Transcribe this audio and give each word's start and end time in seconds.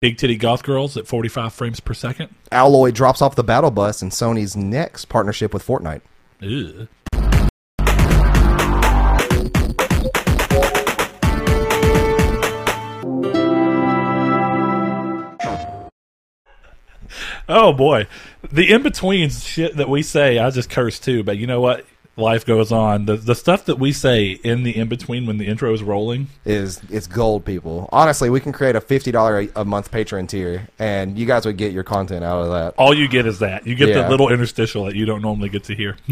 Big 0.00 0.16
titty 0.16 0.36
goth 0.36 0.62
girls 0.62 0.96
at 0.96 1.06
45 1.06 1.52
frames 1.52 1.78
per 1.78 1.92
second. 1.92 2.34
Alloy 2.50 2.90
drops 2.90 3.20
off 3.20 3.36
the 3.36 3.44
battle 3.44 3.70
bus 3.70 4.00
in 4.00 4.08
Sony's 4.08 4.56
next 4.56 5.10
partnership 5.10 5.52
with 5.52 5.62
Fortnite. 5.66 6.00
Ugh. 6.42 6.88
Oh 17.46 17.74
boy, 17.74 18.06
the 18.50 18.72
in 18.72 18.82
between 18.82 19.28
shit 19.28 19.76
that 19.76 19.90
we 19.90 20.02
say, 20.02 20.38
I 20.38 20.48
just 20.48 20.70
curse 20.70 20.98
too. 20.98 21.22
But 21.22 21.36
you 21.36 21.46
know 21.46 21.60
what? 21.60 21.84
Life 22.20 22.44
goes 22.46 22.70
on. 22.70 23.06
The 23.06 23.16
the 23.16 23.34
stuff 23.34 23.64
that 23.64 23.76
we 23.76 23.92
say 23.92 24.32
in 24.44 24.62
the 24.62 24.76
in 24.76 24.88
between 24.88 25.26
when 25.26 25.38
the 25.38 25.46
intro 25.46 25.72
is 25.72 25.82
rolling. 25.82 26.28
Is 26.44 26.80
it's 26.90 27.06
gold, 27.06 27.44
people. 27.44 27.88
Honestly, 27.90 28.28
we 28.30 28.40
can 28.40 28.52
create 28.52 28.76
a 28.76 28.80
fifty 28.80 29.10
dollar 29.10 29.48
a 29.56 29.64
month 29.64 29.90
Patreon 29.90 30.28
tier, 30.28 30.68
and 30.78 31.18
you 31.18 31.26
guys 31.26 31.46
would 31.46 31.56
get 31.56 31.72
your 31.72 31.82
content 31.82 32.22
out 32.22 32.42
of 32.42 32.50
that. 32.50 32.74
All 32.76 32.94
you 32.94 33.08
get 33.08 33.26
is 33.26 33.38
that 33.40 33.66
you 33.66 33.74
get 33.74 33.88
Yeah. 33.88 34.02
the 34.02 34.08
little 34.10 34.28
interstitial 34.30 34.84
that 34.84 34.94
you 34.94 35.06
don't 35.06 35.22
normally 35.22 35.48
get 35.48 35.64
to 35.64 35.74
hear. 35.74 35.96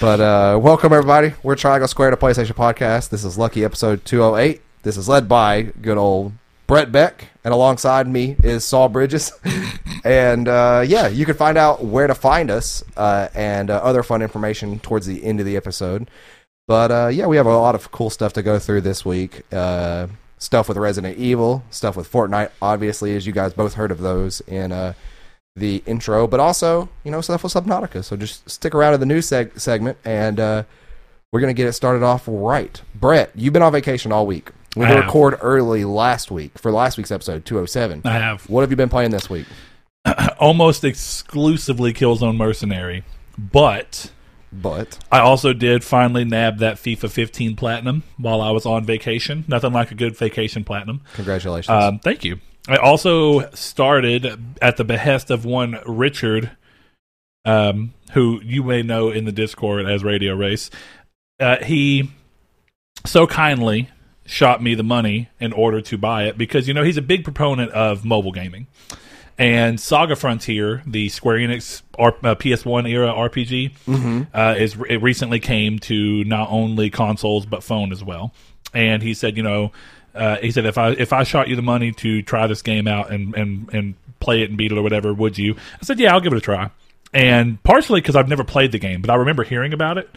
But 0.00 0.20
uh, 0.20 0.58
welcome 0.60 0.92
everybody. 0.92 1.32
We're 1.42 1.54
Triangle 1.56 1.88
Square 1.88 2.10
to 2.10 2.16
PlayStation 2.16 2.52
Podcast. 2.54 3.08
This 3.08 3.24
is 3.24 3.38
Lucky 3.38 3.64
Episode 3.64 4.04
208. 4.04 4.60
This 4.82 4.96
is 4.96 5.08
led 5.08 5.28
by 5.28 5.62
good 5.62 5.96
old 5.96 6.32
Brett 6.66 6.90
Beck, 6.92 7.28
and 7.46 7.54
alongside 7.54 8.08
me 8.08 8.34
is 8.42 8.64
Saul 8.64 8.88
Bridges. 8.88 9.30
and 10.04 10.48
uh, 10.48 10.82
yeah, 10.84 11.06
you 11.06 11.24
can 11.24 11.36
find 11.36 11.56
out 11.56 11.84
where 11.84 12.08
to 12.08 12.14
find 12.14 12.50
us 12.50 12.82
uh, 12.96 13.28
and 13.36 13.70
uh, 13.70 13.76
other 13.76 14.02
fun 14.02 14.20
information 14.20 14.80
towards 14.80 15.06
the 15.06 15.22
end 15.22 15.38
of 15.38 15.46
the 15.46 15.56
episode. 15.56 16.10
But 16.66 16.90
uh, 16.90 17.06
yeah, 17.12 17.26
we 17.26 17.36
have 17.36 17.46
a 17.46 17.56
lot 17.56 17.76
of 17.76 17.92
cool 17.92 18.10
stuff 18.10 18.32
to 18.32 18.42
go 18.42 18.58
through 18.58 18.80
this 18.80 19.04
week. 19.04 19.42
Uh, 19.52 20.08
stuff 20.38 20.68
with 20.68 20.76
Resident 20.76 21.18
Evil, 21.18 21.62
stuff 21.70 21.96
with 21.96 22.10
Fortnite, 22.10 22.50
obviously, 22.60 23.14
as 23.14 23.28
you 23.28 23.32
guys 23.32 23.54
both 23.54 23.74
heard 23.74 23.92
of 23.92 24.00
those 24.00 24.40
in 24.40 24.72
uh, 24.72 24.94
the 25.54 25.84
intro, 25.86 26.26
but 26.26 26.40
also, 26.40 26.88
you 27.04 27.12
know, 27.12 27.20
stuff 27.20 27.44
with 27.44 27.52
Subnautica. 27.52 28.02
So 28.02 28.16
just 28.16 28.50
stick 28.50 28.74
around 28.74 28.92
to 28.92 28.98
the 28.98 29.06
news 29.06 29.28
seg- 29.28 29.60
segment, 29.60 29.98
and 30.04 30.38
we're 30.38 31.40
going 31.40 31.54
to 31.54 31.54
get 31.54 31.68
it 31.68 31.74
started 31.74 32.02
off 32.02 32.24
right. 32.26 32.82
Brett, 32.92 33.30
you've 33.36 33.52
been 33.52 33.62
on 33.62 33.70
vacation 33.70 34.10
all 34.10 34.26
week. 34.26 34.50
We 34.76 34.84
I 34.84 34.88
did 34.88 34.96
have. 34.96 35.04
record 35.06 35.38
early 35.40 35.84
last 35.84 36.30
week 36.30 36.58
for 36.58 36.70
last 36.70 36.96
week's 36.98 37.10
episode, 37.10 37.44
207. 37.44 38.02
I 38.04 38.12
have 38.12 38.48
What 38.48 38.60
have 38.60 38.70
you 38.70 38.76
been 38.76 38.88
playing 38.90 39.10
this 39.10 39.30
week? 39.30 39.46
almost 40.38 40.84
exclusively 40.84 41.92
Killzone 41.92 42.36
Mercenary, 42.36 43.02
but 43.38 44.12
But 44.52 44.98
I 45.10 45.20
also 45.20 45.52
did 45.52 45.82
finally 45.82 46.24
nab 46.24 46.58
that 46.58 46.76
FIFA 46.76 47.10
15 47.10 47.56
Platinum 47.56 48.02
while 48.18 48.40
I 48.40 48.50
was 48.50 48.66
on 48.66 48.84
vacation. 48.84 49.44
Nothing 49.48 49.72
like 49.72 49.90
a 49.90 49.94
good 49.94 50.16
vacation 50.16 50.62
Platinum. 50.62 51.00
congratulations. 51.14 51.70
Um, 51.70 51.98
thank 51.98 52.24
you. 52.24 52.38
I 52.68 52.76
also 52.76 53.50
started 53.52 54.56
at 54.60 54.76
the 54.76 54.84
behest 54.84 55.30
of 55.30 55.44
one 55.44 55.78
Richard, 55.86 56.50
um, 57.44 57.94
who 58.12 58.40
you 58.42 58.62
may 58.62 58.82
know 58.82 59.08
in 59.10 59.24
the 59.24 59.32
Discord 59.32 59.86
as 59.86 60.02
Radio 60.04 60.34
Race. 60.34 60.68
Uh, 61.38 61.62
he 61.64 62.10
so 63.04 63.26
kindly 63.26 63.88
shot 64.26 64.62
me 64.62 64.74
the 64.74 64.82
money 64.82 65.28
in 65.40 65.52
order 65.52 65.80
to 65.80 65.96
buy 65.98 66.24
it 66.24 66.36
because 66.36 66.66
you 66.68 66.74
know 66.74 66.82
he's 66.82 66.96
a 66.96 67.02
big 67.02 67.24
proponent 67.24 67.70
of 67.72 68.04
mobile 68.04 68.32
gaming. 68.32 68.66
And 69.38 69.78
Saga 69.78 70.16
Frontier, 70.16 70.82
the 70.86 71.10
Square 71.10 71.38
Enix 71.40 71.82
R- 71.98 72.16
uh, 72.22 72.34
PS1 72.36 72.88
era 72.88 73.08
RPG, 73.12 74.26
uh, 74.34 74.54
is 74.56 74.76
it 74.88 75.02
recently 75.02 75.40
came 75.40 75.78
to 75.80 76.24
not 76.24 76.48
only 76.50 76.88
consoles 76.88 77.44
but 77.44 77.62
phone 77.62 77.92
as 77.92 78.02
well. 78.02 78.32
And 78.72 79.02
he 79.02 79.12
said, 79.12 79.36
you 79.36 79.42
know, 79.42 79.72
uh, 80.14 80.36
he 80.38 80.50
said 80.50 80.64
if 80.64 80.78
I 80.78 80.90
if 80.92 81.12
I 81.12 81.22
shot 81.24 81.48
you 81.48 81.56
the 81.56 81.60
money 81.62 81.92
to 81.92 82.22
try 82.22 82.46
this 82.46 82.62
game 82.62 82.88
out 82.88 83.12
and 83.12 83.34
and 83.34 83.68
and 83.74 83.94
play 84.20 84.40
it 84.42 84.48
and 84.48 84.56
beat 84.56 84.72
it 84.72 84.78
or 84.78 84.82
whatever, 84.82 85.12
would 85.12 85.36
you? 85.36 85.54
I 85.54 85.84
said, 85.84 85.98
yeah, 86.00 86.14
I'll 86.14 86.20
give 86.20 86.32
it 86.32 86.38
a 86.38 86.40
try. 86.40 86.70
And 87.12 87.62
partially 87.62 88.00
because 88.00 88.16
I've 88.16 88.28
never 88.28 88.42
played 88.44 88.72
the 88.72 88.78
game, 88.78 89.02
but 89.02 89.10
I 89.10 89.16
remember 89.16 89.44
hearing 89.44 89.74
about 89.74 89.98
it 89.98 90.08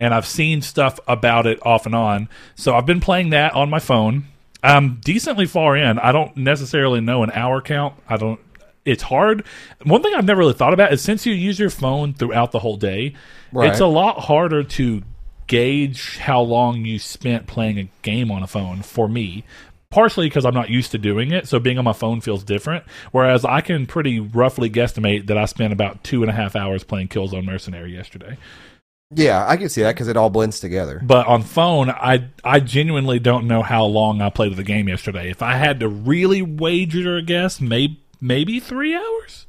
and 0.00 0.14
I've 0.14 0.26
seen 0.26 0.62
stuff 0.62 1.00
about 1.08 1.46
it 1.46 1.64
off 1.66 1.86
and 1.86 1.94
on. 1.94 2.28
So 2.54 2.74
I've 2.74 2.86
been 2.86 3.00
playing 3.00 3.30
that 3.30 3.54
on 3.54 3.68
my 3.70 3.78
phone. 3.80 4.26
I'm 4.62 4.96
decently 4.96 5.46
far 5.46 5.76
in. 5.76 5.98
I 5.98 6.12
don't 6.12 6.36
necessarily 6.36 7.00
know 7.00 7.22
an 7.22 7.30
hour 7.32 7.60
count. 7.60 7.94
I 8.08 8.16
don't. 8.16 8.40
It's 8.84 9.02
hard. 9.02 9.44
One 9.84 10.02
thing 10.02 10.14
I've 10.14 10.24
never 10.24 10.38
really 10.40 10.54
thought 10.54 10.72
about 10.72 10.92
is 10.92 11.02
since 11.02 11.26
you 11.26 11.34
use 11.34 11.58
your 11.58 11.70
phone 11.70 12.14
throughout 12.14 12.52
the 12.52 12.58
whole 12.58 12.76
day, 12.76 13.14
Right. 13.52 13.70
it's 13.70 13.80
a 13.80 13.86
lot 13.86 14.20
harder 14.20 14.62
to 14.64 15.02
gauge 15.46 16.18
how 16.18 16.40
long 16.40 16.84
you 16.84 16.98
spent 16.98 17.46
playing 17.46 17.78
a 17.78 17.88
game 18.02 18.30
on 18.30 18.42
a 18.42 18.46
phone 18.46 18.82
for 18.82 19.08
me. 19.08 19.44
Partially 19.90 20.26
because 20.26 20.44
I'm 20.44 20.54
not 20.54 20.68
used 20.68 20.90
to 20.92 20.98
doing 20.98 21.30
it, 21.32 21.48
so 21.48 21.58
being 21.58 21.78
on 21.78 21.84
my 21.84 21.94
phone 21.94 22.20
feels 22.20 22.44
different. 22.44 22.84
Whereas 23.10 23.44
I 23.46 23.62
can 23.62 23.86
pretty 23.86 24.20
roughly 24.20 24.68
guesstimate 24.68 25.26
that 25.28 25.38
I 25.38 25.46
spent 25.46 25.72
about 25.72 26.04
two 26.04 26.22
and 26.22 26.30
a 26.30 26.34
half 26.34 26.54
hours 26.54 26.84
playing 26.84 27.08
Killzone 27.08 27.44
Mercenary 27.46 27.94
yesterday. 27.94 28.36
Yeah, 29.14 29.46
I 29.46 29.56
can 29.56 29.68
see 29.68 29.82
that 29.82 29.94
because 29.94 30.08
it 30.08 30.16
all 30.16 30.30
blends 30.30 30.60
together. 30.60 31.00
But 31.02 31.26
on 31.26 31.42
phone, 31.42 31.90
I 31.90 32.28
I 32.44 32.60
genuinely 32.60 33.18
don't 33.18 33.46
know 33.46 33.62
how 33.62 33.84
long 33.84 34.20
I 34.20 34.30
played 34.30 34.56
the 34.56 34.64
game 34.64 34.88
yesterday. 34.88 35.30
If 35.30 35.42
I 35.42 35.54
had 35.54 35.80
to 35.80 35.88
really 35.88 36.42
wager 36.42 37.16
a 37.16 37.22
guess, 37.22 37.60
maybe 37.60 38.02
maybe 38.20 38.60
three 38.60 38.94
hours. 38.94 39.46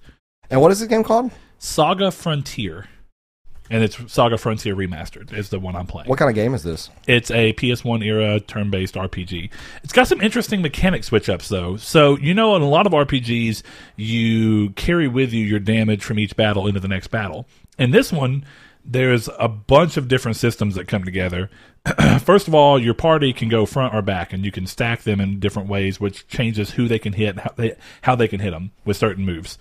And 0.49 0.61
what 0.61 0.71
is 0.71 0.79
this 0.79 0.87
game 0.87 1.03
called? 1.03 1.31
Saga 1.59 2.09
Frontier, 2.09 2.85
and 3.69 3.83
it's 3.83 4.11
Saga 4.11 4.37
Frontier 4.37 4.75
Remastered 4.75 5.33
is 5.33 5.49
the 5.49 5.59
one 5.59 5.75
I'm 5.75 5.87
playing. 5.87 6.07
What 6.07 6.17
kind 6.17 6.29
of 6.29 6.35
game 6.35 6.53
is 6.53 6.63
this? 6.63 6.89
It's 7.05 7.29
a 7.29 7.51
PS1 7.53 8.03
era 8.03 8.39
turn 8.39 8.71
based 8.71 8.95
RPG. 8.95 9.51
It's 9.83 9.93
got 9.93 10.07
some 10.07 10.21
interesting 10.21 10.61
mechanic 10.61 11.03
switch 11.03 11.27
ups 11.27 11.49
though. 11.49 11.75
So 11.75 12.17
you 12.17 12.33
know, 12.33 12.55
in 12.55 12.61
a 12.61 12.69
lot 12.69 12.87
of 12.87 12.93
RPGs, 12.93 13.61
you 13.97 14.69
carry 14.71 15.09
with 15.09 15.33
you 15.33 15.43
your 15.43 15.59
damage 15.59 16.03
from 16.03 16.17
each 16.17 16.35
battle 16.37 16.65
into 16.65 16.79
the 16.79 16.87
next 16.87 17.09
battle. 17.09 17.45
And 17.77 17.93
this 17.93 18.11
one, 18.11 18.45
there's 18.85 19.29
a 19.39 19.47
bunch 19.47 19.97
of 19.97 20.07
different 20.07 20.37
systems 20.37 20.75
that 20.75 20.87
come 20.87 21.03
together. 21.03 21.49
First 22.19 22.47
of 22.47 22.55
all, 22.55 22.81
your 22.81 22.93
party 22.93 23.33
can 23.33 23.49
go 23.49 23.65
front 23.65 23.93
or 23.93 24.01
back, 24.01 24.33
and 24.33 24.43
you 24.43 24.51
can 24.51 24.65
stack 24.65 25.03
them 25.03 25.21
in 25.21 25.39
different 25.39 25.69
ways, 25.69 25.99
which 25.99 26.27
changes 26.27 26.71
who 26.71 26.87
they 26.87 26.99
can 26.99 27.13
hit 27.13 27.39
how 27.39 27.53
they, 27.55 27.75
how 28.01 28.15
they 28.15 28.27
can 28.27 28.39
hit 28.39 28.51
them 28.51 28.71
with 28.85 28.97
certain 28.97 29.25
moves. 29.25 29.57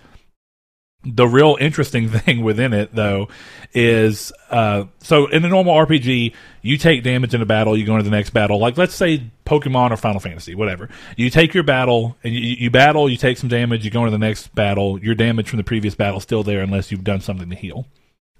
The 1.04 1.28
real 1.28 1.56
interesting 1.60 2.08
thing 2.10 2.42
within 2.42 2.72
it 2.72 2.92
though 2.92 3.28
is 3.72 4.32
uh 4.50 4.84
so 4.98 5.26
in 5.28 5.42
the 5.42 5.48
normal 5.48 5.74
rpg 5.74 6.34
you 6.62 6.78
take 6.78 7.04
damage 7.04 7.34
in 7.34 7.42
a 7.42 7.46
battle 7.46 7.76
you 7.76 7.86
go 7.86 7.92
into 7.92 8.02
the 8.02 8.10
next 8.10 8.30
battle. 8.30 8.58
Like 8.58 8.76
let's 8.76 8.96
say 8.96 9.30
pokemon 9.46 9.92
or 9.92 9.96
final 9.96 10.18
fantasy 10.18 10.56
whatever. 10.56 10.88
You 11.16 11.30
take 11.30 11.54
your 11.54 11.62
battle 11.62 12.16
and 12.24 12.34
you, 12.34 12.40
you 12.40 12.70
battle 12.70 13.08
you 13.08 13.16
take 13.16 13.38
some 13.38 13.48
damage 13.48 13.84
you 13.84 13.92
go 13.92 14.00
into 14.00 14.10
the 14.10 14.18
next 14.18 14.52
battle 14.56 14.98
your 14.98 15.14
damage 15.14 15.48
from 15.48 15.58
the 15.58 15.64
previous 15.64 15.94
battle 15.94 16.16
is 16.16 16.24
still 16.24 16.42
there 16.42 16.62
unless 16.62 16.90
you've 16.90 17.04
done 17.04 17.20
something 17.20 17.48
to 17.48 17.56
heal 17.56 17.86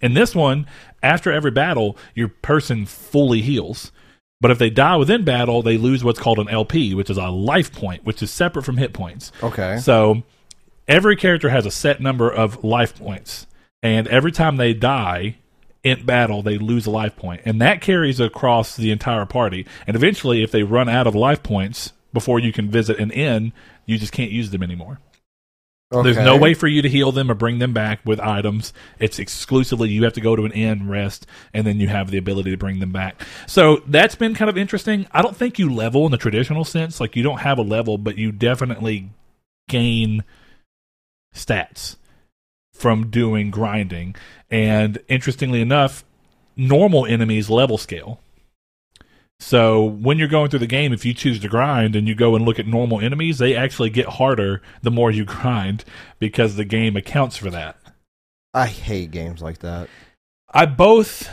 in 0.00 0.14
this 0.14 0.34
one 0.34 0.66
after 1.03 1.32
every 1.32 1.50
battle 1.50 1.97
your 2.14 2.28
person 2.28 2.86
fully 2.86 3.41
heals 3.41 3.92
but 4.41 4.50
if 4.50 4.59
they 4.59 4.70
die 4.70 4.97
within 4.97 5.25
battle 5.25 5.62
they 5.62 5.76
lose 5.76 6.04
what's 6.04 6.19
called 6.20 6.38
an 6.38 6.48
lp 6.48 6.94
which 6.94 7.10
is 7.10 7.16
a 7.16 7.28
life 7.28 7.72
point 7.72 8.04
which 8.04 8.22
is 8.22 8.31
separate 8.31 8.64
from 8.64 8.76
hit 8.76 8.92
points 8.92 9.32
Okay. 9.42 9.78
so 9.78 10.22
every 10.86 11.16
character 11.16 11.48
has 11.50 11.66
a 11.66 11.70
set 11.70 12.00
number 12.00 12.31
of 12.31 12.64
life 12.64 12.97
points, 12.98 13.47
and 13.82 14.09
every 14.09 14.32
time 14.32 14.56
they 14.56 14.72
die 14.72 15.36
in 15.84 16.04
battle, 16.06 16.42
they 16.42 16.56
lose 16.56 16.86
a 16.86 16.91
life 16.91 17.15
point, 17.15 17.42
and 17.44 17.60
that 17.60 17.82
carries 17.82 18.19
across 18.19 18.75
the 18.75 18.91
entire 18.91 19.26
party. 19.26 19.66
And 19.86 19.94
eventually, 19.94 20.42
if 20.42 20.50
they 20.50 20.62
run 20.62 20.88
out 20.88 21.06
of 21.06 21.15
life 21.15 21.42
points 21.42 21.92
before 22.12 22.38
you 22.38 22.53
can 22.53 22.70
visit 22.70 22.98
an 22.98 23.10
inn, 23.10 23.53
you 23.84 23.98
just 23.98 24.12
can't 24.12 24.30
use 24.30 24.50
them 24.50 24.62
anymore. 24.62 24.98
There's 25.91 26.19
no 26.19 26.37
way 26.37 26.53
for 26.53 26.69
you 26.69 26.82
to 26.82 26.88
heal 26.88 27.12
them 27.12 27.31
or 27.31 27.34
bring 27.34 27.60
them 27.60 27.72
back 27.72 28.00
with 28.04 28.21
items. 28.21 28.75
It's 28.99 29.19
exclusively 29.19 29.88
you 29.88 30.04
have 30.04 30.12
to 30.15 30.21
go 30.21 30.37
to 30.37 30.44
an 30.44 30.53
inn, 30.53 30.87
rest, 30.87 31.26
and 31.54 31.66
then 31.66 31.81
you 31.81 31.88
have 31.88 32.10
the 32.10 32.19
ability 32.19 32.50
to 32.50 32.59
bring 32.59 32.78
them 32.81 32.93
back. 32.93 33.22
So 33.47 33.82
that's 33.87 34.15
been 34.15 34.34
kind 34.34 34.50
of 34.50 34.59
interesting. 34.59 35.06
I 35.12 35.22
don't 35.22 35.34
think 35.34 35.59
you 35.59 35.72
level 35.72 36.04
in 36.04 36.12
the 36.12 36.19
traditional 36.19 36.65
sense. 36.65 37.00
Like 37.00 37.16
you 37.16 37.22
don't 37.22 37.38
have 37.38 37.56
a 37.56 37.62
level, 37.62 37.97
but 37.97 38.19
you 38.19 38.32
definitely 38.32 39.09
gain 39.69 40.24
stats 41.34 41.97
from 42.74 43.09
doing 43.10 43.51
grinding. 43.51 44.15
And 44.51 44.98
interestingly 45.09 45.62
enough, 45.62 46.04
normal 46.54 47.07
enemies 47.07 47.48
level 47.48 47.78
scale. 47.78 48.21
So 49.40 49.84
when 49.84 50.18
you're 50.18 50.28
going 50.28 50.50
through 50.50 50.58
the 50.58 50.66
game, 50.66 50.92
if 50.92 51.04
you 51.04 51.14
choose 51.14 51.38
to 51.40 51.48
grind 51.48 51.94
and 51.94 52.08
you 52.08 52.14
go 52.14 52.34
and 52.34 52.44
look 52.44 52.58
at 52.58 52.66
normal 52.66 53.00
enemies, 53.00 53.38
they 53.38 53.54
actually 53.54 53.90
get 53.90 54.06
harder 54.06 54.62
the 54.82 54.90
more 54.90 55.10
you 55.10 55.24
grind 55.26 55.84
because 56.18 56.56
the 56.56 56.64
game 56.64 56.96
accounts 56.96 57.36
for 57.36 57.50
that. 57.50 57.76
I 58.52 58.66
hate 58.66 59.10
games 59.10 59.40
like 59.40 59.58
that. 59.58 59.88
I 60.50 60.66
both 60.66 61.28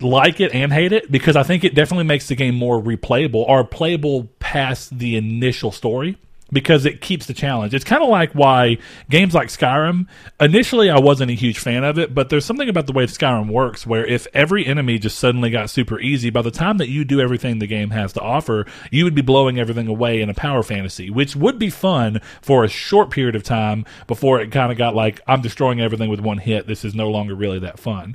like 0.00 0.40
it 0.40 0.54
and 0.54 0.72
hate 0.72 0.92
it 0.92 1.10
because 1.10 1.34
I 1.36 1.42
think 1.42 1.64
it 1.64 1.74
definitely 1.74 2.04
makes 2.04 2.28
the 2.28 2.34
game 2.36 2.54
more 2.54 2.80
replayable 2.80 3.46
or 3.46 3.64
playable 3.64 4.24
past 4.38 4.98
the 4.98 5.16
initial 5.16 5.72
story 5.72 6.18
because 6.54 6.86
it 6.86 7.00
keeps 7.00 7.26
the 7.26 7.34
challenge. 7.34 7.74
It's 7.74 7.84
kind 7.84 8.02
of 8.02 8.08
like 8.08 8.32
why 8.32 8.78
games 9.10 9.34
like 9.34 9.48
Skyrim, 9.48 10.06
initially 10.40 10.88
I 10.88 11.00
wasn't 11.00 11.32
a 11.32 11.34
huge 11.34 11.58
fan 11.58 11.84
of 11.84 11.98
it, 11.98 12.14
but 12.14 12.30
there's 12.30 12.44
something 12.44 12.68
about 12.68 12.86
the 12.86 12.92
way 12.92 13.04
Skyrim 13.04 13.50
works 13.50 13.86
where 13.86 14.06
if 14.06 14.26
every 14.32 14.64
enemy 14.64 14.98
just 14.98 15.18
suddenly 15.18 15.50
got 15.50 15.68
super 15.68 16.00
easy, 16.00 16.30
by 16.30 16.42
the 16.42 16.52
time 16.52 16.78
that 16.78 16.88
you 16.88 17.04
do 17.04 17.20
everything 17.20 17.58
the 17.58 17.66
game 17.66 17.90
has 17.90 18.12
to 18.14 18.20
offer, 18.20 18.66
you 18.90 19.04
would 19.04 19.16
be 19.16 19.20
blowing 19.20 19.58
everything 19.58 19.88
away 19.88 20.22
in 20.22 20.30
a 20.30 20.34
power 20.34 20.62
fantasy, 20.62 21.10
which 21.10 21.34
would 21.34 21.58
be 21.58 21.70
fun 21.70 22.20
for 22.40 22.64
a 22.64 22.68
short 22.68 23.10
period 23.10 23.34
of 23.34 23.42
time 23.42 23.84
before 24.06 24.40
it 24.40 24.52
kind 24.52 24.70
of 24.70 24.78
got 24.78 24.94
like, 24.94 25.20
I'm 25.26 25.42
destroying 25.42 25.80
everything 25.80 26.08
with 26.08 26.20
one 26.20 26.38
hit. 26.38 26.68
This 26.68 26.84
is 26.84 26.94
no 26.94 27.10
longer 27.10 27.34
really 27.34 27.58
that 27.58 27.80
fun. 27.80 28.14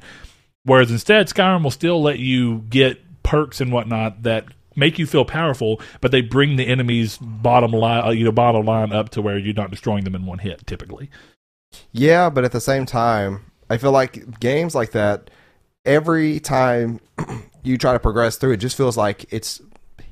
Whereas 0.63 0.91
instead, 0.91 1.27
Skyrim 1.27 1.63
will 1.63 1.71
still 1.71 2.01
let 2.01 2.19
you 2.19 2.59
get 2.69 3.01
perks 3.21 3.59
and 3.59 3.71
whatnot 3.71 4.24
that 4.24 4.45
make 4.79 4.97
you 4.97 5.05
feel 5.05 5.25
powerful, 5.25 5.79
but 6.01 6.11
they 6.11 6.21
bring 6.21 6.55
the 6.55 6.65
enemy's 6.67 7.17
bottom 7.19 7.71
line, 7.71 8.05
uh, 8.05 8.09
you 8.11 8.23
know, 8.25 8.31
bottom 8.31 8.65
line 8.65 8.91
up 8.91 9.09
to 9.09 9.21
where 9.21 9.37
you're 9.37 9.53
not 9.53 9.69
destroying 9.71 10.03
them 10.05 10.15
in 10.15 10.25
one 10.25 10.39
hit. 10.39 10.65
Typically, 10.65 11.09
Yeah, 11.91 12.29
but 12.29 12.43
at 12.45 12.51
the 12.51 12.61
same 12.61 12.85
time, 12.85 13.45
I 13.69 13.77
feel 13.77 13.91
like 13.91 14.39
games 14.39 14.73
like 14.73 14.91
that, 14.91 15.29
every 15.85 16.39
time 16.39 16.99
you 17.63 17.77
try 17.77 17.93
to 17.93 17.99
progress 17.99 18.37
through, 18.37 18.53
it 18.53 18.57
just 18.57 18.75
feels 18.77 18.97
like 18.97 19.25
it's 19.31 19.61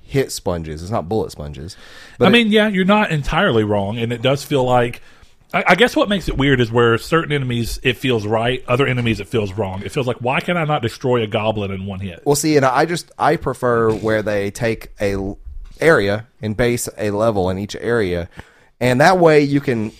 hit 0.03 0.31
sponges. 0.31 0.81
It's 0.81 0.91
not 0.91 1.09
bullet 1.09 1.31
sponges. 1.31 1.75
But 2.19 2.25
I 2.25 2.27
it- 2.29 2.31
mean, 2.33 2.47
yeah, 2.51 2.67
you're 2.67 2.85
not 2.85 3.11
entirely 3.11 3.63
wrong, 3.63 3.97
and 3.97 4.11
it 4.13 4.21
does 4.21 4.43
feel 4.43 4.63
like. 4.63 5.01
I, 5.53 5.63
I 5.69 5.75
guess 5.75 5.95
what 5.95 6.09
makes 6.09 6.27
it 6.27 6.37
weird 6.37 6.59
is 6.59 6.71
where 6.71 6.97
certain 6.97 7.31
enemies 7.31 7.79
it 7.83 7.97
feels 7.97 8.25
right, 8.27 8.63
other 8.67 8.85
enemies 8.85 9.19
it 9.19 9.27
feels 9.27 9.53
wrong. 9.53 9.81
It 9.83 9.91
feels 9.91 10.07
like 10.07 10.17
why 10.17 10.41
can 10.41 10.57
I 10.57 10.65
not 10.65 10.81
destroy 10.81 11.23
a 11.23 11.27
goblin 11.27 11.71
in 11.71 11.85
one 11.85 11.99
hit? 11.99 12.21
Well, 12.25 12.35
see, 12.35 12.57
and 12.57 12.65
I 12.65 12.85
just 12.85 13.11
I 13.17 13.35
prefer 13.37 13.93
where 13.93 14.21
they 14.21 14.51
take 14.51 14.91
a 14.99 15.13
l- 15.13 15.37
area 15.79 16.27
and 16.41 16.57
base 16.57 16.89
a 16.97 17.11
level 17.11 17.49
in 17.49 17.57
each 17.57 17.75
area, 17.77 18.29
and 18.79 18.99
that 18.99 19.19
way 19.19 19.41
you 19.41 19.61
can 19.61 19.91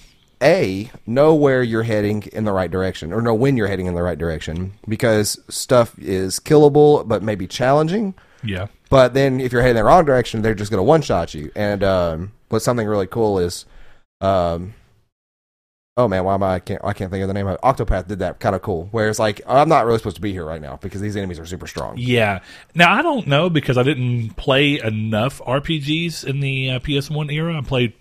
a 0.42 0.92
know 1.08 1.34
where 1.34 1.64
you're 1.64 1.84
heading 1.84 2.24
in 2.34 2.44
the 2.44 2.52
right 2.52 2.70
direction, 2.70 3.12
or 3.14 3.22
know 3.22 3.34
when 3.34 3.58
you're 3.58 3.68
heading 3.68 3.86
in 3.88 3.96
the 3.96 4.04
right 4.04 4.18
direction, 4.20 4.74
because 4.88 5.40
stuff 5.50 5.98
is 5.98 6.40
killable 6.40 7.08
but 7.08 7.24
maybe 7.24 7.48
challenging. 7.48 8.14
Yeah, 8.44 8.68
But 8.92 9.16
then 9.16 9.40
if 9.42 9.52
you're 9.52 9.64
heading 9.64 9.78
the 9.78 9.84
wrong 9.84 10.06
direction, 10.06 10.44
they're 10.44 10.54
just 10.54 10.70
going 10.70 10.78
to 10.78 10.84
one 10.84 11.02
shot 11.02 11.34
you. 11.34 11.52
And 11.56 11.84
um, 11.84 12.32
what's 12.50 12.64
something 12.64 12.88
really 12.88 13.08
cool 13.08 13.40
is, 13.40 13.66
um, 14.22 14.76
oh 15.98 16.08
man, 16.08 16.24
why 16.24 16.36
am 16.36 16.44
I? 16.44 16.56
I 16.56 16.60
can't 16.60 16.82
I 16.84 16.94
can't 16.94 17.12
think 17.12 17.24
of 17.24 17.28
the 17.28 17.34
name 17.34 17.48
of 17.48 17.56
it. 17.56 17.62
Octopath 17.62 18.08
did 18.08 18.20
that 18.20 18.40
kind 18.40 18.56
of 18.56 18.62
cool. 18.62 18.88
Where 18.92 19.10
it's 19.10 19.20
like 19.20 19.42
I'm 19.48 19.68
not 19.68 19.86
really 19.86 19.98
supposed 19.98 20.16
to 20.16 20.22
be 20.22 20.32
here 20.32 20.46
right 20.46 20.62
now 20.62 20.78
because 20.78 21.02
these 21.02 21.16
enemies 21.16 21.40
are 21.40 21.46
super 21.46 21.68
strong. 21.68 21.98
yeah. 21.98 22.40
Now 22.76 22.94
I 22.94 23.02
don't 23.02 23.28
know 23.28 23.50
because 23.50 23.78
I 23.78 23.84
didn't 23.84 24.38
play 24.38 24.80
enough 24.80 25.42
RPGs 25.42 26.24
in 26.24 26.40
the 26.40 26.72
uh, 26.72 26.80
PS1 26.80 27.32
era. 27.34 27.58
I 27.58 27.62
played 27.62 27.94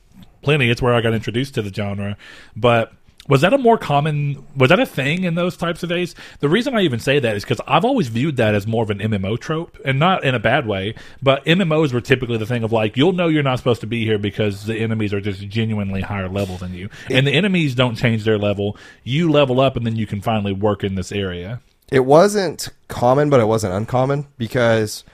plenty. 0.43 0.71
It's 0.71 0.83
where 0.83 0.95
I 0.95 1.01
got 1.01 1.15
introduced 1.15 1.55
to 1.55 1.63
the 1.63 1.73
genre, 1.73 2.17
but. 2.55 2.93
Was 3.29 3.41
that 3.41 3.53
a 3.53 3.59
more 3.59 3.79
common? 3.79 4.47
Was 4.57 4.69
that 4.69 4.81
a 4.81 4.87
thing 4.87 5.25
in 5.25 5.35
those 5.35 5.57
types 5.57 5.83
of 5.83 5.89
days? 5.89 6.15
The 6.41 6.49
reason 6.49 6.77
I 6.77 6.83
even 6.83 7.01
say 7.01 7.19
that 7.19 7.37
is 7.37 7.45
because 7.45 7.61
I've 7.67 7.85
always 7.85 8.09
viewed 8.09 8.37
that 8.37 8.55
as 8.55 8.67
more 8.67 8.83
of 8.83 8.91
an 8.91 8.99
MMO 8.99 9.39
trope, 9.39 9.79
and 9.85 9.99
not 9.99 10.25
in 10.25 10.35
a 10.35 10.39
bad 10.39 10.67
way. 10.67 10.95
But 11.23 11.45
MMOs 11.45 11.93
were 11.93 12.01
typically 12.01 12.39
the 12.39 12.47
thing 12.47 12.63
of 12.63 12.73
like 12.73 12.97
you'll 12.97 13.13
know 13.13 13.29
you're 13.29 13.43
not 13.43 13.59
supposed 13.59 13.81
to 13.81 13.87
be 13.87 14.05
here 14.05 14.19
because 14.19 14.67
the 14.67 14.77
enemies 14.77 15.13
are 15.13 15.21
just 15.21 15.47
genuinely 15.49 16.03
higher 16.03 16.29
level 16.29 16.57
than 16.57 16.75
you, 16.75 16.89
and 17.11 17.27
the 17.27 17.33
enemies 17.33 17.75
don't 17.75 17.97
change 17.97 18.25
their 18.25 18.39
level. 18.39 18.77
You 19.03 19.31
level 19.31 19.61
up, 19.61 19.77
and 19.77 19.87
then 19.87 19.97
you 19.97 20.07
can 20.07 20.21
finally 20.21 20.53
work 20.53 20.85
in 20.85 20.95
this 20.95 21.13
area. 21.13 21.61
It 21.91 22.05
wasn't 22.05 22.69
common, 22.89 23.31
but 23.31 23.41
it 23.41 23.47
wasn't 23.47 23.75
uncommon 23.75 24.27
because 24.39 25.05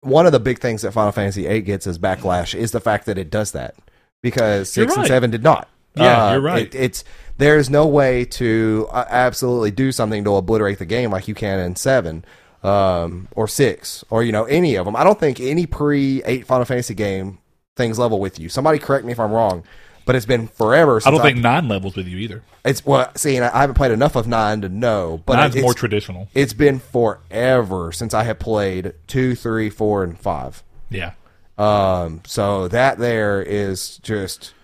one 0.00 0.26
of 0.26 0.32
the 0.32 0.40
big 0.40 0.58
things 0.58 0.82
that 0.82 0.92
Final 0.92 1.12
Fantasy 1.12 1.46
VIII 1.46 1.62
gets 1.62 1.86
as 1.86 1.98
backlash 1.98 2.54
is 2.54 2.72
the 2.72 2.80
fact 2.80 3.06
that 3.06 3.18
it 3.18 3.30
does 3.30 3.52
that 3.52 3.74
because 4.22 4.76
You're 4.76 4.88
six 4.88 4.96
and 4.96 5.06
seven 5.06 5.30
did 5.30 5.42
not. 5.42 5.68
Yeah, 5.94 6.26
Uh, 6.26 6.32
you're 6.32 6.40
right. 6.40 6.66
It, 6.66 6.74
it's 6.74 7.04
there's 7.36 7.68
no 7.70 7.86
way 7.86 8.24
to 8.24 8.88
uh, 8.90 9.04
absolutely 9.08 9.70
do 9.70 9.92
something 9.92 10.24
to 10.24 10.34
obliterate 10.36 10.78
the 10.78 10.86
game 10.86 11.10
like 11.10 11.26
you 11.28 11.34
can 11.34 11.58
in 11.60 11.76
seven 11.76 12.24
um, 12.62 13.28
or 13.34 13.46
six 13.48 14.04
or 14.10 14.22
you 14.22 14.32
know 14.32 14.44
any 14.44 14.74
of 14.76 14.84
them. 14.86 14.96
I 14.96 15.04
don't 15.04 15.18
think 15.20 15.40
any 15.40 15.66
pre 15.66 16.22
eight 16.24 16.46
Final 16.46 16.64
Fantasy 16.64 16.94
game 16.94 17.38
things 17.76 17.98
level 17.98 18.20
with 18.20 18.38
you. 18.38 18.48
Somebody 18.48 18.78
correct 18.78 19.04
me 19.04 19.12
if 19.12 19.18
I'm 19.20 19.32
wrong, 19.32 19.64
but 20.06 20.14
it's 20.16 20.26
been 20.26 20.46
forever. 20.48 21.00
Since 21.00 21.08
I 21.08 21.10
don't 21.10 21.22
think 21.22 21.38
nine 21.38 21.68
levels 21.68 21.96
with 21.96 22.06
you 22.06 22.18
either. 22.18 22.42
it's 22.64 22.84
well. 22.86 23.10
See, 23.16 23.36
and 23.36 23.44
I 23.44 23.60
haven't 23.60 23.74
played 23.74 23.92
enough 23.92 24.16
of 24.16 24.26
nine 24.28 24.60
to 24.62 24.68
know, 24.68 25.20
but 25.26 25.36
Nine's 25.36 25.56
more 25.56 25.74
traditional. 25.74 26.28
it's 26.34 26.52
been 26.52 26.78
forever 26.78 27.92
since 27.92 28.14
I 28.14 28.22
have 28.24 28.38
played 28.38 28.94
two, 29.06 29.34
three, 29.34 29.70
four, 29.70 30.02
and 30.04 30.18
five. 30.18 30.62
Yeah. 30.90 31.12
Um, 31.58 32.22
so 32.26 32.66
that 32.68 32.98
there 32.98 33.40
is 33.42 33.98
just 33.98 34.54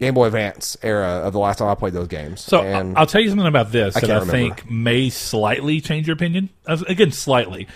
Game 0.00 0.14
Boy 0.14 0.26
Advance 0.26 0.78
era 0.82 1.06
of 1.06 1.34
the 1.34 1.38
last 1.38 1.58
time 1.58 1.68
I 1.68 1.74
played 1.74 1.92
those 1.92 2.08
games. 2.08 2.40
So 2.40 2.62
and 2.62 2.96
I'll 2.96 3.06
tell 3.06 3.20
you 3.20 3.28
something 3.28 3.46
about 3.46 3.70
this 3.70 3.94
I 3.94 4.00
that 4.00 4.10
I 4.10 4.14
remember. 4.20 4.32
think 4.32 4.70
may 4.70 5.10
slightly 5.10 5.82
change 5.82 6.06
your 6.06 6.14
opinion. 6.14 6.48
Again, 6.66 7.12
slightly. 7.12 7.68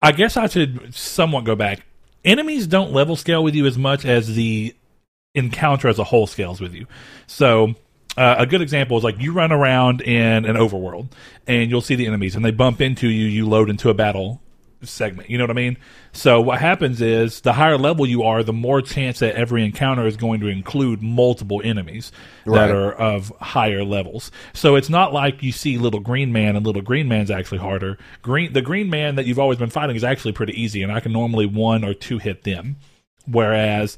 I 0.00 0.12
guess 0.12 0.38
I 0.38 0.46
should 0.46 0.94
somewhat 0.94 1.44
go 1.44 1.54
back. 1.54 1.84
Enemies 2.24 2.66
don't 2.66 2.92
level 2.92 3.16
scale 3.16 3.44
with 3.44 3.54
you 3.54 3.66
as 3.66 3.76
much 3.76 4.06
as 4.06 4.34
the 4.34 4.74
encounter 5.34 5.88
as 5.88 5.98
a 5.98 6.04
whole 6.04 6.26
scales 6.26 6.58
with 6.58 6.74
you. 6.74 6.86
So 7.26 7.74
uh, 8.16 8.36
a 8.38 8.46
good 8.46 8.62
example 8.62 8.96
is 8.96 9.04
like 9.04 9.20
you 9.20 9.32
run 9.32 9.52
around 9.52 10.00
in 10.00 10.46
an 10.46 10.56
overworld 10.56 11.08
and 11.46 11.70
you'll 11.70 11.82
see 11.82 11.96
the 11.96 12.06
enemies 12.06 12.34
and 12.34 12.42
they 12.42 12.50
bump 12.50 12.80
into 12.80 13.08
you. 13.08 13.26
You 13.26 13.46
load 13.46 13.68
into 13.68 13.90
a 13.90 13.94
battle 13.94 14.40
segment. 14.84 15.30
You 15.30 15.38
know 15.38 15.44
what 15.44 15.50
I 15.50 15.54
mean? 15.54 15.76
So 16.12 16.40
what 16.40 16.58
happens 16.60 17.00
is 17.00 17.40
the 17.40 17.52
higher 17.52 17.78
level 17.78 18.06
you 18.06 18.22
are, 18.22 18.42
the 18.42 18.52
more 18.52 18.82
chance 18.82 19.18
that 19.20 19.34
every 19.34 19.64
encounter 19.64 20.06
is 20.06 20.16
going 20.16 20.40
to 20.40 20.48
include 20.48 21.02
multiple 21.02 21.60
enemies 21.64 22.12
Right. 22.44 22.66
that 22.66 22.74
are 22.74 22.92
of 22.92 23.32
higher 23.40 23.84
levels. 23.84 24.30
So 24.52 24.76
it's 24.76 24.90
not 24.90 25.12
like 25.12 25.42
you 25.42 25.52
see 25.52 25.78
little 25.78 26.00
green 26.00 26.32
man 26.32 26.56
and 26.56 26.66
little 26.66 26.82
green 26.82 27.08
man's 27.08 27.30
actually 27.30 27.58
harder. 27.58 27.98
Green 28.22 28.52
the 28.52 28.62
green 28.62 28.90
man 28.90 29.14
that 29.16 29.26
you've 29.26 29.38
always 29.38 29.58
been 29.58 29.70
fighting 29.70 29.96
is 29.96 30.04
actually 30.04 30.32
pretty 30.32 30.60
easy 30.60 30.82
and 30.82 30.90
I 30.92 31.00
can 31.00 31.12
normally 31.12 31.46
one 31.46 31.84
or 31.84 31.94
two 31.94 32.18
hit 32.18 32.42
them. 32.44 32.76
Whereas 33.26 33.96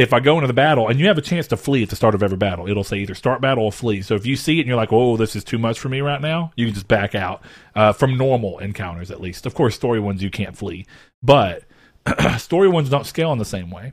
if 0.00 0.14
I 0.14 0.20
go 0.20 0.36
into 0.36 0.46
the 0.46 0.54
battle 0.54 0.88
and 0.88 0.98
you 0.98 1.06
have 1.08 1.18
a 1.18 1.22
chance 1.22 1.46
to 1.48 1.56
flee 1.56 1.82
at 1.82 1.90
the 1.90 1.96
start 1.96 2.14
of 2.14 2.22
every 2.22 2.38
battle, 2.38 2.66
it'll 2.66 2.84
say 2.84 2.98
either 2.98 3.14
start 3.14 3.40
battle 3.42 3.64
or 3.64 3.72
flee. 3.72 4.00
So 4.00 4.14
if 4.14 4.24
you 4.24 4.34
see 4.34 4.56
it 4.56 4.60
and 4.60 4.68
you're 4.68 4.76
like, 4.76 4.92
"Oh, 4.92 5.16
this 5.18 5.36
is 5.36 5.44
too 5.44 5.58
much 5.58 5.78
for 5.78 5.90
me 5.90 6.00
right 6.00 6.20
now," 6.20 6.52
you 6.56 6.66
can 6.66 6.74
just 6.74 6.88
back 6.88 7.14
out 7.14 7.42
uh, 7.74 7.92
from 7.92 8.16
normal 8.16 8.58
encounters 8.58 9.10
at 9.10 9.20
least. 9.20 9.44
Of 9.44 9.54
course, 9.54 9.74
story 9.74 10.00
ones 10.00 10.22
you 10.22 10.30
can't 10.30 10.56
flee, 10.56 10.86
but 11.22 11.64
story 12.38 12.68
ones 12.68 12.88
don't 12.88 13.06
scale 13.06 13.30
in 13.32 13.38
the 13.38 13.44
same 13.44 13.70
way. 13.70 13.92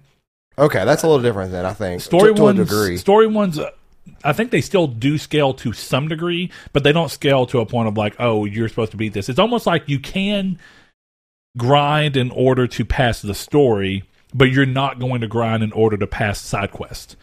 okay, 0.58 0.86
that's 0.86 1.04
a 1.04 1.08
little 1.08 1.22
different 1.22 1.52
than 1.52 1.66
I 1.66 1.74
think. 1.74 2.02
Story 2.02 2.32
to, 2.32 2.38
to 2.38 2.44
ones, 2.44 2.60
a 2.60 2.64
degree. 2.64 2.98
story 2.98 3.28
ones. 3.28 3.60
Uh, 3.60 3.72
I 4.24 4.32
think 4.32 4.52
they 4.52 4.62
still 4.62 4.88
do 4.88 5.18
scale 5.18 5.54
to 5.56 5.74
some 5.74 6.08
degree, 6.08 6.50
but 6.72 6.84
they 6.84 6.94
don't 6.94 7.12
scale 7.12 7.46
to 7.48 7.60
a 7.60 7.66
point 7.66 7.90
of 7.90 7.98
like, 7.98 8.16
oh, 8.20 8.46
you're 8.46 8.70
supposed 8.70 8.92
to 8.92 8.98
beat 8.98 9.12
this. 9.12 9.28
It's 9.28 9.40
almost 9.40 9.68
like 9.68 9.90
you 9.90 10.00
can 10.00 10.58
grind 11.58 12.16
in 12.16 12.32
order 12.32 12.68
to 12.68 12.86
pass 12.86 13.22
the 13.22 13.36
story, 13.36 14.04
but 14.34 14.52
you're 14.52 14.66
not 14.66 15.00
going 15.00 15.22
to 15.22 15.28
grind 15.28 15.64
in 15.64 15.72
order 15.72 15.98
to 15.98 16.08
pass 16.08 16.40
side 16.42 16.72
quests. 16.72 17.16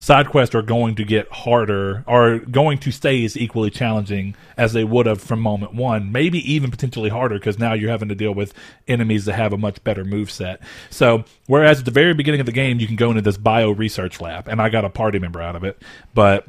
Side 0.00 0.28
quests 0.28 0.54
are 0.54 0.62
going 0.62 0.94
to 0.94 1.04
get 1.04 1.28
harder, 1.28 2.04
are 2.06 2.38
going 2.38 2.78
to 2.78 2.92
stay 2.92 3.24
as 3.24 3.36
equally 3.36 3.68
challenging 3.68 4.36
as 4.56 4.72
they 4.72 4.84
would 4.84 5.06
have 5.06 5.20
from 5.20 5.40
moment 5.40 5.74
one, 5.74 6.12
maybe 6.12 6.38
even 6.52 6.70
potentially 6.70 7.10
harder 7.10 7.36
because 7.36 7.58
now 7.58 7.72
you're 7.72 7.90
having 7.90 8.08
to 8.08 8.14
deal 8.14 8.32
with 8.32 8.54
enemies 8.86 9.24
that 9.24 9.32
have 9.32 9.52
a 9.52 9.58
much 9.58 9.82
better 9.82 10.04
move 10.04 10.30
set. 10.30 10.60
So, 10.88 11.24
whereas 11.46 11.80
at 11.80 11.84
the 11.84 11.90
very 11.90 12.14
beginning 12.14 12.38
of 12.38 12.46
the 12.46 12.52
game, 12.52 12.78
you 12.78 12.86
can 12.86 12.94
go 12.94 13.10
into 13.10 13.22
this 13.22 13.36
bio 13.36 13.72
research 13.72 14.20
lab, 14.20 14.46
and 14.46 14.62
I 14.62 14.68
got 14.68 14.84
a 14.84 14.88
party 14.88 15.18
member 15.18 15.42
out 15.42 15.56
of 15.56 15.64
it, 15.64 15.82
but 16.14 16.46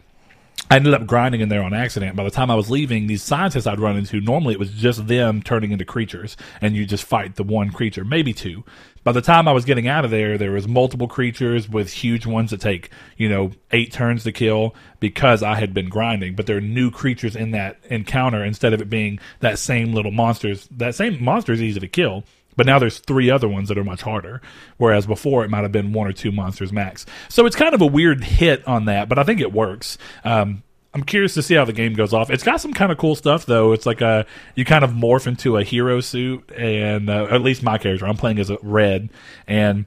I 0.69 0.75
ended 0.75 0.93
up 0.93 1.07
grinding 1.07 1.41
in 1.41 1.49
there 1.49 1.63
on 1.63 1.73
accident. 1.73 2.15
By 2.15 2.23
the 2.23 2.29
time 2.29 2.51
I 2.51 2.55
was 2.55 2.69
leaving, 2.69 3.07
these 3.07 3.23
scientists 3.23 3.65
I'd 3.65 3.79
run 3.79 3.97
into, 3.97 4.21
normally 4.21 4.53
it 4.53 4.59
was 4.59 4.69
just 4.69 5.07
them 5.07 5.41
turning 5.41 5.71
into 5.71 5.85
creatures, 5.85 6.37
and 6.61 6.75
you 6.75 6.85
just 6.85 7.03
fight 7.03 7.35
the 7.35 7.43
one 7.43 7.71
creature, 7.71 8.05
maybe 8.05 8.33
two. 8.33 8.63
By 9.03 9.11
the 9.11 9.21
time 9.21 9.47
I 9.47 9.51
was 9.51 9.65
getting 9.65 9.87
out 9.87 10.05
of 10.05 10.11
there, 10.11 10.37
there 10.37 10.51
was 10.51 10.67
multiple 10.67 11.07
creatures 11.07 11.69
with 11.69 11.91
huge 11.91 12.25
ones 12.25 12.51
that 12.51 12.61
take, 12.61 12.89
you 13.17 13.29
know, 13.29 13.51
eight 13.71 13.91
turns 13.91 14.23
to 14.23 14.31
kill 14.31 14.75
because 14.99 15.41
I 15.41 15.55
had 15.55 15.73
been 15.73 15.89
grinding. 15.89 16.35
But 16.35 16.45
there 16.45 16.57
are 16.57 16.61
new 16.61 16.91
creatures 16.91 17.35
in 17.35 17.51
that 17.51 17.77
encounter 17.89 18.43
instead 18.43 18.73
of 18.73 18.81
it 18.81 18.89
being 18.89 19.19
that 19.39 19.59
same 19.59 19.93
little 19.93 20.11
monsters. 20.11 20.67
That 20.71 20.95
same 20.95 21.23
monster 21.23 21.53
is 21.53 21.61
easy 21.61 21.79
to 21.79 21.87
kill, 21.87 22.23
but 22.55 22.65
now 22.65 22.77
there's 22.77 22.99
three 22.99 23.29
other 23.29 23.47
ones 23.47 23.69
that 23.69 23.77
are 23.77 23.83
much 23.83 24.01
harder. 24.01 24.41
Whereas 24.77 25.07
before 25.07 25.45
it 25.45 25.49
might 25.49 25.63
have 25.63 25.71
been 25.71 25.93
one 25.93 26.07
or 26.07 26.13
two 26.13 26.31
monsters 26.31 26.73
max. 26.73 27.05
So 27.29 27.45
it's 27.45 27.55
kind 27.55 27.73
of 27.73 27.81
a 27.81 27.87
weird 27.87 28.23
hit 28.23 28.67
on 28.67 28.85
that, 28.85 29.07
but 29.07 29.17
I 29.17 29.23
think 29.23 29.39
it 29.39 29.53
works. 29.53 29.97
Um, 30.23 30.63
I'm 30.93 31.03
curious 31.03 31.35
to 31.35 31.43
see 31.43 31.53
how 31.53 31.65
the 31.65 31.73
game 31.73 31.93
goes 31.93 32.13
off. 32.13 32.31
It's 32.31 32.43
got 32.43 32.61
some 32.61 32.73
kind 32.73 32.91
of 32.91 32.97
cool 32.97 33.15
stuff 33.15 33.45
though. 33.45 33.73
It's 33.73 33.85
like 33.85 34.01
a 34.01 34.25
you 34.55 34.65
kind 34.65 34.83
of 34.83 34.91
morph 34.91 35.27
into 35.27 35.57
a 35.57 35.63
hero 35.63 36.01
suit, 36.01 36.51
and 36.55 37.09
uh, 37.09 37.27
at 37.29 37.41
least 37.41 37.61
my 37.61 37.77
character, 37.77 38.07
I'm 38.07 38.17
playing 38.17 38.39
as 38.39 38.49
a 38.49 38.57
red, 38.63 39.09
and 39.47 39.85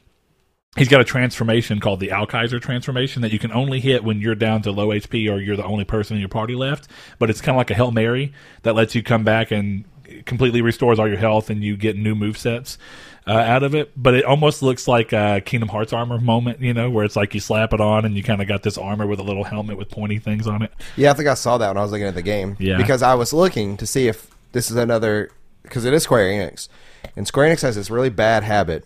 he's 0.76 0.88
got 0.88 1.00
a 1.00 1.04
transformation 1.04 1.80
called 1.80 2.00
the 2.00 2.09
Alkaiser 2.09 2.61
transformation 2.61 3.23
that 3.23 3.32
you 3.32 3.38
can 3.38 3.52
only 3.52 3.80
hit 3.80 4.04
when 4.04 4.21
you're 4.21 4.37
down 4.37 4.62
to 4.62 4.71
low 4.71 4.88
HP 4.88 5.30
or 5.30 5.38
you're 5.40 5.56
the 5.56 5.64
only 5.64 5.85
person 5.85 6.16
in 6.16 6.21
your 6.21 6.28
party 6.28 6.54
left. 6.54 6.88
But 7.18 7.30
it's 7.30 7.40
kind 7.40 7.56
of 7.56 7.59
like 7.59 7.71
a 7.71 7.75
hail 7.75 7.90
mary 7.90 8.32
that 8.62 8.75
lets 8.75 8.94
you 8.94 9.02
come 9.02 9.25
back 9.25 9.50
and 9.50 9.85
completely 10.25 10.62
restores 10.62 10.99
all 10.99 11.09
your 11.09 11.16
health 11.16 11.50
and 11.50 11.62
you 11.62 11.76
get 11.76 11.97
new 11.97 12.14
move 12.14 12.38
sets 12.38 12.78
uh, 13.26 13.33
out 13.33 13.62
of 13.62 13.75
it. 13.75 13.93
But 13.97 14.14
it 14.14 14.25
almost 14.25 14.62
looks 14.62 14.88
like 14.88 15.12
a 15.12 15.41
Kingdom 15.45 15.69
Hearts 15.69 15.93
armor 15.93 16.19
moment, 16.19 16.61
you 16.61 16.75
know, 16.75 16.91
where 16.91 17.05
it's 17.05 17.17
like 17.17 17.35
you 17.35 17.41
slap 17.41 17.73
it 17.73 17.81
on 17.81 18.05
and 18.05 18.17
you 18.17 18.23
kind 18.23 18.43
of 18.43 18.49
got 18.49 18.62
this 18.62 18.79
armor 18.79 19.07
with 19.07 19.21
a 19.21 19.23
little 19.23 19.45
helmet 19.45 19.76
with 19.76 19.91
pointy 19.91 20.19
things 20.19 20.47
on 20.47 20.62
it. 20.62 20.73
Yeah, 20.97 21.11
I 21.11 21.14
think 21.14 21.29
I 21.29 21.35
saw 21.35 21.59
that 21.59 21.69
when 21.69 21.76
I 21.79 21.83
was 21.83 21.93
looking 21.93 22.07
at 22.07 22.14
the 22.14 22.23
game. 22.23 22.57
Yeah. 22.59 22.76
Because 22.76 23.02
I 23.02 23.14
was 23.14 23.33
looking 23.33 23.76
to 23.79 23.87
see 23.87 24.09
if 24.09 24.31
this 24.52 24.71
is 24.71 24.76
another 24.76 25.31
because 25.62 25.85
it 25.85 25.95
is 25.95 26.02
Square 26.02 26.29
Enix, 26.29 26.69
and 27.17 27.26
Square 27.26 27.55
Enix 27.55 27.62
has 27.62 27.76
this 27.76 27.91
really 27.91 28.11
bad 28.11 28.43
habit 28.43 28.85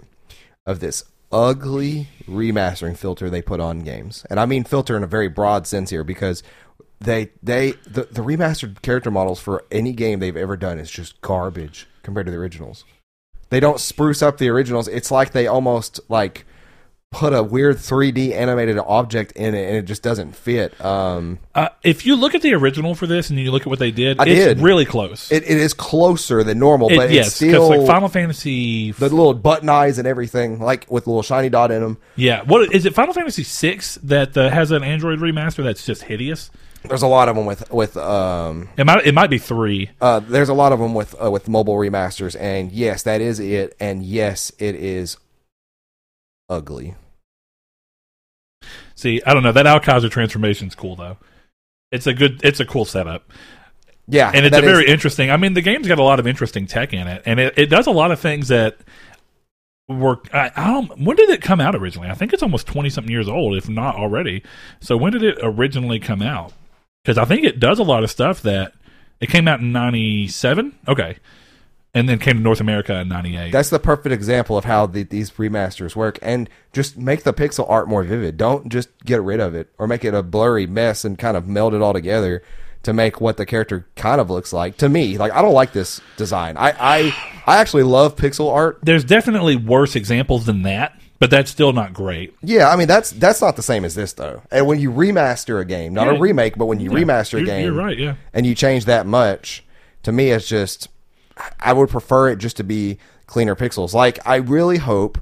of 0.66 0.80
this 0.80 1.04
ugly 1.32 2.08
remastering 2.28 2.96
filter 2.96 3.28
they 3.28 3.42
put 3.42 3.60
on 3.60 3.80
games, 3.80 4.24
and 4.30 4.38
I 4.38 4.46
mean 4.46 4.64
filter 4.64 4.96
in 4.96 5.02
a 5.02 5.08
very 5.08 5.28
broad 5.28 5.66
sense 5.66 5.90
here 5.90 6.04
because 6.04 6.42
they 7.00 7.30
they 7.42 7.72
the, 7.86 8.04
the 8.04 8.22
remastered 8.22 8.82
character 8.82 9.10
models 9.10 9.40
for 9.40 9.64
any 9.70 9.92
game 9.92 10.20
they've 10.20 10.36
ever 10.36 10.56
done 10.56 10.78
is 10.78 10.90
just 10.90 11.20
garbage 11.20 11.86
compared 12.02 12.26
to 12.26 12.32
the 12.32 12.38
originals. 12.38 12.84
They 13.50 13.60
don't 13.60 13.78
spruce 13.80 14.22
up 14.22 14.38
the 14.38 14.48
originals. 14.48 14.88
It's 14.88 15.10
like 15.10 15.32
they 15.32 15.46
almost 15.46 16.00
like 16.08 16.44
put 17.12 17.32
a 17.32 17.42
weird 17.42 17.76
3D 17.76 18.32
animated 18.34 18.76
object 18.78 19.32
in 19.32 19.54
it 19.54 19.68
and 19.68 19.76
it 19.76 19.82
just 19.84 20.02
doesn't 20.02 20.34
fit. 20.34 20.78
Um, 20.84 21.38
Uh, 21.54 21.68
if 21.84 22.04
you 22.04 22.16
look 22.16 22.34
at 22.34 22.42
the 22.42 22.52
original 22.52 22.94
for 22.96 23.06
this 23.06 23.30
and 23.30 23.38
you 23.38 23.52
look 23.52 23.62
at 23.62 23.68
what 23.68 23.78
they 23.78 23.92
did, 23.92 24.18
I 24.20 24.24
it's 24.24 24.44
did. 24.44 24.60
really 24.60 24.84
close. 24.84 25.30
it, 25.30 25.44
it 25.44 25.56
is 25.56 25.72
closer 25.72 26.42
than 26.42 26.58
normal, 26.58 26.90
It- 26.90 26.96
but 26.96 27.10
yes, 27.10 27.28
it's 27.28 27.36
still 27.36 27.68
like 27.68 27.86
Final 27.86 28.08
Fantasy. 28.08 28.90
the 28.90 29.08
little 29.08 29.32
button 29.32 29.68
eyes 29.68 29.98
and 29.98 30.06
everything, 30.06 30.58
like 30.60 30.84
with 30.90 31.06
a 31.06 31.10
little 31.10 31.22
shiny 31.22 31.48
dot 31.48 31.70
in 31.70 31.80
them. 31.80 31.96
yeah, 32.16 32.42
what 32.42 32.74
is 32.74 32.84
it? 32.84 32.94
Final 32.94 33.14
Fantasy 33.14 33.44
VI 33.44 33.80
that 34.02 34.36
uh, 34.36 34.50
has 34.50 34.72
an 34.72 34.82
Android 34.82 35.20
remaster 35.20 35.62
that's 35.62 35.86
just 35.86 36.02
hideous. 36.02 36.50
There's 36.88 37.02
a 37.02 37.06
lot 37.06 37.28
of 37.28 37.36
them 37.36 37.46
with 37.46 37.70
with 37.72 37.96
um 37.96 38.68
It 38.76 38.84
might 38.84 39.04
it 39.06 39.14
might 39.14 39.30
be 39.30 39.38
three. 39.38 39.90
uh 40.00 40.20
there's 40.20 40.48
a 40.48 40.54
lot 40.54 40.72
of 40.72 40.78
them 40.78 40.94
with 40.94 41.14
uh, 41.22 41.30
with 41.30 41.48
mobile 41.48 41.76
remasters, 41.76 42.36
and 42.38 42.70
yes, 42.72 43.02
that 43.04 43.20
is 43.20 43.40
it, 43.40 43.76
and 43.80 44.02
yes, 44.02 44.52
it 44.58 44.74
is 44.74 45.16
ugly. 46.48 46.94
See, 48.94 49.20
I 49.26 49.34
don't 49.34 49.42
know 49.42 49.52
that 49.52 49.66
Alkaiser 49.66 50.10
transformation's 50.10 50.74
cool 50.74 50.96
though. 50.96 51.18
It's 51.92 52.06
a 52.06 52.14
good, 52.14 52.40
it's 52.42 52.58
a 52.60 52.64
cool 52.66 52.84
setup, 52.84 53.30
Yeah, 54.08 54.30
and 54.34 54.44
it's 54.44 54.56
a 54.56 54.60
very 54.60 54.84
is- 54.86 54.90
interesting. 54.90 55.30
I 55.30 55.36
mean, 55.36 55.54
the 55.54 55.60
game's 55.62 55.86
got 55.86 55.98
a 55.98 56.02
lot 56.02 56.18
of 56.18 56.26
interesting 56.26 56.66
tech 56.66 56.92
in 56.92 57.06
it, 57.06 57.22
and 57.26 57.38
it, 57.38 57.54
it 57.56 57.66
does 57.66 57.86
a 57.86 57.90
lot 57.92 58.10
of 58.10 58.18
things 58.18 58.48
that 58.48 58.78
were. 59.88 60.18
I, 60.32 60.50
I 60.56 60.66
don't. 60.72 60.98
When 61.00 61.16
did 61.16 61.30
it 61.30 61.42
come 61.42 61.60
out 61.60 61.76
originally? 61.76 62.08
I 62.08 62.14
think 62.14 62.32
it's 62.32 62.42
almost 62.42 62.66
twenty 62.66 62.90
something 62.90 63.10
years 63.12 63.28
old, 63.28 63.56
if 63.56 63.68
not 63.68 63.94
already. 63.94 64.42
So 64.80 64.96
when 64.96 65.12
did 65.12 65.22
it 65.22 65.38
originally 65.42 66.00
come 66.00 66.22
out? 66.22 66.52
Because 67.06 67.18
I 67.18 67.24
think 67.24 67.44
it 67.44 67.60
does 67.60 67.78
a 67.78 67.84
lot 67.84 68.02
of 68.02 68.10
stuff 68.10 68.42
that 68.42 68.72
it 69.20 69.28
came 69.28 69.46
out 69.46 69.60
in 69.60 69.70
ninety 69.70 70.26
seven. 70.26 70.76
Okay, 70.88 71.18
and 71.94 72.08
then 72.08 72.18
came 72.18 72.38
to 72.38 72.42
North 72.42 72.60
America 72.60 72.98
in 72.98 73.08
ninety 73.08 73.36
eight. 73.36 73.52
That's 73.52 73.70
the 73.70 73.78
perfect 73.78 74.12
example 74.12 74.58
of 74.58 74.64
how 74.64 74.86
the, 74.86 75.04
these 75.04 75.30
remasters 75.30 75.94
work, 75.94 76.18
and 76.20 76.50
just 76.72 76.98
make 76.98 77.22
the 77.22 77.32
pixel 77.32 77.64
art 77.70 77.86
more 77.86 78.02
vivid. 78.02 78.36
Don't 78.36 78.70
just 78.70 78.88
get 79.04 79.22
rid 79.22 79.38
of 79.38 79.54
it 79.54 79.72
or 79.78 79.86
make 79.86 80.04
it 80.04 80.14
a 80.14 80.22
blurry 80.24 80.66
mess 80.66 81.04
and 81.04 81.16
kind 81.16 81.36
of 81.36 81.46
meld 81.46 81.74
it 81.74 81.80
all 81.80 81.92
together 81.92 82.42
to 82.82 82.92
make 82.92 83.20
what 83.20 83.36
the 83.36 83.46
character 83.46 83.86
kind 83.94 84.20
of 84.20 84.28
looks 84.28 84.52
like. 84.52 84.76
To 84.78 84.88
me, 84.88 85.16
like 85.16 85.30
I 85.30 85.42
don't 85.42 85.54
like 85.54 85.72
this 85.72 86.00
design. 86.16 86.56
I 86.56 86.70
I, 86.72 87.14
I 87.46 87.56
actually 87.58 87.84
love 87.84 88.16
pixel 88.16 88.52
art. 88.52 88.80
There's 88.82 89.04
definitely 89.04 89.54
worse 89.54 89.94
examples 89.94 90.44
than 90.44 90.62
that, 90.62 91.00
but 91.18 91.30
that's 91.30 91.50
still 91.50 91.72
not 91.72 91.92
great. 91.92 92.34
Yeah, 92.42 92.68
I 92.68 92.76
mean 92.76 92.88
that's 92.88 93.10
that's 93.10 93.40
not 93.40 93.56
the 93.56 93.62
same 93.62 93.84
as 93.84 93.94
this 93.94 94.12
though. 94.12 94.42
And 94.50 94.66
when 94.66 94.78
you 94.80 94.90
remaster 94.90 95.60
a 95.60 95.64
game, 95.64 95.94
not 95.94 96.06
Yeah. 96.06 96.14
a 96.16 96.18
remake, 96.20 96.56
but 96.56 96.66
when 96.66 96.80
you 96.80 96.90
remaster 96.90 97.34
a 97.34 97.38
You're- 97.38 97.46
game, 97.46 97.64
you're 97.64 97.72
right, 97.74 97.98
yeah. 97.98 98.14
and 98.34 98.44
you 98.46 98.54
change 98.54 98.84
that 98.86 99.06
much, 99.06 99.64
to 100.02 100.12
me 100.12 100.30
it's 100.30 100.46
just 100.48 100.88
I 101.60 101.72
would 101.72 101.90
prefer 101.90 102.28
it 102.30 102.36
just 102.38 102.56
to 102.58 102.64
be 102.64 102.98
cleaner 103.26 103.54
pixels. 103.54 103.92
Like 103.92 104.18
I 104.26 104.36
really 104.36 104.78
hope 104.78 105.18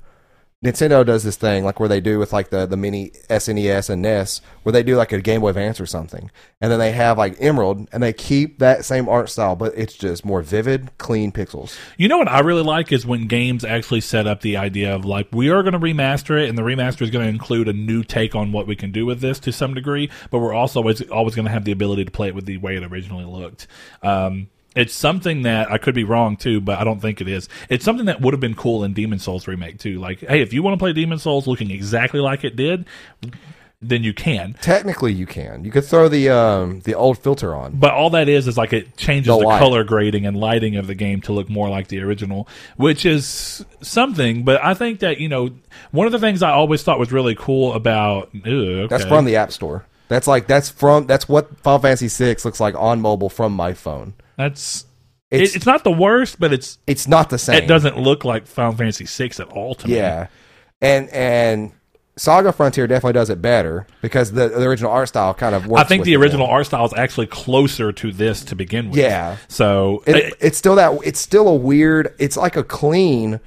Nintendo 0.64 1.04
does 1.04 1.24
this 1.24 1.36
thing 1.36 1.62
like 1.62 1.78
where 1.78 1.90
they 1.90 2.00
do 2.00 2.18
with 2.18 2.32
like 2.32 2.48
the 2.48 2.64
the 2.64 2.76
mini 2.76 3.10
SNES 3.28 3.90
and 3.90 4.00
NES, 4.00 4.40
where 4.62 4.72
they 4.72 4.82
do 4.82 4.96
like 4.96 5.12
a 5.12 5.20
Game 5.20 5.42
Boy 5.42 5.50
Advance 5.50 5.78
or 5.78 5.84
something, 5.84 6.30
and 6.62 6.72
then 6.72 6.78
they 6.78 6.92
have 6.92 7.18
like 7.18 7.36
Emerald, 7.38 7.86
and 7.92 8.02
they 8.02 8.14
keep 8.14 8.60
that 8.60 8.82
same 8.86 9.06
art 9.06 9.28
style, 9.28 9.56
but 9.56 9.74
it's 9.76 9.92
just 9.92 10.24
more 10.24 10.40
vivid, 10.40 10.96
clean 10.96 11.32
pixels. 11.32 11.78
You 11.98 12.08
know 12.08 12.16
what 12.16 12.28
I 12.28 12.40
really 12.40 12.62
like 12.62 12.92
is 12.92 13.04
when 13.04 13.26
games 13.26 13.62
actually 13.62 14.00
set 14.00 14.26
up 14.26 14.40
the 14.40 14.56
idea 14.56 14.94
of 14.94 15.04
like 15.04 15.28
we 15.32 15.50
are 15.50 15.62
going 15.62 15.74
to 15.74 15.78
remaster 15.78 16.42
it, 16.42 16.48
and 16.48 16.56
the 16.56 16.62
remaster 16.62 17.02
is 17.02 17.10
going 17.10 17.26
to 17.26 17.30
include 17.30 17.68
a 17.68 17.74
new 17.74 18.02
take 18.02 18.34
on 18.34 18.50
what 18.50 18.66
we 18.66 18.74
can 18.74 18.90
do 18.90 19.04
with 19.04 19.20
this 19.20 19.38
to 19.40 19.52
some 19.52 19.74
degree, 19.74 20.10
but 20.30 20.38
we're 20.38 20.54
also 20.54 20.80
always, 20.80 21.02
always 21.10 21.34
going 21.34 21.44
to 21.44 21.52
have 21.52 21.64
the 21.64 21.72
ability 21.72 22.06
to 22.06 22.10
play 22.10 22.28
it 22.28 22.34
with 22.34 22.46
the 22.46 22.56
way 22.56 22.74
it 22.74 22.84
originally 22.84 23.26
looked. 23.26 23.66
Um, 24.02 24.48
it's 24.74 24.94
something 24.94 25.42
that 25.42 25.70
I 25.70 25.78
could 25.78 25.94
be 25.94 26.04
wrong 26.04 26.36
too, 26.36 26.60
but 26.60 26.78
I 26.78 26.84
don't 26.84 27.00
think 27.00 27.20
it 27.20 27.28
is. 27.28 27.48
It's 27.68 27.84
something 27.84 28.06
that 28.06 28.20
would 28.20 28.34
have 28.34 28.40
been 28.40 28.54
cool 28.54 28.84
in 28.84 28.92
Demon 28.92 29.18
Souls 29.18 29.46
remake 29.46 29.78
too. 29.78 29.98
Like, 29.98 30.20
hey, 30.20 30.40
if 30.40 30.52
you 30.52 30.62
want 30.62 30.74
to 30.74 30.82
play 30.82 30.92
Demon 30.92 31.18
Souls 31.18 31.46
looking 31.46 31.70
exactly 31.70 32.20
like 32.20 32.44
it 32.44 32.56
did, 32.56 32.86
then 33.88 34.02
you 34.02 34.14
can. 34.14 34.54
Technically, 34.60 35.12
you 35.12 35.26
can. 35.26 35.64
You 35.64 35.70
could 35.70 35.84
throw 35.84 36.08
the 36.08 36.30
um 36.30 36.80
the 36.80 36.94
old 36.94 37.18
filter 37.18 37.54
on. 37.54 37.72
But 37.76 37.92
all 37.92 38.10
that 38.10 38.28
is 38.28 38.48
is 38.48 38.56
like 38.56 38.72
it 38.72 38.96
changes 38.96 39.26
The 39.26 39.38
the, 39.38 39.58
color 39.58 39.84
grading 39.84 40.26
and 40.26 40.36
lighting 40.36 40.76
of 40.76 40.86
the 40.86 40.94
game 40.94 41.20
to 41.22 41.32
look 41.32 41.48
more 41.48 41.68
like 41.68 41.88
the 41.88 42.00
original, 42.00 42.48
which 42.76 43.06
is 43.06 43.64
something. 43.80 44.44
But 44.44 44.62
I 44.64 44.74
think 44.74 45.00
that 45.00 45.18
you 45.18 45.28
know 45.28 45.50
one 45.90 46.06
of 46.06 46.12
the 46.12 46.18
things 46.18 46.42
I 46.42 46.50
always 46.50 46.82
thought 46.82 46.98
was 46.98 47.12
really 47.12 47.34
cool 47.34 47.72
about 47.74 48.30
ugh, 48.34 48.46
okay. 48.46 48.86
That's 48.88 49.04
from 49.04 49.24
the 49.24 49.36
App 49.36 49.52
Store. 49.52 49.86
That's 50.08 50.26
like 50.26 50.46
that's 50.46 50.70
from 50.70 51.06
that's 51.06 51.28
what 51.28 51.58
Final 51.60 51.78
Fantasy 51.80 52.08
VI 52.08 52.36
looks 52.44 52.60
like 52.60 52.74
on 52.74 53.00
mobile 53.00 53.30
from 53.30 53.54
my 53.54 53.72
phone. 53.72 54.14
That's 54.36 54.84
It's- 55.30 55.56
it's, 55.56 55.66
not 55.66 55.82
the 55.84 55.90
worst, 55.92 56.38
but 56.38 56.52
it's 56.52 56.78
It's 56.86 57.08
not 57.08 57.30
the 57.30 57.38
same. 57.38 57.62
it 57.62 57.66
doesn't 57.66 57.98
look 57.98 58.24
like 58.24 58.46
Final 58.46 58.72
Fantasy 58.72 59.04
VI 59.06 59.42
at 59.42 59.48
all 59.48 59.74
to 59.76 59.88
me. 59.88 59.96
Yeah, 59.96 60.26
and 60.80 61.08
and 61.10 61.72
Saga 62.16 62.52
Frontier 62.52 62.86
definitely 62.86 63.14
does 63.14 63.28
it 63.30 63.42
better 63.42 63.88
because 64.00 64.30
the, 64.32 64.48
the 64.48 64.62
original 64.68 64.92
art 64.92 65.08
style 65.08 65.34
kind 65.34 65.52
of 65.54 65.66
works. 65.66 65.80
I 65.82 65.84
think 65.84 66.04
the 66.04 66.14
original 66.14 66.46
art 66.46 66.66
style 66.66 66.84
is 66.84 66.94
actually 66.94 67.26
closer 67.26 67.90
to 67.90 68.12
this 68.12 68.44
to 68.44 68.54
begin 68.54 68.90
with. 68.90 68.98
Yeah. 69.00 69.36
So 69.48 70.04
It, 70.06 70.16
it- 70.16 70.34
it's 70.40 70.56
still 70.58 70.76
that 70.76 70.96
it's 71.04 71.18
still 71.18 71.48
a 71.48 71.54
weird. 71.56 72.14
It's 72.20 72.36
like 72.36 72.54
a 72.56 72.62
clean 72.62 73.40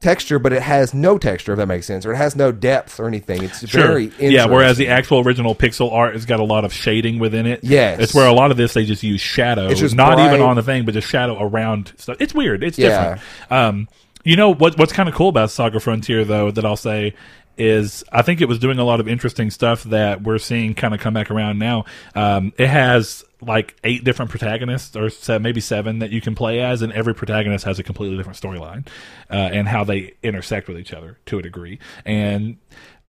texture, 0.00 0.38
but 0.38 0.52
it 0.52 0.62
has 0.62 0.92
no 0.94 1.18
texture. 1.18 1.52
If 1.52 1.58
that 1.58 1.66
makes 1.66 1.86
sense, 1.86 2.04
or 2.06 2.12
it 2.12 2.16
has 2.16 2.36
no 2.36 2.52
depth 2.52 3.00
or 3.00 3.08
anything. 3.08 3.42
It's 3.42 3.66
Sure. 3.68 3.82
very 3.86 4.12
yeah. 4.18 4.46
Whereas 4.46 4.76
the 4.76 4.88
actual 4.88 5.20
original 5.20 5.54
pixel 5.54 5.92
art 5.92 6.14
has 6.14 6.26
got 6.26 6.38
a 6.40 6.44
lot 6.44 6.64
of 6.64 6.72
shading 6.72 7.18
within 7.18 7.46
it. 7.46 7.60
Yes. 7.62 7.98
it's 8.00 8.14
where 8.14 8.26
a 8.26 8.32
lot 8.32 8.50
of 8.50 8.56
this 8.56 8.74
they 8.74 8.84
just 8.84 9.02
use 9.02 9.20
shadow, 9.20 9.68
It's 9.68 9.80
just 9.80 9.94
not 9.96 10.18
even 10.18 10.40
on 10.40 10.56
the 10.56 10.62
thing, 10.62 10.84
but 10.84 10.94
just 10.94 11.08
shadow 11.08 11.38
around 11.40 11.92
stuff. 11.96 12.16
It's 12.20 12.34
weird. 12.34 12.62
It's 12.62 12.78
Yeah. 12.78 12.88
different. 13.14 13.20
Um, 13.50 13.88
you 14.24 14.36
know 14.36 14.52
what? 14.52 14.78
What's 14.78 14.92
kind 14.92 15.08
of 15.08 15.14
cool 15.14 15.28
about 15.28 15.50
Saga 15.50 15.80
Frontier 15.80 16.24
though 16.24 16.50
that 16.50 16.64
I'll 16.64 16.76
say 16.76 17.14
is 17.58 18.04
I 18.12 18.20
think 18.22 18.40
it 18.42 18.48
was 18.48 18.58
doing 18.58 18.78
a 18.78 18.84
lot 18.84 19.00
of 19.00 19.08
interesting 19.08 19.50
stuff 19.50 19.84
that 19.84 20.22
we're 20.22 20.36
seeing 20.38 20.74
kind 20.74 20.92
of 20.94 21.00
come 21.00 21.14
back 21.14 21.30
around 21.30 21.58
now. 21.58 21.86
Um, 22.14 22.52
it 22.58 22.66
has 22.68 23.24
like 23.40 23.76
eight 23.84 24.04
different 24.04 24.30
protagonists 24.30 24.96
or 24.96 25.10
se- 25.10 25.38
maybe 25.38 25.60
seven 25.60 25.98
that 25.98 26.10
you 26.10 26.20
can 26.20 26.34
play 26.34 26.60
as, 26.60 26.82
and 26.82 26.92
every 26.92 27.14
protagonist 27.14 27.64
has 27.64 27.78
a 27.78 27.82
completely 27.82 28.16
different 28.16 28.40
storyline 28.40 28.86
uh, 29.30 29.34
and 29.34 29.68
how 29.68 29.84
they 29.84 30.14
intersect 30.22 30.68
with 30.68 30.78
each 30.78 30.92
other 30.92 31.18
to 31.26 31.38
a 31.38 31.42
degree. 31.42 31.78
And 32.04 32.58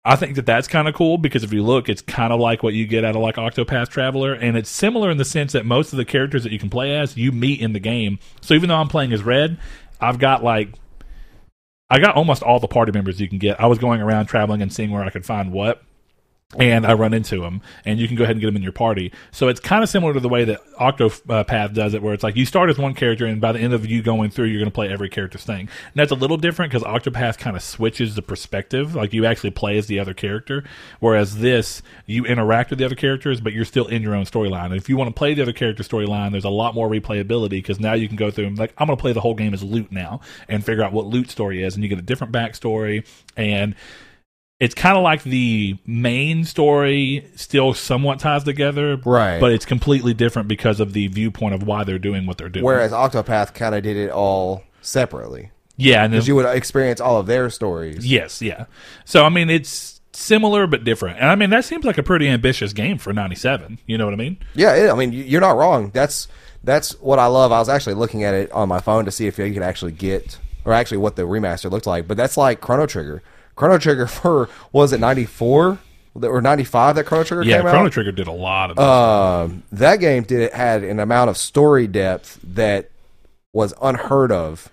I 0.04 0.16
think 0.16 0.37
that 0.37 0.46
that's 0.46 0.68
kind 0.68 0.88
of 0.88 0.94
cool 0.94 1.18
because 1.18 1.44
if 1.44 1.52
you 1.52 1.62
look, 1.62 1.88
it's 1.88 2.02
kind 2.02 2.32
of 2.32 2.40
like 2.40 2.62
what 2.62 2.75
you 2.75 2.87
get 2.87 3.04
out 3.04 3.14
of 3.14 3.22
like 3.22 3.37
Octopath 3.37 3.88
Traveler, 3.88 4.32
and 4.32 4.56
it's 4.56 4.70
similar 4.70 5.10
in 5.10 5.18
the 5.18 5.25
sense 5.25 5.52
that 5.52 5.66
most 5.66 5.92
of 5.92 5.98
the 5.98 6.04
characters 6.04 6.44
that 6.44 6.52
you 6.52 6.58
can 6.58 6.70
play 6.70 6.96
as, 6.96 7.16
you 7.16 7.30
meet 7.30 7.60
in 7.60 7.72
the 7.72 7.80
game. 7.80 8.18
So 8.40 8.54
even 8.54 8.68
though 8.68 8.76
I'm 8.76 8.88
playing 8.88 9.12
as 9.12 9.22
Red, 9.22 9.58
I've 10.00 10.18
got 10.18 10.42
like 10.42 10.75
I 11.90 11.98
got 12.00 12.16
almost 12.16 12.42
all 12.42 12.60
the 12.60 12.68
party 12.68 12.92
members 12.92 13.20
you 13.20 13.28
can 13.28 13.38
get. 13.38 13.60
I 13.60 13.66
was 13.66 13.78
going 13.78 14.00
around 14.00 14.26
traveling 14.26 14.62
and 14.62 14.72
seeing 14.72 14.90
where 14.90 15.02
I 15.02 15.10
could 15.10 15.25
find 15.25 15.52
what. 15.52 15.82
And 16.56 16.86
I 16.86 16.94
run 16.94 17.12
into 17.12 17.42
them, 17.42 17.60
and 17.84 18.00
you 18.00 18.08
can 18.08 18.16
go 18.16 18.24
ahead 18.24 18.34
and 18.34 18.40
get 18.40 18.46
them 18.46 18.56
in 18.56 18.62
your 18.62 18.72
party. 18.72 19.12
So 19.32 19.48
it's 19.48 19.60
kind 19.60 19.82
of 19.82 19.90
similar 19.90 20.14
to 20.14 20.20
the 20.20 20.30
way 20.30 20.44
that 20.44 20.64
Octopath 20.76 21.50
uh, 21.50 21.66
does 21.68 21.92
it, 21.92 22.00
where 22.00 22.14
it's 22.14 22.22
like 22.22 22.36
you 22.36 22.46
start 22.46 22.70
as 22.70 22.78
one 22.78 22.94
character, 22.94 23.26
and 23.26 23.38
by 23.38 23.52
the 23.52 23.58
end 23.58 23.74
of 23.74 23.84
you 23.84 24.02
going 24.02 24.30
through, 24.30 24.46
you're 24.46 24.58
going 24.58 24.70
to 24.70 24.74
play 24.74 24.88
every 24.88 25.10
character's 25.10 25.44
thing. 25.44 25.60
And 25.60 25.94
that's 25.94 26.10
a 26.10 26.14
little 26.14 26.38
different 26.38 26.72
because 26.72 26.88
Octopath 26.88 27.36
kind 27.36 27.54
of 27.54 27.62
switches 27.62 28.14
the 28.14 28.22
perspective. 28.22 28.94
Like 28.94 29.12
you 29.12 29.26
actually 29.26 29.50
play 29.50 29.76
as 29.76 29.88
the 29.88 29.98
other 29.98 30.14
character, 30.14 30.64
whereas 31.00 31.36
this, 31.36 31.82
you 32.06 32.24
interact 32.24 32.70
with 32.70 32.78
the 32.78 32.86
other 32.86 32.94
characters, 32.94 33.42
but 33.42 33.52
you're 33.52 33.66
still 33.66 33.86
in 33.86 34.00
your 34.00 34.14
own 34.14 34.24
storyline. 34.24 34.66
And 34.66 34.76
if 34.76 34.88
you 34.88 34.96
want 34.96 35.08
to 35.08 35.14
play 35.14 35.34
the 35.34 35.42
other 35.42 35.52
character 35.52 35.82
storyline, 35.82 36.32
there's 36.32 36.44
a 36.44 36.48
lot 36.48 36.74
more 36.74 36.88
replayability 36.88 37.50
because 37.50 37.78
now 37.78 37.92
you 37.92 38.08
can 38.08 38.16
go 38.16 38.30
through 38.30 38.54
like 38.54 38.72
I'm 38.78 38.86
going 38.86 38.96
to 38.96 39.00
play 39.02 39.12
the 39.12 39.20
whole 39.20 39.34
game 39.34 39.52
as 39.52 39.62
Lute 39.62 39.92
now 39.92 40.22
and 40.48 40.64
figure 40.64 40.82
out 40.82 40.94
what 40.94 41.04
Lute 41.04 41.28
story 41.28 41.62
is, 41.62 41.74
and 41.74 41.82
you 41.82 41.90
get 41.90 41.98
a 41.98 42.02
different 42.02 42.32
backstory 42.32 43.06
and 43.36 43.74
it's 44.60 44.74
kind 44.74 44.96
of 44.96 45.02
like 45.04 45.22
the 45.22 45.76
main 45.86 46.44
story 46.44 47.28
still 47.36 47.74
somewhat 47.74 48.18
ties 48.18 48.44
together, 48.44 48.96
Right. 49.04 49.40
But 49.40 49.52
it's 49.52 49.64
completely 49.64 50.14
different 50.14 50.48
because 50.48 50.80
of 50.80 50.92
the 50.92 51.06
viewpoint 51.08 51.54
of 51.54 51.62
why 51.62 51.84
they're 51.84 51.98
doing 51.98 52.26
what 52.26 52.38
they're 52.38 52.48
doing. 52.48 52.64
Whereas 52.64 52.90
Octopath 52.92 53.54
kind 53.54 53.74
of 53.74 53.82
did 53.82 53.96
it 53.96 54.10
all 54.10 54.64
separately 54.80 55.50
yeah, 55.80 56.02
and 56.02 56.12
because 56.12 56.26
you 56.26 56.34
would 56.34 56.46
experience 56.46 57.00
all 57.00 57.20
of 57.20 57.26
their 57.26 57.50
stories. 57.50 58.04
yes, 58.04 58.42
yeah. 58.42 58.64
So 59.04 59.24
I 59.24 59.28
mean, 59.28 59.48
it's 59.48 60.00
similar 60.12 60.66
but 60.66 60.82
different. 60.82 61.18
And 61.20 61.26
I 61.28 61.36
mean, 61.36 61.50
that 61.50 61.64
seems 61.64 61.84
like 61.84 61.98
a 61.98 62.02
pretty 62.02 62.26
ambitious 62.28 62.72
game 62.72 62.98
for 62.98 63.12
97. 63.12 63.78
You 63.86 63.96
know 63.96 64.04
what 64.04 64.12
I 64.14 64.16
mean? 64.16 64.38
Yeah, 64.54 64.74
it, 64.74 64.90
I 64.90 64.94
mean, 64.96 65.12
you- 65.12 65.22
you're 65.22 65.40
not 65.40 65.56
wrong. 65.56 65.92
That's 65.94 66.26
that's 66.64 66.98
what 67.00 67.20
I 67.20 67.26
love. 67.26 67.52
I 67.52 67.60
was 67.60 67.68
actually 67.68 67.94
looking 67.94 68.24
at 68.24 68.34
it 68.34 68.50
on 68.50 68.68
my 68.68 68.80
phone 68.80 69.04
to 69.04 69.12
see 69.12 69.28
if 69.28 69.38
you 69.38 69.52
could 69.54 69.62
actually 69.62 69.92
get, 69.92 70.38
or 70.64 70.72
actually 70.72 70.96
what 70.98 71.14
the 71.14 71.22
remaster 71.22 71.70
looked 71.70 71.86
like. 71.86 72.08
But 72.08 72.16
that's 72.16 72.36
like 72.36 72.60
Chrono 72.60 72.86
Trigger. 72.86 73.22
Chrono 73.58 73.76
Trigger 73.76 74.06
for 74.06 74.48
was 74.72 74.92
it 74.92 75.00
94 75.00 75.78
or 76.22 76.40
95 76.40 76.94
that 76.96 77.04
Chrono 77.04 77.24
Trigger 77.24 77.42
Yeah, 77.44 77.56
came 77.56 77.62
Chrono 77.62 77.86
out. 77.86 77.92
Trigger 77.92 78.12
did 78.12 78.26
a 78.28 78.32
lot 78.32 78.70
of 78.70 78.76
that. 78.76 78.82
Um, 78.82 79.62
that 79.72 79.96
game 79.96 80.22
did 80.22 80.40
it 80.40 80.54
had 80.54 80.82
an 80.84 80.98
amount 81.00 81.28
of 81.30 81.36
story 81.36 81.86
depth 81.86 82.38
that 82.42 82.90
was 83.52 83.74
unheard 83.82 84.32
of 84.32 84.70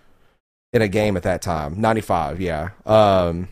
in 0.71 0.81
a 0.81 0.87
game 0.87 1.17
at 1.17 1.23
that 1.23 1.41
time. 1.41 1.79
95, 1.81 2.39
yeah. 2.41 2.69
Um, 2.85 3.47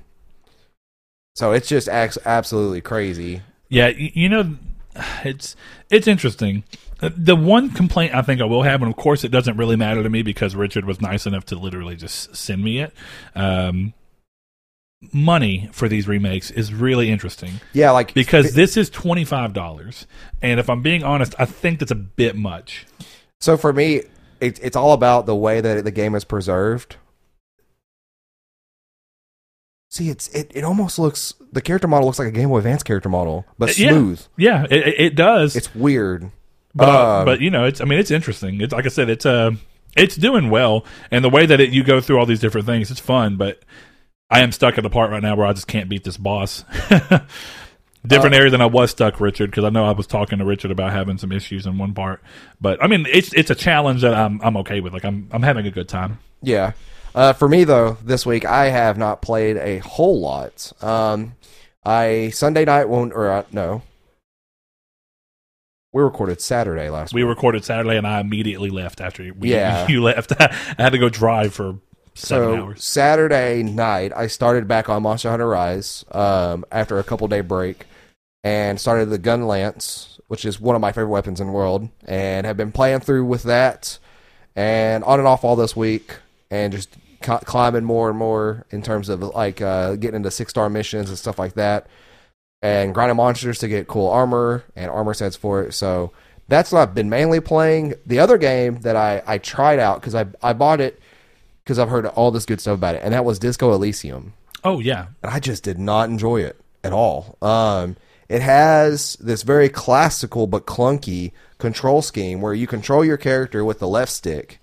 so 1.36 1.52
it's 1.52 1.68
just 1.68 1.88
absolutely 1.88 2.82
crazy. 2.82 3.42
Yeah, 3.70 3.88
you 3.88 4.30
know, 4.30 4.56
it's 5.24 5.56
it's 5.90 6.08
interesting. 6.08 6.64
Uh, 7.02 7.10
The 7.18 7.36
one 7.36 7.72
complaint 7.72 8.14
I 8.14 8.22
think 8.22 8.40
I 8.40 8.46
will 8.46 8.62
have, 8.64 8.82
and 8.84 8.92
of 8.92 8.98
course 8.98 9.24
it 9.24 9.30
doesn't 9.30 9.58
really 9.58 9.76
matter 9.76 10.04
to 10.04 10.10
me 10.10 10.22
because 10.22 10.56
Richard 10.56 10.86
was 10.86 11.02
nice 11.02 11.26
enough 11.26 11.46
to 11.46 11.56
literally 11.56 11.96
just 11.96 12.36
send 12.36 12.64
me 12.64 12.80
it. 12.80 12.94
Um, 13.34 13.94
money 15.12 15.70
for 15.72 15.88
these 15.90 16.08
remakes 16.08 16.52
is 16.52 16.74
really 16.74 17.10
interesting 17.10 17.54
Yeah, 17.74 17.92
like 17.92 18.14
because 18.14 18.54
this 18.54 18.78
is 18.78 18.90
twenty 18.90 19.26
five 19.26 19.54
dollars, 19.54 20.06
and 20.42 20.60
if 20.60 20.70
I'm 20.70 20.82
being 20.82 21.04
honest, 21.04 21.36
I 21.38 21.46
think 21.46 21.80
that's 21.80 21.92
a 21.92 21.96
bit 21.96 22.36
much. 22.36 22.86
So 23.42 23.58
for 23.58 23.74
me, 23.74 24.04
it, 24.40 24.60
it's 24.64 24.76
all 24.76 24.94
about 24.94 25.26
the 25.26 25.36
way 25.36 25.60
that 25.62 25.84
the 25.84 25.92
game 25.92 26.16
is 26.16 26.24
preserved. 26.24 26.96
See, 29.90 30.10
it's 30.10 30.28
it, 30.30 30.52
it 30.56 30.64
almost 30.64 30.98
looks 30.98 31.34
the 31.52 31.62
character 31.62 31.88
model 31.88 32.08
looks 32.08 32.18
like 32.18 32.28
a 32.28 32.32
Game 32.32 32.50
Boy 32.50 32.58
Advance 32.58 32.82
character 32.82 33.10
model, 33.10 33.46
but 33.60 33.70
smooth. 33.70 34.22
Yeah, 34.38 34.64
it, 34.70 34.88
it- 34.88 35.00
it 35.00 35.16
does. 35.16 35.56
It's 35.56 35.74
weird. 35.76 36.32
but 36.74 36.90
um, 36.90 37.26
but 37.26 37.42
you 37.42 37.52
know, 37.52 37.66
it's 37.66 37.80
I 37.80 37.86
mean, 37.86 38.00
it's 38.00 38.10
interesting. 38.12 38.60
It's 38.62 38.74
like 38.74 38.86
I 38.86 38.90
said, 38.90 39.10
it's 39.10 39.26
uh, 39.26 39.52
it's 39.96 40.16
doing 40.16 40.50
well, 40.50 40.84
and 41.12 41.24
the 41.24 41.30
way 41.30 41.46
that 41.46 41.60
it, 41.60 41.70
you 41.70 41.84
go 41.84 42.02
through 42.02 42.18
all 42.18 42.26
these 42.26 42.40
different 42.40 42.66
things, 42.66 42.90
it's 42.90 43.00
fun. 43.00 43.36
But 43.38 43.62
I 44.30 44.42
am 44.42 44.52
stuck 44.52 44.78
at 44.78 44.84
the 44.84 44.90
part 44.90 45.12
right 45.12 45.22
now 45.22 45.36
where 45.36 45.46
I 45.46 45.54
just 45.54 45.68
can't 45.68 45.90
beat 45.90 46.04
this 46.04 46.18
boss. 46.18 46.64
Different 48.06 48.36
Uh, 48.36 48.38
area 48.38 48.50
than 48.52 48.60
I 48.62 48.66
was 48.66 48.92
stuck, 48.92 49.22
Richard, 49.22 49.50
because 49.52 49.64
I 49.64 49.70
know 49.70 49.86
I 49.86 49.92
was 49.92 50.08
talking 50.08 50.40
to 50.40 50.46
Richard 50.46 50.72
about 50.72 50.92
having 50.92 51.18
some 51.18 51.32
issues 51.32 51.66
in 51.66 51.78
one 51.78 51.94
part. 51.94 52.22
But 52.60 52.84
I 52.84 52.88
mean, 52.88 53.06
it's 53.10 53.32
it's 53.34 53.50
a 53.50 53.56
challenge 53.56 54.02
that 54.02 54.14
I'm 54.14 54.42
I'm 54.44 54.58
okay 54.58 54.82
with. 54.82 54.92
Like 54.94 55.06
I'm 55.06 55.30
I'm 55.32 55.44
having 55.44 55.66
a 55.68 55.72
good 55.72 55.88
time. 55.88 56.20
Yeah. 56.42 56.74
Uh, 57.16 57.32
for 57.32 57.48
me 57.48 57.64
though, 57.64 57.98
this 58.04 58.26
week 58.26 58.44
I 58.44 58.70
have 58.70 58.98
not 58.98 59.22
played 59.22 59.56
a 59.58 59.78
whole 59.80 60.20
lot. 60.20 60.74
Um, 60.84 61.36
I 61.86 62.32
Sunday 62.34 62.66
night 62.66 62.90
won't 62.90 63.14
or 63.14 63.30
uh, 63.32 63.44
no, 63.54 63.84
we 65.94 66.02
recorded 66.02 66.42
Saturday 66.42 66.90
last 66.90 67.14
We 67.14 67.24
week. 67.24 67.30
recorded 67.30 67.64
Saturday, 67.64 67.98
and 67.98 68.08
I 68.08 68.20
immediately 68.20 68.70
left 68.72 69.00
after 69.00 69.32
we, 69.38 69.52
Yeah. 69.52 69.88
you 69.90 70.02
left. 70.04 70.34
I 70.42 70.54
had 70.78 70.92
to 70.94 70.98
go 70.98 71.08
drive 71.08 71.54
for 71.54 71.78
so. 72.16 72.74
Saturday 72.76 73.64
night, 73.64 74.12
I 74.16 74.28
started 74.28 74.68
back 74.68 74.90
on 74.90 75.04
Monster 75.04 75.30
Hunter 75.30 75.48
Rise 75.48 76.06
um, 76.12 76.66
after 76.72 77.00
a 77.00 77.04
couple 77.04 77.28
day 77.28 77.42
break, 77.42 77.86
and 78.44 78.80
started 78.80 79.10
the 79.10 79.18
Gun 79.18 79.48
Lance, 79.48 80.20
which 80.28 80.46
is 80.46 80.60
one 80.60 80.76
of 80.76 80.82
my 80.82 80.92
favorite 80.92 81.10
weapons 81.10 81.40
in 81.42 81.48
the 81.48 81.54
world, 81.54 81.90
and 82.06 82.46
have 82.46 82.58
been 82.58 82.72
playing 82.72 83.00
through 83.00 83.26
with 83.26 83.44
that, 83.44 83.98
and 84.56 85.04
on 85.04 85.20
and 85.20 85.28
off 85.28 85.44
all 85.44 85.56
this 85.56 85.76
week, 85.76 86.18
and 86.52 86.74
just 86.74 86.94
c- 87.24 87.46
climbing 87.46 87.84
more 87.84 88.10
and 88.10 88.18
more 88.18 88.66
in 88.70 88.82
terms 88.82 89.10
of 89.10 89.22
like 89.22 89.62
uh, 89.62 89.96
getting 89.96 90.18
into 90.18 90.32
six 90.32 90.52
star 90.52 90.70
missions 90.70 91.10
and 91.10 91.18
stuff 91.18 91.40
like 91.40 91.54
that, 91.54 91.88
and 92.62 92.94
grinding 92.94 93.18
monsters 93.18 93.60
to 93.60 93.68
get 93.68 93.88
cool 93.88 94.10
armor 94.10 94.64
and 94.76 94.90
armor 94.90 95.14
sets 95.14 95.36
for 95.36 95.64
it. 95.64 95.74
So 95.74 96.12
that's 96.48 96.72
what 96.72 96.82
I've 96.82 96.96
been 96.96 97.10
mainly 97.10 97.40
playing. 97.40 97.96
The 98.06 98.20
other 98.20 98.38
game 98.38 98.82
that 98.82 98.96
I, 98.96 99.24
I 99.26 99.38
tried 99.38 99.80
out 99.80 100.02
because 100.02 100.16
I 100.16 100.28
I 100.42 100.54
bought 100.54 100.82
it 100.82 101.00
because 101.64 101.80
I've 101.80 101.90
heard 101.90 102.06
all 102.06 102.32
this 102.32 102.46
good 102.46 102.62
stuff 102.62 102.76
about 102.76 102.96
it, 102.96 103.02
and 103.04 103.14
that 103.14 103.26
was 103.26 103.40
Disco 103.40 103.74
Elysium, 103.74 104.34
Oh 104.64 104.80
yeah, 104.80 105.08
and 105.22 105.32
I 105.32 105.40
just 105.40 105.64
did 105.64 105.78
not 105.78 106.10
enjoy 106.10 106.42
it 106.42 106.60
at 106.84 106.94
all. 106.94 107.38
Um, 107.42 107.98
it 108.30 108.42
has 108.42 109.16
this 109.18 109.44
very 109.44 109.70
classical 109.70 110.48
but 110.48 110.66
clunky 110.66 111.34
control 111.58 112.02
scheme 112.02 112.42
where 112.42 112.54
you 112.54 112.66
control 112.66 113.04
your 113.04 113.18
character 113.18 113.66
with 113.66 113.80
the 113.80 113.88
left 113.88 114.12
stick, 114.12 114.62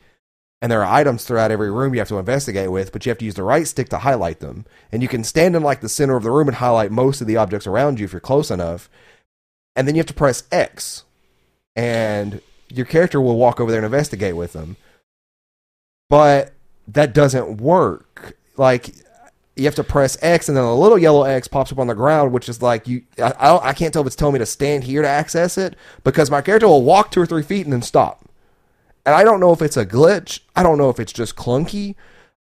and 0.63 0.73
there 0.73 0.83
are 0.83 0.93
items 0.93 1.25
throughout 1.25 1.51
every 1.51 1.71
room 1.71 1.95
you 1.95 2.01
have 2.01 2.09
to 2.09 2.19
investigate 2.19 2.73
with, 2.73 2.93
but 2.93 3.05
you 3.05 3.11
have 3.11 3.19
to 3.19 3.25
use 3.25 3.35
the 3.35 3.43
right 3.43 3.67
stick 3.67 3.89
to 3.91 3.99
highlight 3.99 4.41
them, 4.41 4.65
and 4.91 5.03
you 5.03 5.09
can 5.09 5.23
stand 5.23 5.55
in 5.55 5.63
like 5.63 5.83
the 5.83 5.89
center 5.89 6.17
of 6.17 6.23
the 6.23 6.31
room 6.31 6.49
and 6.49 6.57
highlight 6.57 6.91
most 6.91 7.21
of 7.21 7.27
the 7.27 7.37
objects 7.37 7.67
around 7.67 7.99
you 7.99 8.07
if 8.07 8.13
you're 8.13 8.21
close 8.21 8.51
enough, 8.51 8.89
and 9.77 9.87
then 9.87 9.95
you 9.95 10.01
have 10.01 10.07
to 10.07 10.15
press 10.15 10.45
X, 10.51 11.05
and 11.77 12.41
your 12.71 12.87
character 12.87 13.21
will 13.21 13.37
walk 13.37 13.61
over 13.61 13.71
there 13.71 13.81
and 13.81 13.87
investigate 13.87 14.37
with 14.37 14.55
them. 14.55 14.77
But 16.09 16.53
that 16.89 17.15
doesn't 17.15 17.61
work. 17.61 18.37
Like 18.57 18.95
you 19.57 19.65
have 19.65 19.75
to 19.75 19.85
press 19.85 20.17
X, 20.23 20.49
and 20.49 20.57
then 20.57 20.65
a 20.65 20.75
little 20.75 20.99
yellow 20.99 21.25
X 21.25 21.49
pops 21.49 21.73
up 21.73 21.79
on 21.79 21.87
the 21.87 21.95
ground, 21.95 22.33
which 22.33 22.49
is 22.49 22.63
like 22.63 22.89
you. 22.89 23.03
I, 23.19 23.33
I, 23.33 23.69
I 23.69 23.73
can't 23.73 23.93
tell 23.93 24.03
if 24.03 24.07
it's 24.07 24.17
telling 24.17 24.35
me 24.35 24.39
to 24.39 24.47
stand 24.47 24.85
here 24.85 25.03
to 25.03 25.09
access 25.09 25.59
it 25.59 25.77
because 26.05 26.31
my 26.31 26.41
character 26.41 26.67
will 26.67 26.83
walk 26.83 27.11
two 27.11 27.21
or 27.21 27.27
three 27.27 27.43
feet 27.43 27.67
and 27.67 27.73
then 27.73 27.83
stop. 27.83 28.25
And 29.05 29.15
I 29.15 29.25
don't 29.25 29.41
know 29.41 29.53
if 29.53 29.63
it's 29.63 29.77
a 29.77 29.87
glitch. 29.87 30.41
I 30.55 30.63
don't 30.63 30.79
know 30.79 30.91
if 30.91 31.01
it's 31.01 31.13
just 31.13 31.37
clunky. 31.37 31.95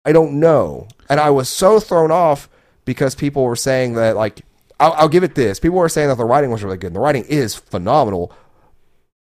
I 0.04 0.12
don't 0.12 0.40
know. 0.40 0.88
And 1.08 1.20
I 1.20 1.30
was 1.30 1.48
so 1.48 1.80
thrown 1.80 2.10
off 2.10 2.48
because 2.84 3.14
people 3.14 3.44
were 3.44 3.56
saying 3.56 3.94
that 3.94 4.16
like 4.16 4.42
I'll, 4.78 4.92
I'll 4.92 5.08
give 5.08 5.24
it 5.24 5.34
this. 5.34 5.58
People 5.60 5.78
were 5.78 5.88
saying 5.88 6.08
that 6.08 6.16
the 6.16 6.24
writing 6.24 6.50
was 6.50 6.62
really 6.62 6.76
good. 6.76 6.88
And 6.88 6.96
the 6.96 7.00
writing 7.00 7.24
is 7.24 7.54
phenomenal, 7.54 8.32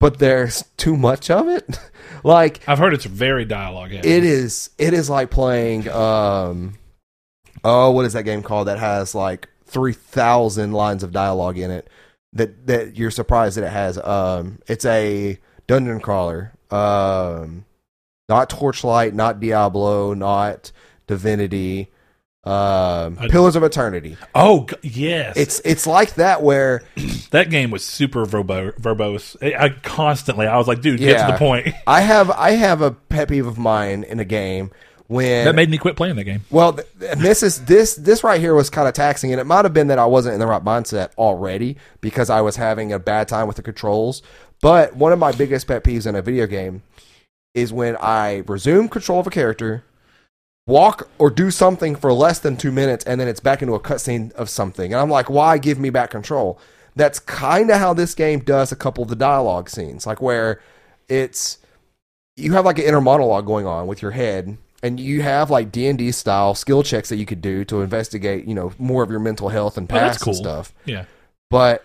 but 0.00 0.18
there's 0.18 0.64
too 0.76 0.96
much 0.96 1.30
of 1.30 1.48
it. 1.48 1.78
like 2.24 2.66
I've 2.68 2.78
heard 2.78 2.94
it's 2.94 3.04
very 3.04 3.44
dialogue 3.44 3.92
heavy. 3.92 4.08
it 4.08 4.24
is 4.24 4.70
it 4.78 4.92
is 4.92 5.08
like 5.08 5.30
playing 5.30 5.88
um 5.88 6.74
oh 7.64 7.90
what 7.92 8.04
is 8.04 8.12
that 8.14 8.24
game 8.24 8.42
called 8.42 8.68
that 8.68 8.78
has 8.78 9.14
like 9.14 9.48
3000 9.66 10.72
lines 10.72 11.02
of 11.02 11.12
dialogue 11.12 11.56
in 11.56 11.70
it 11.70 11.88
that 12.32 12.66
that 12.66 12.96
you're 12.96 13.10
surprised 13.10 13.56
that 13.56 13.64
it 13.64 13.70
has 13.70 13.96
um 13.98 14.58
it's 14.66 14.84
a 14.84 15.38
dungeon 15.66 16.00
crawler 16.00 16.52
um 16.70 17.64
not 18.28 18.50
torchlight 18.50 19.14
not 19.14 19.40
diablo 19.40 20.12
not 20.12 20.72
divinity 21.06 21.90
um 22.44 23.16
pillars 23.28 23.54
of 23.54 23.62
eternity 23.62 24.16
Oh 24.34 24.66
yes, 24.82 25.36
it's 25.36 25.60
it's 25.62 25.86
like 25.86 26.14
that 26.14 26.42
where 26.42 26.82
that 27.32 27.50
game 27.50 27.70
was 27.70 27.84
super 27.84 28.24
verbo- 28.24 28.72
verbose. 28.72 29.36
I, 29.42 29.66
I 29.66 29.68
constantly, 29.70 30.46
I 30.46 30.56
was 30.56 30.66
like, 30.66 30.80
dude, 30.80 31.00
get 31.00 31.26
to 31.26 31.32
the 31.32 31.38
point. 31.38 31.68
i 31.86 32.00
have 32.00 32.30
i 32.30 32.52
have 32.52 32.80
a 32.80 32.92
pet 32.92 33.28
peeve 33.28 33.46
of 33.46 33.58
mine 33.58 34.04
in 34.04 34.20
a 34.20 34.24
game 34.24 34.70
when 35.10 35.44
that 35.44 35.56
made 35.56 35.68
me 35.68 35.76
quit 35.76 35.96
playing 35.96 36.14
that 36.16 36.24
game. 36.24 36.42
Well, 36.50 36.74
th- 36.74 36.86
this 37.18 37.42
is 37.42 37.64
this 37.64 37.96
this 37.96 38.22
right 38.22 38.40
here 38.40 38.54
was 38.54 38.70
kind 38.70 38.86
of 38.86 38.94
taxing, 38.94 39.32
and 39.32 39.40
it 39.40 39.44
might 39.44 39.64
have 39.64 39.74
been 39.74 39.88
that 39.88 39.98
I 39.98 40.06
wasn't 40.06 40.34
in 40.34 40.40
the 40.40 40.46
right 40.46 40.62
mindset 40.62 41.10
already 41.18 41.76
because 42.00 42.30
I 42.30 42.40
was 42.42 42.54
having 42.54 42.92
a 42.92 42.98
bad 43.00 43.26
time 43.26 43.48
with 43.48 43.56
the 43.56 43.62
controls. 43.62 44.22
But 44.62 44.94
one 44.94 45.12
of 45.12 45.18
my 45.18 45.32
biggest 45.32 45.66
pet 45.66 45.82
peeves 45.82 46.06
in 46.06 46.14
a 46.14 46.22
video 46.22 46.46
game 46.46 46.84
is 47.54 47.72
when 47.72 47.96
I 47.96 48.44
resume 48.46 48.88
control 48.88 49.18
of 49.18 49.26
a 49.26 49.30
character, 49.30 49.82
walk 50.70 51.08
or 51.18 51.30
do 51.30 51.50
something 51.50 51.96
for 51.96 52.12
less 52.12 52.38
than 52.38 52.56
two 52.56 52.72
minutes, 52.72 53.04
and 53.04 53.20
then 53.20 53.28
it's 53.28 53.40
back 53.40 53.60
into 53.62 53.74
a 53.74 53.80
cutscene 53.80 54.32
of 54.32 54.48
something, 54.48 54.92
and 54.92 55.00
I'm 55.00 55.10
like, 55.10 55.28
why 55.28 55.58
give 55.58 55.78
me 55.78 55.90
back 55.90 56.10
control? 56.10 56.58
That's 56.96 57.18
kind 57.18 57.70
of 57.70 57.78
how 57.78 57.94
this 57.94 58.14
game 58.14 58.40
does 58.40 58.72
a 58.72 58.76
couple 58.76 59.02
of 59.02 59.10
the 59.10 59.16
dialogue 59.16 59.68
scenes, 59.68 60.06
like 60.06 60.20
where 60.22 60.60
it's 61.08 61.58
you 62.36 62.52
have 62.54 62.64
like 62.64 62.78
an 62.78 62.84
inner 62.84 63.00
monologue 63.00 63.46
going 63.46 63.66
on 63.66 63.86
with 63.86 64.00
your 64.02 64.12
head 64.12 64.56
and 64.82 64.98
you 64.98 65.20
have 65.22 65.50
like 65.50 65.70
d&d 65.70 66.10
style 66.12 66.54
skill 66.54 66.82
checks 66.82 67.08
that 67.10 67.16
you 67.16 67.26
could 67.26 67.42
do 67.42 67.64
to 67.66 67.82
investigate 67.82 68.46
you 68.46 68.54
know 68.54 68.72
more 68.78 69.02
of 69.02 69.10
your 69.10 69.18
mental 69.20 69.48
health 69.50 69.76
and 69.76 69.90
Oh, 69.90 69.94
past 69.98 70.20
cool. 70.22 70.30
and 70.32 70.36
stuff 70.38 70.72
Yeah, 70.86 71.04
but 71.50 71.84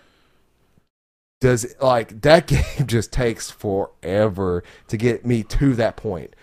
does 1.40 1.74
like 1.80 2.20
that 2.22 2.46
game 2.46 2.86
just 2.86 3.12
takes 3.12 3.50
forever 3.50 4.62
to 4.88 4.96
get 4.96 5.26
me 5.26 5.42
to 5.42 5.74
that 5.74 5.96
point 5.96 6.34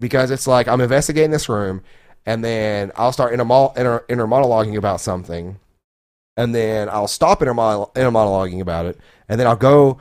because 0.00 0.30
it's 0.30 0.46
like 0.46 0.66
i'm 0.66 0.80
investigating 0.80 1.30
this 1.30 1.48
room 1.48 1.82
and 2.26 2.44
then 2.44 2.90
i'll 2.96 3.12
start 3.12 3.32
inner, 3.32 3.44
mo- 3.44 3.72
inner, 3.76 4.04
inner 4.08 4.26
monologuing 4.26 4.76
about 4.76 5.00
something 5.00 5.58
and 6.36 6.54
then 6.54 6.88
i'll 6.88 7.08
stop 7.08 7.42
inner, 7.42 7.54
mono- 7.54 7.90
inner 7.94 8.10
monologuing 8.10 8.60
about 8.60 8.86
it 8.86 8.98
and 9.28 9.38
then 9.38 9.46
i'll 9.46 9.56
go 9.56 9.98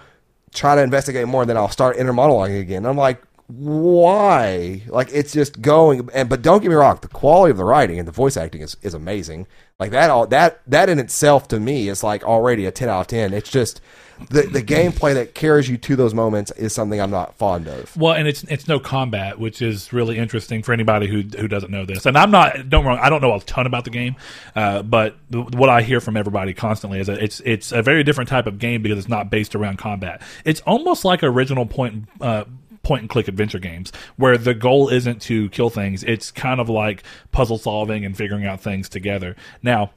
try 0.54 0.76
to 0.76 0.82
investigate 0.82 1.28
more 1.28 1.42
and 1.42 1.50
then 1.50 1.58
i'll 1.58 1.70
start 1.70 1.98
inner 1.98 2.14
monologuing 2.14 2.60
again. 2.60 2.86
I'm 2.86 2.98
like 2.98 3.22
why? 3.50 4.84
Like 4.88 5.10
it's 5.12 5.34
just 5.34 5.60
going 5.60 6.08
and 6.14 6.30
but 6.30 6.44
don't 6.44 6.62
get 6.62 6.70
me 6.70 6.76
wrong, 6.76 7.00
the 7.02 7.08
quality 7.08 7.50
of 7.50 7.58
the 7.58 7.66
writing 7.66 7.98
and 7.98 8.08
the 8.08 8.12
voice 8.12 8.38
acting 8.38 8.62
is, 8.62 8.78
is 8.84 8.94
amazing. 8.94 9.48
Like 9.80 9.90
that 9.90 10.12
all 10.12 10.28
that 10.28 10.62
that 10.68 10.88
in 10.88 11.00
itself 11.00 11.48
to 11.48 11.60
me 11.60 11.90
is 11.90 12.04
like 12.04 12.24
already 12.24 12.66
a 12.68 12.72
ten 12.72 12.90
out 12.90 13.02
of 13.02 13.08
ten. 13.08 13.34
It's 13.34 13.50
just 13.50 13.82
the 14.30 14.44
the 14.44 14.62
gameplay 14.62 15.16
that 15.16 15.34
carries 15.34 15.68
you 15.68 15.78
to 15.78 15.96
those 15.96 16.14
moments 16.14 16.52
is 16.52 16.74
something 16.74 17.02
I'm 17.02 17.10
not 17.10 17.36
fond 17.36 17.68
of. 17.68 17.96
Well, 17.98 18.14
and 18.14 18.28
it's 18.28 18.44
it's 18.44 18.68
no 18.68 18.80
combat, 18.80 19.40
which 19.40 19.64
is 19.64 19.92
really 19.92 20.20
interesting 20.20 20.62
for 20.62 20.72
anybody 20.72 21.08
who 21.08 21.22
who 21.22 21.48
doesn't 21.48 21.72
know 21.72 21.86
this. 21.86 22.06
And 22.06 22.18
I'm 22.18 22.30
not 22.30 22.70
don't 22.70 22.86
wrong, 22.86 23.00
I 23.02 23.10
don't 23.10 23.22
know 23.22 23.34
a 23.34 23.40
ton 23.40 23.66
about 23.66 23.86
the 23.86 23.90
game, 23.90 24.16
uh, 24.56 24.84
but 24.84 25.16
th- 25.32 25.56
what 25.56 25.70
I 25.70 25.82
hear 25.82 26.02
from 26.02 26.18
everybody 26.18 26.54
constantly 26.54 27.00
is 27.00 27.08
that 27.08 27.20
it's 27.20 27.40
it's 27.46 27.72
a 27.72 27.82
very 27.82 28.04
different 28.04 28.30
type 28.30 28.46
of 28.46 28.60
game 28.60 28.84
because 28.84 29.00
it's 29.00 29.10
not 29.10 29.32
based 29.32 29.56
around 29.56 29.78
combat. 29.78 30.22
It's 30.46 30.62
almost 30.62 31.04
like 31.04 31.24
original 31.24 31.66
point 31.66 32.10
uh, 32.22 32.44
point 32.84 33.02
and 33.02 33.10
click 33.10 33.28
adventure 33.28 33.60
games 33.60 33.92
where 34.16 34.38
the 34.38 34.54
goal 34.54 34.90
isn't 34.90 35.22
to 35.24 35.50
kill 35.50 35.70
things. 35.70 36.04
It's 36.04 36.32
kind 36.32 36.60
of 36.60 36.70
like 36.70 37.04
puzzle 37.32 37.58
solving 37.58 38.06
and 38.06 38.16
figuring 38.16 38.46
out 38.46 38.62
things 38.62 38.90
together. 38.90 39.36
Now, 39.62 39.92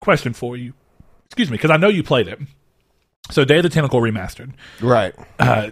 question 0.00 0.32
for 0.32 0.56
you. 0.56 0.74
Excuse 1.26 1.50
me, 1.50 1.56
because 1.56 1.70
I 1.70 1.76
know 1.76 1.88
you 1.88 2.02
played 2.02 2.28
it. 2.28 2.38
So 3.30 3.44
Day 3.44 3.58
of 3.58 3.62
the 3.62 3.68
Tentacle 3.68 4.00
remastered. 4.00 4.52
Right. 4.80 5.14
Uh, 5.38 5.70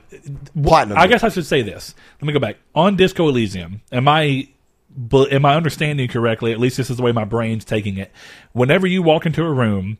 Platinum. 0.62 0.96
I 0.96 1.06
guess 1.06 1.24
I 1.24 1.28
should 1.28 1.46
say 1.46 1.62
this. 1.62 1.94
Let 2.20 2.26
me 2.26 2.32
go 2.32 2.38
back 2.38 2.56
on 2.74 2.96
Disco 2.96 3.28
Elysium. 3.28 3.82
Am 3.90 4.06
I, 4.08 4.48
bu- 4.88 5.28
am 5.28 5.44
I 5.44 5.56
understanding 5.56 6.08
correctly? 6.08 6.52
At 6.52 6.60
least 6.60 6.76
this 6.76 6.90
is 6.90 6.96
the 6.96 7.02
way 7.02 7.12
my 7.12 7.24
brain's 7.24 7.64
taking 7.64 7.96
it. 7.96 8.12
Whenever 8.52 8.86
you 8.86 9.02
walk 9.02 9.26
into 9.26 9.42
a 9.42 9.52
room, 9.52 9.98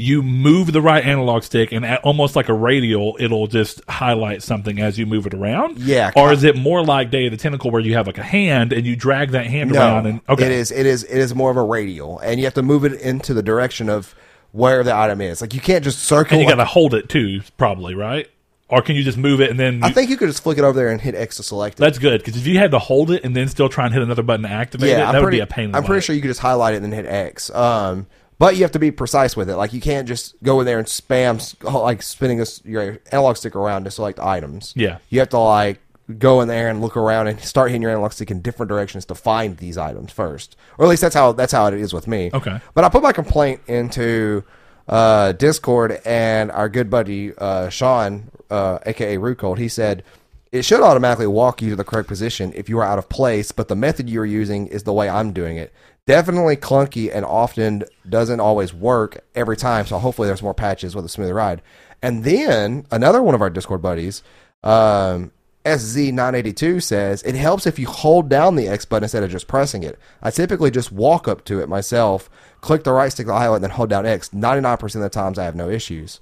you 0.00 0.22
move 0.22 0.72
the 0.72 0.80
right 0.80 1.04
analog 1.04 1.42
stick, 1.42 1.72
and 1.72 1.84
at, 1.84 2.00
almost 2.04 2.36
like 2.36 2.48
a 2.48 2.54
radial, 2.54 3.16
it'll 3.18 3.48
just 3.48 3.82
highlight 3.88 4.44
something 4.44 4.78
as 4.78 4.96
you 4.96 5.06
move 5.06 5.26
it 5.26 5.34
around. 5.34 5.76
Yeah, 5.76 6.12
Or 6.14 6.32
is 6.32 6.44
it 6.44 6.56
more 6.56 6.84
like 6.84 7.10
Day 7.10 7.26
of 7.26 7.32
the 7.32 7.36
Tentacle, 7.36 7.72
where 7.72 7.80
you 7.80 7.94
have 7.94 8.06
like 8.06 8.16
a 8.16 8.22
hand 8.22 8.72
and 8.72 8.86
you 8.86 8.94
drag 8.94 9.32
that 9.32 9.48
hand 9.48 9.74
around? 9.74 10.06
And 10.06 10.20
okay, 10.28 10.46
it 10.46 10.52
is. 10.52 10.70
It 10.70 10.86
is. 10.86 11.02
It 11.02 11.18
is 11.18 11.34
more 11.34 11.50
of 11.50 11.56
a 11.56 11.64
radial, 11.64 12.20
and 12.20 12.38
you 12.38 12.46
have 12.46 12.54
to 12.54 12.62
move 12.62 12.84
it 12.84 12.92
into 13.00 13.34
the 13.34 13.42
direction 13.42 13.88
of 13.88 14.14
where 14.52 14.84
the 14.84 14.94
item 14.94 15.20
is. 15.20 15.40
Like 15.40 15.52
you 15.52 15.60
can't 15.60 15.82
just 15.82 15.98
circle. 15.98 16.34
and 16.34 16.42
you 16.42 16.46
like- 16.46 16.56
got 16.58 16.62
to 16.62 16.70
hold 16.70 16.94
it 16.94 17.08
too, 17.08 17.40
probably 17.56 17.96
right? 17.96 18.30
Or 18.68 18.82
can 18.82 18.94
you 18.94 19.02
just 19.02 19.18
move 19.18 19.40
it 19.40 19.50
and 19.50 19.58
then? 19.58 19.82
I 19.82 19.90
think 19.90 20.10
you 20.10 20.16
could 20.16 20.28
just 20.28 20.44
flick 20.44 20.58
it 20.58 20.64
over 20.64 20.78
there 20.78 20.90
and 20.90 21.00
hit 21.00 21.16
X 21.16 21.38
to 21.38 21.42
select 21.42 21.80
it. 21.80 21.80
that's 21.80 21.98
good 21.98 22.20
because 22.22 22.36
if 22.36 22.46
you 22.46 22.58
had 22.58 22.70
to 22.70 22.78
hold 22.78 23.10
it 23.10 23.24
and 23.24 23.34
then 23.34 23.48
still 23.48 23.68
try 23.68 23.86
and 23.86 23.94
hit 23.94 24.02
another 24.02 24.22
button 24.22 24.44
to 24.44 24.50
activate 24.50 24.90
yeah, 24.90 24.98
that 24.98 25.08
I'm 25.08 25.14
would 25.16 25.22
pretty, 25.22 25.38
be 25.38 25.42
a 25.42 25.46
pain. 25.46 25.64
In 25.64 25.72
the 25.72 25.78
I'm 25.78 25.84
pretty 25.84 26.02
sure 26.02 26.14
you 26.14 26.20
could 26.20 26.28
just 26.28 26.40
highlight 26.40 26.74
it 26.74 26.82
and 26.82 26.84
then 26.84 26.92
hit 26.92 27.06
X. 27.06 27.50
Um, 27.50 28.06
but 28.38 28.56
you 28.56 28.62
have 28.62 28.72
to 28.72 28.78
be 28.78 28.90
precise 28.90 29.36
with 29.36 29.50
it. 29.50 29.56
Like 29.56 29.72
you 29.72 29.80
can't 29.80 30.06
just 30.06 30.40
go 30.42 30.60
in 30.60 30.66
there 30.66 30.78
and 30.78 30.86
spam 30.86 31.38
like 31.62 32.02
spinning 32.02 32.38
this, 32.38 32.62
your 32.64 32.98
analog 33.12 33.36
stick 33.36 33.56
around 33.56 33.84
to 33.84 33.90
select 33.90 34.18
items. 34.20 34.72
Yeah. 34.76 34.98
you 35.08 35.18
have 35.20 35.28
to 35.30 35.38
like 35.38 35.80
go 36.18 36.40
in 36.40 36.48
there 36.48 36.68
and 36.68 36.80
look 36.80 36.96
around 36.96 37.26
and 37.26 37.38
start 37.40 37.70
hitting 37.70 37.82
your 37.82 37.90
analog 37.90 38.12
stick 38.12 38.30
in 38.30 38.40
different 38.40 38.68
directions 38.68 39.04
to 39.06 39.14
find 39.14 39.58
these 39.58 39.76
items 39.76 40.12
first, 40.12 40.56
or 40.78 40.86
at 40.86 40.88
least 40.88 41.02
that's 41.02 41.14
how 41.14 41.32
that's 41.32 41.52
how 41.52 41.66
it 41.66 41.74
is 41.74 41.92
with 41.92 42.06
me. 42.06 42.30
Okay. 42.32 42.60
But 42.74 42.84
I 42.84 42.88
put 42.88 43.02
my 43.02 43.12
complaint 43.12 43.60
into 43.66 44.44
uh, 44.88 45.32
Discord, 45.32 46.00
and 46.04 46.50
our 46.50 46.68
good 46.68 46.88
buddy 46.88 47.34
uh, 47.36 47.68
Sean, 47.68 48.30
uh, 48.50 48.78
aka 48.86 49.18
Rucold, 49.18 49.58
he 49.58 49.68
said 49.68 50.02
it 50.50 50.64
should 50.64 50.80
automatically 50.80 51.26
walk 51.26 51.60
you 51.60 51.70
to 51.70 51.76
the 51.76 51.84
correct 51.84 52.08
position 52.08 52.52
if 52.54 52.68
you 52.68 52.78
are 52.78 52.84
out 52.84 52.98
of 52.98 53.08
place, 53.08 53.52
but 53.52 53.68
the 53.68 53.76
method 53.76 54.08
you 54.08 54.20
are 54.20 54.26
using 54.26 54.66
is 54.68 54.84
the 54.84 54.92
way 54.94 55.08
I'm 55.08 55.32
doing 55.32 55.58
it. 55.58 55.74
Definitely 56.08 56.56
clunky 56.56 57.14
and 57.14 57.22
often 57.22 57.84
doesn't 58.08 58.40
always 58.40 58.72
work 58.72 59.22
every 59.34 59.58
time. 59.58 59.84
So 59.84 59.98
hopefully 59.98 60.26
there's 60.26 60.42
more 60.42 60.54
patches 60.54 60.96
with 60.96 61.04
a 61.04 61.08
smoother 61.08 61.34
ride. 61.34 61.60
And 62.00 62.24
then 62.24 62.86
another 62.90 63.22
one 63.22 63.34
of 63.34 63.42
our 63.42 63.50
Discord 63.50 63.82
buddies, 63.82 64.22
um, 64.64 65.32
SZ982 65.66 66.82
says 66.82 67.22
it 67.24 67.34
helps 67.34 67.66
if 67.66 67.78
you 67.78 67.86
hold 67.86 68.30
down 68.30 68.56
the 68.56 68.68
X 68.68 68.86
button 68.86 69.02
instead 69.04 69.22
of 69.22 69.30
just 69.30 69.48
pressing 69.48 69.82
it. 69.82 69.98
I 70.22 70.30
typically 70.30 70.70
just 70.70 70.90
walk 70.90 71.28
up 71.28 71.44
to 71.44 71.60
it 71.60 71.68
myself, 71.68 72.30
click 72.62 72.84
the 72.84 72.92
right 72.92 73.12
stick 73.12 73.26
to 73.26 73.34
highlight, 73.34 73.56
and 73.56 73.64
then 73.64 73.70
hold 73.72 73.90
down 73.90 74.06
X. 74.06 74.30
99% 74.30 74.82
of 74.94 75.02
the 75.02 75.10
times 75.10 75.38
I 75.38 75.44
have 75.44 75.56
no 75.56 75.68
issues. 75.68 76.20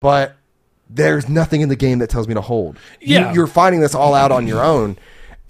But 0.00 0.36
there's 0.88 1.28
nothing 1.28 1.62
in 1.62 1.68
the 1.68 1.74
game 1.74 1.98
that 1.98 2.10
tells 2.10 2.28
me 2.28 2.34
to 2.34 2.40
hold. 2.42 2.76
You- 3.00 3.16
Yeah. 3.16 3.32
you're 3.32 3.48
finding 3.48 3.80
this 3.80 3.94
all 3.96 4.14
out 4.14 4.30
on 4.30 4.46
your 4.46 4.62
own. 4.62 4.98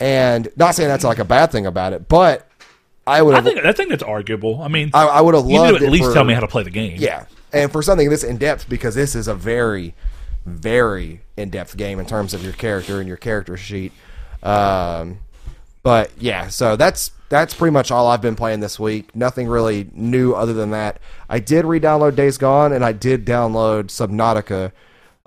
And 0.00 0.48
not 0.56 0.74
saying 0.74 0.88
that's 0.88 1.04
like 1.04 1.18
a 1.18 1.24
bad 1.24 1.52
thing 1.52 1.66
about 1.66 1.92
it, 1.92 2.08
but 2.08 2.48
I 3.06 3.20
would 3.22 3.34
I 3.34 3.36
have 3.38 3.44
think 3.44 3.64
I 3.64 3.72
think 3.72 3.90
that's 3.90 4.02
arguable. 4.02 4.62
I 4.62 4.68
mean, 4.68 4.90
I, 4.94 5.06
I 5.06 5.20
would 5.20 5.34
have 5.34 5.44
you 5.44 5.50
need 5.52 5.58
loved 5.58 5.78
to 5.80 5.86
at 5.86 5.92
least 5.92 6.04
for- 6.06 6.14
tell 6.14 6.24
me 6.24 6.34
how 6.34 6.40
to 6.40 6.48
play 6.48 6.62
the 6.62 6.70
game. 6.70 6.96
yeah, 6.98 7.26
and 7.52 7.70
for 7.70 7.82
something 7.82 8.08
this 8.10 8.24
in 8.24 8.38
depth, 8.38 8.68
because 8.68 8.94
this 8.94 9.14
is 9.14 9.28
a 9.28 9.34
very, 9.34 9.94
very 10.46 11.20
in 11.36 11.50
depth 11.50 11.76
game 11.76 11.98
in 12.00 12.06
terms 12.06 12.32
of 12.34 12.42
your 12.42 12.52
character 12.54 12.98
and 13.00 13.08
your 13.08 13.16
character 13.18 13.56
sheet. 13.56 13.92
Um, 14.42 15.18
but 15.82 16.10
yeah, 16.18 16.48
so 16.48 16.76
that's 16.76 17.10
that's 17.28 17.52
pretty 17.54 17.72
much 17.72 17.90
all 17.90 18.06
I've 18.08 18.22
been 18.22 18.36
playing 18.36 18.60
this 18.60 18.78
week. 18.78 19.14
Nothing 19.14 19.48
really 19.48 19.90
new 19.92 20.32
other 20.32 20.52
than 20.52 20.70
that. 20.70 20.98
I 21.28 21.40
did 21.40 21.64
re-download 21.64 22.14
Days 22.16 22.38
Gone, 22.38 22.72
and 22.72 22.84
I 22.84 22.92
did 22.92 23.26
download 23.26 23.84
Subnautica. 23.86 24.72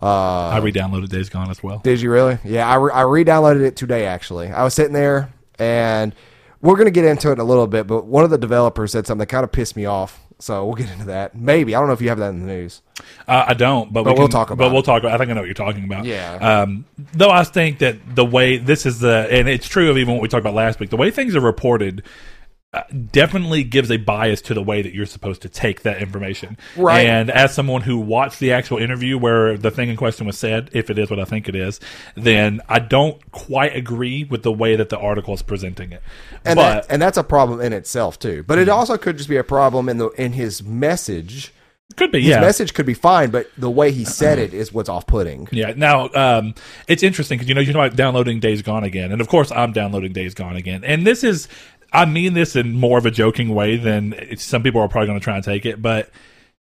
Uh, 0.02 0.06
I 0.50 0.60
re-downloaded 0.60 1.10
Days 1.10 1.30
Gone 1.30 1.50
as 1.50 1.62
well. 1.62 1.80
did 1.80 2.00
you 2.02 2.12
really? 2.12 2.38
Yeah, 2.44 2.68
I, 2.68 2.76
re- 2.76 2.92
I 2.94 3.02
re-downloaded 3.02 3.62
it 3.62 3.76
today. 3.76 4.06
Actually, 4.06 4.48
I 4.50 4.64
was 4.64 4.74
sitting 4.74 4.94
there, 4.94 5.34
and 5.60 6.14
we're 6.62 6.78
gonna 6.78 6.92
get 6.92 7.06
into 7.06 7.30
it 7.30 7.34
in 7.34 7.40
a 7.40 7.44
little 7.44 7.68
bit. 7.68 7.88
But 7.88 8.06
one 8.06 8.24
of 8.24 8.30
the 8.30 8.38
developers 8.38 8.92
said 8.92 9.08
something 9.08 9.20
that 9.20 9.28
kind 9.28 9.44
of 9.44 9.52
pissed 9.52 9.76
me 9.76 9.86
off. 9.86 10.20
So 10.40 10.66
we'll 10.66 10.76
get 10.76 10.92
into 10.92 11.06
that. 11.06 11.36
Maybe 11.36 11.74
I 11.74 11.80
don't 11.80 11.88
know 11.88 11.94
if 11.94 12.02
you 12.02 12.10
have 12.10 12.20
that 12.20 12.30
in 12.30 12.42
the 12.42 12.46
news. 12.46 12.84
Uh, 13.28 13.46
I 13.48 13.54
don't, 13.56 13.92
but, 13.92 14.06
we 14.06 14.14
we'll 14.14 14.28
talk 14.28 14.52
about 14.52 14.66
But 14.66 14.74
we'll 14.74 14.84
talk 14.84 15.02
about. 15.02 15.14
I 15.14 15.18
think 15.18 15.32
I 15.32 15.34
know 15.34 15.42
what 15.42 15.48
you're 15.48 15.56
talking 15.56 15.84
about. 15.84 16.06
Yeah. 16.06 16.36
Um, 16.36 16.86
though 17.14 17.32
I 17.32 17.44
think 17.44 17.80
that 17.80 18.16
the 18.16 18.26
way 18.26 18.58
this 18.58 18.86
is 18.86 19.00
the, 19.00 19.28
and 19.32 19.48
it's 19.48 19.68
true 19.68 19.90
of 19.90 19.98
even 19.98 20.14
what 20.14 20.22
we 20.22 20.28
talked 20.28 20.42
about 20.42 20.54
last 20.54 20.80
week. 20.80 20.92
The 20.92 20.98
way 20.98 21.10
things 21.10 21.36
are 21.36 21.42
reported. 21.42 22.04
Uh, 22.74 22.84
definitely 23.14 23.64
gives 23.64 23.90
a 23.90 23.96
bias 23.96 24.42
to 24.42 24.54
the 24.54 24.62
way 24.62 24.82
that 24.82 24.94
you're 24.94 25.06
supposed 25.06 25.42
to 25.42 25.48
take 25.48 25.84
that 25.84 26.02
information. 26.02 26.58
Right. 26.76 27.08
And 27.08 27.32
as 27.32 27.54
someone 27.54 27.82
who 27.82 27.98
watched 27.98 28.42
the 28.42 28.52
actual 28.52 28.78
interview 28.78 29.18
where 29.18 29.58
the 29.58 29.72
thing 29.72 29.88
in 29.88 29.96
question 29.96 30.28
was 30.28 30.38
said, 30.38 30.70
if 30.74 30.90
it 30.90 31.00
is 31.00 31.10
what 31.10 31.18
I 31.18 31.24
think 31.24 31.48
it 31.48 31.56
is, 31.56 31.80
then 32.16 32.60
I 32.68 32.80
don't 32.80 33.32
quite 33.32 33.74
agree 33.74 34.26
with 34.26 34.44
the 34.44 34.52
way 34.52 34.76
that 34.76 34.90
the 34.90 35.00
article 35.00 35.34
is 35.34 35.42
presenting 35.42 35.94
it. 35.94 36.04
and 36.44 36.58
but 36.58 36.82
that, 36.82 36.86
and 36.90 37.02
that's 37.02 37.18
a 37.18 37.24
problem 37.24 37.62
in 37.62 37.72
itself 37.72 38.20
too. 38.20 38.44
But 38.46 38.60
it 38.60 38.68
also 38.68 38.98
could 38.98 39.16
just 39.16 39.30
be 39.30 39.38
a 39.38 39.46
problem 39.46 39.88
in 39.88 39.98
the 39.98 40.10
in 40.10 40.34
his 40.34 40.62
message. 40.62 41.54
could 41.96 42.12
be, 42.12 42.20
His 42.20 42.32
yeah. 42.32 42.42
message 42.42 42.74
could 42.74 42.86
be 42.86 42.94
fine, 42.94 43.30
but 43.30 43.48
the 43.58 43.72
way 43.72 43.94
he 43.94 44.04
said 44.04 44.40
it 44.40 44.54
is 44.54 44.74
what's 44.74 44.90
off 44.90 45.08
putting. 45.08 45.48
Yeah. 45.54 45.74
Now, 45.74 46.10
um, 46.14 46.54
it's 46.90 47.02
interesting 47.02 47.38
because 47.38 47.48
you 47.48 47.56
know 47.56 47.62
you 47.62 47.72
know 47.72 47.80
about 47.80 47.96
downloading 47.96 48.42
Days 48.42 48.62
Gone 48.62 48.84
again, 48.84 49.14
and 49.14 49.22
of 49.22 49.30
course 49.30 49.54
I'm 49.54 49.72
downloading 49.72 50.12
Days 50.12 50.34
Gone 50.34 50.58
again, 50.58 50.84
and 50.84 51.08
this 51.08 51.24
is 51.24 51.48
I 51.94 52.06
mean 52.06 52.34
this 52.34 52.56
in 52.56 52.74
more 52.74 52.98
of 52.98 53.06
a 53.06 53.12
joking 53.12 53.50
way 53.56 53.78
than 53.78 54.14
it's, 54.14 54.44
some 54.44 54.64
people 54.64 54.82
are 54.82 54.88
probably 54.90 55.08
going 55.08 55.20
to 55.20 55.24
try 55.24 55.36
and 55.36 55.44
take 55.44 55.66
it, 55.66 55.82
but 55.82 56.10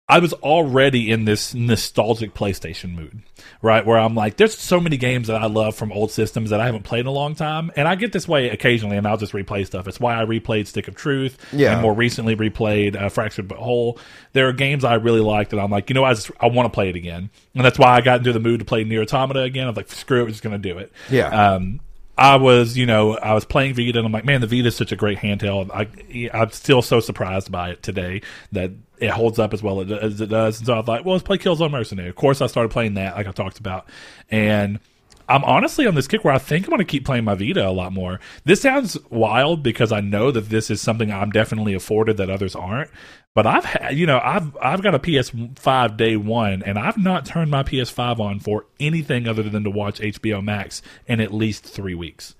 I 0.09 0.19
was 0.19 0.33
already 0.33 1.09
in 1.11 1.23
this 1.23 1.53
nostalgic 1.53 2.33
PlayStation 2.33 2.93
mood, 2.93 3.21
right? 3.61 3.85
Where 3.85 3.97
I'm 3.97 4.15
like, 4.15 4.35
there's 4.35 4.55
so 4.57 4.81
many 4.81 4.97
games 4.97 5.27
that 5.27 5.41
I 5.41 5.45
love 5.45 5.75
from 5.75 5.93
old 5.93 6.11
systems 6.11 6.49
that 6.49 6.59
I 6.59 6.65
haven't 6.65 6.83
played 6.83 6.99
in 7.01 7.05
a 7.07 7.11
long 7.11 7.35
time, 7.35 7.71
and 7.77 7.87
I 7.87 7.95
get 7.95 8.11
this 8.11 8.27
way 8.27 8.49
occasionally, 8.49 8.97
and 8.97 9.07
I'll 9.07 9.15
just 9.17 9.31
replay 9.31 9.65
stuff. 9.65 9.87
It's 9.87 10.01
why 10.01 10.21
I 10.21 10.25
replayed 10.25 10.67
Stick 10.67 10.89
of 10.89 10.95
Truth, 10.95 11.37
Yeah. 11.53 11.73
and 11.73 11.81
more 11.81 11.93
recently 11.93 12.35
replayed 12.35 13.01
uh, 13.01 13.07
Fractured 13.07 13.47
But 13.47 13.59
Whole. 13.59 13.97
There 14.33 14.49
are 14.49 14.53
games 14.53 14.83
I 14.83 14.95
really 14.95 15.21
like 15.21 15.49
that 15.49 15.59
I'm 15.59 15.71
like, 15.71 15.89
you 15.89 15.93
know, 15.93 16.03
I 16.03 16.13
just, 16.15 16.31
I 16.41 16.47
want 16.47 16.65
to 16.65 16.75
play 16.75 16.89
it 16.89 16.97
again, 16.97 17.29
and 17.55 17.63
that's 17.63 17.79
why 17.79 17.95
I 17.95 18.01
got 18.01 18.17
into 18.19 18.33
the 18.33 18.41
mood 18.41 18.59
to 18.59 18.65
play 18.65 18.83
NieR 18.83 19.03
Automata 19.03 19.39
again. 19.43 19.67
I'm 19.69 19.73
like, 19.73 19.89
screw 19.89 20.19
it, 20.19 20.23
we're 20.25 20.29
just 20.31 20.43
going 20.43 20.61
to 20.61 20.69
do 20.73 20.79
it. 20.79 20.91
Yeah. 21.09 21.27
Um, 21.53 21.79
I 22.17 22.35
was, 22.35 22.77
you 22.77 22.85
know, 22.85 23.17
I 23.17 23.33
was 23.33 23.43
playing 23.43 23.73
Vita, 23.73 23.97
and 23.97 24.05
I'm 24.05 24.11
like, 24.11 24.25
man, 24.25 24.41
the 24.41 24.47
Vita 24.47 24.67
is 24.67 24.75
such 24.75 24.91
a 24.91 24.95
great 24.95 25.17
handheld. 25.17 25.71
I, 25.71 26.29
I'm 26.31 26.51
still 26.51 26.81
so 26.81 26.99
surprised 26.99 27.51
by 27.51 27.71
it 27.71 27.81
today 27.81 28.21
that 28.51 28.71
it 28.99 29.09
holds 29.09 29.39
up 29.39 29.53
as 29.53 29.63
well 29.63 29.81
as 29.81 30.21
it 30.21 30.27
does. 30.27 30.59
And 30.59 30.67
so 30.67 30.73
I 30.73 30.77
was 30.77 30.87
like, 30.87 31.05
well, 31.05 31.13
let's 31.13 31.23
play 31.23 31.37
Killzone 31.37 31.71
Mercenary. 31.71 32.09
Of 32.09 32.15
course, 32.15 32.39
I 32.39 32.47
started 32.47 32.69
playing 32.71 32.93
that, 32.95 33.15
like 33.15 33.27
I 33.27 33.31
talked 33.31 33.59
about, 33.59 33.87
and 34.29 34.79
I'm 35.27 35.43
honestly 35.43 35.87
on 35.87 35.95
this 35.95 36.07
kick 36.07 36.23
where 36.23 36.33
I 36.33 36.37
think 36.37 36.65
I'm 36.65 36.69
going 36.69 36.79
to 36.79 36.85
keep 36.85 37.05
playing 37.05 37.23
my 37.23 37.35
Vita 37.35 37.67
a 37.67 37.71
lot 37.71 37.93
more. 37.93 38.19
This 38.43 38.61
sounds 38.61 38.97
wild 39.09 39.63
because 39.63 39.91
I 39.91 40.01
know 40.01 40.31
that 40.31 40.49
this 40.49 40.69
is 40.69 40.81
something 40.81 41.11
I'm 41.11 41.31
definitely 41.31 41.73
afforded 41.73 42.17
that 42.17 42.29
others 42.29 42.55
aren't. 42.55 42.91
But 43.35 43.47
I've 43.47 43.65
had, 43.65 43.95
you 43.97 44.05
know, 44.05 44.21
I've 44.23 44.55
I've 44.61 44.83
got 44.83 44.93
a 44.93 44.99
PS5 44.99 45.97
day 45.97 46.15
one, 46.17 46.61
and 46.63 46.77
I've 46.77 46.97
not 46.97 47.25
turned 47.25 47.49
my 47.49 47.63
PS5 47.63 48.19
on 48.19 48.39
for 48.39 48.67
anything 48.79 49.27
other 49.27 49.43
than 49.43 49.63
to 49.63 49.71
watch 49.71 49.99
HBO 49.99 50.43
Max 50.43 50.83
in 51.07 51.19
at 51.19 51.33
least 51.33 51.63
three 51.63 51.95
weeks. 51.95 52.35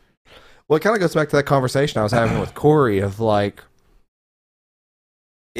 Well, 0.68 0.78
it 0.78 0.82
kind 0.82 0.96
of 0.96 1.00
goes 1.00 1.16
back 1.16 1.30
to 1.30 1.36
that 1.36 1.44
conversation 1.44 2.00
I 2.00 2.04
was 2.04 2.12
having 2.12 2.40
with 2.40 2.54
Corey 2.54 3.00
of 3.00 3.20
like, 3.20 3.64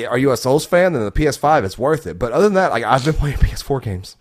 are 0.08 0.17
you 0.17 0.32
a 0.32 0.38
Souls 0.38 0.65
fan? 0.65 0.93
Then 0.93 1.04
the 1.04 1.12
PS5 1.12 1.63
is 1.63 1.78
worth 1.78 2.06
it. 2.06 2.19
But 2.19 2.32
other 2.32 2.46
than 2.46 2.54
that, 2.54 2.72
like 2.72 2.84
I've 2.84 3.04
been 3.04 3.13
playing 3.13 3.38
PS4 3.38 3.82
games. 3.82 4.15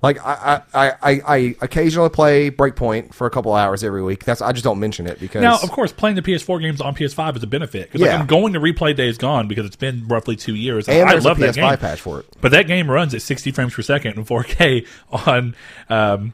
Like 0.00 0.24
I, 0.24 0.62
I, 0.72 0.92
I, 1.02 1.20
I 1.26 1.36
occasionally 1.60 2.08
play 2.10 2.50
Breakpoint 2.50 3.12
for 3.14 3.26
a 3.26 3.30
couple 3.30 3.52
hours 3.54 3.82
every 3.82 4.02
week. 4.02 4.24
That's 4.24 4.40
I 4.40 4.52
just 4.52 4.62
don't 4.64 4.78
mention 4.78 5.06
it 5.06 5.18
because 5.18 5.42
Now, 5.42 5.58
of 5.60 5.70
course, 5.72 5.92
playing 5.92 6.14
the 6.16 6.22
PS4 6.22 6.60
games 6.60 6.80
on 6.80 6.94
PS5 6.94 7.36
is 7.36 7.42
a 7.42 7.46
benefit 7.48 7.86
because 7.88 8.00
like, 8.02 8.10
Yeah. 8.10 8.18
I'm 8.20 8.26
going 8.26 8.52
to 8.52 8.60
replay 8.60 8.94
Days 8.94 9.18
Gone 9.18 9.48
because 9.48 9.66
it's 9.66 9.76
been 9.76 10.06
roughly 10.06 10.36
two 10.36 10.54
years. 10.54 10.88
and 10.88 11.08
I 11.08 11.14
love 11.14 11.38
that 11.38 11.54
game. 11.56 11.64
PS5 11.64 11.80
patch 11.80 12.00
for 12.00 12.20
it. 12.20 12.26
But 12.40 12.52
that 12.52 12.66
game 12.68 12.90
runs 12.90 13.12
at 13.14 13.22
60 13.22 13.50
frames 13.52 13.74
per 13.74 13.82
second 13.82 14.16
in 14.18 14.24
4K 14.24 14.86
on 15.26 15.56
um, 15.88 16.32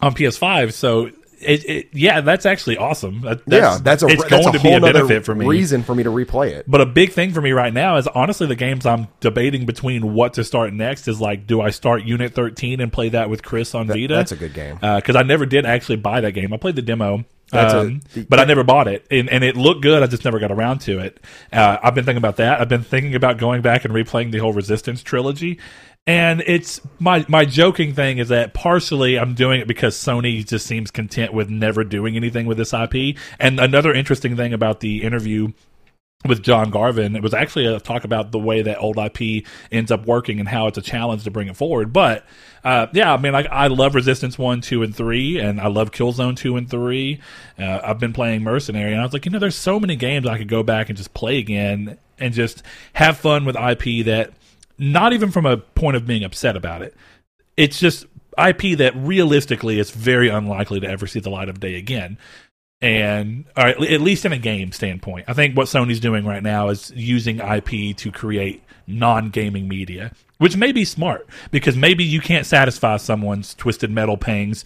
on 0.00 0.14
PS5. 0.14 0.72
So 0.72 1.10
it, 1.42 1.64
it, 1.64 1.88
yeah, 1.92 2.20
that's 2.20 2.46
actually 2.46 2.76
awesome. 2.76 3.20
That, 3.22 3.42
yeah, 3.46 3.78
that's 3.82 4.02
a 4.02 4.06
it's 4.06 4.22
that's 4.24 4.30
going 4.44 4.54
a 4.54 4.58
to 4.58 4.62
be 4.62 4.72
a 4.72 4.80
benefit 4.80 5.24
for 5.24 5.34
me. 5.34 5.46
reason 5.46 5.82
for 5.82 5.94
me 5.94 6.02
to 6.02 6.10
replay 6.10 6.50
it. 6.50 6.64
But 6.70 6.80
a 6.80 6.86
big 6.86 7.12
thing 7.12 7.32
for 7.32 7.40
me 7.40 7.52
right 7.52 7.72
now 7.72 7.96
is 7.96 8.06
honestly 8.06 8.46
the 8.46 8.54
games 8.56 8.86
I'm 8.86 9.08
debating 9.20 9.66
between 9.66 10.14
what 10.14 10.34
to 10.34 10.44
start 10.44 10.72
next 10.72 11.08
is 11.08 11.20
like, 11.20 11.46
do 11.46 11.60
I 11.60 11.70
start 11.70 12.04
Unit 12.04 12.34
13 12.34 12.80
and 12.80 12.92
play 12.92 13.10
that 13.10 13.28
with 13.30 13.42
Chris 13.42 13.74
on 13.74 13.86
Vita? 13.88 14.14
That's 14.14 14.32
a 14.32 14.36
good 14.36 14.54
game. 14.54 14.76
because 14.76 15.16
I 15.16 15.22
never 15.22 15.46
did 15.46 15.66
actually 15.66 15.96
buy 15.96 16.20
that 16.20 16.32
game. 16.32 16.52
I 16.52 16.56
played 16.56 16.76
the 16.76 16.82
demo, 16.82 17.24
That's 17.50 17.74
a- 17.74 17.80
um, 17.80 18.00
but 18.28 18.40
I 18.40 18.44
never 18.44 18.64
bought 18.64 18.88
it, 18.88 19.06
and, 19.10 19.28
and 19.28 19.44
it 19.44 19.56
looked 19.56 19.82
good. 19.82 20.02
I 20.02 20.06
just 20.06 20.24
never 20.24 20.38
got 20.38 20.50
around 20.50 20.78
to 20.82 20.98
it. 21.00 21.20
Uh, 21.52 21.76
I've 21.82 21.94
been 21.94 22.04
thinking 22.04 22.18
about 22.18 22.36
that. 22.36 22.60
I've 22.60 22.68
been 22.68 22.82
thinking 22.82 23.14
about 23.14 23.38
going 23.38 23.60
back 23.62 23.84
and 23.84 23.92
replaying 23.92 24.32
the 24.32 24.38
whole 24.38 24.52
Resistance 24.52 25.02
trilogy. 25.02 25.58
And 26.06 26.42
it's 26.46 26.80
my 26.98 27.24
my 27.28 27.44
joking 27.44 27.94
thing 27.94 28.18
is 28.18 28.28
that 28.28 28.54
partially 28.54 29.18
I'm 29.18 29.34
doing 29.34 29.60
it 29.60 29.68
because 29.68 29.96
Sony 29.96 30.44
just 30.44 30.66
seems 30.66 30.90
content 30.90 31.32
with 31.32 31.48
never 31.48 31.84
doing 31.84 32.16
anything 32.16 32.46
with 32.46 32.58
this 32.58 32.74
IP. 32.74 33.16
And 33.38 33.60
another 33.60 33.92
interesting 33.92 34.36
thing 34.36 34.52
about 34.52 34.80
the 34.80 35.04
interview 35.04 35.52
with 36.26 36.42
John 36.42 36.70
Garvin. 36.70 37.16
It 37.16 37.22
was 37.22 37.34
actually 37.34 37.66
a 37.66 37.80
talk 37.80 38.04
about 38.04 38.32
the 38.32 38.38
way 38.38 38.62
that 38.62 38.78
old 38.78 38.98
IP 38.98 39.44
ends 39.70 39.90
up 39.90 40.06
working 40.06 40.38
and 40.40 40.48
how 40.48 40.66
it's 40.66 40.78
a 40.78 40.82
challenge 40.82 41.24
to 41.24 41.30
bring 41.30 41.48
it 41.48 41.56
forward. 41.56 41.92
But 41.92 42.24
uh, 42.64 42.86
yeah, 42.92 43.12
I 43.12 43.16
mean, 43.16 43.32
like 43.32 43.46
I 43.50 43.66
love 43.66 43.94
Resistance 43.94 44.38
one, 44.38 44.60
two, 44.60 44.82
and 44.82 44.94
three, 44.94 45.38
and 45.38 45.60
I 45.60 45.66
love 45.66 45.90
Killzone 45.90 46.36
two 46.36 46.56
and 46.56 46.68
three. 46.68 47.20
Uh, 47.58 47.80
I've 47.82 47.98
been 47.98 48.12
playing 48.12 48.42
Mercenary, 48.42 48.92
and 48.92 49.00
I 49.00 49.04
was 49.04 49.12
like, 49.12 49.24
you 49.24 49.32
know, 49.32 49.38
there's 49.38 49.56
so 49.56 49.80
many 49.80 49.96
games 49.96 50.26
I 50.26 50.38
could 50.38 50.48
go 50.48 50.62
back 50.62 50.88
and 50.88 50.96
just 50.96 51.14
play 51.14 51.38
again 51.38 51.98
and 52.18 52.32
just 52.32 52.62
have 52.94 53.18
fun 53.18 53.44
with 53.44 53.56
IP 53.56 54.04
that, 54.06 54.32
not 54.82 55.12
even 55.12 55.30
from 55.30 55.46
a 55.46 55.58
point 55.58 55.96
of 55.96 56.06
being 56.06 56.24
upset 56.24 56.56
about 56.56 56.82
it, 56.82 56.96
it's 57.56 57.78
just 57.78 58.04
IP 58.36 58.76
that 58.78 58.92
realistically 58.96 59.78
is 59.78 59.92
very 59.92 60.28
unlikely 60.28 60.80
to 60.80 60.88
ever 60.88 61.06
see 61.06 61.20
the 61.20 61.30
light 61.30 61.48
of 61.48 61.60
day 61.60 61.76
again. 61.76 62.18
And 62.80 63.44
at 63.56 63.78
least 63.78 64.24
in 64.24 64.32
a 64.32 64.38
game 64.38 64.72
standpoint, 64.72 65.26
I 65.28 65.34
think 65.34 65.56
what 65.56 65.68
Sony's 65.68 66.00
doing 66.00 66.24
right 66.24 66.42
now 66.42 66.68
is 66.68 66.92
using 66.96 67.38
IP 67.38 67.96
to 67.98 68.10
create 68.10 68.64
non-gaming 68.88 69.68
media, 69.68 70.10
which 70.38 70.56
may 70.56 70.72
be 70.72 70.84
smart 70.84 71.28
because 71.52 71.76
maybe 71.76 72.02
you 72.02 72.20
can't 72.20 72.44
satisfy 72.44 72.96
someone's 72.96 73.54
twisted 73.54 73.92
metal 73.92 74.16
pangs 74.16 74.64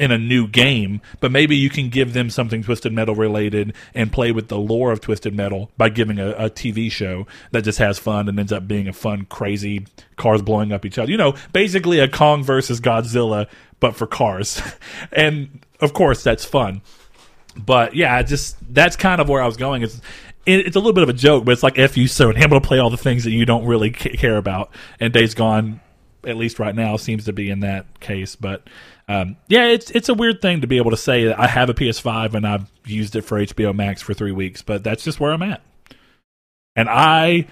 in 0.00 0.10
a 0.10 0.18
new 0.18 0.48
game, 0.48 1.00
but 1.20 1.30
maybe 1.30 1.54
you 1.54 1.70
can 1.70 1.90
give 1.90 2.12
them 2.12 2.30
something 2.30 2.62
Twisted 2.62 2.92
Metal 2.92 3.14
related 3.14 3.74
and 3.94 4.12
play 4.12 4.32
with 4.32 4.48
the 4.48 4.58
lore 4.58 4.90
of 4.90 5.00
Twisted 5.00 5.34
Metal 5.34 5.70
by 5.76 5.90
giving 5.90 6.18
a, 6.18 6.30
a 6.30 6.50
TV 6.50 6.90
show 6.90 7.26
that 7.52 7.62
just 7.62 7.78
has 7.78 7.98
fun 7.98 8.28
and 8.28 8.38
ends 8.40 8.52
up 8.52 8.66
being 8.66 8.88
a 8.88 8.92
fun, 8.92 9.26
crazy 9.26 9.86
cars 10.16 10.42
blowing 10.42 10.72
up 10.72 10.84
each 10.84 10.98
other. 10.98 11.10
You 11.10 11.18
know, 11.18 11.34
basically 11.52 12.00
a 12.00 12.08
Kong 12.08 12.42
versus 12.42 12.80
Godzilla, 12.80 13.46
but 13.78 13.94
for 13.94 14.06
cars. 14.06 14.60
and 15.12 15.60
of 15.80 15.92
course, 15.92 16.24
that's 16.24 16.44
fun 16.44 16.82
but 17.56 17.94
yeah, 17.94 18.22
just 18.22 18.56
that's 18.72 18.96
kind 18.96 19.20
of 19.20 19.28
where 19.28 19.42
I 19.42 19.46
was 19.46 19.56
going. 19.56 19.82
It's 19.82 20.00
it, 20.46 20.66
it's 20.66 20.76
a 20.76 20.78
little 20.78 20.92
bit 20.92 21.02
of 21.02 21.08
a 21.08 21.14
joke, 21.14 21.44
but 21.44 21.52
it's 21.52 21.62
like 21.62 21.76
fu 21.76 22.06
so 22.06 22.30
and 22.30 22.38
able 22.38 22.60
to 22.60 22.66
play 22.66 22.78
all 22.78 22.90
the 22.90 22.96
things 22.96 23.24
that 23.24 23.30
you 23.30 23.44
don't 23.44 23.66
really 23.66 23.90
care 23.90 24.36
about. 24.36 24.70
And 24.98 25.12
Days 25.12 25.34
Gone, 25.34 25.80
at 26.24 26.36
least 26.36 26.58
right 26.58 26.74
now, 26.74 26.96
seems 26.96 27.24
to 27.26 27.32
be 27.32 27.50
in 27.50 27.60
that 27.60 28.00
case. 28.00 28.36
But 28.36 28.66
um, 29.10 29.36
yeah, 29.48 29.66
it's 29.66 29.90
it's 29.90 30.08
a 30.08 30.14
weird 30.14 30.40
thing 30.40 30.60
to 30.60 30.68
be 30.68 30.76
able 30.76 30.92
to 30.92 30.96
say 30.96 31.24
that 31.24 31.38
I 31.40 31.48
have 31.48 31.68
a 31.68 31.74
PS5 31.74 32.34
and 32.34 32.46
I've 32.46 32.70
used 32.86 33.16
it 33.16 33.22
for 33.22 33.40
HBO 33.40 33.74
Max 33.74 34.00
for 34.00 34.14
three 34.14 34.30
weeks, 34.30 34.62
but 34.62 34.84
that's 34.84 35.02
just 35.02 35.18
where 35.18 35.32
I'm 35.32 35.42
at. 35.42 35.60
And 36.76 36.88
I. 36.88 37.48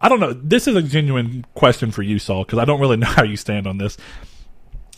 I 0.00 0.08
don't 0.08 0.20
know. 0.20 0.32
This 0.32 0.68
is 0.68 0.76
a 0.76 0.82
genuine 0.82 1.44
question 1.54 1.90
for 1.90 2.02
you, 2.02 2.18
Saul, 2.18 2.44
because 2.44 2.58
I 2.58 2.64
don't 2.64 2.80
really 2.80 2.96
know 2.98 3.08
how 3.08 3.24
you 3.24 3.36
stand 3.36 3.66
on 3.66 3.78
this 3.78 3.98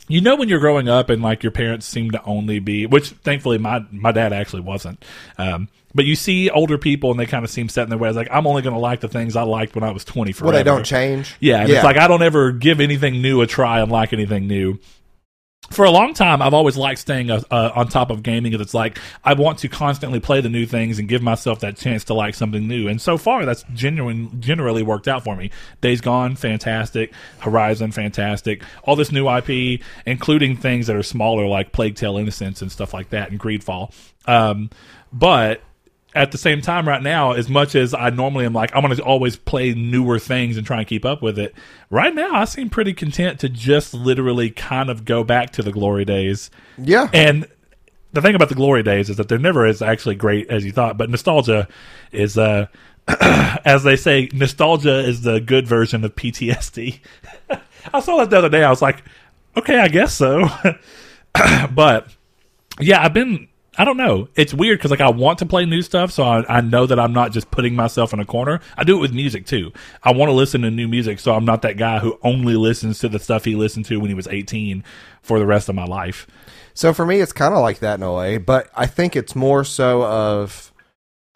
you 0.08 0.20
know 0.20 0.34
when 0.36 0.48
you're 0.48 0.58
growing 0.58 0.88
up 0.88 1.10
and 1.10 1.22
like 1.22 1.42
your 1.42 1.52
parents 1.52 1.86
seem 1.86 2.10
to 2.10 2.22
only 2.24 2.58
be 2.58 2.86
which 2.86 3.10
thankfully 3.10 3.58
my 3.58 3.84
my 3.90 4.10
dad 4.10 4.32
actually 4.32 4.62
wasn't 4.62 5.04
um, 5.36 5.68
but 5.94 6.04
you 6.04 6.16
see 6.16 6.50
older 6.50 6.78
people 6.78 7.10
and 7.10 7.20
they 7.20 7.26
kind 7.26 7.44
of 7.44 7.50
seem 7.50 7.68
set 7.68 7.84
in 7.84 7.90
their 7.90 7.98
ways 7.98 8.16
like 8.16 8.28
i'm 8.30 8.46
only 8.46 8.62
going 8.62 8.74
to 8.74 8.80
like 8.80 9.00
the 9.00 9.08
things 9.08 9.36
i 9.36 9.42
liked 9.42 9.74
when 9.74 9.84
i 9.84 9.90
was 9.90 10.04
20 10.04 10.32
forever. 10.32 10.52
Well, 10.52 10.58
they 10.58 10.64
don't 10.64 10.84
change. 10.84 11.36
yeah, 11.38 11.60
and 11.60 11.70
it's 11.70 11.84
like 11.84 11.98
i 11.98 12.08
don't 12.08 12.22
ever 12.22 12.50
give 12.50 12.80
anything 12.80 13.22
new 13.22 13.42
a 13.42 13.46
try 13.46 13.80
and 13.80 13.92
like 13.92 14.12
anything 14.12 14.46
new 14.48 14.78
for 15.70 15.84
a 15.84 15.90
long 15.90 16.14
time, 16.14 16.40
I've 16.40 16.54
always 16.54 16.76
liked 16.76 17.00
staying 17.00 17.30
uh, 17.30 17.42
uh, 17.50 17.72
on 17.74 17.88
top 17.88 18.10
of 18.10 18.22
gaming 18.22 18.52
because 18.52 18.64
it's 18.64 18.74
like 18.74 18.98
I 19.22 19.34
want 19.34 19.58
to 19.60 19.68
constantly 19.68 20.18
play 20.18 20.40
the 20.40 20.48
new 20.48 20.66
things 20.66 20.98
and 20.98 21.08
give 21.08 21.22
myself 21.22 21.60
that 21.60 21.76
chance 21.76 22.04
to 22.04 22.14
like 22.14 22.34
something 22.34 22.66
new. 22.66 22.88
And 22.88 23.00
so 23.00 23.18
far, 23.18 23.44
that's 23.44 23.64
genuine, 23.74 24.40
generally 24.40 24.82
worked 24.82 25.08
out 25.08 25.24
for 25.24 25.36
me. 25.36 25.50
Days 25.80 26.00
Gone, 26.00 26.36
fantastic. 26.36 27.12
Horizon, 27.40 27.92
fantastic. 27.92 28.62
All 28.84 28.96
this 28.96 29.12
new 29.12 29.28
IP, 29.28 29.82
including 30.06 30.56
things 30.56 30.86
that 30.86 30.96
are 30.96 31.02
smaller 31.02 31.46
like 31.46 31.72
Plague 31.72 31.96
Tale 31.96 32.16
Innocence 32.16 32.62
and 32.62 32.72
stuff 32.72 32.94
like 32.94 33.10
that, 33.10 33.30
and 33.30 33.38
Greedfall. 33.38 33.92
Um, 34.26 34.70
but 35.12 35.62
at 36.14 36.32
the 36.32 36.38
same 36.38 36.60
time 36.62 36.88
right 36.88 37.02
now 37.02 37.32
as 37.32 37.48
much 37.48 37.74
as 37.74 37.92
i 37.92 38.08
normally 38.10 38.44
am 38.46 38.52
like 38.52 38.74
i'm 38.74 38.82
going 38.82 38.94
to 38.96 39.02
always 39.02 39.36
play 39.36 39.74
newer 39.74 40.18
things 40.18 40.56
and 40.56 40.66
try 40.66 40.78
and 40.78 40.86
keep 40.88 41.04
up 41.04 41.20
with 41.22 41.38
it 41.38 41.54
right 41.90 42.14
now 42.14 42.34
i 42.34 42.44
seem 42.44 42.70
pretty 42.70 42.94
content 42.94 43.38
to 43.40 43.48
just 43.48 43.92
literally 43.92 44.50
kind 44.50 44.88
of 44.88 45.04
go 45.04 45.22
back 45.22 45.50
to 45.50 45.62
the 45.62 45.70
glory 45.70 46.04
days 46.06 46.50
Yeah. 46.78 47.08
and 47.12 47.46
the 48.12 48.22
thing 48.22 48.34
about 48.34 48.48
the 48.48 48.54
glory 48.54 48.82
days 48.82 49.10
is 49.10 49.16
that 49.18 49.28
they're 49.28 49.38
never 49.38 49.66
as 49.66 49.82
actually 49.82 50.14
great 50.14 50.48
as 50.48 50.64
you 50.64 50.72
thought 50.72 50.96
but 50.96 51.10
nostalgia 51.10 51.68
is 52.10 52.38
uh 52.38 52.66
as 53.64 53.82
they 53.84 53.96
say 53.96 54.28
nostalgia 54.32 54.98
is 55.00 55.22
the 55.22 55.40
good 55.40 55.66
version 55.66 56.04
of 56.04 56.14
ptsd 56.16 57.00
i 57.94 58.00
saw 58.00 58.16
that 58.18 58.30
the 58.30 58.38
other 58.38 58.48
day 58.48 58.64
i 58.64 58.70
was 58.70 58.80
like 58.82 59.02
okay 59.56 59.78
i 59.78 59.88
guess 59.88 60.14
so 60.14 60.46
but 61.70 62.08
yeah, 62.80 63.04
I've 63.04 63.12
been. 63.12 63.48
I 63.78 63.84
don't 63.84 63.96
know. 63.96 64.28
It's 64.34 64.52
weird 64.52 64.80
because 64.80 64.90
like 64.90 65.00
I 65.00 65.08
want 65.08 65.38
to 65.38 65.46
play 65.46 65.64
new 65.64 65.82
stuff, 65.82 66.10
so 66.10 66.24
I, 66.24 66.58
I 66.58 66.60
know 66.60 66.84
that 66.84 66.98
I'm 66.98 67.12
not 67.12 67.30
just 67.30 67.52
putting 67.52 67.76
myself 67.76 68.12
in 68.12 68.18
a 68.18 68.24
corner. 68.24 68.60
I 68.76 68.82
do 68.82 68.98
it 68.98 69.00
with 69.00 69.12
music 69.12 69.46
too. 69.46 69.72
I 70.02 70.12
want 70.12 70.30
to 70.30 70.34
listen 70.34 70.62
to 70.62 70.70
new 70.70 70.88
music, 70.88 71.20
so 71.20 71.32
I'm 71.32 71.44
not 71.44 71.62
that 71.62 71.76
guy 71.76 72.00
who 72.00 72.18
only 72.24 72.56
listens 72.56 72.98
to 72.98 73.08
the 73.08 73.20
stuff 73.20 73.44
he 73.44 73.54
listened 73.54 73.84
to 73.86 73.98
when 73.98 74.08
he 74.08 74.14
was 74.14 74.26
18 74.26 74.82
for 75.22 75.38
the 75.38 75.46
rest 75.46 75.68
of 75.68 75.76
my 75.76 75.84
life. 75.84 76.26
So 76.74 76.92
for 76.92 77.06
me, 77.06 77.20
it's 77.20 77.32
kind 77.32 77.54
of 77.54 77.60
like 77.60 77.78
that 77.78 78.00
in 78.00 78.02
a 78.02 78.12
way, 78.12 78.38
but 78.38 78.68
I 78.74 78.86
think 78.86 79.14
it's 79.14 79.36
more 79.36 79.62
so 79.62 80.02
of 80.02 80.72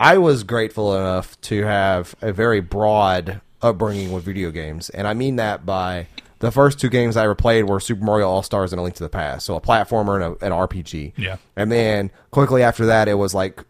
I 0.00 0.18
was 0.18 0.42
grateful 0.42 0.96
enough 0.96 1.40
to 1.42 1.62
have 1.62 2.16
a 2.20 2.32
very 2.32 2.60
broad 2.60 3.40
upbringing 3.60 4.10
with 4.10 4.24
video 4.24 4.50
games, 4.50 4.90
and 4.90 5.06
I 5.06 5.14
mean 5.14 5.36
that 5.36 5.64
by 5.64 6.08
the 6.42 6.50
first 6.50 6.80
two 6.80 6.88
games 6.88 7.16
I 7.16 7.22
ever 7.22 7.36
played 7.36 7.68
were 7.68 7.78
Super 7.78 8.04
Mario 8.04 8.28
All 8.28 8.42
Stars 8.42 8.72
and 8.72 8.80
A 8.80 8.82
Link 8.82 8.96
to 8.96 9.04
the 9.04 9.08
Past, 9.08 9.46
so 9.46 9.54
a 9.54 9.60
platformer 9.60 10.16
and 10.16 10.24
a, 10.42 10.44
an 10.44 10.50
RPG. 10.50 11.12
Yeah. 11.16 11.36
And 11.54 11.70
then 11.70 12.10
quickly 12.32 12.64
after 12.64 12.84
that, 12.86 13.06
it 13.06 13.14
was 13.14 13.32
like 13.32 13.64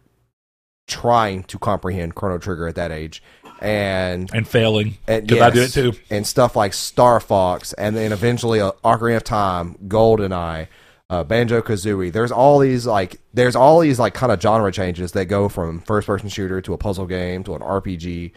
trying 0.89 1.45
to 1.45 1.59
comprehend 1.59 2.15
Chrono 2.15 2.39
Trigger 2.39 2.67
at 2.67 2.75
that 2.77 2.91
age, 2.91 3.23
and 3.61 4.31
And 4.33 4.49
failing 4.49 4.97
and 5.07 5.27
because 5.27 5.43
I 5.43 5.51
do 5.51 5.61
it 5.61 5.73
too. 5.73 5.93
And 6.09 6.27
stuff 6.27 6.57
like 6.57 6.73
Star 6.73 7.21
Fox, 7.21 7.75
and 7.75 7.95
then 7.95 8.11
eventually 8.11 8.63
uh, 8.63 8.73
Ocarina 8.83 9.19
of 9.19 9.25
Time, 9.25 9.77
GoldenEye, 9.87 10.67
uh, 11.11 11.25
Banjo 11.25 11.61
Kazooie. 11.61 12.11
There's 12.11 12.33
all 12.33 12.59
these 12.59 12.87
like 12.87 13.21
there's 13.35 13.55
all 13.55 13.81
these 13.81 13.99
like 13.99 14.15
kind 14.15 14.33
of 14.33 14.41
genre 14.41 14.73
changes 14.73 15.13
that 15.13 15.27
go 15.27 15.51
from 15.51 15.81
first 15.81 16.07
person 16.07 16.31
shooter 16.31 16.63
to 16.63 16.73
a 16.73 16.79
puzzle 16.79 17.07
game 17.07 17.45
to 17.45 17.55
an 17.55 17.61
RPG. 17.61 18.33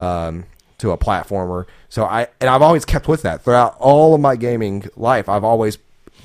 Um, 0.00 0.44
to 0.78 0.92
a 0.92 0.98
platformer. 0.98 1.66
So 1.88 2.04
I 2.04 2.28
and 2.40 2.48
I've 2.48 2.62
always 2.62 2.84
kept 2.84 3.08
with 3.08 3.22
that 3.22 3.42
throughout 3.42 3.76
all 3.78 4.14
of 4.14 4.20
my 4.20 4.36
gaming 4.36 4.88
life. 4.96 5.28
I've 5.28 5.44
always 5.44 5.78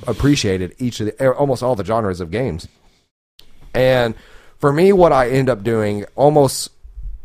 appreciated 0.08 0.76
each 0.78 1.00
of 1.00 1.08
the 1.08 1.26
er, 1.26 1.36
almost 1.36 1.64
all 1.64 1.76
the 1.76 1.86
genres 1.86 2.22
of 2.22 2.32
games. 2.32 2.68
And 3.74 4.16
for 4.60 4.72
me, 4.72 4.94
what 4.94 5.12
I 5.12 5.30
end 5.30 5.50
up 5.50 5.64
doing 5.64 6.06
almost 6.16 6.70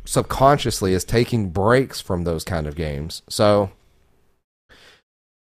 subconsciously 0.05 0.95
is 0.95 1.05
taking 1.05 1.51
breaks 1.51 2.01
from 2.01 2.25
those 2.25 2.43
kind 2.45 2.67
of 2.67 2.75
games. 2.75 3.23
So 3.29 3.71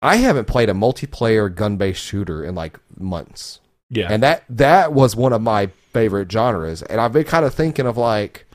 I 0.01 0.17
haven't 0.17 0.45
played 0.45 0.69
a 0.69 0.73
multiplayer 0.73 1.53
gun-based 1.53 2.01
shooter 2.01 2.43
in 2.43 2.55
like 2.55 2.79
months. 2.97 3.59
Yeah. 3.89 4.07
And 4.09 4.23
that 4.23 4.43
that 4.49 4.93
was 4.93 5.15
one 5.15 5.33
of 5.33 5.41
my 5.41 5.67
favorite 5.93 6.31
genres. 6.31 6.81
And 6.83 7.01
I've 7.01 7.13
been 7.13 7.23
kind 7.23 7.45
of 7.45 7.53
thinking 7.53 7.87
of 7.87 7.97
like 7.97 8.45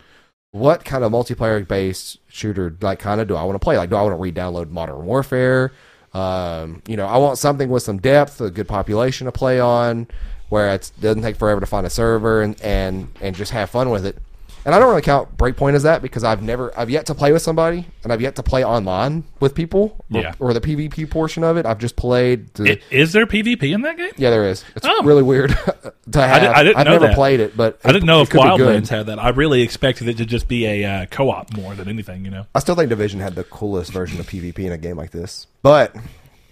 what 0.59 0.85
kind 0.85 1.05
of 1.05 1.13
multiplayer 1.13 1.67
based 1.67 2.19
shooter 2.29 2.75
like 2.81 2.99
kind 2.99 3.21
of 3.21 3.29
do 3.29 3.37
I 3.37 3.45
want 3.45 3.57
to 3.57 3.65
play? 3.65 3.77
Like 3.77 3.91
do 3.91 3.97
I 3.97 4.03
want 4.03 4.13
to 4.13 4.21
re-download 4.21 4.71
Modern 4.71 5.05
Warfare? 5.05 5.73
Um, 6.15 6.83
you 6.87 6.97
know, 6.97 7.07
I 7.07 7.19
want 7.19 7.39
something 7.39 7.69
with 7.69 7.83
some 7.83 7.99
depth, 7.99 8.41
a 8.41 8.51
good 8.51 8.69
population 8.69 9.27
to 9.27 9.33
play 9.33 9.61
on, 9.61 10.07
where 10.49 10.73
it 10.75 10.91
doesn't 11.01 11.23
take 11.23 11.37
forever 11.37 11.61
to 11.61 11.67
find 11.67 11.87
a 11.87 11.91
server 11.91 12.43
and 12.43 12.61
and 12.63 13.09
and 13.21 13.37
just 13.37 13.53
have 13.53 13.71
fun 13.71 13.91
with 13.91 14.07
it. 14.07 14.19
And 14.67 14.75
I 14.75 14.81
don't 14.81 14.89
really 14.89 15.01
count 15.03 15.37
Breakpoint 15.39 15.75
as 15.75 15.85
that 15.85 16.03
because 16.03 16.25
I've 16.25 16.43
never, 16.43 16.77
I've 16.77 16.91
yet 16.91 17.07
to 17.07 17.15
play 17.15 17.31
with 17.31 17.41
somebody, 17.41 17.87
and 18.03 18.13
I've 18.13 18.21
yet 18.21 18.35
to 18.35 18.43
play 18.43 18.65
online 18.65 19.23
with 19.39 19.55
people, 19.55 20.05
or, 20.13 20.21
Yeah. 20.21 20.35
or 20.41 20.53
the 20.53 20.61
PvP 20.61 21.09
portion 21.09 21.45
of 21.45 21.57
it. 21.57 21.65
I've 21.65 21.79
just 21.79 21.95
played. 21.95 22.53
The, 22.55 22.73
I- 22.73 22.81
Is 22.91 23.13
there 23.13 23.27
PvP 23.27 23.73
in 23.73 23.83
that 23.83 23.97
game? 23.97 24.11
yeah, 24.17 24.31
there 24.31 24.45
is. 24.49 24.65
It's 24.75 24.85
Oh. 24.85 25.05
really 25.05 25.23
weird 25.23 25.51
to 26.11 26.21
have. 26.21 26.43
I 26.57 26.65
didn't 26.65 26.77
have 26.79 26.85
know 26.87 26.93
never 26.95 27.07
that. 27.07 27.15
played 27.15 27.39
it, 27.39 27.57
but 27.57 27.79
I 27.85 27.93
didn't 27.93 28.07
know 28.07 28.19
it 28.19 28.23
if 28.25 28.31
could 28.31 28.43
be 28.43 28.57
good. 28.57 28.83
Wildlands 28.83 28.89
had 28.89 29.07
that. 29.07 29.21
I 29.21 29.29
really 29.29 29.63
expected 29.63 30.09
it 30.09 30.17
to 30.17 30.27
just 30.27 30.49
be 30.49 30.67
a 30.67 30.85
uh, 30.85 31.07
co-op 31.07 31.57
more 31.57 31.77
than 31.77 31.89
anything. 31.89 32.25
You 32.25 32.33
know. 32.33 32.47
I 32.53 32.59
still 32.59 32.75
think 32.75 32.89
Division 32.89 33.21
had 33.21 33.37
the 33.37 33.45
coolest 33.45 33.93
version 33.93 34.19
of 34.19 34.27
PvP 34.29 34.59
in 34.59 34.73
a 34.73 34.79
game 34.79 34.97
like 34.97 35.13
this, 35.13 35.47
but 35.63 35.95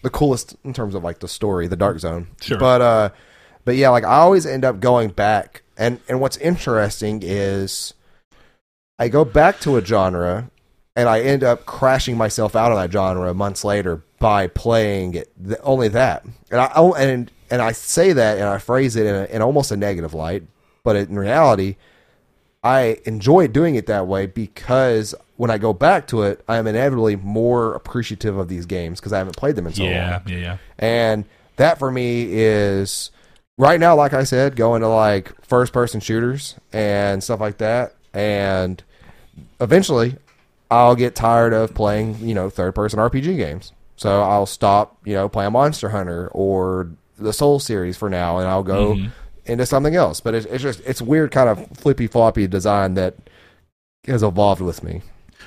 the 0.03 0.11
coolest 0.11 0.55
in 0.65 0.73
terms 0.73 0.95
of 0.95 1.03
like 1.03 1.19
the 1.19 1.27
story, 1.27 1.67
the 1.67 1.75
Dark 1.75 1.99
Zone. 1.99 2.29
Sure. 2.41 2.59
But 2.59 2.81
uh, 2.81 3.09
But 3.65 3.75
yeah, 3.75 3.89
like 3.89 4.05
I 4.05 4.19
always 4.19 4.47
end 4.47 4.65
up 4.65 4.79
going 4.79 5.09
back, 5.11 5.63
and 5.77 5.99
and 6.09 6.21
what's 6.21 6.37
interesting 6.37 7.21
is 7.25 7.93
I 8.99 9.09
go 9.09 9.25
back 9.25 9.61
to 9.61 9.77
a 9.77 9.85
genre, 9.85 10.51
and 10.97 11.09
I 11.09 11.21
end 11.21 11.43
up 11.43 11.67
crashing 11.67 12.17
myself 12.17 12.55
out 12.55 12.73
of 12.73 12.79
that 12.79 12.93
genre 12.93 13.35
months 13.35 13.65
later 13.65 14.03
by 14.19 14.47
playing 14.47 15.15
it, 15.15 15.33
th- 15.45 15.59
only 15.63 15.89
that. 15.89 16.25
And 16.51 16.61
I 16.61 16.73
oh, 16.77 16.95
and 16.95 17.31
and 17.51 17.61
I 17.61 17.73
say 17.73 18.13
that 18.13 18.39
and 18.39 18.47
I 18.47 18.59
phrase 18.59 18.97
it 18.97 19.07
in, 19.07 19.15
a, 19.15 19.25
in 19.25 19.43
almost 19.43 19.71
a 19.71 19.77
negative 19.77 20.15
light, 20.15 20.45
but 20.83 20.97
in 20.97 21.19
reality, 21.19 21.77
I 22.63 22.99
enjoy 23.05 23.49
doing 23.49 23.75
it 23.75 23.87
that 23.87 24.07
way 24.07 24.27
because 24.27 25.15
when 25.37 25.51
I 25.51 25.59
go 25.59 25.73
back 25.73 26.07
to 26.09 26.23
it, 26.23 26.43
I 26.49 26.57
am 26.57 26.67
inevitably 26.67 27.17
more 27.17 27.75
appreciative 27.75 28.39
of 28.39 28.49
these 28.49 28.67
games 28.67 29.01
because 29.01 29.13
I 29.13 29.19
haven't 29.19 29.37
played 29.37 29.57
them 29.57 29.67
in 29.67 29.75
so 29.75 29.83
long. 29.83 29.93
yeah, 29.93 30.21
yeah, 30.27 30.37
yeah. 30.37 30.57
And 30.79 31.25
that 31.57 31.79
for 31.79 31.91
me 31.91 32.29
is 32.31 33.11
right 33.59 33.79
now, 33.79 33.97
like 33.97 34.15
I 34.15 34.25
said, 34.25 34.57
going 34.57 34.83
to 34.83 34.89
like 34.89 35.33
first 35.45 35.73
person 35.73 36.01
shooters 36.01 36.55
and 36.73 37.23
stuff 37.23 37.41
like 37.41 37.59
that. 37.59 37.95
And 38.15 38.83
eventually 39.61 40.17
I'll 40.71 40.97
get 40.97 41.15
tired 41.15 41.53
of 41.53 41.75
playing, 41.75 42.19
you 42.21 42.35
know, 42.35 42.49
third 42.49 42.75
person 42.75 42.99
RPG 42.99 43.37
games. 43.37 43.73
So 43.97 44.23
I'll 44.23 44.47
stop, 44.47 44.97
you 45.05 45.15
know, 45.15 45.29
playing 45.29 45.53
Monster 45.53 45.91
Hunter 45.91 46.29
or 46.29 46.91
the 47.19 47.33
Soul 47.33 47.61
series 47.61 47.97
for 47.97 48.09
now 48.09 48.39
and 48.39 48.49
I'll 48.49 48.63
go 48.63 48.95
mm-hmm. 48.95 49.09
into 49.45 49.67
something 49.67 49.95
else. 49.95 50.21
But 50.21 50.35
it's, 50.35 50.47
it's 50.47 50.63
just, 50.63 50.81
it's 50.87 51.03
weird 51.03 51.31
kind 51.31 51.49
of 51.49 51.77
flippy 51.77 52.07
floppy 52.07 52.47
design 52.47 52.95
that 52.95 53.17
has 54.07 54.23
evolved 54.23 54.61
with 54.61 54.83
me. 54.83 55.03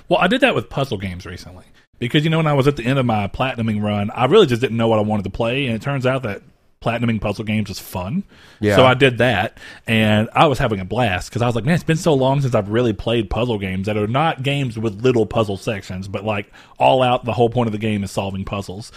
Well, 0.09 0.19
I 0.19 0.27
did 0.27 0.41
that 0.41 0.55
with 0.55 0.69
puzzle 0.69 0.97
games 0.97 1.25
recently 1.25 1.65
because 1.99 2.23
you 2.23 2.29
know 2.29 2.37
when 2.37 2.47
I 2.47 2.53
was 2.53 2.67
at 2.67 2.75
the 2.75 2.85
end 2.85 2.99
of 2.99 3.05
my 3.05 3.27
platinuming 3.27 3.81
run, 3.81 4.09
I 4.11 4.25
really 4.25 4.45
just 4.45 4.61
didn't 4.61 4.77
know 4.77 4.87
what 4.87 4.99
I 4.99 5.03
wanted 5.03 5.23
to 5.23 5.29
play, 5.29 5.65
and 5.65 5.75
it 5.75 5.81
turns 5.81 6.05
out 6.05 6.23
that 6.23 6.41
platinuming 6.81 7.19
puzzle 7.19 7.45
games 7.45 7.69
is 7.69 7.79
fun. 7.79 8.23
Yeah. 8.59 8.75
So 8.75 8.85
I 8.85 8.93
did 8.93 9.17
that, 9.19 9.57
and 9.87 10.29
I 10.33 10.47
was 10.47 10.59
having 10.59 10.79
a 10.79 10.85
blast 10.85 11.29
because 11.29 11.41
I 11.41 11.47
was 11.47 11.55
like, 11.55 11.65
man, 11.65 11.75
it's 11.75 11.83
been 11.83 11.97
so 11.97 12.13
long 12.13 12.41
since 12.41 12.55
I've 12.55 12.69
really 12.69 12.93
played 12.93 13.29
puzzle 13.29 13.57
games 13.57 13.87
that 13.87 13.97
are 13.97 14.07
not 14.07 14.43
games 14.43 14.77
with 14.77 15.01
little 15.01 15.25
puzzle 15.25 15.57
sections, 15.57 16.07
but 16.07 16.23
like 16.23 16.51
all 16.77 17.01
out. 17.01 17.25
The 17.25 17.33
whole 17.33 17.49
point 17.49 17.67
of 17.67 17.71
the 17.71 17.79
game 17.79 18.03
is 18.03 18.11
solving 18.11 18.45
puzzles. 18.45 18.91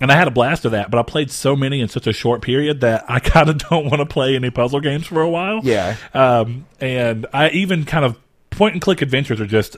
And 0.00 0.10
I 0.10 0.16
had 0.16 0.26
a 0.26 0.30
blast 0.30 0.64
of 0.64 0.72
that, 0.72 0.90
but 0.90 0.98
I 0.98 1.02
played 1.02 1.30
so 1.30 1.54
many 1.54 1.82
in 1.82 1.88
such 1.88 2.06
a 2.06 2.12
short 2.12 2.40
period 2.40 2.80
that 2.80 3.04
I 3.06 3.20
kind 3.20 3.50
of 3.50 3.58
don't 3.58 3.84
want 3.84 3.98
to 3.98 4.06
play 4.06 4.34
any 4.34 4.50
puzzle 4.50 4.80
games 4.80 5.06
for 5.06 5.20
a 5.20 5.28
while. 5.28 5.60
Yeah. 5.62 5.96
Um, 6.14 6.66
and 6.80 7.26
I 7.34 7.50
even 7.50 7.84
kind 7.84 8.04
of 8.04 8.18
point 8.48 8.74
and 8.74 8.82
click 8.82 9.02
adventures 9.02 9.40
are 9.40 9.46
just 9.46 9.76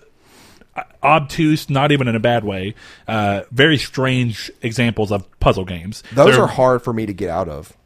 obtuse, 1.02 1.68
not 1.68 1.92
even 1.92 2.08
in 2.08 2.14
a 2.16 2.20
bad 2.20 2.44
way. 2.44 2.74
Uh, 3.06 3.42
very 3.50 3.76
strange 3.78 4.50
examples 4.62 5.10
of 5.12 5.28
puzzle 5.40 5.64
games. 5.64 6.02
Those 6.12 6.34
They're- 6.34 6.44
are 6.44 6.48
hard 6.48 6.82
for 6.82 6.92
me 6.92 7.06
to 7.06 7.12
get 7.12 7.28
out 7.30 7.48
of. 7.48 7.76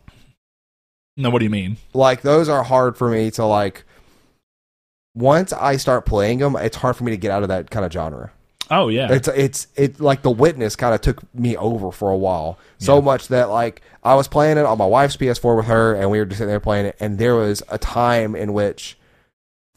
No, 1.16 1.30
what 1.30 1.38
do 1.38 1.44
you 1.44 1.50
mean? 1.50 1.78
like 1.94 2.20
those 2.22 2.48
are 2.48 2.62
hard 2.62 2.96
for 2.98 3.08
me 3.10 3.30
to 3.30 3.44
like 3.46 3.84
once 5.14 5.50
i 5.54 5.76
start 5.76 6.04
playing 6.04 6.40
them 6.40 6.54
it's 6.56 6.76
hard 6.76 6.94
for 6.94 7.04
me 7.04 7.10
to 7.10 7.16
get 7.16 7.30
out 7.30 7.42
of 7.42 7.48
that 7.48 7.70
kind 7.70 7.86
of 7.86 7.92
genre 7.92 8.30
Oh 8.68 8.88
yeah, 8.88 9.12
it's 9.12 9.28
it's 9.28 9.68
it 9.76 10.00
like 10.00 10.22
the 10.22 10.30
witness 10.30 10.74
kind 10.76 10.92
of 10.92 11.00
took 11.00 11.22
me 11.32 11.56
over 11.56 11.92
for 11.92 12.10
a 12.10 12.16
while 12.16 12.58
so 12.78 12.96
Yeah. 12.96 13.00
much 13.04 13.28
that 13.28 13.48
like 13.48 13.80
i 14.02 14.14
was 14.16 14.26
playing 14.28 14.58
it 14.58 14.66
on 14.66 14.76
my 14.76 14.84
wife's 14.84 15.16
ps4 15.16 15.56
with 15.56 15.66
her 15.66 15.94
and 15.94 16.10
we 16.10 16.18
were 16.18 16.24
just 16.26 16.38
sitting 16.38 16.50
there 16.50 16.58
playing 16.60 16.86
it 16.86 16.96
and 17.00 17.16
there 17.16 17.36
was 17.36 17.62
a 17.68 17.78
time 17.78 18.34
in 18.36 18.52
which 18.52 18.98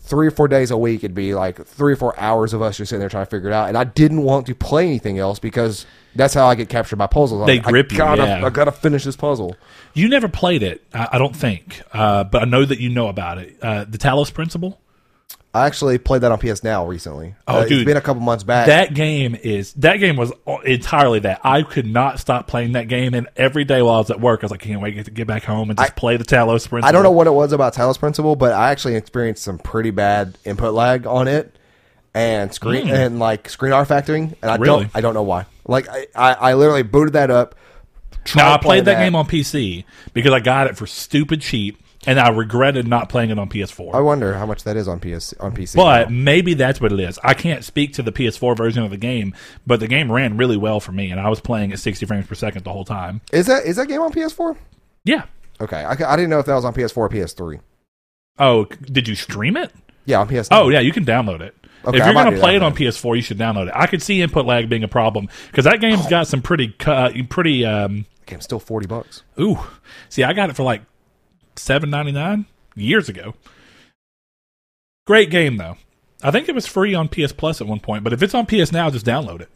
three 0.02 0.28
or 0.28 0.32
four 0.32 0.48
days 0.48 0.72
a 0.72 0.78
week 0.78 1.04
it'd 1.04 1.14
be 1.14 1.34
like 1.36 1.64
three 1.66 1.94
or 1.94 1.96
four 1.96 2.20
hours 2.20 2.54
of 2.54 2.62
us 2.62 2.78
just 2.78 2.90
sitting 2.90 3.00
there 3.00 3.10
trying 3.10 3.26
to 3.26 3.30
figure 3.30 3.50
it 3.50 3.54
out 3.54 3.68
and 3.68 3.78
i 3.78 3.84
didn't 3.84 4.24
want 4.24 4.46
to 4.48 4.56
play 4.56 4.86
anything 4.86 5.20
else 5.20 5.40
because 5.40 5.86
that's 6.16 6.34
how 6.34 6.48
i 6.48 6.56
get 6.56 6.68
captured 6.70 6.96
by 6.96 7.06
puzzles 7.06 7.46
They 7.46 7.60
I 7.60 7.62
grip 7.70 7.92
you, 7.92 7.98
gotta, 7.98 8.24
yeah. 8.24 8.46
i 8.46 8.50
gotta 8.50 8.72
finish 8.72 9.04
this 9.04 9.16
puzzle 9.16 9.56
you 9.94 10.08
never 10.08 10.28
played 10.28 10.64
it. 10.64 10.84
I, 10.94 11.10
I 11.14 11.18
don't 11.18 11.36
think, 11.36 11.82
uh, 11.94 12.24
but 12.24 12.42
I 12.44 12.46
know 12.46 12.64
that 12.64 12.80
you 12.80 12.90
know 12.90 13.08
about 13.08 13.40
it. 13.40 13.58
Uh, 13.62 13.86
the 13.86 13.98
Talos 13.98 14.34
Principle. 14.34 14.80
I 15.54 15.66
actually 15.66 15.98
played 15.98 16.22
that 16.22 16.32
on 16.32 16.38
PS 16.38 16.64
Now 16.64 16.86
recently. 16.86 17.34
Oh, 17.48 17.60
Uh, 17.60 17.64
dude. 17.64 17.80
it's 17.80 17.86
been 17.86 17.98
a 17.98 18.02
couple 18.02 18.22
months 18.22 18.44
back. 18.44 18.68
That 18.68 18.94
game 18.94 19.36
is 19.36 19.74
that 19.74 19.98
game 19.98 20.16
was 20.16 20.32
entirely 20.64 21.20
that. 21.20 21.42
I 21.44 21.64
could 21.64 21.88
not 21.88 22.20
stop 22.20 22.48
playing 22.48 22.74
that 22.74 22.88
game, 22.88 23.16
and 23.16 23.28
every 23.36 23.64
day 23.64 23.82
while 23.82 23.96
I 23.96 23.98
was 24.00 24.12
at 24.12 24.22
work, 24.22 24.42
I 24.44 24.46
was 24.46 24.52
like, 24.52 24.60
"Can't 24.60 24.80
wait 24.80 25.04
to 25.06 25.10
get 25.12 25.26
back 25.26 25.44
home 25.44 25.70
and 25.72 25.80
just 25.80 25.96
play 25.96 26.18
the 26.18 26.24
Talos 26.24 26.70
Principle." 26.70 26.88
I 26.88 26.92
don't 26.92 27.02
know 27.04 27.12
what 27.12 27.26
it 27.26 27.34
was 27.34 27.52
about 27.52 27.74
Talos 27.74 27.98
Principle, 28.00 28.36
but 28.36 28.54
I 28.54 28.70
actually 28.72 28.96
experienced 28.96 29.44
some 29.44 29.58
pretty 29.58 29.90
bad 29.90 30.38
input 30.46 30.74
lag 30.76 31.08
on 31.08 31.28
it, 31.28 31.56
and 32.14 32.54
screen 32.54 32.88
and 32.90 33.18
like 33.18 33.50
screen 33.50 33.72
refactoring, 33.72 34.36
and 34.44 34.52
I. 34.52 34.56
Really? 34.58 34.84
don't 34.84 34.92
I 34.96 35.02
don't 35.02 35.16
know 35.16 35.24
why. 35.24 35.46
Like 35.68 35.88
I, 35.90 36.08
I, 36.16 36.34
I 36.34 36.54
literally 36.54 36.84
booted 36.84 37.14
that 37.14 37.32
up. 37.32 37.56
Now 38.36 38.54
I 38.54 38.58
played 38.58 38.86
that, 38.86 38.96
playing 38.98 39.08
game 39.12 39.16
on 39.16 39.26
PC 39.26 39.86
because 40.14 40.32
I 40.34 40.40
got 40.42 40.68
it 40.68 40.78
for 40.78 40.86
stupid 40.86 41.42
cheap, 41.42 41.80
and 42.08 42.20
I 42.20 42.30
regretted 42.30 42.88
not 42.88 43.10
playing 43.10 43.30
it 43.30 43.40
on 43.40 43.50
PS4. 43.50 43.94
I 43.94 44.00
wonder 44.00 44.34
how 44.34 44.46
much 44.46 44.64
that 44.64 44.78
is 44.78 44.88
on 44.88 45.00
PS 45.00 45.34
on 45.34 45.54
PC. 45.54 45.76
But 45.76 46.10
now. 46.10 46.16
maybe 46.16 46.54
that's 46.54 46.80
what 46.80 46.92
it 46.92 47.00
is. 47.00 47.20
I 47.24 47.34
can't 47.34 47.64
speak 47.64 47.94
to 47.94 48.04
the 48.04 48.12
PS4 48.12 48.56
version 48.56 48.84
of 48.84 48.92
the 48.92 48.98
game, 48.98 49.36
but 49.68 49.80
the 49.80 49.88
game 49.88 50.12
ran 50.12 50.38
really 50.38 50.58
well 50.58 50.80
for 50.80 50.92
me, 50.92 51.12
and 51.12 51.20
I 51.20 51.30
was 51.30 51.42
playing 51.42 51.74
at 51.74 51.80
60 51.80 52.06
frames 52.06 52.28
per 52.28 52.36
second 52.36 52.64
the 52.64 52.72
whole 52.72 52.86
time. 52.86 53.22
is 53.32 53.48
that 53.48 53.66
is 53.66 53.76
that 53.76 53.88
game 53.88 54.02
on 54.02 54.12
PS4? 54.12 54.58
Yeah. 55.04 55.26
Okay, 55.62 55.84
I, 55.84 55.92
I 55.92 56.16
didn't 56.16 56.30
know 56.30 56.40
if 56.40 56.46
that 56.46 56.56
was 56.56 56.66
on 56.66 56.74
PS4 56.74 56.98
or 56.98 57.10
PS3. 57.10 57.60
Oh, 58.38 58.66
did 58.66 59.08
you 59.08 59.16
stream 59.16 59.58
it? 59.58 59.72
Yeah, 60.06 60.22
on 60.22 60.28
PS. 60.28 60.48
Oh, 60.52 60.70
yeah, 60.70 60.80
you 60.80 60.94
can 60.94 61.06
download 61.06 61.42
it. 61.42 61.54
Okay, 61.86 61.98
if 61.98 62.06
you're 62.06 62.14
going 62.14 62.34
to 62.34 62.40
play 62.40 62.56
it 62.56 62.64
on. 62.64 62.74
PS4, 62.74 63.16
you 63.16 63.22
should 63.22 63.38
download 63.38 63.68
it. 63.68 63.74
I 63.76 63.88
could 63.88 64.02
see 64.02 64.22
input 64.22 64.46
lag 64.46 64.70
being 64.70 64.84
a 64.84 64.88
problem 64.88 65.30
because 65.48 65.66
that 65.66 65.80
game's 65.80 66.08
got 66.08 66.28
some 66.28 66.42
pretty, 66.42 66.74
uh, 66.86 67.12
pretty. 67.30 67.66
Um, 67.66 68.06
game's 68.26 68.44
still 68.44 68.60
forty 68.60 68.88
bucks. 68.88 69.24
ooh, 69.40 69.60
see, 70.10 70.24
I 70.24 70.34
got 70.34 70.50
it 70.50 70.56
for 70.56 70.64
like 70.64 70.82
seven 71.60 71.90
ninety 71.90 72.12
nine 72.12 72.46
years 72.76 73.10
ago. 73.10 73.34
Great 75.06 75.30
game 75.30 75.58
though. 75.58 75.78
I 76.22 76.32
think 76.32 76.50
it 76.50 76.56
was 76.56 76.68
free 76.68 76.94
on 76.94 77.08
PS 77.08 77.32
Plus 77.32 77.62
at 77.62 77.68
one 77.68 77.80
point, 77.80 78.04
but 78.04 78.14
if 78.14 78.22
it's 78.22 78.36
on 78.36 78.46
PS 78.46 78.72
Now, 78.72 78.90
just 78.90 79.06
download 79.06 79.42
it 79.42 79.50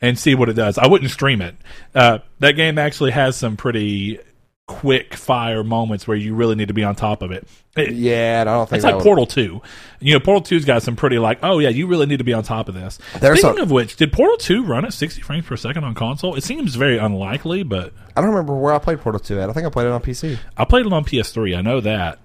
and 0.00 0.18
see 0.18 0.34
what 0.34 0.48
it 0.48 0.54
does. 0.54 0.78
I 0.78 0.86
wouldn't 0.86 1.10
stream 1.10 1.40
it. 1.40 1.54
Uh, 1.94 2.18
that 2.40 2.52
game 2.52 2.78
actually 2.78 3.12
has 3.12 3.36
some 3.36 3.56
pretty 3.56 4.18
quick 4.66 5.14
fire 5.14 5.62
moments 5.62 6.08
where 6.08 6.16
you 6.16 6.34
really 6.34 6.56
need 6.56 6.68
to 6.68 6.74
be 6.74 6.82
on 6.82 6.96
top 6.96 7.22
of 7.22 7.30
it. 7.30 7.46
It- 7.76 7.92
Yeah, 7.92 8.38
I 8.40 8.44
don't 8.44 8.68
think 8.68 8.78
it's 8.78 8.84
like 8.84 8.96
would- 8.96 9.04
Portal 9.04 9.24
2. 9.26 9.62
You 10.00 10.14
know, 10.14 10.20
Portal 10.20 10.42
2's 10.42 10.64
got 10.64 10.82
some 10.82 10.96
pretty 10.96 11.18
like, 11.20 11.38
oh 11.44 11.60
yeah, 11.60 11.68
you 11.68 11.86
really 11.86 12.06
need 12.06 12.16
to 12.18 12.24
be 12.24 12.32
on 12.32 12.42
top 12.42 12.68
of 12.68 12.74
this. 12.74 12.98
There's 13.20 13.38
Speaking 13.38 13.56
some- 13.58 13.62
of 13.62 13.70
which, 13.70 13.94
did 13.96 14.12
Portal 14.12 14.36
2 14.36 14.64
run 14.64 14.84
at 14.84 14.92
60 14.92 15.22
frames 15.22 15.46
per 15.46 15.56
second 15.56 15.84
on 15.84 15.94
console? 15.94 16.34
It 16.34 16.42
seems 16.42 16.74
very 16.74 16.98
unlikely, 16.98 17.62
but 17.62 17.92
I 18.16 18.20
don't 18.20 18.30
remember 18.30 18.56
where 18.56 18.72
I 18.74 18.78
played 18.78 19.00
Portal 19.00 19.20
Two 19.20 19.38
at. 19.40 19.48
I 19.48 19.52
think 19.52 19.66
I 19.66 19.70
played 19.70 19.86
it 19.86 19.92
on 19.92 20.00
PC. 20.02 20.36
I 20.56 20.64
played 20.64 20.84
it 20.86 20.92
on 20.92 21.04
PS3. 21.04 21.56
I 21.56 21.62
know 21.62 21.80
that, 21.80 22.18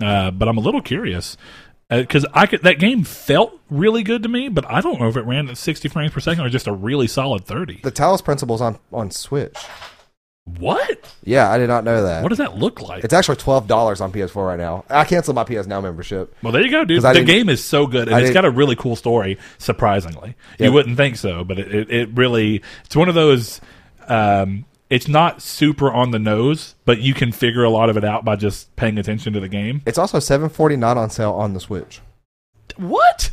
uh, 0.00 0.30
but 0.30 0.46
I'm 0.48 0.58
a 0.58 0.60
little 0.60 0.82
curious 0.82 1.36
because 1.90 2.24
I 2.32 2.46
could. 2.46 2.62
That 2.62 2.78
game 2.78 3.02
felt 3.02 3.58
really 3.70 4.02
good 4.04 4.22
to 4.22 4.28
me, 4.28 4.48
but 4.48 4.70
I 4.70 4.80
don't 4.82 5.00
know 5.00 5.08
if 5.08 5.16
it 5.16 5.22
ran 5.26 5.48
at 5.48 5.56
60 5.56 5.88
frames 5.88 6.12
per 6.12 6.20
second 6.20 6.44
or 6.44 6.48
just 6.48 6.66
a 6.68 6.72
really 6.72 7.08
solid 7.08 7.44
30. 7.44 7.80
The 7.82 7.90
Talos 7.90 8.22
Principle's 8.22 8.60
on 8.60 8.78
on 8.92 9.10
Switch. 9.10 9.56
What? 10.44 11.14
Yeah, 11.22 11.50
I 11.50 11.58
did 11.58 11.68
not 11.68 11.84
know 11.84 12.02
that. 12.02 12.22
What 12.22 12.30
does 12.30 12.38
that 12.38 12.56
look 12.56 12.80
like? 12.82 13.04
It's 13.04 13.14
actually 13.14 13.36
twelve 13.36 13.68
dollars 13.68 14.00
on 14.00 14.10
PS4 14.12 14.44
right 14.46 14.58
now. 14.58 14.84
I 14.90 15.04
canceled 15.04 15.36
my 15.36 15.44
PS 15.44 15.66
Now 15.68 15.80
membership. 15.80 16.34
Well, 16.42 16.52
there 16.52 16.62
you 16.62 16.70
go, 16.70 16.84
dude. 16.84 16.98
'Cause 16.98 17.04
I 17.04 17.12
The 17.12 17.20
didn't- 17.20 17.28
game 17.28 17.48
is 17.48 17.62
so 17.64 17.86
good, 17.86 18.08
and 18.08 18.16
I 18.16 18.20
it's 18.22 18.32
got 18.32 18.44
a 18.44 18.50
really 18.50 18.74
cool 18.74 18.96
story. 18.96 19.38
Surprisingly, 19.58 20.34
Yeah. 20.58 20.66
you 20.66 20.72
wouldn't 20.72 20.96
think 20.96 21.16
so, 21.16 21.44
but 21.44 21.58
it, 21.60 21.72
it, 21.72 21.90
it 21.90 22.08
really 22.14 22.60
it's 22.84 22.96
one 22.96 23.08
of 23.08 23.14
those. 23.14 23.60
Um, 24.08 24.64
it's 24.90 25.06
not 25.08 25.40
super 25.40 25.90
on 25.90 26.10
the 26.10 26.18
nose, 26.18 26.74
but 26.84 26.98
you 27.00 27.14
can 27.14 27.30
figure 27.32 27.62
a 27.62 27.70
lot 27.70 27.88
of 27.88 27.96
it 27.96 28.04
out 28.04 28.24
by 28.24 28.34
just 28.36 28.74
paying 28.76 28.98
attention 28.98 29.32
to 29.34 29.40
the 29.40 29.48
game. 29.48 29.80
It's 29.86 29.96
also 29.96 30.18
seven 30.18 30.48
forty 30.48 30.76
nine 30.76 30.98
on 30.98 31.08
sale 31.08 31.32
on 31.32 31.54
the 31.54 31.60
Switch. 31.60 32.00
What? 32.76 33.30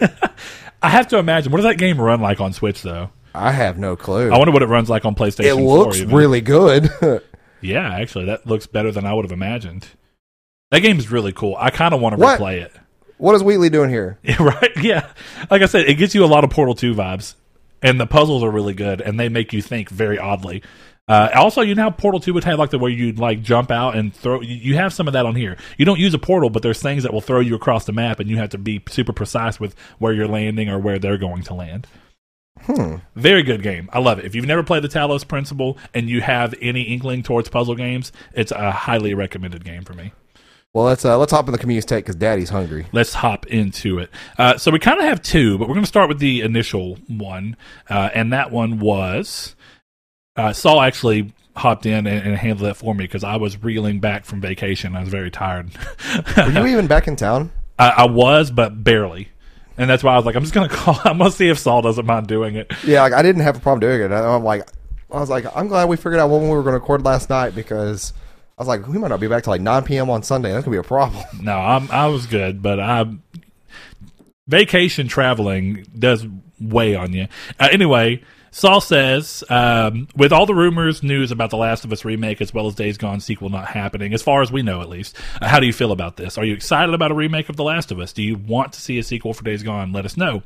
I 0.82 0.88
have 0.88 1.06
to 1.08 1.18
imagine. 1.18 1.52
What 1.52 1.58
does 1.58 1.66
that 1.66 1.78
game 1.78 2.00
run 2.00 2.20
like 2.20 2.40
on 2.40 2.52
Switch, 2.52 2.82
though? 2.82 3.10
I 3.34 3.52
have 3.52 3.78
no 3.78 3.96
clue. 3.96 4.30
I 4.30 4.38
wonder 4.38 4.52
what 4.52 4.62
it 4.62 4.66
runs 4.68 4.88
like 4.90 5.04
on 5.04 5.14
PlayStation. 5.14 5.44
it 5.44 5.54
looks 5.56 5.98
even. 5.98 6.14
really 6.14 6.40
good. 6.40 6.90
Yeah, 7.62 7.92
actually, 7.92 8.24
that 8.24 8.46
looks 8.46 8.66
better 8.66 8.90
than 8.90 9.04
I 9.04 9.12
would 9.12 9.26
have 9.26 9.32
imagined. 9.32 9.86
That 10.70 10.80
game 10.80 10.98
is 10.98 11.10
really 11.10 11.32
cool. 11.32 11.56
I 11.58 11.68
kind 11.68 11.92
of 11.92 12.00
want 12.00 12.18
to 12.18 12.24
replay 12.24 12.62
it. 12.62 12.72
what 13.18 13.34
is 13.34 13.42
Wheatley 13.42 13.68
doing 13.68 13.90
here? 13.90 14.18
Right? 14.40 14.70
Yeah. 14.82 15.06
Like 15.50 15.60
I 15.60 15.66
said, 15.66 15.86
it 15.86 15.96
gets 15.96 16.14
you 16.14 16.24
a 16.24 16.26
lot 16.26 16.42
of 16.42 16.48
Portal 16.48 16.74
2 16.74 16.94
vibes. 16.94 17.34
And 17.82 18.00
the 18.00 18.06
puzzles 18.06 18.42
are 18.42 18.50
really 18.50 18.72
good 18.72 19.02
and 19.02 19.20
they 19.20 19.28
make 19.28 19.52
you 19.52 19.60
think 19.60 19.90
very 19.90 20.18
oddly. 20.18 20.62
Uh, 21.06 21.28
also, 21.34 21.60
you 21.60 21.74
know 21.74 21.82
how 21.82 21.90
Portal 21.90 22.20
2 22.20 22.32
would 22.32 22.44
have 22.44 22.58
like 22.58 22.70
the 22.70 22.78
where 22.78 22.90
you'd 22.90 23.18
like 23.18 23.42
jump 23.42 23.70
out 23.70 23.94
and 23.94 24.14
throw. 24.14 24.40
You 24.40 24.54
you 24.54 24.76
have 24.76 24.94
some 24.94 25.06
of 25.06 25.12
that 25.12 25.26
on 25.26 25.34
here. 25.34 25.58
You 25.76 25.84
don't 25.84 25.98
use 25.98 26.14
a 26.14 26.18
portal, 26.18 26.48
but 26.48 26.62
there's 26.62 26.80
things 26.80 27.02
that 27.02 27.12
will 27.12 27.20
throw 27.20 27.40
you 27.40 27.54
across 27.56 27.84
the 27.84 27.92
map 27.92 28.20
and 28.20 28.30
you 28.30 28.38
have 28.38 28.50
to 28.50 28.58
be 28.58 28.82
super 28.88 29.12
precise 29.12 29.60
with 29.60 29.74
where 29.98 30.12
you're 30.14 30.28
landing 30.28 30.70
or 30.70 30.78
where 30.78 30.98
they're 30.98 31.18
going 31.18 31.42
to 31.42 31.52
land. 31.54 31.86
Hmm. 32.60 32.96
Very 33.16 33.42
good 33.42 33.62
game. 33.62 33.88
I 33.92 34.00
love 34.00 34.18
it. 34.18 34.24
If 34.24 34.34
you've 34.34 34.46
never 34.46 34.62
played 34.62 34.82
the 34.84 34.88
Talos 34.88 35.26
Principle 35.26 35.78
and 35.94 36.08
you 36.08 36.20
have 36.20 36.54
any 36.60 36.82
inkling 36.82 37.22
towards 37.22 37.48
puzzle 37.48 37.74
games, 37.74 38.12
it's 38.34 38.52
a 38.52 38.70
highly 38.70 39.14
recommended 39.14 39.64
game 39.64 39.82
for 39.82 39.94
me. 39.94 40.12
Well, 40.72 40.84
let's 40.84 41.04
uh, 41.04 41.18
let's 41.18 41.32
hop 41.32 41.46
in 41.48 41.52
the 41.52 41.58
community 41.58 41.86
take 41.86 42.04
because 42.04 42.14
Daddy's 42.14 42.50
hungry. 42.50 42.86
let's 42.92 43.14
hop 43.14 43.46
into 43.46 43.98
it. 43.98 44.10
Uh, 44.38 44.56
so 44.56 44.70
we 44.70 44.78
kind 44.78 45.00
of 45.00 45.04
have 45.04 45.20
two, 45.20 45.58
but 45.58 45.66
we're 45.66 45.74
going 45.74 45.82
to 45.84 45.88
start 45.88 46.08
with 46.08 46.20
the 46.20 46.42
initial 46.42 46.96
one, 47.08 47.56
uh, 47.88 48.10
and 48.14 48.32
that 48.32 48.52
one 48.52 48.78
was 48.78 49.56
uh, 50.36 50.52
Saul 50.52 50.80
actually 50.80 51.32
hopped 51.56 51.86
in 51.86 52.06
and, 52.06 52.26
and 52.26 52.36
handled 52.36 52.68
that 52.68 52.76
for 52.76 52.94
me 52.94 53.04
because 53.04 53.24
I 53.24 53.36
was 53.36 53.62
reeling 53.62 53.98
back 54.00 54.24
from 54.24 54.40
vacation. 54.40 54.94
I 54.94 55.00
was 55.00 55.08
very 55.08 55.30
tired. 55.30 55.70
Were 56.36 56.50
you 56.50 56.66
even 56.66 56.86
back 56.86 57.08
in 57.08 57.16
town? 57.16 57.50
I, 57.78 57.88
I 57.88 58.06
was, 58.06 58.50
but 58.50 58.84
barely. 58.84 59.28
And 59.80 59.88
that's 59.88 60.04
why 60.04 60.12
I 60.12 60.16
was 60.16 60.26
like, 60.26 60.36
I'm 60.36 60.42
just 60.42 60.52
gonna 60.52 60.68
call. 60.70 61.00
I'm 61.04 61.16
gonna 61.16 61.30
see 61.30 61.48
if 61.48 61.58
Saul 61.58 61.80
doesn't 61.80 62.04
mind 62.04 62.26
doing 62.26 62.54
it. 62.54 62.70
Yeah, 62.84 63.00
like 63.00 63.14
I 63.14 63.22
didn't 63.22 63.40
have 63.40 63.56
a 63.56 63.60
problem 63.60 63.80
doing 63.80 64.02
it. 64.02 64.14
I'm 64.14 64.44
like, 64.44 64.68
I 65.10 65.18
was 65.18 65.30
like, 65.30 65.46
I'm 65.56 65.68
glad 65.68 65.88
we 65.88 65.96
figured 65.96 66.20
out 66.20 66.28
when 66.28 66.42
we 66.42 66.48
were 66.50 66.62
going 66.62 66.74
to 66.74 66.80
record 66.80 67.02
last 67.02 67.30
night 67.30 67.54
because 67.54 68.12
I 68.58 68.62
was 68.62 68.68
like, 68.68 68.86
we 68.86 68.98
might 68.98 69.08
not 69.08 69.20
be 69.20 69.26
back 69.26 69.42
till 69.42 69.52
like 69.52 69.62
9 69.62 69.84
p.m. 69.84 70.10
on 70.10 70.22
Sunday. 70.22 70.52
That's 70.52 70.66
gonna 70.66 70.74
be 70.74 70.78
a 70.78 70.82
problem. 70.82 71.24
No, 71.42 71.56
I'm, 71.56 71.90
I 71.90 72.08
was 72.08 72.26
good, 72.26 72.60
but 72.60 72.78
I 72.78 73.06
vacation 74.46 75.08
traveling 75.08 75.86
does 75.98 76.26
weigh 76.60 76.94
on 76.94 77.14
you. 77.14 77.28
Uh, 77.58 77.68
anyway, 77.72 78.22
Saul 78.50 78.80
says, 78.80 79.44
um, 79.48 80.08
with 80.16 80.32
all 80.32 80.46
the 80.46 80.54
rumors, 80.54 81.02
news 81.02 81.30
about 81.30 81.50
the 81.50 81.56
Last 81.56 81.84
of 81.84 81.92
Us 81.92 82.04
remake 82.04 82.40
as 82.40 82.52
well 82.52 82.66
as 82.66 82.74
Days 82.74 82.98
Gone 82.98 83.20
sequel 83.20 83.48
not 83.48 83.66
happening, 83.66 84.12
as 84.12 84.22
far 84.22 84.42
as 84.42 84.50
we 84.50 84.62
know 84.62 84.80
at 84.80 84.88
least, 84.88 85.16
uh, 85.40 85.48
how 85.48 85.60
do 85.60 85.66
you 85.66 85.72
feel 85.72 85.92
about 85.92 86.16
this? 86.16 86.36
Are 86.36 86.44
you 86.44 86.54
excited 86.54 86.94
about 86.94 87.10
a 87.10 87.14
remake 87.14 87.48
of 87.48 87.56
The 87.56 87.64
Last 87.64 87.92
of 87.92 88.00
Us? 88.00 88.12
Do 88.12 88.22
you 88.22 88.36
want 88.36 88.72
to 88.72 88.80
see 88.80 88.98
a 88.98 89.02
sequel 89.02 89.34
for 89.34 89.44
Days 89.44 89.62
Gone? 89.62 89.92
Let 89.92 90.04
us 90.04 90.16
know. 90.16 90.42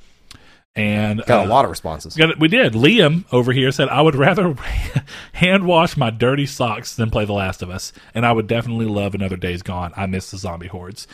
And 0.77 1.25
Got 1.25 1.45
uh, 1.45 1.47
a 1.47 1.51
lot 1.51 1.65
of 1.65 1.71
responses. 1.71 2.17
Got 2.17 2.39
We 2.39 2.49
did. 2.49 2.73
Liam 2.73 3.25
over 3.33 3.53
here 3.53 3.71
said, 3.71 3.89
I 3.89 4.03
would 4.03 4.17
rather 4.17 4.55
hand 5.33 5.67
wash 5.67 5.97
my 5.97 6.11
dirty 6.11 6.47
socks 6.47 6.97
than 6.97 7.11
play 7.11 7.25
The 7.25 7.33
Last 7.33 7.63
of 7.63 7.71
Us. 7.71 7.93
And 8.13 8.27
I 8.27 8.33
would 8.33 8.49
definitely 8.49 8.87
love 8.87 9.15
another 9.15 9.37
Days 9.37 9.63
Gone. 9.63 9.93
I 9.97 10.07
miss 10.07 10.31
the 10.31 10.37
zombie 10.37 10.67
hordes. 10.67 11.07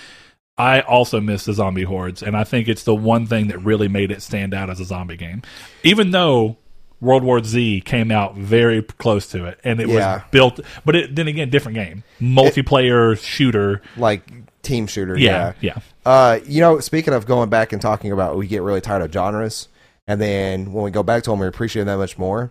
I 0.57 0.80
also 0.80 1.20
miss 1.20 1.45
the 1.45 1.53
zombie 1.53 1.84
hordes. 1.84 2.22
And 2.22 2.36
I 2.36 2.45
think 2.45 2.68
it's 2.68 2.84
the 2.84 2.95
one 2.95 3.26
thing 3.26 3.49
that 3.49 3.59
really 3.59 3.88
made 3.88 4.11
it 4.11 4.22
stand 4.22 4.55
out 4.55 4.70
as 4.70 4.80
a 4.80 4.84
zombie 4.84 5.16
game. 5.16 5.43
Even 5.82 6.11
though 6.11 6.57
World 7.01 7.22
War 7.24 7.42
Z 7.42 7.80
came 7.82 8.11
out 8.11 8.36
very 8.36 8.82
close 8.82 9.26
to 9.28 9.46
it 9.46 9.59
and 9.64 9.80
it 9.80 9.88
Yeah. 9.88 10.16
was 10.16 10.22
built, 10.30 10.61
but 10.84 10.94
it, 10.96 11.16
then 11.16 11.28
again, 11.28 11.48
different 11.51 11.76
game. 11.76 12.05
Multiplayer 12.20 13.18
shooter. 13.18 13.80
Like 13.96 14.30
team 14.62 14.86
shooter. 14.86 15.16
Yeah. 15.18 15.55
Yeah. 15.61 15.74
Yeah. 15.76 15.78
Uh, 16.05 16.38
you 16.46 16.61
know, 16.61 16.80
speaking 16.80 17.14
of 17.14 17.26
going 17.26 17.48
back 17.51 17.72
and 17.72 17.80
talking 17.80 18.12
about, 18.12 18.36
we 18.36 18.46
get 18.46 18.62
really 18.62 18.80
tired 18.80 19.03
of 19.03 19.12
genres, 19.12 19.68
and 20.07 20.20
then 20.20 20.72
when 20.72 20.84
we 20.84 20.90
go 20.90 21.03
back 21.03 21.22
to 21.24 21.30
them, 21.30 21.38
we 21.38 21.46
appreciate 21.46 21.82
them 21.84 21.88
that 21.94 21.98
much 21.98 22.18
more. 22.18 22.51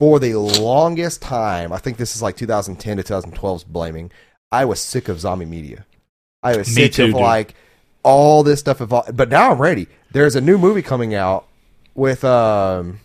For 0.00 0.18
the 0.18 0.34
longest 0.34 1.22
time, 1.22 1.72
I 1.72 1.78
think 1.78 1.96
this 1.96 2.16
is 2.16 2.22
like 2.22 2.36
2010 2.36 2.96
to 2.96 3.02
2012's 3.02 3.64
blaming. 3.64 4.10
I 4.50 4.64
was 4.64 4.80
sick 4.80 5.08
of 5.08 5.20
zombie 5.20 5.44
media. 5.44 5.86
I 6.42 6.56
was 6.56 6.68
Me 6.68 6.82
sick 6.84 6.92
too, 6.92 7.04
of 7.04 7.10
dude. 7.12 7.20
like 7.20 7.54
all 8.02 8.42
this 8.42 8.60
stuff. 8.60 8.78
But 8.88 9.28
now 9.28 9.52
I'm 9.52 9.60
ready. 9.60 9.86
There's 10.12 10.36
a 10.36 10.40
new 10.40 10.58
movie 10.58 10.82
coming 10.82 11.14
out 11.14 11.46
with 11.94 12.24
um, 12.24 13.00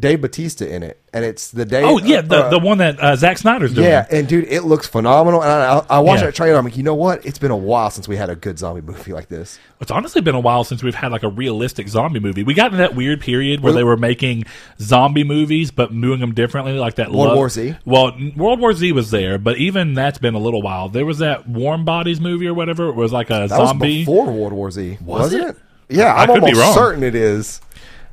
Dave 0.00 0.22
Batista 0.22 0.64
in 0.64 0.82
it, 0.82 1.02
and 1.12 1.22
it's 1.22 1.50
the 1.50 1.66
day. 1.66 1.82
Oh, 1.84 1.98
yeah. 1.98 2.22
The, 2.22 2.46
uh, 2.46 2.48
the 2.48 2.58
one 2.58 2.78
that 2.78 2.98
uh, 2.98 3.14
Zack 3.14 3.36
Snyder's 3.36 3.74
doing. 3.74 3.86
yeah, 3.88 4.06
and 4.10 4.26
dude, 4.26 4.46
it 4.48 4.62
looks 4.62 4.86
phenomenal. 4.86 5.42
And 5.42 5.50
I, 5.52 5.78
I, 5.80 5.86
I 5.90 5.98
watched 6.00 6.20
Yeah. 6.22 6.26
that 6.28 6.34
trailer. 6.34 6.58
I'm 6.58 6.64
like, 6.64 6.78
you 6.78 6.82
know 6.82 6.94
what? 6.94 7.26
It's 7.26 7.38
been 7.38 7.50
a 7.50 7.56
while 7.56 7.90
since 7.90 8.08
we 8.08 8.16
had 8.16 8.30
a 8.30 8.34
good 8.34 8.58
zombie 8.58 8.80
movie 8.80 9.12
like 9.12 9.28
this. 9.28 9.58
It's 9.82 9.90
honestly 9.90 10.22
been 10.22 10.34
a 10.34 10.40
while 10.40 10.64
since 10.64 10.82
we've 10.82 10.94
had 10.94 11.12
like 11.12 11.22
a 11.24 11.28
realistic 11.28 11.88
zombie 11.88 12.20
movie. 12.20 12.42
We 12.42 12.54
got 12.54 12.72
in 12.72 12.78
that 12.78 12.94
weird 12.94 13.20
period 13.20 13.60
where 13.60 13.70
Well- 13.70 13.76
they 13.76 13.84
were 13.84 13.98
making 13.98 14.44
zombie 14.80 15.24
movies 15.24 15.70
but 15.70 15.90
doing 15.90 16.20
them 16.20 16.32
differently, 16.32 16.72
like 16.72 16.94
that 16.94 17.10
World 17.12 17.28
Love- 17.28 17.36
War 17.36 17.48
Z? 17.50 17.76
Well, 17.84 18.16
World 18.34 18.60
War 18.60 18.72
Z 18.72 18.92
was 18.92 19.10
there, 19.10 19.36
but 19.36 19.58
even 19.58 19.92
that's 19.92 20.16
been 20.18 20.34
a 20.34 20.38
little 20.40 20.62
while. 20.62 20.88
There 20.88 21.04
was 21.04 21.18
that 21.18 21.46
Warm 21.46 21.84
Bodies 21.84 22.18
movie 22.18 22.46
or 22.46 22.54
whatever. 22.54 22.88
It 22.88 22.94
was 22.96 23.12
like 23.12 23.28
a 23.28 23.46
That 23.46 23.50
zombie. 23.50 23.98
was 23.98 24.06
before 24.06 24.32
World 24.32 24.54
War 24.54 24.70
Z, 24.70 24.96
Was 25.04 25.20
wasn't 25.24 25.44
it? 25.44 25.48
it? 25.50 25.56
Yeah, 25.98 26.14
I 26.14 26.22
I'm 26.22 26.28
could 26.28 26.36
be 26.36 26.52
almost 26.52 26.60
wrong. 26.60 26.74
certain 26.74 27.02
it 27.02 27.14
is. 27.14 27.60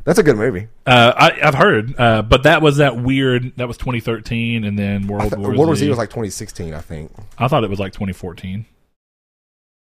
That's 0.09 0.17
a 0.17 0.23
good 0.23 0.37
movie. 0.37 0.67
Uh, 0.87 1.13
I, 1.15 1.39
I've 1.47 1.53
heard, 1.53 1.93
uh, 1.99 2.23
but 2.23 2.41
that 2.41 2.63
was 2.63 2.77
that 2.77 2.97
weird. 2.97 3.55
That 3.57 3.67
was 3.67 3.77
2013, 3.77 4.63
and 4.63 4.75
then 4.77 5.05
World 5.05 5.37
War 5.37 5.49
World 5.49 5.67
War 5.67 5.75
Z. 5.75 5.81
Z 5.81 5.89
was 5.89 5.99
like 5.99 6.09
2016, 6.09 6.73
I 6.73 6.81
think. 6.81 7.11
I 7.37 7.47
thought 7.47 7.63
it 7.63 7.69
was 7.69 7.77
like 7.77 7.93
2014, 7.93 8.65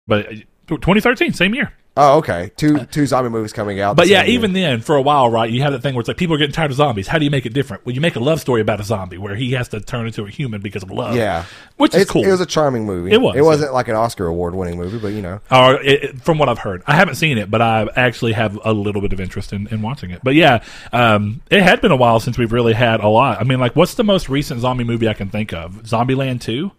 but 0.08 0.26
uh, 0.26 0.32
2013, 0.70 1.34
same 1.34 1.54
year. 1.54 1.72
Oh, 1.98 2.18
okay. 2.20 2.52
Two 2.56 2.86
two 2.86 3.06
zombie 3.08 3.30
movies 3.30 3.52
coming 3.54 3.80
out. 3.82 3.96
But 3.96 4.08
yeah, 4.08 4.24
year. 4.24 4.36
even 4.36 4.54
then, 4.54 4.82
for 4.82 4.96
a 4.96 5.02
while, 5.02 5.30
right, 5.30 5.50
you 5.52 5.62
have 5.64 5.74
that 5.74 5.82
thing 5.82 5.96
where 5.96 6.02
it's 6.02 6.08
like 6.08 6.18
people 6.18 6.36
are 6.36 6.38
getting 6.38 6.54
tired 6.54 6.72
of 6.72 6.78
zombies. 6.78 7.08
How 7.08 7.18
do 7.18 7.26
you 7.26 7.32
make 7.32 7.46
it 7.46 7.54
different? 7.54 7.86
Well, 7.86 7.96
you 7.96 8.02
make 8.02 8.16
a 8.16 8.20
love 8.20 8.40
story 8.40 8.62
about 8.62 8.80
a 8.80 8.84
zombie 8.84 9.18
where 9.18 9.36
he 9.36 9.54
has 9.54 9.68
to 9.70 9.80
turn 9.82 10.06
into 10.06 10.24
a 10.24 10.30
human 10.30 10.62
because 10.62 10.84
of 10.84 10.92
love. 10.92 11.16
yeah, 11.16 11.46
which 11.78 11.96
is 11.96 12.02
It's- 12.02 12.12
cool. 12.12 12.24
It 12.24 12.30
was 12.32 12.40
a 12.42 12.46
charming 12.46 12.86
movie. 12.86 13.12
It 13.12 13.20
was, 13.22 13.36
It 13.36 13.42
wasn't 13.44 13.74
like 13.74 13.88
an 13.88 13.96
Oscar 13.96 14.28
award 14.28 14.54
winning 14.56 14.78
movie, 14.78 15.00
but 15.00 15.10
you 15.14 15.22
know, 15.22 15.42
or 15.52 15.82
it, 15.82 16.04
it- 16.04 16.22
from 16.22 16.38
what 16.38 16.48
I've 16.50 16.60
heard, 16.60 16.84
I 16.86 16.94
haven't 16.96 17.16
seen 17.16 17.38
it, 17.38 17.50
but 17.50 17.62
I 17.62 17.88
actually 17.96 18.34
have 18.34 18.60
a 18.64 18.74
little 18.74 19.02
bit 19.02 19.12
of 19.14 19.20
interest 19.20 19.52
in, 19.52 19.68
in 19.68 19.82
watching 19.82 20.12
it. 20.12 20.22
But 20.24 20.36
yeah, 20.36 20.64
um, 20.94 21.42
it 21.50 21.64
had 21.64 21.82
been 21.82 21.92
a 21.92 21.96
while 21.96 22.20
since 22.20 22.38
we've 22.38 22.52
really 22.54 22.74
had 22.74 23.00
a 23.00 23.08
lot. 23.08 23.42
I 23.42 23.44
mean, 23.44 23.60
like, 23.60 23.76
what's 23.76 23.96
the 23.96 24.04
most 24.04 24.30
recent 24.30 24.62
zombie 24.62 24.84
movie 24.84 25.08
I 25.08 25.14
can 25.14 25.30
think 25.30 25.52
of? 25.54 25.84
Zombieland 25.84 26.42
Two. 26.42 26.72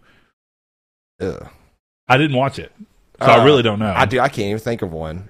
ugh. 1.21 1.49
I 2.07 2.17
didn't 2.17 2.37
watch 2.37 2.57
it, 2.57 2.71
so 3.21 3.27
I 3.27 3.39
Uh, 3.39 3.45
really 3.45 3.63
don't 3.63 3.79
know. 3.79 3.93
I 3.95 4.05
do. 4.05 4.19
I 4.19 4.29
can't 4.29 4.47
even 4.47 4.59
think 4.59 4.81
of 4.81 4.91
one. 4.91 5.29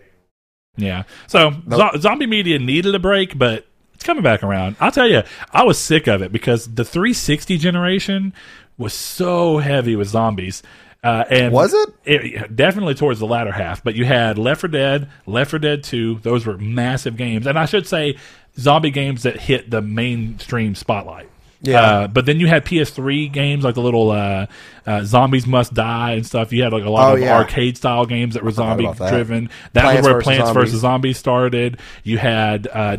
Yeah. 0.78 1.04
So 1.28 1.50
Nope. 1.66 1.94
zo- 1.94 2.00
zombie 2.00 2.28
media 2.28 2.58
needed 2.60 2.96
a 2.96 3.00
break, 3.00 3.38
but 3.38 3.66
it's 3.94 4.04
coming 4.04 4.24
back 4.24 4.44
around. 4.44 4.76
I'll 4.80 4.92
tell 4.92 5.08
you, 5.10 5.24
I 5.52 5.64
was 5.64 5.78
sick 5.78 6.08
of 6.08 6.22
it 6.22 6.32
because 6.32 6.74
the 6.74 6.86
360 6.86 7.58
generation 7.58 8.34
was 8.78 8.94
so 8.94 9.58
heavy 9.58 9.96
with 9.96 10.08
zombies. 10.08 10.64
Uh, 11.04 11.24
and 11.30 11.54
Was 11.54 11.74
it? 11.74 11.90
it? 12.06 12.56
Definitely 12.56 12.94
towards 12.94 13.20
the 13.20 13.26
latter 13.26 13.52
half. 13.54 13.84
But 13.84 13.96
you 13.96 14.04
had 14.06 14.38
Left 14.38 14.62
4 14.62 14.68
Dead, 14.70 15.10
Left 15.26 15.52
4 15.52 15.60
Dead 15.60 15.84
2. 15.84 16.20
Those 16.24 16.46
were 16.46 16.58
massive 16.58 17.16
games, 17.18 17.48
and 17.48 17.58
I 17.58 17.66
should 17.66 17.88
say 17.88 18.16
zombie 18.58 18.90
games 18.90 19.24
that 19.24 19.40
hit 19.40 19.70
the 19.70 19.82
mainstream 19.82 20.76
spotlight. 20.76 21.30
Yeah. 21.62 21.82
Uh, 21.82 22.08
but 22.08 22.26
then 22.26 22.40
you 22.40 22.48
had 22.48 22.64
PS3 22.66 23.32
games 23.32 23.64
like 23.66 23.76
the 23.76 23.82
little 23.82 24.12
uh, 24.12 24.46
uh, 24.86 25.04
Zombies 25.04 25.46
Must 25.46 25.74
Die 25.74 26.12
and 26.14 26.26
stuff. 26.26 26.54
You 26.54 26.64
had 26.64 26.72
like 26.72 26.86
a 26.86 26.90
lot 26.90 27.12
Oh, 27.12 27.16
of 27.16 27.20
yeah. 27.22 27.36
arcade 27.38 27.76
style 27.78 28.06
games 28.06 28.36
that 28.36 28.44
were 28.44 28.52
zombie 28.52 28.86
that. 28.88 29.10
driven. 29.12 29.50
That 29.74 29.96
was 29.98 30.06
where. 30.06 30.22
Plants 30.22 30.48
Zombies. 30.48 30.70
vs 30.72 30.82
Zombies 30.82 31.18
started. 31.18 31.80
You 32.04 32.18
had 32.18 32.68
uh, 32.72 32.98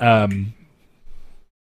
um, 0.00 0.54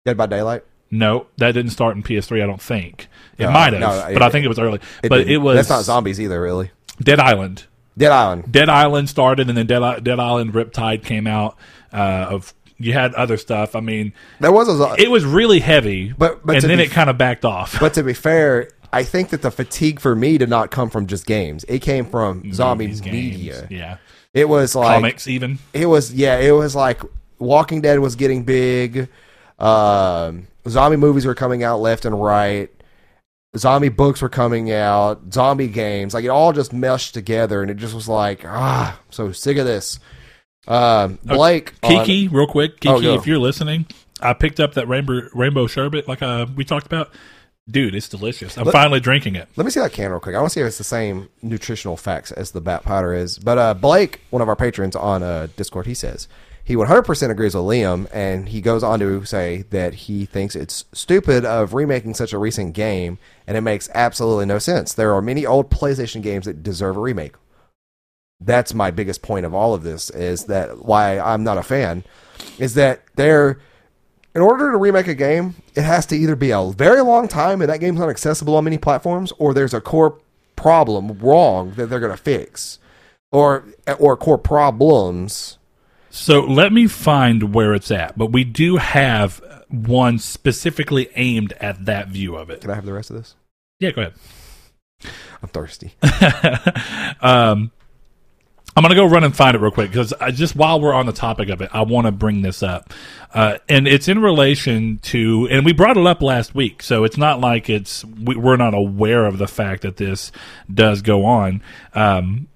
Dead 0.06 0.18
by 0.18 0.26
Daylight. 0.28 0.64
no, 0.92 1.28
that 1.38 1.52
didn't 1.54 1.72
start 1.72 1.96
in 1.98 2.04
PS3. 2.04 2.44
I 2.44 2.48
don't 2.48 2.62
think 2.62 3.08
it 3.38 3.44
No, 3.46 3.52
might 3.52 3.74
have, 3.74 3.82
no, 3.82 4.14
but 4.14 4.22
I 4.22 4.30
think 4.30 4.46
it 4.46 4.50
was 4.50 4.60
early. 4.60 4.80
It 5.04 5.10
but 5.10 5.18
didn't. 5.20 5.34
it 5.34 5.38
was 5.38 5.56
That's 5.58 5.70
not 5.70 5.84
zombies 5.84 6.22
either, 6.22 6.40
really. 6.42 6.72
Dead 7.02 7.20
Island. 7.20 7.66
Dead 7.98 8.12
Island. 8.12 8.52
Dead 8.52 8.70
Island 8.70 9.10
started, 9.10 9.50
and 9.50 9.58
then 9.58 9.68
Dead, 9.68 10.04
Dead 10.04 10.20
Island 10.20 10.54
Riptide 10.54 11.04
came 11.04 11.28
out. 11.28 11.58
Uh, 11.94 12.28
of 12.30 12.54
you 12.78 12.94
had 12.94 13.14
other 13.16 13.38
stuff. 13.38 13.76
I 13.76 13.80
mean, 13.80 14.14
There 14.40 14.52
was 14.52 14.68
a. 14.68 14.76
zo- 14.78 14.96
it 14.98 15.10
was 15.10 15.24
really 15.26 15.60
heavy, 15.60 16.14
But- 16.18 16.46
but 16.46 16.56
and 16.58 16.64
then 16.66 16.78
be 16.78 16.84
it 16.86 16.92
kind 16.92 17.10
of 17.10 17.18
backed 17.18 17.46
off. 17.46 17.80
But 17.80 17.94
to 17.96 18.04
be 18.04 18.14
fair, 18.28 18.70
I 18.94 19.04
think 19.04 19.30
that 19.30 19.42
the 19.42 19.52
fatigue 19.52 20.00
for 20.00 20.16
me 20.16 20.38
did 20.38 20.50
not 20.50 20.72
come 20.72 20.90
from 20.90 21.08
just 21.08 21.26
games. 21.26 21.66
It 21.68 21.80
came 21.80 22.06
from 22.06 22.54
zombie 22.54 22.86
Movies, 22.88 23.02
games, 23.02 23.14
media. 23.16 23.68
yeah, 23.70 23.98
It 24.34 24.48
was 24.50 24.76
like 24.76 24.96
comics 24.96 25.28
even. 25.28 25.60
it 25.74 25.86
was 25.88 26.14
yeah, 26.14 26.38
it 26.38 26.52
was 26.52 26.76
like 26.76 27.02
Walking 27.40 27.82
Dead 27.82 28.00
was 28.00 28.16
getting 28.16 28.44
big. 28.44 29.10
Um, 29.60 30.48
zombie 30.68 30.98
movies 30.98 31.26
were 31.26 31.36
coming 31.36 31.64
out 31.64 31.80
left 31.80 32.06
and 32.06 32.22
right. 32.22 32.70
Zombie 33.58 33.90
books 33.90 34.22
were 34.22 34.30
coming 34.30 34.72
out. 34.72 35.34
Zombie 35.34 35.68
games, 35.70 36.14
like 36.14 36.26
it 36.26 36.30
all 36.30 36.52
just 36.52 36.74
meshed 36.74 37.14
together, 37.14 37.62
and 37.62 37.72
it 37.72 37.78
just 37.78 37.94
was 37.94 38.08
like 38.10 38.44
ah, 38.46 38.98
I'm 38.98 39.12
so 39.12 39.32
sick 39.32 39.58
of 39.58 39.66
this. 39.66 40.00
Um, 40.68 41.20
Blake, 41.24 41.74
on- 41.84 42.06
Kiki, 42.06 42.28
real 42.28 42.48
quick, 42.48 42.80
Kiki, 42.80 43.08
Oh, 43.08 43.16
if 43.16 43.28
you're 43.28 43.40
listening, 43.40 43.86
I 44.22 44.34
picked 44.34 44.60
up 44.60 44.74
that 44.74 44.88
rainbow 44.88 45.22
rainbow 45.34 45.68
sherbet 45.68 46.08
like 46.08 46.22
uh, 46.22 46.48
we 46.56 46.64
talked 46.66 46.86
about. 46.86 47.12
Dude, 47.68 47.96
it's 47.96 48.08
delicious. 48.08 48.60
I'm 48.60 48.66
Let- 48.66 48.74
finally 48.74 49.00
drinking 49.00 49.36
it. 49.36 49.48
Let 49.56 49.66
me 49.66 49.72
see 49.72 49.80
that 49.80 49.92
can 49.92 50.12
real 50.12 50.20
quick. 50.20 50.36
I 50.36 50.40
want 50.40 50.52
to 50.52 50.54
see 50.54 50.62
if 50.62 50.68
it's 50.68 50.78
the 50.78 50.84
same 50.84 51.30
nutritional 51.42 51.98
facts 51.98 52.32
as 52.32 52.52
the 52.52 52.62
bat 52.62 52.84
powder 52.84 53.12
is. 53.12 53.40
But 53.40 53.58
uh, 53.58 53.74
Blake, 53.74 54.22
one 54.30 54.44
of 54.44 54.48
our 54.48 54.56
patrons 54.56 54.96
on 54.96 55.24
uh, 55.24 55.48
Discord, 55.56 55.88
he 55.88 55.96
says 55.96 56.28
he 56.66 56.76
100% 56.76 57.30
agrees 57.30 57.54
with 57.54 57.64
Liam, 57.64 58.08
and 58.12 58.50
he 58.50 58.60
goes 58.60 58.84
on 58.84 59.00
to 59.00 59.24
say 59.24 59.66
that 59.70 59.94
he 59.94 60.26
thinks 60.26 60.56
it's 60.56 60.86
stupid 60.94 61.46
of 61.46 61.76
remaking 61.76 62.16
such 62.16 62.34
a 62.34 62.40
recent 62.40 62.74
game, 62.74 63.20
and 63.46 63.56
it 63.56 63.62
makes 63.62 63.88
absolutely 63.94 64.48
no 64.48 64.58
sense. 64.58 64.92
There 64.92 65.14
are 65.14 65.22
many 65.22 65.46
old 65.46 65.70
PlayStation 65.70 66.24
games 66.24 66.46
that 66.46 66.64
deserve 66.64 66.98
a 66.98 67.00
remake. 67.00 67.36
That's 68.46 68.74
my 68.74 68.92
biggest 68.92 69.22
point 69.22 69.46
of 69.46 69.54
all 69.54 69.74
of 69.74 69.84
this 69.84 70.10
is 70.12 70.46
that 70.46 70.86
why 70.86 71.20
I'm 71.20 71.44
not 71.44 71.58
a 71.58 71.64
fan 71.64 72.04
is 72.60 72.76
that 72.76 73.02
they're 73.16 73.60
in 74.36 74.42
order 74.42 74.72
to 74.72 74.78
remake 74.78 75.08
a 75.08 75.16
game, 75.16 75.56
it 75.76 75.84
has 75.84 76.06
to 76.08 76.16
either 76.16 76.36
be 76.36 76.52
a 76.52 76.72
very 76.72 77.02
long 77.02 77.28
time 77.28 77.62
and 77.62 77.70
that 77.70 77.80
game's 77.80 78.00
not 78.00 78.10
accessible 78.10 78.56
on 78.58 78.66
many 78.66 78.78
platforms, 78.78 79.32
or 79.38 79.54
there's 79.54 79.74
a 79.74 79.80
core 79.80 80.20
problem 80.56 81.18
wrong 81.20 81.72
that 81.72 81.88
they're 81.88 82.02
going 82.02 82.12
to 82.12 82.22
fix, 82.22 82.80
or 83.32 83.66
or 83.98 84.18
core 84.18 84.38
problems. 84.38 85.58
So 86.10 86.42
let 86.42 86.72
me 86.72 86.88
find 86.88 87.54
where 87.54 87.74
it's 87.74 87.92
at. 87.92 88.18
But 88.18 88.32
we 88.32 88.44
do 88.44 88.78
have 88.78 89.42
one 89.70 90.20
specifically 90.20 91.10
aimed 91.16 91.54
at 91.54 91.86
that 91.86 92.10
view 92.10 92.36
of 92.36 92.50
it. 92.50 92.62
Can 92.62 92.72
I 92.72 92.76
have 92.76 92.86
the 92.86 92.94
rest 92.94 93.10
of 93.10 93.18
this? 93.18 93.36
Yeah, 93.80 93.92
go 93.92 94.02
ahead. 94.02 94.14
I'm 95.42 95.50
thirsty. 95.50 95.94
um, 97.22 97.72
I'm 98.76 98.82
gonna 98.82 98.96
go 98.96 99.06
run 99.06 99.24
and 99.24 99.36
find 99.36 99.56
it 99.56 99.60
real 99.60 99.72
quick 99.72 99.90
because 99.90 100.14
just 100.34 100.56
while 100.56 100.82
we're 100.82 100.94
on 100.94 101.06
the 101.06 101.14
topic 101.14 101.48
of 101.48 101.62
it, 101.62 101.70
I 101.72 101.84
want 101.84 102.08
to 102.08 102.12
bring 102.12 102.42
this 102.42 102.62
up, 102.62 102.94
uh, 103.34 103.58
and 103.70 103.88
it's 103.88 104.10
in 104.10 104.20
relation 104.20 105.00
to, 105.04 105.48
and 105.50 105.64
we 105.64 105.72
brought 105.72 105.96
it 105.96 106.06
up 106.06 106.22
last 106.22 106.54
week, 106.54 106.84
so 106.84 107.06
it's 107.06 107.18
not 107.18 107.40
like 107.40 107.70
it's 107.70 108.04
we, 108.04 108.36
we're 108.36 108.58
not 108.58 108.74
aware 108.74 109.26
of 109.26 109.38
the 109.38 109.48
fact 109.48 109.84
that 109.84 109.96
this 109.96 110.32
does 110.74 111.02
go 111.02 111.24
on, 111.24 111.62
um, 111.94 112.48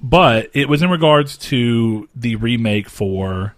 but 0.00 0.50
it 0.54 0.70
was 0.70 0.80
in 0.80 0.88
regards 0.88 1.36
to 1.36 2.08
the 2.16 2.36
remake 2.36 2.88
for 2.88 3.54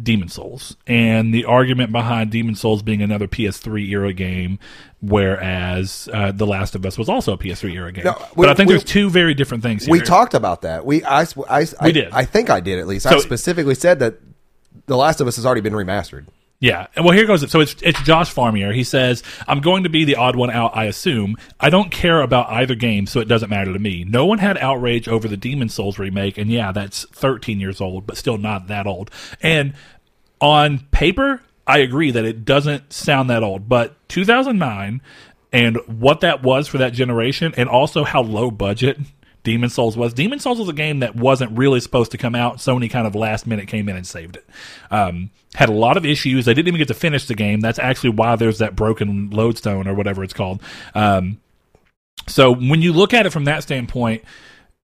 Demon 0.00 0.28
Souls 0.28 0.76
and 0.86 1.34
the 1.34 1.44
argument 1.44 1.90
behind 1.90 2.30
Demon 2.30 2.54
Souls 2.54 2.82
being 2.82 3.02
another 3.02 3.26
PS3 3.26 3.88
era 3.88 4.12
game, 4.12 4.58
whereas 5.00 6.08
uh, 6.12 6.32
The 6.32 6.46
Last 6.46 6.74
of 6.74 6.84
Us 6.86 6.96
was 6.96 7.08
also 7.08 7.32
a 7.32 7.38
PS3 7.38 7.74
era 7.74 7.92
game. 7.92 8.04
No, 8.04 8.14
but 8.36 8.48
I 8.48 8.54
think 8.54 8.68
we- 8.68 8.74
there's 8.74 8.84
two 8.84 9.10
very 9.10 9.34
different 9.34 9.62
things 9.62 9.84
here. 9.84 9.92
We 9.92 10.00
talked 10.00 10.34
about 10.34 10.62
that. 10.62 10.86
We 10.86 11.04
I, 11.04 11.22
I, 11.22 11.26
I, 11.60 11.66
We 11.84 11.92
did. 11.92 12.12
I 12.12 12.24
think 12.24 12.50
I 12.50 12.60
did 12.60 12.78
at 12.78 12.86
least. 12.86 13.06
I 13.06 13.18
specifically 13.18 13.74
said 13.74 13.98
that 13.98 14.14
The 14.86 14.96
Last 14.96 15.20
of 15.20 15.26
Us 15.26 15.36
has 15.36 15.44
already 15.44 15.60
been 15.62 15.72
remastered. 15.74 16.26
Yeah. 16.60 16.88
Well, 16.96 17.12
here 17.12 17.26
goes. 17.26 17.42
It. 17.44 17.50
So 17.50 17.60
it's 17.60 17.76
it's 17.82 18.02
Josh 18.02 18.34
Farmier. 18.34 18.74
He 18.74 18.82
says, 18.82 19.22
"I'm 19.46 19.60
going 19.60 19.84
to 19.84 19.88
be 19.88 20.04
the 20.04 20.16
odd 20.16 20.34
one 20.34 20.50
out. 20.50 20.76
I 20.76 20.84
assume. 20.84 21.36
I 21.60 21.70
don't 21.70 21.90
care 21.92 22.20
about 22.20 22.50
either 22.50 22.74
game, 22.74 23.06
so 23.06 23.20
it 23.20 23.28
doesn't 23.28 23.48
matter 23.48 23.72
to 23.72 23.78
me. 23.78 24.04
No 24.04 24.26
one 24.26 24.38
had 24.38 24.58
outrage 24.58 25.06
over 25.06 25.28
the 25.28 25.36
Demon 25.36 25.68
Souls 25.68 26.00
remake, 26.00 26.36
and 26.36 26.50
yeah, 26.50 26.72
that's 26.72 27.04
13 27.12 27.60
years 27.60 27.80
old, 27.80 28.06
but 28.06 28.16
still 28.16 28.38
not 28.38 28.66
that 28.66 28.88
old. 28.88 29.10
And 29.40 29.74
on 30.40 30.80
paper, 30.90 31.42
I 31.64 31.78
agree 31.78 32.10
that 32.10 32.24
it 32.24 32.44
doesn't 32.44 32.92
sound 32.92 33.30
that 33.30 33.44
old, 33.44 33.68
but 33.68 33.94
2009 34.08 35.00
and 35.52 35.76
what 35.86 36.20
that 36.22 36.42
was 36.42 36.66
for 36.66 36.78
that 36.78 36.92
generation, 36.92 37.54
and 37.56 37.68
also 37.68 38.02
how 38.02 38.22
low 38.22 38.50
budget." 38.50 38.98
Demon 39.48 39.70
Souls 39.70 39.96
was. 39.96 40.12
Demon 40.12 40.40
Souls 40.40 40.58
was 40.58 40.68
a 40.68 40.74
game 40.74 40.98
that 40.98 41.16
wasn't 41.16 41.56
really 41.56 41.80
supposed 41.80 42.10
to 42.10 42.18
come 42.18 42.34
out. 42.34 42.58
Sony 42.58 42.90
kind 42.90 43.06
of 43.06 43.14
last 43.14 43.46
minute 43.46 43.66
came 43.66 43.88
in 43.88 43.96
and 43.96 44.06
saved 44.06 44.36
it. 44.36 44.46
Um, 44.90 45.30
had 45.54 45.70
a 45.70 45.72
lot 45.72 45.96
of 45.96 46.04
issues. 46.04 46.44
They 46.44 46.52
didn't 46.52 46.68
even 46.68 46.76
get 46.78 46.88
to 46.88 46.94
finish 46.94 47.26
the 47.26 47.34
game. 47.34 47.60
That's 47.60 47.78
actually 47.78 48.10
why 48.10 48.36
there's 48.36 48.58
that 48.58 48.76
broken 48.76 49.30
lodestone 49.30 49.88
or 49.88 49.94
whatever 49.94 50.22
it's 50.22 50.34
called. 50.34 50.62
Um, 50.94 51.40
so 52.26 52.54
when 52.54 52.82
you 52.82 52.92
look 52.92 53.14
at 53.14 53.24
it 53.24 53.30
from 53.30 53.46
that 53.46 53.62
standpoint, 53.62 54.22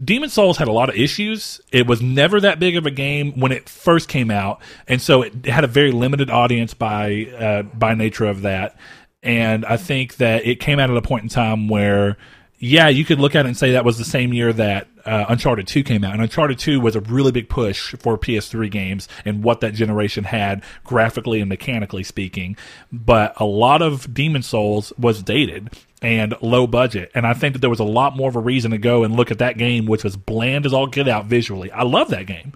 Demon 0.02 0.30
Souls 0.30 0.57
had 0.57 0.68
a 0.68 0.72
lot 0.72 0.88
of 0.88 0.94
issues. 0.94 1.61
It 1.72 1.88
was 1.88 2.00
never 2.00 2.40
that 2.40 2.61
big 2.61 2.76
of 2.76 2.86
a 2.86 2.92
game 2.92 3.32
when 3.32 3.50
it 3.50 3.68
first 3.68 4.09
came 4.09 4.30
out, 4.30 4.61
and 4.86 5.02
so 5.02 5.22
it 5.22 5.46
had 5.46 5.64
a 5.64 5.68
very 5.68 5.90
limited 5.90 6.30
audience 6.30 6.74
by 6.74 7.26
uh, 7.36 7.62
by 7.62 7.94
nature 7.94 8.26
of 8.26 8.42
that. 8.42 8.76
And 9.24 9.64
I 9.64 9.78
think 9.78 10.16
that 10.18 10.46
it 10.46 10.61
came 10.61 10.78
out 10.78 10.90
at 10.90 10.96
a 10.96 11.02
point 11.02 11.24
in 11.24 11.28
time 11.28 11.66
where, 11.66 12.18
yeah, 12.64 12.88
you 12.88 13.04
could 13.04 13.20
look 13.20 13.34
at 13.34 13.44
it 13.44 13.48
and 13.48 13.56
say 13.56 13.72
that 13.72 13.84
was 13.84 13.98
the 13.98 14.04
same 14.04 14.32
year 14.32 14.50
that 14.50 14.88
uh, 15.04 15.26
Uncharted 15.28 15.66
2 15.66 15.82
came 15.82 16.02
out. 16.02 16.14
And 16.14 16.22
Uncharted 16.22 16.58
2 16.58 16.80
was 16.80 16.96
a 16.96 17.00
really 17.00 17.30
big 17.30 17.50
push 17.50 17.94
for 17.98 18.16
PS3 18.16 18.70
games 18.70 19.06
and 19.26 19.44
what 19.44 19.60
that 19.60 19.74
generation 19.74 20.24
had 20.24 20.64
graphically 20.82 21.40
and 21.40 21.48
mechanically 21.50 22.02
speaking. 22.02 22.56
But 22.90 23.38
a 23.38 23.44
lot 23.44 23.82
of 23.82 24.14
Demon 24.14 24.42
Souls 24.42 24.94
was 24.98 25.22
dated 25.22 25.74
and 26.00 26.34
low 26.40 26.66
budget. 26.66 27.10
And 27.14 27.26
I 27.26 27.34
think 27.34 27.52
that 27.52 27.58
there 27.58 27.68
was 27.68 27.80
a 27.80 27.84
lot 27.84 28.16
more 28.16 28.30
of 28.30 28.36
a 28.36 28.40
reason 28.40 28.70
to 28.70 28.78
go 28.78 29.04
and 29.04 29.14
look 29.14 29.30
at 29.30 29.38
that 29.38 29.58
game, 29.58 29.84
which 29.84 30.02
was 30.02 30.16
bland 30.16 30.64
as 30.64 30.72
all 30.72 30.86
get 30.86 31.06
out 31.06 31.26
visually. 31.26 31.70
I 31.70 31.82
love 31.82 32.08
that 32.08 32.26
game 32.26 32.54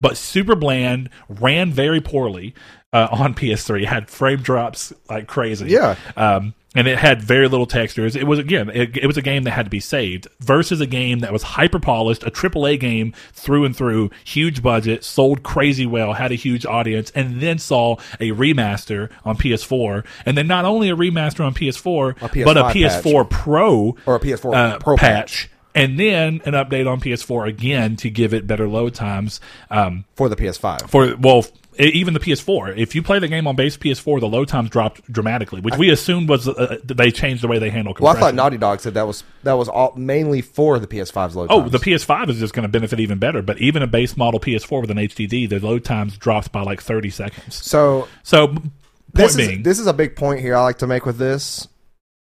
but 0.00 0.16
super 0.16 0.56
bland, 0.56 1.08
ran 1.28 1.70
very 1.70 2.00
poorly 2.00 2.54
uh, 2.92 3.06
on 3.12 3.34
PS3. 3.34 3.84
Had 3.84 4.10
frame 4.10 4.42
drops 4.42 4.92
like 5.08 5.28
crazy. 5.28 5.68
Yeah. 5.68 5.96
Um, 6.16 6.54
and 6.74 6.88
it 6.88 6.98
had 6.98 7.22
very 7.22 7.48
little 7.48 7.66
textures. 7.66 8.16
It 8.16 8.26
was 8.26 8.38
again, 8.38 8.70
it, 8.70 8.96
it 8.96 9.06
was 9.06 9.16
a 9.16 9.22
game 9.22 9.44
that 9.44 9.50
had 9.50 9.66
to 9.66 9.70
be 9.70 9.80
saved 9.80 10.28
versus 10.40 10.80
a 10.80 10.86
game 10.86 11.20
that 11.20 11.32
was 11.32 11.42
hyper 11.42 11.78
polished, 11.78 12.22
a 12.22 12.30
AAA 12.30 12.80
game 12.80 13.12
through 13.32 13.64
and 13.64 13.76
through, 13.76 14.10
huge 14.24 14.62
budget, 14.62 15.04
sold 15.04 15.42
crazy 15.42 15.86
well, 15.86 16.14
had 16.14 16.32
a 16.32 16.36
huge 16.36 16.64
audience, 16.64 17.10
and 17.14 17.40
then 17.40 17.58
saw 17.58 17.96
a 18.20 18.30
remaster 18.30 19.10
on 19.24 19.36
PS4, 19.36 20.04
and 20.26 20.36
then 20.36 20.46
not 20.46 20.64
only 20.64 20.90
a 20.90 20.96
remaster 20.96 21.44
on 21.44 21.54
PS4, 21.54 22.22
A 22.22 22.44
but 22.44 22.56
a 22.56 22.62
PS5 22.64 23.02
PS4 23.02 23.30
Pro 23.30 23.96
Or 24.06 24.16
a 24.16 24.20
PS4 24.20 24.54
uh, 24.54 24.78
Pro 24.78 24.96
patch. 24.96 25.48
And 25.74 25.98
then 25.98 26.42
an 26.44 26.52
update 26.52 26.90
on 26.90 27.00
PS4 27.00 27.48
again 27.48 27.96
to 27.96 28.10
give 28.10 28.34
it 28.34 28.46
better 28.46 28.68
load 28.68 28.94
times. 28.94 29.40
Um, 29.70 30.04
for 30.16 30.28
the 30.28 30.36
PS5. 30.36 30.90
for 30.90 31.16
well, 31.16 31.46
even 31.78 32.14
the 32.14 32.20
PS4. 32.20 32.76
If 32.76 32.94
you 32.94 33.02
play 33.02 33.18
the 33.18 33.28
game 33.28 33.46
on 33.46 33.56
base 33.56 33.76
PS4, 33.76 34.20
the 34.20 34.28
load 34.28 34.48
times 34.48 34.70
dropped 34.70 35.10
dramatically, 35.10 35.60
which 35.60 35.76
we 35.76 35.90
assumed 35.90 36.28
was 36.28 36.46
uh, 36.48 36.78
they 36.84 37.10
changed 37.10 37.42
the 37.42 37.48
way 37.48 37.58
they 37.58 37.70
handle 37.70 37.94
well, 37.98 38.16
I 38.16 38.20
thought 38.20 38.34
Naughty 38.34 38.58
Dog 38.58 38.80
said 38.80 38.94
that 38.94 39.06
was 39.06 39.24
that 39.42 39.54
was 39.54 39.68
all 39.68 39.92
mainly 39.96 40.40
for 40.42 40.78
the 40.78 40.86
PS5's 40.86 41.34
load 41.36 41.48
Oh, 41.50 41.60
times. 41.60 41.72
the 41.72 41.78
PS5 41.78 42.28
is 42.30 42.38
just 42.38 42.54
going 42.54 42.64
to 42.64 42.68
benefit 42.68 43.00
even 43.00 43.18
better. 43.18 43.42
But 43.42 43.58
even 43.58 43.82
a 43.82 43.86
base 43.86 44.16
model 44.16 44.40
PS4 44.40 44.80
with 44.82 44.90
an 44.90 44.98
HDD, 44.98 45.48
the 45.48 45.58
load 45.60 45.84
times 45.84 46.16
dropped 46.16 46.52
by 46.52 46.62
like 46.62 46.82
30 46.82 47.10
seconds. 47.10 47.54
so 47.64 48.08
So, 48.22 48.48
point 48.48 48.70
this 49.14 49.36
being, 49.36 49.58
is 49.60 49.64
this 49.64 49.78
is 49.78 49.86
a 49.86 49.92
big 49.94 50.16
point 50.16 50.40
here 50.40 50.54
I 50.56 50.62
like 50.62 50.78
to 50.78 50.86
make 50.86 51.06
with 51.06 51.18
this. 51.18 51.68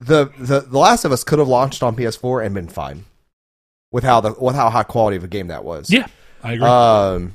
The 0.00 0.30
the 0.38 0.60
The 0.60 0.78
Last 0.78 1.04
of 1.04 1.12
Us 1.12 1.24
could 1.24 1.38
have 1.38 1.48
launched 1.48 1.82
on 1.82 1.96
PS4 1.96 2.44
and 2.44 2.54
been 2.54 2.68
fine 2.68 3.04
with 3.92 4.04
how 4.04 4.20
the 4.20 4.34
with 4.38 4.54
how 4.54 4.68
high 4.70 4.82
quality 4.82 5.16
of 5.16 5.24
a 5.24 5.28
game 5.28 5.46
that 5.48 5.64
was. 5.64 5.90
yeah, 5.90 6.06
I 6.42 6.52
agree. 6.52 6.66
Um, 6.66 7.34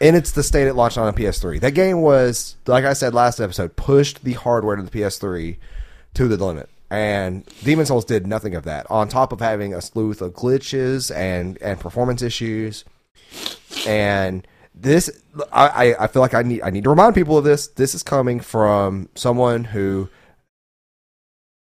and 0.00 0.16
it's 0.16 0.32
the 0.32 0.42
state 0.42 0.66
it 0.66 0.74
launched 0.74 0.98
on 0.98 1.08
a 1.08 1.12
PS3. 1.12 1.60
That 1.60 1.72
game 1.72 2.00
was, 2.00 2.56
like 2.66 2.84
I 2.84 2.94
said 2.94 3.14
last 3.14 3.38
episode, 3.38 3.76
pushed 3.76 4.24
the 4.24 4.32
hardware 4.32 4.76
to 4.76 4.82
the 4.82 4.90
PS3 4.90 5.56
to 6.14 6.28
the 6.28 6.42
limit. 6.44 6.68
And 6.90 7.44
Demon 7.62 7.86
Souls 7.86 8.04
did 8.04 8.26
nothing 8.26 8.54
of 8.54 8.64
that. 8.64 8.90
On 8.90 9.08
top 9.08 9.32
of 9.32 9.40
having 9.40 9.74
a 9.74 9.80
slew 9.80 10.10
of 10.10 10.18
glitches 10.18 11.14
and 11.14 11.56
and 11.62 11.78
performance 11.78 12.20
issues, 12.20 12.84
and 13.86 14.46
this, 14.74 15.22
I, 15.52 15.94
I 15.98 16.06
feel 16.08 16.22
like 16.22 16.34
I 16.34 16.42
need 16.42 16.62
I 16.62 16.70
need 16.70 16.84
to 16.84 16.90
remind 16.90 17.14
people 17.14 17.38
of 17.38 17.44
this. 17.44 17.68
This 17.68 17.94
is 17.94 18.02
coming 18.02 18.40
from 18.40 19.08
someone 19.14 19.64
who 19.64 20.08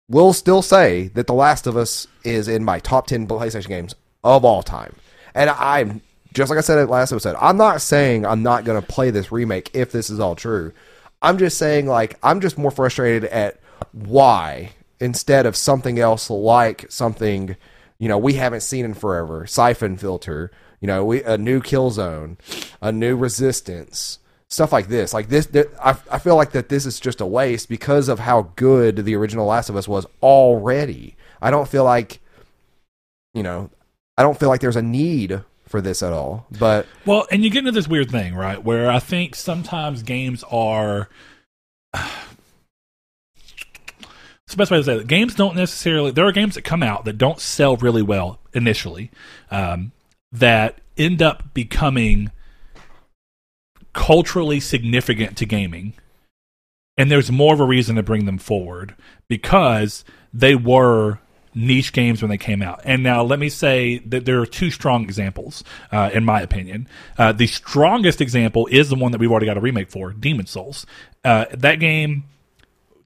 will 0.09 0.33
still 0.33 0.63
say 0.63 1.09
that 1.09 1.27
The 1.27 1.35
Last 1.35 1.67
of 1.67 1.77
Us 1.77 2.07
is 2.25 2.49
in 2.49 2.65
my 2.65 2.79
top 2.79 3.07
ten 3.07 3.27
PlayStation 3.27 3.69
games 3.69 3.95
of 4.25 4.47
all 4.47 4.63
time. 4.63 4.95
And 5.35 5.51
I'm 5.51 6.01
just 6.35 6.51
like 6.51 6.59
I 6.59 6.63
said 6.63 6.79
at 6.79 6.91
last 6.91 7.13
episode, 7.13 7.37
I'm 7.41 7.57
not 7.57 7.81
saying 7.81 8.27
I'm 8.27 8.43
not 8.43 8.65
going 8.65 8.81
to 8.81 8.87
play 8.87 9.11
this 9.11 9.33
remake 9.33 9.71
if 9.75 9.93
this 9.93 10.11
is 10.11 10.21
all 10.21 10.35
true. 10.35 10.73
I'm 11.21 11.39
just 11.39 11.59
saying 11.59 11.87
like 11.87 12.19
I'm 12.23 12.41
just 12.41 12.59
more 12.59 12.71
frustrated 12.71 13.25
at 13.25 13.61
why 13.93 14.71
instead 15.01 15.47
of 15.47 15.57
something 15.57 15.99
else 15.99 16.31
like 16.31 16.87
something 16.91 17.57
you 17.99 18.09
know 18.09 18.19
we 18.19 18.35
haven't 18.35 18.61
seen 18.61 18.85
in 18.85 18.95
forever, 18.95 19.47
Siphon 19.47 19.97
Filter, 19.97 20.51
you 20.81 20.87
know, 20.87 21.05
we 21.05 21.23
a 21.23 21.37
new 21.37 21.61
Killzone, 21.61 22.37
a 22.81 22.93
new 22.93 23.17
resistance, 23.17 24.19
stuff 24.49 24.73
like 24.73 24.89
this. 24.89 25.13
Like 25.13 25.29
this, 25.29 25.47
th- 25.47 25.67
I, 25.83 25.97
I 26.11 26.19
feel 26.19 26.37
like 26.37 26.53
that 26.53 26.69
this 26.69 26.87
is 26.87 27.01
just 27.01 27.21
a 27.21 27.27
waste 27.27 27.69
because 27.69 28.09
of 28.09 28.21
how 28.21 28.53
good 28.57 28.97
the 29.05 29.17
original 29.17 29.47
Last 29.47 29.69
of 29.69 29.77
Us 29.77 29.89
was 29.89 30.07
already. 30.23 31.17
I 31.43 31.51
don't 31.51 31.69
feel 31.69 31.85
like, 31.85 32.21
you 33.35 33.43
know, 33.43 33.71
I 34.17 34.23
don't 34.23 34.39
feel 34.39 34.49
like 34.49 34.61
there's 34.61 34.77
a 34.77 34.83
need 34.83 35.43
for 35.69 35.81
this 35.81 36.03
at 36.03 36.13
all. 36.13 36.47
But 36.59 36.87
Well, 37.07 37.27
and 37.31 37.45
you 37.45 37.51
get 37.51 37.61
into 37.61 37.73
this 37.73 37.89
weird 37.89 38.11
thing, 38.11 38.35
right? 38.35 38.63
Where 38.63 38.91
I 38.91 38.99
think 38.99 39.35
sometimes 39.35 40.03
games 40.03 40.45
are. 40.51 41.09
It's 44.45 44.55
the 44.55 44.63
best 44.63 44.71
way 44.71 44.79
to 44.79 44.85
say 44.85 44.97
it. 44.97 45.07
Games 45.07 45.35
don't 45.35 45.57
necessarily. 45.57 46.11
There 46.11 46.27
are 46.27 46.33
games 46.33 46.55
that 46.55 46.63
come 46.63 46.83
out 46.83 47.05
that 47.05 47.19
don't 47.19 47.39
sell 47.39 47.77
really 47.77 48.01
well 48.01 48.41
initially, 48.55 49.11
um, 49.51 49.93
that 50.33 50.79
end 50.97 51.21
up 51.21 51.53
becoming 51.53 52.31
culturally 53.93 54.59
significant 54.59 55.37
to 55.37 55.45
gaming. 55.45 55.93
And 56.97 57.11
there's 57.11 57.31
more 57.31 57.53
of 57.53 57.61
a 57.61 57.65
reason 57.65 57.97
to 57.97 58.03
bring 58.03 58.25
them 58.25 58.39
forward 58.39 58.95
because 59.29 60.03
they 60.33 60.55
were 60.55 61.19
niche 61.59 61.93
games 61.93 62.23
when 62.23 62.31
they 62.31 62.39
came 62.39 62.63
out. 62.63 62.81
And 62.85 63.03
now 63.03 63.23
let 63.23 63.39
me 63.39 63.49
say 63.49 63.99
that 64.07 64.25
there 64.25 64.41
are 64.41 64.47
two 64.47 64.71
strong 64.71 65.03
examples, 65.03 65.65
uh, 65.91 66.11
in 66.15 66.25
my 66.25 66.41
opinion. 66.41 66.89
Uh, 67.19 67.33
the 67.33 67.47
strongest 67.47 68.21
example 68.21 68.69
is 68.71 68.89
the 68.89 68.95
one 68.95 69.13
that 69.13 69.21
we've 69.21 69.31
already 69.31 69.47
got 69.47 69.57
a 69.57 69.61
remake 69.61 69.91
for, 69.91 70.13
Demon 70.13 70.47
Souls. 70.47 70.87
Uh, 71.25 71.47
that 71.53 71.77
game 71.81 72.25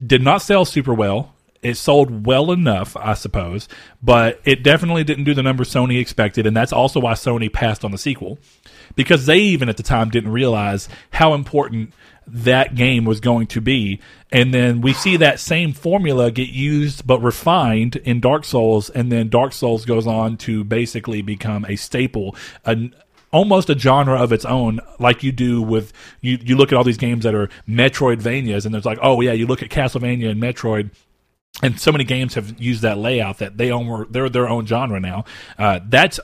did 0.04 0.22
not 0.22 0.42
sell 0.42 0.64
super 0.64 0.92
well. 0.92 1.34
It 1.62 1.76
sold 1.76 2.26
well 2.26 2.50
enough, 2.50 2.96
I 2.96 3.14
suppose, 3.14 3.68
but 4.02 4.40
it 4.44 4.64
definitely 4.64 5.04
didn't 5.04 5.24
do 5.24 5.32
the 5.32 5.44
number 5.44 5.62
Sony 5.62 6.00
expected, 6.00 6.44
and 6.44 6.56
that's 6.56 6.72
also 6.72 6.98
why 6.98 7.12
Sony 7.12 7.52
passed 7.52 7.84
on 7.84 7.92
the 7.92 7.98
sequel. 7.98 8.38
Because 8.96 9.26
they 9.26 9.38
even 9.38 9.68
at 9.68 9.76
the 9.76 9.84
time 9.84 10.10
didn't 10.10 10.32
realize 10.32 10.88
how 11.12 11.34
important 11.34 11.94
that 12.26 12.74
game 12.74 13.04
was 13.04 13.20
going 13.20 13.46
to 13.48 13.60
be. 13.60 14.00
And 14.30 14.52
then 14.54 14.80
we 14.80 14.92
see 14.92 15.16
that 15.18 15.40
same 15.40 15.72
formula 15.72 16.30
get 16.30 16.48
used 16.48 17.06
but 17.06 17.20
refined 17.20 17.96
in 17.96 18.20
Dark 18.20 18.44
Souls, 18.44 18.88
and 18.90 19.12
then 19.12 19.28
Dark 19.28 19.52
Souls 19.52 19.84
goes 19.84 20.06
on 20.06 20.36
to 20.38 20.64
basically 20.64 21.22
become 21.22 21.64
a 21.66 21.76
staple, 21.76 22.34
an 22.64 22.94
almost 23.32 23.70
a 23.70 23.78
genre 23.78 24.20
of 24.20 24.32
its 24.32 24.44
own, 24.44 24.80
like 24.98 25.22
you 25.22 25.32
do 25.32 25.60
with 25.62 25.92
you. 26.20 26.38
You 26.42 26.56
look 26.56 26.72
at 26.72 26.78
all 26.78 26.84
these 26.84 26.98
games 26.98 27.24
that 27.24 27.34
are 27.34 27.48
Metroidvanias, 27.68 28.64
and 28.64 28.74
there's 28.74 28.84
like, 28.84 28.98
oh 29.02 29.20
yeah, 29.20 29.32
you 29.32 29.46
look 29.46 29.62
at 29.62 29.70
Castlevania 29.70 30.30
and 30.30 30.40
Metroid. 30.40 30.90
And 31.62 31.78
so 31.78 31.92
many 31.92 32.04
games 32.04 32.34
have 32.34 32.58
used 32.60 32.80
that 32.82 32.96
layout 32.96 33.38
that 33.38 33.58
they 33.58 33.70
own 33.70 34.06
they're 34.10 34.30
their 34.30 34.48
own 34.48 34.64
genre 34.66 34.98
now. 34.98 35.24
Uh, 35.58 35.80
that's 35.86 36.18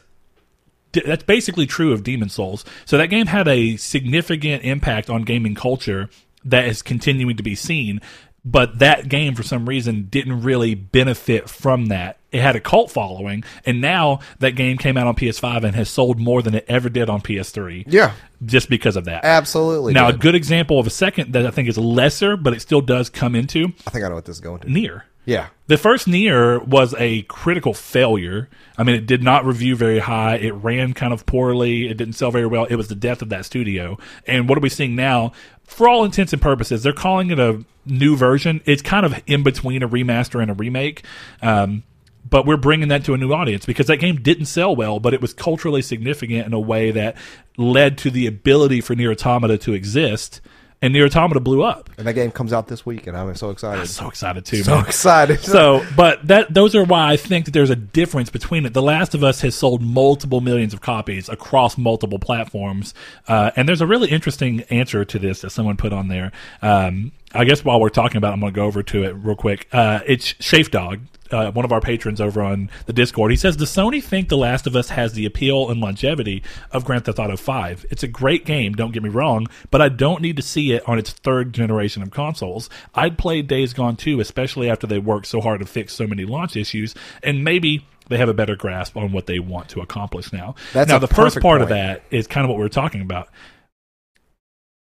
that's 0.93 1.24
basically 1.24 1.66
true 1.66 1.93
of 1.93 2.03
Demon 2.03 2.28
Souls. 2.28 2.64
So 2.84 2.99
that 2.99 3.07
game 3.09 3.26
had 3.26 3.49
a 3.49 3.76
significant 3.76 4.62
impact 4.64 5.11
on 5.11 5.22
gaming 5.22 5.55
culture 5.55 6.09
that 6.45 6.66
is 6.66 6.82
continuing 6.82 7.36
to 7.36 7.43
be 7.43 7.55
seen. 7.55 8.01
But 8.45 8.78
that 8.78 9.09
game, 9.09 9.34
for 9.34 9.43
some 9.43 9.68
reason, 9.68 10.05
didn't 10.09 10.41
really 10.43 10.74
benefit 10.74 11.51
from 11.51 11.86
that. 11.86 12.16
It 12.30 12.41
had 12.41 12.57
a 12.57 12.61
cult 12.61 12.91
following, 12.91 13.43
and 13.66 13.80
now 13.80 14.20
that 14.39 14.53
game 14.53 14.78
came 14.78 14.97
out 14.97 15.07
on 15.07 15.16
PS5 15.16 15.64
and 15.64 15.74
has 15.74 15.91
sold 15.91 16.18
more 16.18 16.41
than 16.41 16.55
it 16.55 16.64
ever 16.68 16.89
did 16.89 17.11
on 17.11 17.20
PS3 17.20 17.84
Yeah, 17.89 18.12
just 18.45 18.70
because 18.70 18.97
of 18.97 19.07
that. 19.07 19.24
absolutely. 19.24 19.93
Now, 19.93 20.09
a 20.09 20.12
good 20.12 20.34
example 20.34 20.78
of 20.78 20.86
a 20.86 20.91
second 20.91 21.32
that 21.32 21.45
I 21.47 21.51
think 21.51 21.68
is 21.68 21.76
lesser, 21.78 22.36
but 22.36 22.55
it 22.55 22.61
still 22.61 22.80
does 22.80 23.11
come 23.11 23.34
into 23.34 23.72
I 23.86 23.91
think 23.91 24.05
I 24.05 24.09
know 24.09 24.14
what 24.14 24.24
this 24.26 24.36
is 24.36 24.41
going 24.41 24.61
to. 24.61 24.70
Nier. 24.70 25.05
Yeah, 25.28 25.48
The 25.66 25.76
first 25.76 26.08
Nier 26.08 26.58
was 26.58 26.94
a 26.96 27.20
critical 27.24 27.74
failure. 27.74 28.48
I 28.78 28.82
mean, 28.82 28.96
it 28.96 29.04
did 29.04 29.22
not 29.22 29.44
review 29.44 29.76
very 29.76 29.98
high. 29.98 30.36
It 30.36 30.52
ran 30.52 30.94
kind 30.94 31.12
of 31.12 31.26
poorly. 31.26 31.86
It 31.86 31.98
didn't 31.98 32.14
sell 32.14 32.30
very 32.30 32.46
well. 32.46 32.64
It 32.64 32.76
was 32.76 32.88
the 32.88 32.94
death 32.94 33.20
of 33.20 33.28
that 33.28 33.44
studio. 33.44 33.98
And 34.26 34.48
what 34.48 34.56
are 34.56 34.62
we 34.62 34.70
seeing 34.70 34.96
now? 34.96 35.32
For 35.64 35.86
all 35.86 36.02
intents 36.02 36.32
and 36.32 36.40
purposes, 36.40 36.82
they're 36.82 36.94
calling 36.94 37.28
it 37.28 37.38
a 37.38 37.62
new 37.84 38.16
version. 38.16 38.62
It's 38.64 38.80
kind 38.80 39.04
of 39.04 39.22
in 39.26 39.42
between 39.42 39.82
a 39.82 39.88
remaster 39.88 40.40
and 40.40 40.50
a 40.50 40.54
remake. 40.54 41.04
Um, 41.42 41.82
but 42.30 42.46
we're 42.46 42.56
bringing 42.56 42.88
that 42.88 43.04
to 43.04 43.12
a 43.12 43.18
new 43.18 43.34
audience 43.34 43.66
because 43.66 43.88
that 43.88 43.98
game 43.98 44.22
didn't 44.22 44.46
sell 44.46 44.74
well, 44.74 44.98
but 44.98 45.12
it 45.12 45.20
was 45.20 45.34
culturally 45.34 45.82
significant 45.82 46.46
in 46.46 46.54
a 46.54 46.60
way 46.60 46.90
that 46.90 47.18
led 47.58 47.98
to 47.98 48.10
the 48.10 48.26
ability 48.26 48.80
for 48.80 48.94
NieR 48.94 49.12
Automata 49.12 49.58
to 49.58 49.74
exist. 49.74 50.40
And 50.80 50.94
NieR 50.94 51.06
Automata 51.06 51.40
blew 51.40 51.64
up. 51.64 51.90
and 51.98 52.06
that 52.06 52.12
game 52.12 52.30
comes 52.30 52.52
out 52.52 52.68
this 52.68 52.86
week, 52.86 53.08
and 53.08 53.16
I'm 53.16 53.34
so 53.34 53.50
excited. 53.50 53.80
I'm 53.80 53.86
so 53.86 54.06
excited 54.08 54.44
too, 54.44 54.62
so 54.62 54.76
man. 54.76 54.86
excited. 54.86 55.40
So, 55.40 55.84
but 55.96 56.24
that 56.28 56.54
those 56.54 56.76
are 56.76 56.84
why 56.84 57.12
I 57.12 57.16
think 57.16 57.46
that 57.46 57.50
there's 57.50 57.70
a 57.70 57.76
difference 57.76 58.30
between 58.30 58.64
it. 58.64 58.74
The 58.74 58.82
Last 58.82 59.14
of 59.14 59.24
Us 59.24 59.40
has 59.40 59.56
sold 59.56 59.82
multiple 59.82 60.40
millions 60.40 60.72
of 60.72 60.80
copies 60.80 61.28
across 61.28 61.76
multiple 61.76 62.20
platforms, 62.20 62.94
uh, 63.26 63.50
and 63.56 63.68
there's 63.68 63.80
a 63.80 63.86
really 63.86 64.08
interesting 64.10 64.62
answer 64.70 65.04
to 65.04 65.18
this 65.18 65.40
that 65.40 65.50
someone 65.50 65.76
put 65.76 65.92
on 65.92 66.06
there. 66.08 66.30
Um, 66.62 67.10
I 67.34 67.44
guess 67.44 67.64
while 67.64 67.80
we're 67.80 67.90
talking 67.90 68.16
about, 68.16 68.30
it, 68.30 68.34
I'm 68.34 68.40
going 68.40 68.52
to 68.52 68.56
go 68.56 68.64
over 68.64 68.82
to 68.82 69.04
it 69.04 69.10
real 69.10 69.36
quick. 69.36 69.68
Uh, 69.72 70.00
it's 70.06 70.34
Shafe 70.34 70.70
Dog. 70.70 71.00
Uh, 71.30 71.50
one 71.50 71.66
of 71.66 71.72
our 71.72 71.80
patrons 71.80 72.22
over 72.22 72.42
on 72.42 72.70
the 72.86 72.92
Discord, 72.94 73.30
he 73.30 73.36
says, 73.36 73.54
"Does 73.54 73.68
Sony 73.68 74.02
think 74.02 74.30
The 74.30 74.38
Last 74.38 74.66
of 74.66 74.74
Us 74.74 74.88
has 74.88 75.12
the 75.12 75.26
appeal 75.26 75.68
and 75.68 75.78
longevity 75.78 76.42
of 76.72 76.86
Grand 76.86 77.04
Theft 77.04 77.18
Auto 77.18 77.36
5? 77.36 77.84
It's 77.90 78.02
a 78.02 78.08
great 78.08 78.46
game, 78.46 78.72
don't 78.72 78.92
get 78.92 79.02
me 79.02 79.10
wrong, 79.10 79.46
but 79.70 79.82
I 79.82 79.90
don't 79.90 80.22
need 80.22 80.36
to 80.36 80.42
see 80.42 80.72
it 80.72 80.88
on 80.88 80.98
its 80.98 81.10
third 81.10 81.52
generation 81.52 82.02
of 82.02 82.10
consoles. 82.10 82.70
I'd 82.94 83.18
play 83.18 83.42
Days 83.42 83.74
Gone 83.74 83.96
2, 83.96 84.20
especially 84.20 84.70
after 84.70 84.86
they 84.86 84.98
worked 84.98 85.26
so 85.26 85.42
hard 85.42 85.60
to 85.60 85.66
fix 85.66 85.92
so 85.92 86.06
many 86.06 86.24
launch 86.24 86.56
issues, 86.56 86.94
and 87.22 87.44
maybe." 87.44 87.86
They 88.08 88.16
have 88.16 88.30
a 88.30 88.32
better 88.32 88.56
grasp 88.56 88.96
on 88.96 89.12
what 89.12 89.26
they 89.26 89.38
want 89.38 89.68
to 89.68 89.82
accomplish 89.82 90.32
now. 90.32 90.54
That's 90.72 90.88
now, 90.88 90.98
the 90.98 91.06
first 91.06 91.40
part 91.40 91.60
of 91.60 91.68
that 91.68 92.04
is 92.10 92.26
kind 92.26 92.42
of 92.42 92.48
what 92.48 92.56
we 92.56 92.64
we're 92.64 92.70
talking 92.70 93.02
about 93.02 93.28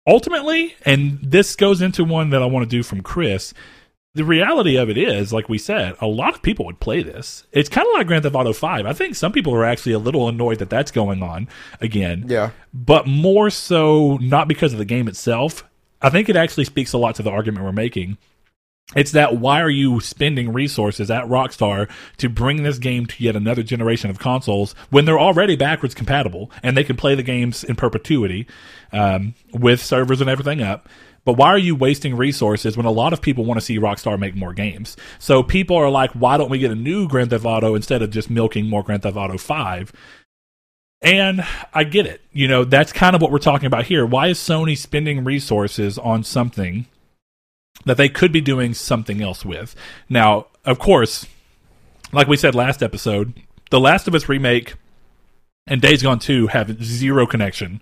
ultimately, 0.07 0.75
and 0.85 1.19
this 1.23 1.57
goes 1.57 1.81
into 1.81 2.05
one 2.05 2.31
that 2.31 2.43
I 2.43 2.47
want 2.47 2.69
to 2.69 2.77
do 2.77 2.83
from 2.83 3.03
Chris. 3.03 3.55
The 4.15 4.25
reality 4.25 4.77
of 4.77 4.91
it 4.91 4.99
is, 4.99 5.33
like 5.33 5.49
we 5.49 5.57
said, 5.57 5.95
a 6.01 6.07
lot 6.07 6.35
of 6.35 6.43
people 6.43 6.67
would 6.67 6.81
play 6.81 7.03
this. 7.03 7.47
It's 7.51 7.71
kind 7.71 7.87
of 7.87 7.95
like 7.95 8.07
Grand 8.07 8.25
Theft 8.25 8.35
Auto 8.35 8.53
5. 8.53 8.85
I 8.85 8.93
think 8.93 9.15
some 9.15 9.33
people 9.33 9.55
are 9.55 9.65
actually 9.65 9.93
a 9.93 9.99
little 9.99 10.29
annoyed 10.29 10.59
that 10.59 10.69
that's 10.69 10.91
going 10.91 11.23
on 11.23 11.49
again. 11.81 12.27
yeah, 12.29 12.51
But 12.75 13.07
more 13.07 13.49
so, 13.49 14.19
not 14.19 14.49
because 14.49 14.75
of 14.75 14.79
the 14.79 14.85
game 14.85 15.09
itself. 15.09 15.65
I 16.03 16.11
think 16.11 16.29
it 16.29 16.37
actually 16.37 16.65
speaks 16.65 16.93
a 16.93 16.99
lot 16.99 17.15
to 17.15 17.23
the 17.23 17.31
argument 17.31 17.65
we're 17.65 17.73
making. 17.73 18.19
It's 18.95 19.13
that 19.13 19.39
why 19.39 19.61
are 19.61 19.71
you 19.71 20.01
spending 20.01 20.53
resources 20.53 21.11
at 21.11 21.25
Rockstar 21.25 21.91
to 22.19 22.29
bring 22.29 22.63
this 22.63 22.79
game 22.79 23.07
to 23.07 23.25
yet 23.25 23.37
another 23.37 23.63
generation 23.63 24.11
of 24.11 24.19
consoles 24.19 24.75
when 24.91 25.05
they're 25.05 25.19
already 25.19 25.57
backwards 25.57 25.95
compatible 25.95 26.51
and 26.63 26.77
they 26.77 26.85
can 26.85 26.97
play 26.97 27.15
the 27.15 27.23
games 27.23 27.65
in 27.65 27.75
perpetuity 27.75 28.47
um, 28.93 29.35
with 29.53 29.83
servers 29.83 30.21
and 30.21 30.29
everything 30.29 30.61
up? 30.61 30.89
But 31.25 31.35
why 31.35 31.49
are 31.49 31.59
you 31.59 31.77
wasting 31.77 32.17
resources 32.17 32.77
when 32.77 32.85
a 32.87 32.91
lot 32.91 33.13
of 33.13 33.23
people 33.23 33.45
want 33.45 33.59
to 33.61 33.65
see 33.65 33.79
Rockstar 33.79 34.19
make 34.19 34.35
more 34.35 34.53
games? 34.53 34.97
So 35.19 35.43
people 35.43 35.77
are 35.77 35.89
like, 35.89 36.11
why 36.13 36.37
don't 36.37 36.51
we 36.51 36.59
get 36.59 36.73
a 36.73 36.77
new 36.77 37.07
Grand 37.07 37.31
Theft 37.31 37.45
Auto 37.45 37.75
instead 37.75 38.03
of 38.03 38.11
just 38.11 38.29
milking 38.29 38.69
more 38.69 38.83
Grand 38.83 39.05
Theft 39.05 39.17
Auto 39.17 39.39
5? 39.39 39.93
And 41.01 41.45
I 41.73 41.85
get 41.85 42.07
it. 42.07 42.23
You 42.33 42.49
know, 42.49 42.65
that's 42.65 42.93
kind 42.93 43.15
of 43.15 43.23
what 43.23 43.31
we're 43.31 43.39
talking 43.39 43.67
about 43.67 43.85
here. 43.85 44.05
Why 44.05 44.29
is 44.29 44.39
Sony 44.39 44.77
spending 44.77 45.25
resources 45.25 45.97
on 45.97 46.25
something 46.25 46.87
that 47.85 47.97
they 47.97 48.09
could 48.09 48.33
be 48.33 48.41
doing 48.41 48.75
something 48.75 49.23
else 49.23 49.45
with? 49.45 49.75
Now, 50.09 50.47
of 50.65 50.79
course, 50.79 51.27
like 52.13 52.29
we 52.29 52.37
said 52.37 52.55
last 52.55 52.83
episode, 52.83 53.35
The 53.71 53.81
Last 53.81 54.07
of 54.07 54.15
Us 54.15 54.29
remake 54.29 54.75
and 55.67 55.81
Days 55.81 56.03
Gone 56.03 56.19
2 56.19 56.49
have 56.49 56.83
zero 56.83 57.27
connection. 57.27 57.81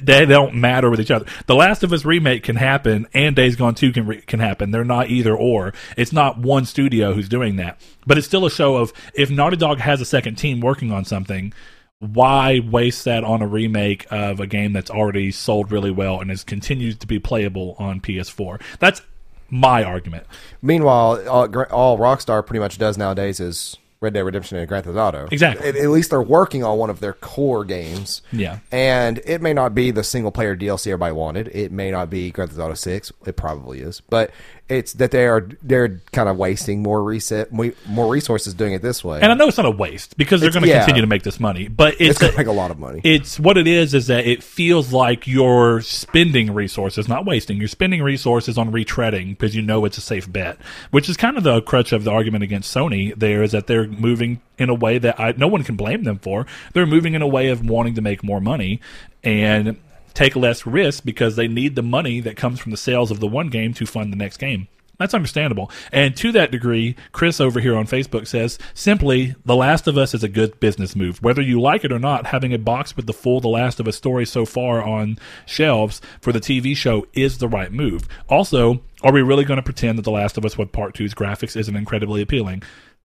They 0.00 0.26
don't 0.26 0.56
matter 0.56 0.90
with 0.90 1.00
each 1.00 1.10
other. 1.12 1.26
The 1.46 1.54
Last 1.54 1.84
of 1.84 1.92
Us 1.92 2.04
remake 2.04 2.42
can 2.42 2.56
happen, 2.56 3.06
and 3.14 3.36
Days 3.36 3.54
Gone 3.54 3.76
2 3.76 3.92
can 3.92 4.06
re- 4.06 4.22
can 4.22 4.40
happen. 4.40 4.72
They're 4.72 4.84
not 4.84 5.08
either 5.08 5.36
or. 5.36 5.72
It's 5.96 6.12
not 6.12 6.38
one 6.38 6.64
studio 6.64 7.12
who's 7.12 7.28
doing 7.28 7.56
that, 7.56 7.80
but 8.04 8.18
it's 8.18 8.26
still 8.26 8.44
a 8.44 8.50
show 8.50 8.76
of 8.76 8.92
if 9.14 9.30
Naughty 9.30 9.56
Dog 9.56 9.78
has 9.78 10.00
a 10.00 10.04
second 10.04 10.34
team 10.34 10.60
working 10.60 10.90
on 10.90 11.04
something, 11.04 11.52
why 12.00 12.60
waste 12.60 13.04
that 13.04 13.24
on 13.24 13.42
a 13.42 13.46
remake 13.46 14.06
of 14.10 14.40
a 14.40 14.46
game 14.46 14.72
that's 14.72 14.90
already 14.90 15.30
sold 15.30 15.72
really 15.72 15.90
well 15.90 16.20
and 16.20 16.30
is 16.30 16.44
continues 16.44 16.96
to 16.98 17.06
be 17.06 17.18
playable 17.18 17.76
on 17.78 18.00
PS4? 18.00 18.60
That's 18.78 19.02
my 19.50 19.84
argument. 19.84 20.26
Meanwhile, 20.60 21.28
all, 21.28 21.62
all 21.70 21.98
Rockstar 21.98 22.44
pretty 22.44 22.60
much 22.60 22.78
does 22.78 22.98
nowadays 22.98 23.40
is 23.40 23.76
Red 24.04 24.12
Dead 24.12 24.20
Redemption 24.20 24.58
and 24.58 24.68
Grand 24.68 24.84
Theft 24.84 24.98
Auto. 24.98 25.28
Exactly. 25.30 25.66
At, 25.66 25.76
at 25.76 25.88
least 25.88 26.10
they're 26.10 26.20
working 26.20 26.62
on 26.62 26.76
one 26.78 26.90
of 26.90 27.00
their 27.00 27.14
core 27.14 27.64
games. 27.64 28.20
Yeah. 28.32 28.58
And 28.70 29.20
it 29.24 29.40
may 29.40 29.54
not 29.54 29.74
be 29.74 29.90
the 29.90 30.04
single 30.04 30.30
player 30.30 30.54
DLC 30.54 30.88
everybody 30.88 31.14
wanted. 31.14 31.48
It 31.48 31.72
may 31.72 31.90
not 31.90 32.10
be 32.10 32.30
Grand 32.30 32.50
Theft 32.50 32.60
Auto 32.60 32.74
Six. 32.74 33.12
It 33.26 33.36
probably 33.36 33.80
is, 33.80 34.02
but 34.02 34.30
it's 34.68 34.94
that 34.94 35.10
they 35.10 35.26
are 35.26 35.46
they're 35.62 36.00
kind 36.12 36.26
of 36.28 36.38
wasting 36.38 36.82
more 36.82 37.02
reset 37.02 37.52
more 37.52 38.08
resources 38.08 38.54
doing 38.54 38.72
it 38.72 38.80
this 38.80 39.04
way. 39.04 39.20
And 39.20 39.30
I 39.30 39.34
know 39.34 39.46
it's 39.46 39.58
not 39.58 39.66
a 39.66 39.70
waste 39.70 40.16
because 40.16 40.40
they're 40.40 40.50
going 40.50 40.62
to 40.62 40.68
yeah. 40.68 40.80
continue 40.80 41.02
to 41.02 41.06
make 41.06 41.22
this 41.22 41.38
money, 41.38 41.68
but 41.68 41.94
it's 41.94 42.10
it's, 42.10 42.18
going 42.18 42.30
a- 42.30 42.32
to 42.32 42.38
make 42.38 42.46
a 42.46 42.52
lot 42.52 42.70
of 42.70 42.78
money. 42.78 43.02
it's 43.04 43.38
what 43.38 43.58
it 43.58 43.66
is 43.66 43.92
is 43.92 44.06
that 44.06 44.26
it 44.26 44.42
feels 44.42 44.90
like 44.90 45.26
you're 45.26 45.82
spending 45.82 46.54
resources, 46.54 47.08
not 47.08 47.26
wasting. 47.26 47.58
You're 47.58 47.68
spending 47.68 48.02
resources 48.02 48.56
on 48.56 48.72
retreading 48.72 49.30
because 49.30 49.54
you 49.54 49.60
know 49.60 49.84
it's 49.84 49.98
a 49.98 50.02
safe 50.02 50.30
bet, 50.32 50.58
which 50.90 51.10
is 51.10 51.16
kind 51.18 51.36
of 51.36 51.42
the 51.42 51.60
crutch 51.60 51.92
of 51.92 52.04
the 52.04 52.10
argument 52.10 52.42
against 52.42 52.74
Sony. 52.74 53.14
There 53.14 53.42
is 53.42 53.52
that 53.52 53.66
they're 53.66 53.86
moving 53.86 54.40
in 54.56 54.70
a 54.70 54.74
way 54.74 54.96
that 54.96 55.20
I, 55.20 55.32
no 55.32 55.48
one 55.48 55.62
can 55.62 55.76
blame 55.76 56.04
them 56.04 56.18
for. 56.18 56.46
They're 56.72 56.86
moving 56.86 57.12
in 57.12 57.20
a 57.20 57.26
way 57.26 57.48
of 57.48 57.68
wanting 57.68 57.96
to 57.96 58.00
make 58.00 58.24
more 58.24 58.40
money 58.40 58.80
and 59.24 59.76
take 60.14 60.36
less 60.36 60.66
risk 60.66 61.04
because 61.04 61.36
they 61.36 61.48
need 61.48 61.74
the 61.76 61.82
money 61.82 62.20
that 62.20 62.36
comes 62.36 62.60
from 62.60 62.70
the 62.70 62.76
sales 62.78 63.10
of 63.10 63.20
the 63.20 63.26
one 63.26 63.48
game 63.48 63.74
to 63.74 63.86
fund 63.86 64.12
the 64.12 64.16
next 64.16 64.38
game. 64.38 64.68
That's 64.96 65.12
understandable. 65.12 65.72
And 65.90 66.16
to 66.18 66.30
that 66.32 66.52
degree, 66.52 66.94
Chris 67.10 67.40
over 67.40 67.58
here 67.58 67.76
on 67.76 67.84
Facebook 67.88 68.28
says 68.28 68.60
simply, 68.74 69.34
The 69.44 69.56
Last 69.56 69.88
of 69.88 69.98
Us 69.98 70.14
is 70.14 70.22
a 70.22 70.28
good 70.28 70.60
business 70.60 70.94
move. 70.94 71.20
Whether 71.20 71.42
you 71.42 71.60
like 71.60 71.84
it 71.84 71.90
or 71.90 71.98
not, 71.98 72.26
having 72.26 72.54
a 72.54 72.58
box 72.58 72.94
with 72.96 73.06
the 73.06 73.12
full 73.12 73.40
The 73.40 73.48
Last 73.48 73.80
of 73.80 73.88
Us 73.88 73.96
story 73.96 74.24
so 74.24 74.46
far 74.46 74.84
on 74.84 75.18
shelves 75.46 76.00
for 76.20 76.32
the 76.32 76.38
TV 76.38 76.76
show 76.76 77.08
is 77.12 77.38
the 77.38 77.48
right 77.48 77.72
move. 77.72 78.06
Also, 78.28 78.82
are 79.02 79.12
we 79.12 79.20
really 79.20 79.44
going 79.44 79.56
to 79.56 79.64
pretend 79.64 79.98
that 79.98 80.02
The 80.02 80.12
Last 80.12 80.38
of 80.38 80.44
Us 80.44 80.56
with 80.56 80.70
Part 80.70 80.94
2's 80.94 81.12
graphics 81.12 81.56
isn't 81.56 81.74
incredibly 81.76 82.22
appealing? 82.22 82.62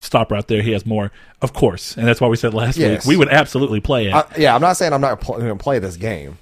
Stop 0.02 0.32
right 0.32 0.48
there. 0.48 0.64
He 0.64 0.72
has 0.72 0.84
more. 0.86 1.12
Of 1.44 1.54
course. 1.54 1.96
And 1.96 2.08
that's 2.08 2.20
why 2.20 2.28
we 2.28 2.38
said 2.38 2.56
last 2.56 2.78
Yes. 2.78 3.06
week 3.06 3.10
we 3.10 3.18
would 3.18 3.30
absolutely 3.30 3.82
play 3.82 4.08
it. 4.08 4.16
I, 4.16 4.26
yeah, 4.36 4.56
I'm 4.56 4.62
not 4.62 4.78
saying 4.78 4.94
I'm 4.94 5.02
not 5.02 5.22
pl- 5.22 5.38
going 5.38 5.56
to 5.56 5.64
play 5.64 5.78
this 5.78 5.96
game, 5.96 6.38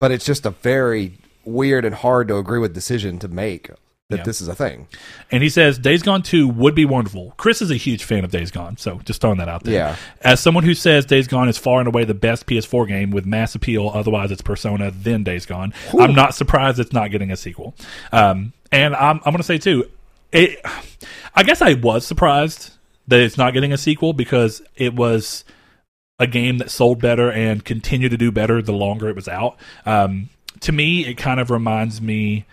but 0.00 0.10
it's 0.10 0.24
just 0.24 0.46
a 0.46 0.50
very 0.50 1.18
weird 1.44 1.84
and 1.84 1.94
hard 1.94 2.28
to 2.28 2.36
agree 2.36 2.58
with 2.58 2.74
decision 2.74 3.18
to 3.20 3.28
make 3.28 3.70
that 4.08 4.18
Yeah. 4.18 4.22
this 4.22 4.40
is 4.40 4.46
a 4.48 4.54
thing. 4.54 4.86
And 5.32 5.42
he 5.42 5.48
says 5.48 5.78
Days 5.78 6.02
Gone 6.02 6.22
2 6.22 6.46
would 6.48 6.74
be 6.76 6.84
wonderful. 6.84 7.34
Chris 7.36 7.60
is 7.60 7.70
a 7.72 7.76
huge 7.76 8.04
fan 8.04 8.24
of 8.24 8.30
Days 8.30 8.50
Gone, 8.52 8.76
so 8.76 9.00
just 9.04 9.20
throwing 9.20 9.38
that 9.38 9.48
out 9.48 9.64
there. 9.64 9.74
Yeah. 9.74 9.96
As 10.22 10.38
someone 10.38 10.62
who 10.64 10.74
says 10.74 11.04
Days 11.06 11.26
Gone 11.26 11.48
is 11.48 11.58
far 11.58 11.80
and 11.80 11.88
away 11.88 12.04
the 12.04 12.14
best 12.14 12.46
PS4 12.46 12.86
game 12.86 13.10
with 13.10 13.26
mass 13.26 13.54
appeal, 13.56 13.90
otherwise 13.92 14.30
it's 14.30 14.42
Persona, 14.42 14.92
then 14.92 15.24
Days 15.24 15.44
Gone, 15.46 15.72
I'm 15.98 16.14
not 16.14 16.34
surprised 16.34 16.78
it's 16.78 16.92
not 16.92 17.10
getting 17.10 17.32
a 17.32 17.36
sequel. 17.36 17.74
Um, 18.12 18.52
and 18.70 18.94
I'm, 18.94 19.16
I'm 19.24 19.32
going 19.32 19.36
to 19.38 19.42
say, 19.42 19.58
too, 19.58 19.90
it, 20.32 20.60
I 21.34 21.42
guess 21.42 21.60
I 21.62 21.74
was 21.74 22.06
surprised 22.06 22.72
that 23.08 23.20
it's 23.20 23.36
not 23.38 23.54
getting 23.54 23.72
a 23.72 23.78
sequel 23.78 24.12
because 24.12 24.62
it 24.76 24.94
was 24.94 25.44
a 26.18 26.26
game 26.26 26.58
that 26.58 26.70
sold 26.70 27.00
better 27.00 27.30
and 27.30 27.64
continued 27.64 28.10
to 28.10 28.16
do 28.16 28.32
better 28.32 28.62
the 28.62 28.72
longer 28.72 29.08
it 29.08 29.16
was 29.16 29.28
out. 29.28 29.56
Um, 29.84 30.30
to 30.60 30.72
me, 30.72 31.06
it 31.06 31.14
kind 31.14 31.40
of 31.40 31.50
reminds 31.50 32.00
me 32.00 32.46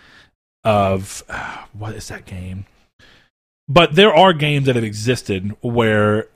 of 0.64 1.22
what 1.72 1.94
is 1.94 2.08
that 2.08 2.26
game? 2.26 2.66
But 3.68 3.94
there 3.94 4.14
are 4.14 4.32
games 4.32 4.66
that 4.66 4.74
have 4.74 4.84
existed 4.84 5.56
where 5.62 6.28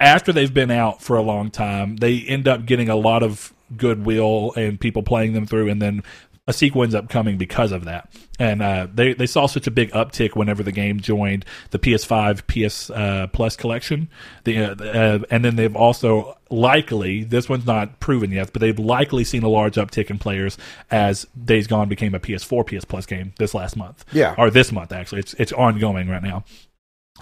after 0.00 0.32
they've 0.32 0.52
been 0.52 0.70
out 0.70 1.00
for 1.00 1.16
a 1.16 1.22
long 1.22 1.50
time, 1.50 1.96
they 1.96 2.20
end 2.22 2.48
up 2.48 2.66
getting 2.66 2.88
a 2.88 2.96
lot 2.96 3.22
of 3.22 3.52
goodwill 3.76 4.52
and 4.56 4.80
people 4.80 5.02
playing 5.02 5.32
them 5.32 5.46
through 5.46 5.68
and 5.68 5.80
then 5.80 6.02
a 6.48 6.52
sequel 6.52 6.82
ends 6.82 6.94
up 6.94 7.08
coming 7.08 7.38
because 7.38 7.70
of 7.70 7.84
that. 7.84 8.12
And 8.38 8.62
uh, 8.62 8.88
they 8.92 9.14
they 9.14 9.26
saw 9.26 9.46
such 9.46 9.66
a 9.66 9.70
big 9.70 9.92
uptick 9.92 10.34
whenever 10.34 10.62
the 10.62 10.72
game 10.72 10.98
joined 10.98 11.44
the 11.70 11.78
PS5 11.78 12.46
PS 12.46 12.90
uh, 12.90 13.28
Plus 13.32 13.56
collection. 13.56 14.08
The 14.44 14.58
uh, 14.58 14.74
uh, 14.74 15.18
and 15.30 15.44
then 15.44 15.54
they've 15.56 15.76
also 15.76 16.36
likely 16.50 17.22
this 17.22 17.48
one's 17.48 17.66
not 17.66 18.00
proven 18.00 18.32
yet, 18.32 18.52
but 18.52 18.60
they've 18.60 18.78
likely 18.78 19.22
seen 19.22 19.44
a 19.44 19.48
large 19.48 19.76
uptick 19.76 20.10
in 20.10 20.18
players 20.18 20.58
as 20.90 21.26
Days 21.44 21.68
Gone 21.68 21.88
became 21.88 22.14
a 22.14 22.20
PS4 22.20 22.66
PS 22.66 22.84
Plus 22.84 23.06
game 23.06 23.32
this 23.38 23.54
last 23.54 23.76
month. 23.76 24.04
Yeah. 24.12 24.34
or 24.36 24.50
this 24.50 24.72
month 24.72 24.90
actually. 24.92 25.20
It's 25.20 25.34
it's 25.34 25.52
ongoing 25.52 26.08
right 26.08 26.22
now. 26.22 26.44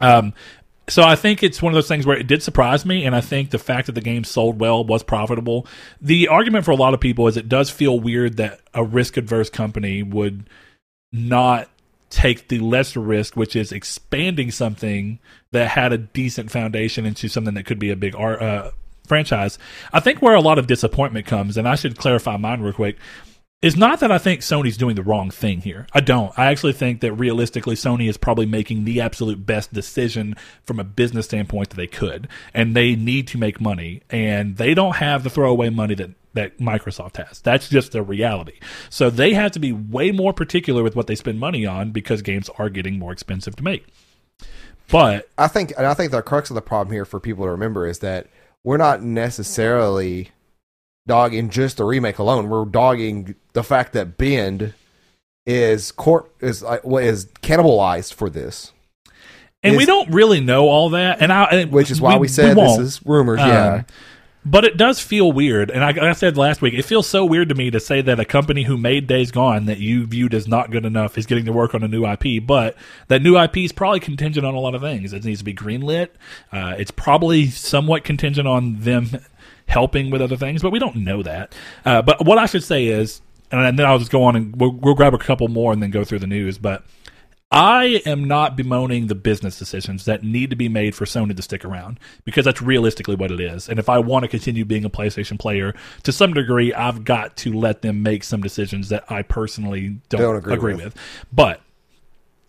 Um, 0.00 0.32
so 0.90 1.02
I 1.02 1.16
think 1.16 1.42
it's 1.42 1.62
one 1.62 1.72
of 1.72 1.74
those 1.74 1.88
things 1.88 2.06
where 2.06 2.16
it 2.16 2.26
did 2.26 2.42
surprise 2.42 2.84
me, 2.84 3.04
and 3.04 3.14
I 3.14 3.20
think 3.20 3.50
the 3.50 3.58
fact 3.58 3.86
that 3.86 3.92
the 3.92 4.00
game 4.00 4.24
sold 4.24 4.60
well 4.60 4.84
was 4.84 5.02
profitable. 5.02 5.66
The 6.00 6.28
argument 6.28 6.64
for 6.64 6.72
a 6.72 6.76
lot 6.76 6.94
of 6.94 7.00
people 7.00 7.28
is 7.28 7.36
it 7.36 7.48
does 7.48 7.70
feel 7.70 7.98
weird 7.98 8.36
that 8.36 8.60
a 8.74 8.84
risk 8.84 9.16
adverse 9.16 9.50
company 9.50 10.02
would 10.02 10.48
not 11.12 11.68
take 12.10 12.48
the 12.48 12.58
lesser 12.58 13.00
risk, 13.00 13.36
which 13.36 13.54
is 13.54 13.72
expanding 13.72 14.50
something 14.50 15.18
that 15.52 15.68
had 15.68 15.92
a 15.92 15.98
decent 15.98 16.50
foundation 16.50 17.06
into 17.06 17.28
something 17.28 17.54
that 17.54 17.66
could 17.66 17.78
be 17.78 17.90
a 17.90 17.96
big 17.96 18.14
art, 18.16 18.42
uh, 18.42 18.70
franchise. 19.06 19.58
I 19.92 20.00
think 20.00 20.20
where 20.20 20.34
a 20.34 20.40
lot 20.40 20.58
of 20.58 20.66
disappointment 20.66 21.26
comes, 21.26 21.56
and 21.56 21.68
I 21.68 21.76
should 21.76 21.96
clarify 21.96 22.36
mine 22.36 22.60
real 22.60 22.72
quick 22.72 22.96
is 23.62 23.76
not 23.76 24.00
that 24.00 24.10
I 24.10 24.16
think 24.16 24.40
Sony's 24.40 24.78
doing 24.78 24.96
the 24.96 25.02
wrong 25.02 25.30
thing 25.30 25.60
here. 25.60 25.86
I 25.92 26.00
don't. 26.00 26.36
I 26.38 26.46
actually 26.46 26.72
think 26.72 27.00
that 27.00 27.12
realistically, 27.12 27.74
Sony 27.74 28.08
is 28.08 28.16
probably 28.16 28.46
making 28.46 28.84
the 28.84 29.00
absolute 29.02 29.44
best 29.44 29.72
decision 29.72 30.34
from 30.62 30.80
a 30.80 30.84
business 30.84 31.26
standpoint 31.26 31.70
that 31.70 31.76
they 31.76 31.86
could. 31.86 32.26
And 32.54 32.74
they 32.74 32.96
need 32.96 33.26
to 33.28 33.38
make 33.38 33.60
money. 33.60 34.02
And 34.08 34.56
they 34.56 34.72
don't 34.72 34.96
have 34.96 35.24
the 35.24 35.30
throwaway 35.30 35.68
money 35.68 35.94
that, 35.96 36.10
that 36.32 36.58
Microsoft 36.58 37.18
has. 37.18 37.42
That's 37.42 37.68
just 37.68 37.92
the 37.92 38.02
reality. 38.02 38.58
So 38.88 39.10
they 39.10 39.34
have 39.34 39.52
to 39.52 39.58
be 39.58 39.72
way 39.72 40.10
more 40.10 40.32
particular 40.32 40.82
with 40.82 40.96
what 40.96 41.06
they 41.06 41.14
spend 41.14 41.38
money 41.38 41.66
on 41.66 41.90
because 41.90 42.22
games 42.22 42.48
are 42.56 42.70
getting 42.70 42.98
more 42.98 43.12
expensive 43.12 43.56
to 43.56 43.62
make. 43.62 43.86
But 44.90 45.28
I 45.36 45.48
think, 45.48 45.74
and 45.76 45.86
I 45.86 45.92
think 45.92 46.12
the 46.12 46.22
crux 46.22 46.48
of 46.50 46.54
the 46.54 46.62
problem 46.62 46.94
here 46.94 47.04
for 47.04 47.20
people 47.20 47.44
to 47.44 47.50
remember 47.50 47.86
is 47.86 47.98
that 47.98 48.26
we're 48.64 48.78
not 48.78 49.02
necessarily 49.02 50.30
dogging 51.10 51.50
just 51.50 51.78
the 51.78 51.84
remake 51.84 52.20
alone. 52.20 52.48
We're 52.48 52.64
dogging 52.64 53.34
the 53.52 53.64
fact 53.64 53.94
that 53.94 54.16
Bend 54.16 54.74
is 55.44 55.90
court 55.90 56.32
is 56.38 56.62
like 56.62 56.84
what 56.84 57.02
is 57.02 57.26
cannibalized 57.42 58.14
for 58.14 58.30
this, 58.30 58.72
and 59.64 59.76
we 59.76 59.86
don't 59.86 60.08
really 60.14 60.40
know 60.40 60.68
all 60.68 60.90
that. 60.90 61.20
And 61.20 61.32
I, 61.32 61.44
and 61.46 61.72
which 61.72 61.90
is 61.90 62.00
why 62.00 62.16
we, 62.16 62.28
said 62.28 62.56
this 62.56 62.78
is 62.78 63.04
rumors. 63.04 63.40
Um, 63.40 63.48
yeah, 63.48 63.82
But 64.44 64.64
it 64.64 64.76
does 64.76 65.00
feel 65.00 65.32
weird, 65.32 65.68
and 65.68 65.82
I, 65.82 66.10
I 66.10 66.12
said 66.12 66.36
last 66.36 66.62
week, 66.62 66.74
it 66.74 66.84
feels 66.84 67.08
so 67.08 67.24
weird 67.24 67.48
to 67.48 67.56
me 67.56 67.72
to 67.72 67.80
say 67.80 68.02
that 68.02 68.20
a 68.20 68.24
company 68.24 68.62
who 68.62 68.76
made 68.76 69.08
Days 69.08 69.32
Gone 69.32 69.64
that 69.64 69.78
you 69.78 70.06
viewed 70.06 70.32
as 70.32 70.46
not 70.46 70.70
good 70.70 70.86
enough 70.86 71.18
is 71.18 71.26
getting 71.26 71.46
to 71.46 71.52
work 71.52 71.74
on 71.74 71.82
a 71.82 71.88
new 71.88 72.06
IP, 72.06 72.46
but 72.46 72.76
that 73.08 73.20
new 73.20 73.36
IP 73.36 73.56
is 73.56 73.72
probably 73.72 73.98
contingent 73.98 74.46
on 74.46 74.54
a 74.54 74.60
lot 74.60 74.76
of 74.76 74.80
things. 74.80 75.12
It 75.12 75.24
needs 75.24 75.40
to 75.40 75.44
be 75.44 75.54
greenlit. 75.54 76.10
Uh, 76.52 76.76
it's 76.78 76.92
probably 76.92 77.48
somewhat 77.48 78.04
contingent 78.04 78.46
on 78.46 78.82
them 78.82 79.08
helping 79.70 80.10
with 80.10 80.20
other 80.20 80.36
things, 80.36 80.62
but 80.62 80.70
we 80.70 80.78
don't 80.78 80.96
know 80.96 81.22
that. 81.22 81.54
Uh, 81.84 82.02
but 82.02 82.24
what 82.24 82.38
I 82.38 82.46
should 82.46 82.64
say 82.64 82.86
is, 82.86 83.22
and 83.50 83.78
then 83.78 83.86
I'll 83.86 83.98
just 83.98 84.10
go 84.10 84.24
on 84.24 84.36
and 84.36 84.60
we'll, 84.60 84.72
we'll 84.72 84.94
grab 84.94 85.14
a 85.14 85.18
couple 85.18 85.48
more 85.48 85.72
and 85.72 85.82
then 85.82 85.90
go 85.90 86.04
through 86.04 86.20
the 86.20 86.26
news, 86.26 86.58
but. 86.58 86.84
I 87.52 88.00
am 88.06 88.28
not 88.28 88.56
bemoaning 88.56 89.08
the 89.08 89.16
business 89.16 89.58
decisions 89.58 90.04
that 90.04 90.22
need 90.22 90.50
to 90.50 90.56
be 90.56 90.68
made 90.68 90.94
for 90.94 91.04
Sony 91.04 91.34
to 91.34 91.42
stick 91.42 91.64
around 91.64 91.98
because 92.24 92.44
that's 92.44 92.62
realistically 92.62 93.16
what 93.16 93.32
it 93.32 93.40
is. 93.40 93.68
And 93.68 93.80
if 93.80 93.88
I 93.88 93.98
want 93.98 94.22
to 94.22 94.28
continue 94.28 94.64
being 94.64 94.84
a 94.84 94.88
PlayStation 94.88 95.36
player 95.36 95.74
to 96.04 96.12
some 96.12 96.32
degree, 96.32 96.72
I've 96.72 97.04
got 97.04 97.36
to 97.38 97.52
let 97.52 97.82
them 97.82 98.04
make 98.04 98.22
some 98.22 98.40
decisions 98.40 98.88
that 98.90 99.02
I 99.10 99.22
personally 99.22 99.98
don't, 100.08 100.20
Don't 100.20 100.36
agree 100.36 100.54
agree, 100.54 100.74
with. 100.74 100.84
with. 100.84 100.96
But 101.32 101.60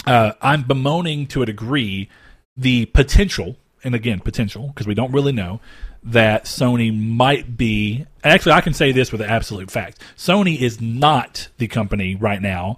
uh, 0.05 0.33
I'm 0.39 0.61
bemoaning 0.67 1.25
to 1.29 1.41
a 1.41 1.47
degree 1.47 2.07
the 2.55 2.85
potential, 2.85 3.55
and 3.83 3.95
again, 3.95 4.19
potential, 4.19 4.67
because 4.67 4.85
we 4.85 4.93
don't 4.93 5.11
really 5.11 5.31
know, 5.31 5.61
that 6.03 6.45
Sony 6.45 6.97
might 6.97 7.57
be. 7.57 8.05
Actually, 8.23 8.53
I 8.53 8.61
can 8.61 8.73
say 8.73 8.91
this 8.91 9.11
with 9.11 9.21
absolute 9.21 9.71
fact 9.71 9.99
Sony 10.17 10.59
is 10.59 10.81
not 10.81 11.49
the 11.57 11.67
company 11.67 12.15
right 12.15 12.41
now 12.41 12.77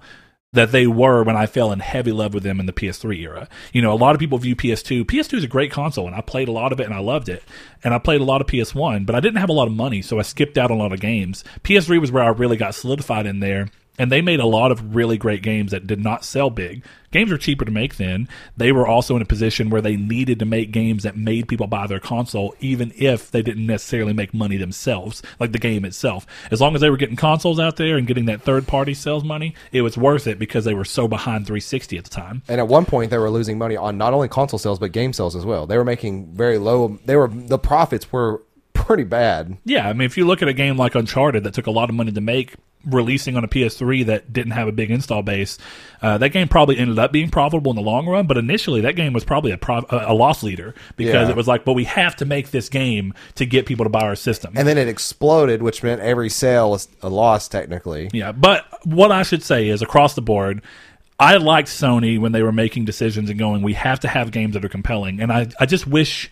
that 0.53 0.71
they 0.71 0.86
were 0.86 1.24
when 1.24 1.36
I 1.36 1.47
fell 1.47 1.71
in 1.71 1.80
heavy 1.80 2.11
love 2.11 2.34
with 2.34 2.43
them 2.43 2.59
in 2.59 2.67
the 2.67 2.74
PS3 2.74 3.17
era. 3.19 3.49
You 3.74 3.82
know, 3.82 3.91
a 3.91 3.95
lot 3.95 4.15
of 4.15 4.19
people 4.19 4.38
view 4.38 4.55
PS2. 4.55 5.03
PS2 5.03 5.39
is 5.39 5.43
a 5.43 5.47
great 5.47 5.71
console, 5.71 6.05
and 6.05 6.15
I 6.15 6.21
played 6.21 6.47
a 6.47 6.51
lot 6.51 6.71
of 6.71 6.80
it 6.80 6.86
and 6.86 6.93
I 6.93 6.99
loved 6.99 7.28
it. 7.28 7.43
And 7.84 7.93
I 7.93 7.97
played 7.97 8.21
a 8.21 8.26
lot 8.26 8.39
of 8.39 8.47
PS1, 8.47 9.05
but 9.05 9.15
I 9.15 9.19
didn't 9.19 9.39
have 9.39 9.49
a 9.49 9.53
lot 9.53 9.67
of 9.67 9.74
money, 9.74 10.01
so 10.01 10.19
I 10.19 10.21
skipped 10.21 10.57
out 10.57 10.71
on 10.71 10.78
a 10.78 10.80
lot 10.80 10.93
of 10.93 10.99
games. 10.99 11.43
PS3 11.63 11.99
was 11.99 12.11
where 12.11 12.24
I 12.24 12.28
really 12.28 12.55
got 12.55 12.76
solidified 12.76 13.26
in 13.26 13.39
there. 13.39 13.69
And 13.99 14.11
they 14.11 14.21
made 14.21 14.39
a 14.39 14.45
lot 14.45 14.71
of 14.71 14.95
really 14.95 15.17
great 15.19 15.43
games 15.43 15.71
that 15.71 15.85
did 15.85 15.99
not 16.03 16.25
sell 16.25 16.49
big. 16.49 16.83
Games 17.11 17.31
were 17.31 17.37
cheaper 17.37 17.63
to 17.63 17.69
make 17.71 17.97
then. 17.97 18.27
They 18.57 18.71
were 18.71 18.87
also 18.87 19.15
in 19.15 19.21
a 19.21 19.25
position 19.25 19.69
where 19.69 19.83
they 19.83 19.95
needed 19.95 20.39
to 20.39 20.45
make 20.45 20.71
games 20.71 21.03
that 21.03 21.15
made 21.15 21.47
people 21.47 21.67
buy 21.67 21.85
their 21.85 21.99
console, 21.99 22.55
even 22.59 22.91
if 22.95 23.29
they 23.29 23.43
didn't 23.43 23.67
necessarily 23.67 24.13
make 24.13 24.33
money 24.33 24.57
themselves, 24.57 25.21
like 25.39 25.51
the 25.51 25.59
game 25.59 25.85
itself. 25.85 26.25
As 26.49 26.59
long 26.59 26.73
as 26.73 26.81
they 26.81 26.89
were 26.89 26.97
getting 26.97 27.15
consoles 27.15 27.59
out 27.59 27.75
there 27.75 27.97
and 27.97 28.07
getting 28.07 28.25
that 28.25 28.41
third 28.41 28.65
party 28.65 28.95
sales 28.95 29.23
money, 29.23 29.53
it 29.71 29.83
was 29.83 29.95
worth 29.95 30.25
it 30.25 30.39
because 30.39 30.65
they 30.65 30.73
were 30.73 30.85
so 30.85 31.07
behind 31.07 31.45
360 31.45 31.95
at 31.99 32.03
the 32.05 32.09
time. 32.09 32.41
and 32.47 32.59
at 32.59 32.67
one 32.67 32.85
point 32.85 33.11
they 33.11 33.19
were 33.19 33.29
losing 33.29 33.59
money 33.59 33.77
on 33.77 33.95
not 33.95 34.13
only 34.15 34.27
console 34.27 34.57
sales 34.57 34.79
but 34.79 34.91
game 34.91 35.13
sales 35.13 35.35
as 35.35 35.45
well. 35.45 35.67
They 35.67 35.77
were 35.77 35.85
making 35.85 36.33
very 36.33 36.57
low. 36.57 36.97
They 37.05 37.15
were 37.15 37.27
the 37.27 37.59
profits 37.59 38.11
were 38.11 38.41
pretty 38.73 39.03
bad. 39.03 39.57
Yeah, 39.65 39.87
I 39.87 39.93
mean, 39.93 40.05
if 40.05 40.17
you 40.17 40.25
look 40.25 40.41
at 40.41 40.47
a 40.47 40.53
game 40.53 40.77
like 40.77 40.95
Uncharted 40.95 41.43
that 41.43 41.53
took 41.53 41.67
a 41.67 41.71
lot 41.71 41.89
of 41.89 41.95
money 41.95 42.11
to 42.11 42.21
make, 42.21 42.55
releasing 42.86 43.38
on 43.38 43.43
a 43.43 43.47
PS3 43.47 44.05
that 44.07 44.34
didn't 44.34 44.51
have 44.51 44.67
a 44.67 44.71
big 44.71 44.91
install 44.91 45.21
base, 45.23 45.57
uh, 46.01 46.17
that 46.17 46.29
game 46.29 46.47
probably 46.47 46.77
ended 46.77 46.99
up 46.99 47.11
being 47.11 47.29
profitable 47.29 47.71
in 47.71 47.75
the 47.75 47.81
long 47.81 48.07
run. 48.07 48.27
But 48.27 48.38
initially, 48.38 48.81
that 48.81 48.95
game 48.95 49.13
was 49.13 49.23
probably 49.23 49.51
a, 49.51 49.59
a 49.89 50.13
loss 50.13 50.43
leader 50.43 50.75
because 50.97 51.27
Yeah. 51.27 51.29
it 51.29 51.36
was 51.36 51.47
like, 51.47 51.65
but 51.65 51.73
we 51.73 51.86
have 51.86 52.15
to 52.17 52.25
make 52.25 52.51
this 52.51 52.69
game 52.69 53.13
to 53.36 53.45
get 53.45 53.65
people 53.65 53.86
to 53.86 53.89
buy 53.89 54.01
our 54.01 54.15
system. 54.15 54.53
And 54.55 54.67
then 54.67 54.77
it 54.77 54.88
exploded, 54.88 55.61
which 55.63 55.81
meant 55.84 56.01
every 56.01 56.29
sale 56.29 56.71
was 56.71 56.88
a 57.01 57.09
loss 57.09 57.47
technically. 57.47 58.09
Yeah, 58.13 58.31
but 58.31 58.65
what 58.86 59.11
I 59.11 59.23
should 59.23 59.43
say 59.43 59.69
is 59.69 59.81
across 59.81 60.13
the 60.15 60.21
board, 60.21 60.61
I 61.19 61.38
liked 61.38 61.69
Sony 61.69 62.19
when 62.19 62.31
they 62.34 62.43
were 62.43 62.51
making 62.51 62.86
decisions 62.86 63.29
and 63.29 63.39
going, 63.39 63.61
we 63.61 63.73
have 63.73 63.99
to 64.01 64.07
have 64.07 64.31
games 64.31 64.55
that 64.55 64.65
are 64.65 64.69
compelling. 64.69 65.21
And 65.21 65.31
I, 65.31 65.47
I 65.59 65.65
just 65.65 65.88
wish 65.88 66.29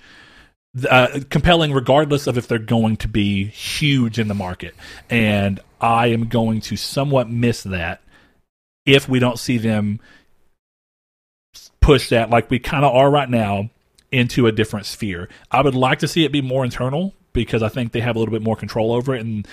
uh, 0.90 1.20
compelling 1.30 1.74
regardless 1.74 2.28
of 2.28 2.38
if 2.38 2.48
they're 2.48 2.60
going 2.60 2.98
to 2.98 3.08
be 3.08 3.46
huge 3.46 4.20
in 4.20 4.28
the 4.28 4.34
market. 4.34 4.74
And 5.10 5.60
I 5.80 6.08
am 6.08 6.28
going 6.28 6.62
to 6.62 6.78
somewhat 6.78 7.30
miss 7.30 7.64
that 7.64 8.02
if 8.86 9.08
we 9.08 9.20
don't 9.20 9.40
see 9.40 9.58
them 9.58 10.00
push 11.82 12.10
that 12.10 12.30
like 12.30 12.50
we 12.50 12.60
kind 12.60 12.86
of 12.86 12.94
are 12.96 13.10
right 13.10 13.30
now 13.30 13.70
into 14.12 14.48
a 14.48 14.52
different 14.52 14.86
sphere. 14.86 15.30
I 15.50 15.62
would 15.62 15.76
like 15.76 16.00
to 16.00 16.08
see 16.08 16.26
it 16.26 16.32
be 16.32 16.42
more 16.42 16.64
internal 16.64 17.14
because 17.34 17.64
I 17.64 17.70
think 17.70 17.92
they 17.92 18.02
have 18.02 18.16
a 18.16 18.20
little 18.20 18.34
bit 18.34 18.44
more 18.44 18.56
control 18.56 18.94
over 18.94 19.16
it 19.16 19.22
and 19.22 19.48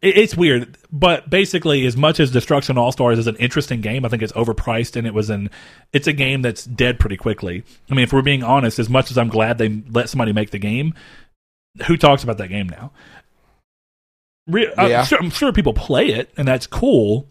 it's 0.00 0.36
weird, 0.36 0.76
but 0.92 1.28
basically, 1.28 1.84
as 1.86 1.96
much 1.96 2.20
as 2.20 2.30
Destruction 2.30 2.78
All 2.78 2.92
Stars 2.92 3.18
is 3.18 3.26
an 3.26 3.36
interesting 3.36 3.80
game, 3.80 4.04
I 4.04 4.08
think 4.08 4.22
it's 4.22 4.32
overpriced 4.32 4.96
and 4.96 5.06
it 5.06 5.14
was 5.14 5.30
an. 5.30 5.50
It's 5.92 6.06
a 6.06 6.12
game 6.12 6.42
that's 6.42 6.64
dead 6.64 7.00
pretty 7.00 7.16
quickly. 7.16 7.64
I 7.90 7.94
mean, 7.94 8.04
if 8.04 8.12
we're 8.12 8.22
being 8.22 8.42
honest, 8.42 8.78
as 8.78 8.88
much 8.88 9.10
as 9.10 9.18
I'm 9.18 9.28
glad 9.28 9.58
they 9.58 9.82
let 9.90 10.08
somebody 10.08 10.32
make 10.32 10.50
the 10.50 10.58
game, 10.58 10.94
who 11.86 11.96
talks 11.96 12.22
about 12.22 12.38
that 12.38 12.48
game 12.48 12.68
now? 12.68 12.92
Re- 14.46 14.72
uh, 14.72 14.86
Yeah. 14.86 15.00
I'm, 15.00 15.06
sure, 15.06 15.18
I'm 15.18 15.30
sure 15.30 15.52
people 15.52 15.74
play 15.74 16.08
it, 16.08 16.30
and 16.36 16.46
that's 16.46 16.66
cool. 16.66 17.28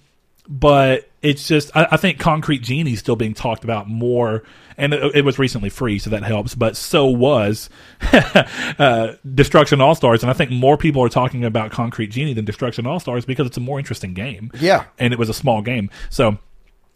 But 0.50 1.10
it's 1.22 1.48
just, 1.48 1.76
I, 1.76 1.88
I 1.92 1.98
think 1.98 2.20
Concrete 2.20 2.60
Genie 2.60 2.94
is 2.94 3.00
still 3.00 3.16
being 3.16 3.34
talked 3.34 3.64
about 3.64 3.90
more, 3.90 4.44
and 4.78 4.94
it, 4.94 5.16
it 5.18 5.26
was 5.26 5.38
recently 5.38 5.70
free, 5.70 6.00
so 6.00 6.10
that 6.10 6.24
helps. 6.24 6.56
But 6.56 6.78
so 6.78 7.06
was 7.08 7.70
uh, 8.14 9.16
Destruction 9.36 9.82
All 9.82 9.96
Stars, 9.96 10.24
and 10.24 10.30
I 10.30 10.34
think 10.34 10.52
more 10.52 10.78
people 10.78 11.04
are 11.04 11.10
talking 11.10 11.44
about 11.44 11.72
Concrete 11.72 12.08
Genie 12.08 12.34
than 12.34 12.46
Destruction 12.46 12.86
All 12.86 13.00
Stars 13.00 13.26
because 13.26 13.48
it's 13.48 13.58
a 13.58 13.62
more 13.62 13.80
interesting 13.80 14.14
game 14.14 14.52
Yeah, 14.60 14.86
and 14.98 15.12
it 15.12 15.20
was 15.20 15.30
a 15.30 15.34
small 15.34 15.62
game. 15.62 15.90
So, 16.10 16.38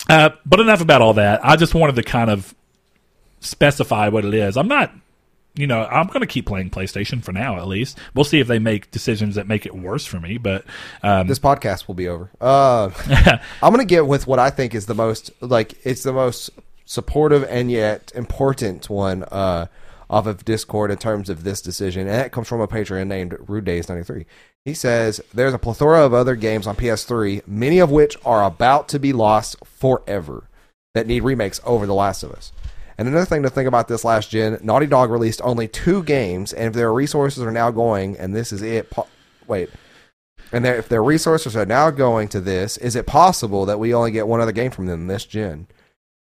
uh, 0.07 0.29
but 0.45 0.59
enough 0.59 0.81
about 0.81 1.01
all 1.01 1.13
that. 1.15 1.43
I 1.45 1.55
just 1.57 1.75
wanted 1.75 1.95
to 1.95 2.03
kind 2.03 2.29
of 2.29 2.55
specify 3.41 4.07
what 4.07 4.23
it 4.23 4.33
is. 4.33 4.55
I'm 4.55 4.67
not, 4.67 4.93
you 5.55 5.67
know, 5.67 5.85
I'm 5.85 6.07
going 6.07 6.21
to 6.21 6.27
keep 6.27 6.45
playing 6.45 6.69
PlayStation 6.69 7.23
for 7.23 7.31
now, 7.31 7.57
at 7.57 7.67
least. 7.67 7.97
We'll 8.15 8.25
see 8.25 8.39
if 8.39 8.47
they 8.47 8.59
make 8.59 8.91
decisions 8.91 9.35
that 9.35 9.47
make 9.47 9.65
it 9.65 9.75
worse 9.75 10.05
for 10.05 10.19
me. 10.19 10.37
But 10.37 10.65
um, 11.03 11.27
this 11.27 11.39
podcast 11.39 11.87
will 11.87 11.95
be 11.95 12.07
over. 12.07 12.29
Uh, 12.39 12.89
I'm 13.61 13.73
gonna 13.73 13.85
get 13.85 14.07
with 14.07 14.27
what 14.27 14.39
I 14.39 14.49
think 14.49 14.73
is 14.73 14.85
the 14.85 14.95
most 14.95 15.31
like 15.41 15.75
it's 15.85 16.03
the 16.03 16.13
most 16.13 16.51
supportive 16.85 17.43
and 17.45 17.71
yet 17.71 18.11
important 18.15 18.89
one 18.89 19.23
uh, 19.23 19.67
off 20.09 20.25
of 20.25 20.43
Discord 20.45 20.91
in 20.91 20.97
terms 20.97 21.29
of 21.29 21.43
this 21.43 21.61
decision, 21.61 22.07
and 22.07 22.11
that 22.11 22.31
comes 22.31 22.47
from 22.47 22.61
a 22.61 22.67
patron 22.67 23.07
named 23.07 23.35
Rude 23.47 23.65
Days 23.65 23.89
93. 23.89 24.25
He 24.63 24.73
says 24.73 25.21
there's 25.33 25.53
a 25.53 25.59
plethora 25.59 26.05
of 26.05 26.13
other 26.13 26.35
games 26.35 26.67
on 26.67 26.75
PS3, 26.75 27.47
many 27.47 27.79
of 27.79 27.91
which 27.91 28.17
are 28.23 28.43
about 28.43 28.87
to 28.89 28.99
be 28.99 29.11
lost 29.11 29.55
forever, 29.65 30.43
that 30.93 31.07
need 31.07 31.23
remakes 31.23 31.59
over 31.65 31.85
The 31.85 31.95
Last 31.95 32.23
of 32.23 32.31
Us. 32.31 32.51
And 32.97 33.07
another 33.07 33.25
thing 33.25 33.43
to 33.43 33.49
think 33.49 33.67
about 33.67 33.87
this 33.87 34.03
last 34.03 34.29
gen, 34.29 34.59
Naughty 34.61 34.85
Dog 34.85 35.09
released 35.11 35.41
only 35.43 35.67
two 35.67 36.03
games, 36.03 36.53
and 36.53 36.67
if 36.67 36.73
their 36.73 36.93
resources 36.93 37.43
are 37.43 37.51
now 37.51 37.71
going, 37.71 38.17
and 38.17 38.35
this 38.35 38.51
is 38.51 38.61
it. 38.61 38.89
Po- 38.89 39.07
wait, 39.47 39.69
And 40.51 40.65
if 40.65 40.87
their 40.89 41.03
resources 41.03 41.55
are 41.55 41.65
now 41.65 41.89
going 41.89 42.27
to 42.29 42.41
this, 42.41 42.77
is 42.77 42.95
it 42.95 43.07
possible 43.07 43.65
that 43.65 43.79
we 43.79 43.93
only 43.93 44.11
get 44.11 44.27
one 44.27 44.41
other 44.41 44.51
game 44.51 44.71
from 44.71 44.85
them 44.85 45.07
this 45.07 45.25
gen? 45.25 45.67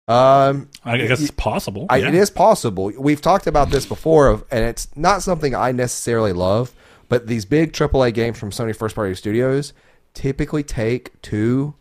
Um, 0.07 0.69
I 0.83 0.97
guess 0.97 1.21
it's 1.21 1.31
possible. 1.31 1.85
I, 1.89 1.97
yeah. 1.97 2.07
It 2.07 2.15
is 2.15 2.29
possible. 2.31 2.91
We've 2.97 3.21
talked 3.21 3.45
about 3.45 3.69
this 3.69 3.85
before, 3.85 4.27
of- 4.27 4.43
and 4.49 4.63
it's 4.65 4.87
not 4.95 5.21
something 5.21 5.53
I 5.53 5.71
necessarily 5.71 6.33
love. 6.33 6.73
But 7.09 7.25
these 7.27 7.45
big 7.45 7.73
AAA 7.73 8.13
games 8.13 8.37
from 8.37 8.51
Sony 8.51 8.75
first 8.75 8.95
party 8.95 9.15
studios 9.15 9.73
typically 10.13 10.61
take 10.63 11.19
two 11.23 11.73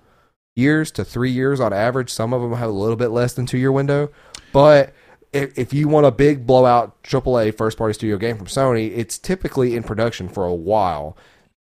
years 0.57 0.91
to 0.93 1.05
three 1.05 1.31
years 1.31 1.61
on 1.61 1.73
average. 1.73 2.11
Some 2.11 2.33
of 2.33 2.41
them 2.43 2.55
have 2.55 2.71
a 2.71 2.73
little 2.73 2.97
bit 2.97 3.09
less 3.09 3.35
than 3.35 3.45
two 3.47 3.59
year 3.59 3.71
window. 3.71 4.11
But 4.59 4.93
if, 5.33 5.57
if 5.57 5.73
you 5.73 5.87
want 5.87 6.07
a 6.07 6.11
big 6.11 6.45
blowout 6.45 7.01
AAA 7.05 7.57
first 7.57 7.79
party 7.79 7.95
studio 7.95 8.17
game 8.17 8.37
from 8.37 8.47
Sony, 8.49 8.91
it's 8.97 9.17
typically 9.17 9.77
in 9.77 9.85
production 9.85 10.29
for 10.29 10.45
a 10.47 10.53
while. 10.55 11.17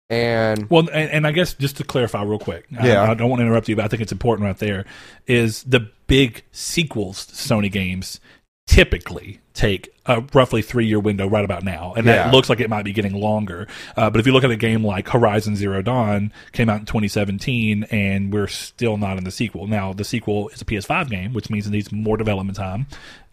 And 0.08 0.70
Well, 0.70 0.88
and, 0.92 1.10
and 1.10 1.26
I 1.26 1.32
guess 1.32 1.54
just 1.54 1.76
to 1.78 1.84
clarify 1.84 2.22
real 2.22 2.38
quick, 2.38 2.66
I- 2.78 2.86
Yeah. 2.86 3.10
I, 3.10 3.14
don't 3.14 3.28
want 3.28 3.40
to 3.40 3.44
interrupt 3.46 3.68
you, 3.68 3.74
but 3.74 3.84
I 3.84 3.88
think 3.88 4.02
it's 4.02 4.12
important 4.12 4.46
right 4.46 4.56
there. 4.58 4.84
Is 5.26 5.64
the 5.64 5.90
big 6.06 6.44
sequels 6.52 7.26
to 7.26 7.34
Sony 7.34 7.72
games 7.72 8.20
typically 8.66 9.40
take 9.54 9.88
a 10.06 10.20
roughly 10.34 10.60
three 10.60 10.86
year 10.86 11.00
window 11.00 11.26
right 11.28 11.44
about 11.44 11.62
now, 11.64 11.94
and 11.96 12.06
Yeah. 12.06 12.24
that 12.24 12.32
looks 12.32 12.50
like 12.50 12.60
it 12.60 12.68
might 12.68 12.84
be 12.84 12.92
getting 12.92 13.14
longer. 13.14 13.66
Uh, 13.96 14.10
but 14.10 14.20
if 14.20 14.26
you 14.26 14.32
look 14.32 14.44
at 14.44 14.50
a 14.50 14.56
game 14.56 14.84
like 14.84 15.08
Horizon 15.08 15.56
Zero 15.56 15.82
Dawn, 15.82 16.32
came 16.52 16.68
out 16.68 16.80
in 16.80 16.86
2017, 16.86 17.84
and 17.90 18.32
we're 18.32 18.48
still 18.48 18.96
not 18.96 19.18
in 19.18 19.24
the 19.24 19.30
sequel. 19.30 19.66
Now, 19.66 19.92
the 19.92 20.04
sequel 20.04 20.48
is 20.50 20.60
a 20.60 20.64
PS5 20.64 21.08
game, 21.08 21.32
which 21.32 21.48
means 21.48 21.66
it 21.66 21.70
needs 21.70 21.90
more 21.90 22.16
development 22.16 22.56
time, 22.58 22.86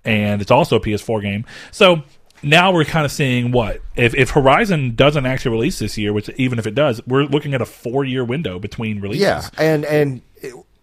and 0.05 0.41
it's 0.41 0.51
also 0.51 0.77
a 0.77 0.79
PS4 0.79 1.21
game. 1.21 1.45
So 1.71 2.03
now 2.41 2.71
we're 2.71 2.85
kind 2.85 3.05
of 3.05 3.11
seeing 3.11 3.51
what 3.51 3.81
if 3.95 4.13
if 4.15 4.31
Horizon 4.31 4.95
doesn't 4.95 5.25
actually 5.25 5.51
release 5.51 5.79
this 5.79 5.97
year, 5.97 6.13
which 6.13 6.29
even 6.37 6.57
if 6.59 6.67
it 6.67 6.75
does, 6.75 7.01
we're 7.07 7.23
looking 7.23 7.53
at 7.53 7.61
a 7.61 7.65
four 7.65 8.03
year 8.05 8.23
window 8.23 8.59
between 8.59 8.99
releases. 9.01 9.23
yeah, 9.23 9.47
and 9.57 9.83
and 9.85 10.21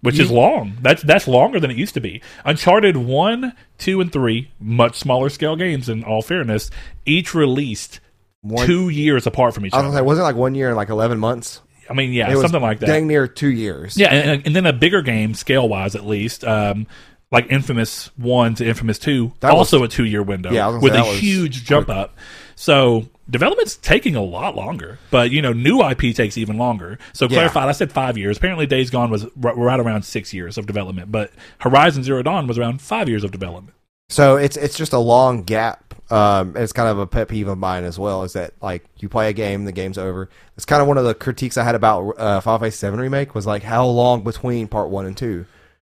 Which 0.02 0.16
you- 0.18 0.24
is 0.24 0.30
long. 0.30 0.78
That's 0.80 1.02
that's 1.02 1.28
longer 1.28 1.60
than 1.60 1.70
it 1.70 1.76
used 1.76 1.94
to 1.94 2.00
be. 2.00 2.22
Uncharted 2.44 2.96
one, 2.96 3.52
two, 3.78 4.00
and 4.00 4.10
three, 4.12 4.50
much 4.58 4.98
smaller 4.98 5.28
scale 5.28 5.56
games. 5.56 5.88
In 5.88 6.04
all 6.04 6.22
fairness, 6.22 6.70
each 7.04 7.34
released 7.34 8.00
One- 8.42 8.66
two 8.66 8.88
years 8.88 9.26
apart 9.26 9.54
from 9.54 9.66
each 9.66 9.72
other. 9.74 9.82
I 9.82 9.86
was 9.86 9.90
gonna 9.90 9.96
say, 9.96 9.98
other. 10.00 10.06
wasn't 10.06 10.22
it 10.22 10.28
like 10.28 10.36
one 10.36 10.54
year 10.54 10.68
and 10.68 10.76
like 10.76 10.88
eleven 10.88 11.18
months? 11.18 11.60
I 11.88 11.92
mean, 11.92 12.12
yeah, 12.12 12.30
It 12.30 12.34
was 12.36 12.42
something 12.42 12.62
like 12.62 12.78
that. 12.80 12.86
Dang 12.86 13.08
near 13.08 13.26
two 13.26 13.50
years. 13.50 13.96
Yeah, 13.96 14.08
and, 14.14 14.46
and 14.46 14.54
then 14.56 14.64
a 14.64 14.72
bigger 14.72 15.02
game, 15.02 15.34
scale 15.34 15.68
wise 15.68 15.96
at 15.96 16.06
least, 16.06 16.44
um, 16.44 16.86
like 17.32 17.50
Infamous 17.50 18.10
One 18.16 18.54
to 18.54 18.66
Infamous 18.66 18.98
Two, 18.98 19.32
That 19.40 19.48
was- 19.48 19.72
also 19.72 19.82
a 19.82 19.88
two 19.88 20.04
year 20.04 20.22
window 20.22 20.52
Yeah, 20.52 20.68
was 20.68 20.82
with 20.82 20.94
a 20.94 21.00
was 21.00 21.18
huge 21.18 21.64
jump 21.64 21.88
up. 21.90 22.16
So 22.54 23.06
development's 23.30 23.76
taking 23.76 24.16
a 24.16 24.22
lot 24.22 24.56
longer, 24.56 24.98
but 25.10 25.30
you 25.30 25.40
know, 25.40 25.52
new 25.52 25.80
IP 25.82 26.14
takes 26.14 26.36
even 26.36 26.58
longer. 26.58 26.98
So 27.12 27.24
Yeah. 27.26 27.36
clarified, 27.36 27.68
I 27.68 27.72
said 27.72 27.92
five 27.92 28.18
years. 28.18 28.36
Apparently, 28.38 28.66
Days 28.66 28.90
Gone 28.90 29.10
was 29.10 29.24
r- 29.42 29.54
right 29.54 29.78
around 29.80 30.02
six 30.04 30.34
years 30.34 30.58
of 30.58 30.66
development, 30.66 31.10
but 31.12 31.30
Horizon 31.58 32.02
Zero 32.02 32.22
Dawn 32.22 32.46
was 32.46 32.58
around 32.58 32.80
five 32.80 33.08
years 33.08 33.24
of 33.24 33.30
development. 33.30 33.74
So 34.08 34.36
it's 34.36 34.56
it's 34.56 34.76
just 34.76 34.92
a 34.92 34.98
long 34.98 35.44
gap. 35.44 35.94
Um, 36.10 36.56
it's 36.56 36.72
kind 36.72 36.88
of 36.88 36.98
a 36.98 37.06
pet 37.06 37.28
peeve 37.28 37.46
of 37.46 37.56
mine 37.58 37.84
as 37.84 37.96
well. 37.96 38.24
Is 38.24 38.32
that 38.32 38.54
like 38.60 38.84
you 38.98 39.08
play 39.08 39.28
a 39.28 39.32
game, 39.32 39.64
the 39.64 39.70
game's 39.72 39.96
over. 39.96 40.28
It's 40.56 40.64
kind 40.66 40.82
of 40.82 40.88
one 40.88 40.98
of 40.98 41.04
the 41.04 41.14
critiques 41.14 41.56
I 41.56 41.62
had 41.62 41.76
about 41.76 42.18
uh, 42.18 42.40
Final 42.40 42.58
Fantasy 42.58 42.78
Seven 42.78 42.98
remake 42.98 43.34
was 43.36 43.46
like 43.46 43.62
how 43.62 43.86
long 43.86 44.22
between 44.24 44.66
part 44.66 44.90
one 44.90 45.06
and 45.06 45.16
two, 45.16 45.46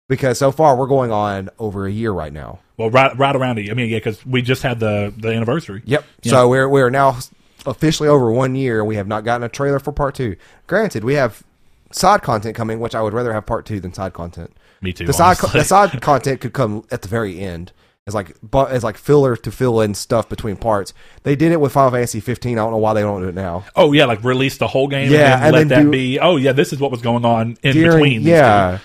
because 0.09 0.39
so 0.39 0.53
far 0.53 0.77
we're 0.77 0.87
going 0.87 1.11
on 1.13 1.51
over 1.59 1.87
a 1.87 1.91
year 1.91 2.13
right 2.13 2.33
now. 2.33 2.61
Well, 2.77 2.91
right 2.91 3.17
right 3.17 3.35
around 3.35 3.59
it. 3.59 3.71
I 3.71 3.75
mean, 3.75 3.89
yeah, 3.89 3.99
because 3.99 4.25
we 4.27 4.43
just 4.43 4.63
had 4.63 4.81
the 4.81 5.13
the 5.17 5.29
anniversary. 5.29 5.83
Yep. 5.85 6.05
Yeah. 6.23 6.31
So 6.33 6.49
we're 6.49 6.69
we're 6.69 6.91
now 6.91 7.19
officially 7.65 8.09
over 8.09 8.31
one 8.31 8.55
year, 8.55 8.81
and 8.81 8.89
we 8.89 8.97
have 8.97 9.09
not 9.09 9.25
gotten 9.25 9.43
a 9.45 9.49
trailer 9.49 9.79
for 9.79 9.93
part 9.93 10.15
two. 10.15 10.37
Granted, 10.67 11.03
we 11.05 11.15
have 11.15 11.43
side 11.91 12.23
content 12.23 12.55
coming, 12.57 12.81
which 12.81 12.95
I 12.95 13.03
would 13.03 13.13
rather 13.15 13.33
have 13.33 13.47
part 13.47 13.65
two 13.67 13.81
than 13.81 13.93
side 13.95 14.13
content. 14.13 14.53
Me 14.83 14.93
too. 14.93 15.07
The 15.07 15.13
side 15.13 15.39
honestly. 15.39 15.61
the 15.61 15.65
side 15.65 16.01
content 16.03 16.41
could 16.41 16.53
come 16.53 16.85
at 16.91 17.03
the 17.03 17.09
very 17.09 17.41
end 17.41 17.73
as 18.07 18.15
like 18.15 18.37
bu- 18.43 18.67
as 18.67 18.85
like 18.85 18.97
filler 18.99 19.37
to 19.37 19.51
fill 19.51 19.81
in 19.81 19.95
stuff 19.95 20.29
between 20.29 20.57
parts. 20.57 20.93
They 21.23 21.35
did 21.35 21.51
it 21.51 21.61
with 21.61 21.73
Final 21.73 21.91
Fantasy 21.93 22.21
15. 22.21 22.59
I 22.59 22.63
don't 22.63 22.71
know 22.73 22.77
why 22.77 22.93
they 22.93 23.01
don't 23.01 23.23
do 23.23 23.29
it 23.29 23.35
now. 23.35 23.65
Oh 23.75 23.93
yeah, 23.93 24.05
like 24.05 24.23
release 24.23 24.59
the 24.59 24.69
whole 24.69 24.87
game. 24.87 25.11
Yeah, 25.11 25.35
and, 25.35 25.55
then 25.55 25.63
and 25.63 25.71
let 25.71 25.77
that 25.77 25.83
do- 25.85 25.91
be. 25.91 26.21
Oh 26.21 26.37
yeah, 26.37 26.53
this 26.53 26.73
is 26.75 26.79
what 26.79 26.91
was 26.91 27.01
going 27.01 27.25
on 27.25 27.57
in 27.63 27.73
During- 27.73 27.91
between. 27.97 28.19
these 28.21 28.29
yeah. 28.29 28.79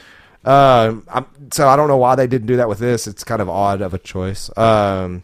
Um, 0.43 1.05
I'm, 1.09 1.25
so 1.51 1.67
I 1.67 1.75
don't 1.75 1.87
know 1.87 1.97
why 1.97 2.15
they 2.15 2.27
didn't 2.27 2.47
do 2.47 2.57
that 2.57 2.67
with 2.67 2.79
this. 2.79 3.07
It's 3.07 3.23
kind 3.23 3.41
of 3.41 3.49
odd 3.49 3.81
of 3.81 3.93
a 3.93 3.99
choice. 3.99 4.55
Um, 4.57 5.23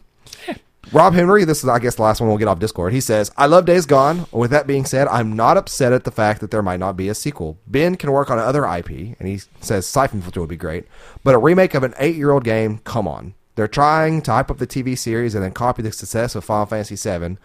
Rob 0.92 1.12
Henry, 1.12 1.44
this 1.44 1.62
is 1.62 1.68
I 1.68 1.78
guess 1.80 1.96
the 1.96 2.02
last 2.02 2.20
one 2.20 2.28
we'll 2.28 2.38
get 2.38 2.48
off 2.48 2.60
Discord. 2.60 2.92
He 2.94 3.00
says, 3.00 3.30
"I 3.36 3.46
love 3.46 3.66
Days 3.66 3.84
Gone. 3.84 4.26
With 4.32 4.50
that 4.52 4.66
being 4.66 4.86
said, 4.86 5.06
I'm 5.08 5.36
not 5.36 5.56
upset 5.58 5.92
at 5.92 6.04
the 6.04 6.10
fact 6.10 6.40
that 6.40 6.50
there 6.50 6.62
might 6.62 6.80
not 6.80 6.96
be 6.96 7.08
a 7.08 7.14
sequel. 7.14 7.58
Bend 7.66 7.98
can 7.98 8.10
work 8.10 8.30
on 8.30 8.38
other 8.38 8.64
IP, 8.64 8.88
and 9.18 9.28
he 9.28 9.40
says 9.60 9.86
Siphon 9.86 10.22
Filter 10.22 10.40
would 10.40 10.48
be 10.48 10.56
great, 10.56 10.86
but 11.24 11.34
a 11.34 11.38
remake 11.38 11.74
of 11.74 11.82
an 11.82 11.94
eight-year-old 11.98 12.44
game, 12.44 12.78
come 12.84 13.06
on. 13.06 13.34
They're 13.54 13.68
trying 13.68 14.22
to 14.22 14.30
hype 14.32 14.50
up 14.50 14.58
the 14.58 14.66
TV 14.66 14.96
series 14.96 15.34
and 15.34 15.44
then 15.44 15.52
copy 15.52 15.82
the 15.82 15.92
success 15.92 16.34
of 16.34 16.44
Final 16.44 16.66
Fantasy 16.66 16.96
VII. 16.96 17.36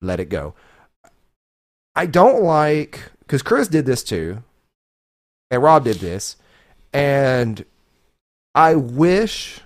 Let 0.00 0.20
it 0.20 0.28
go. 0.28 0.54
I 1.94 2.06
don't 2.06 2.42
like 2.42 3.10
because 3.20 3.42
Chris 3.42 3.68
did 3.68 3.86
this 3.86 4.02
too, 4.02 4.42
and 5.50 5.62
Rob 5.62 5.84
did 5.84 5.96
this, 5.96 6.36
and 6.92 7.64
I 8.54 8.74
wish 8.74 9.60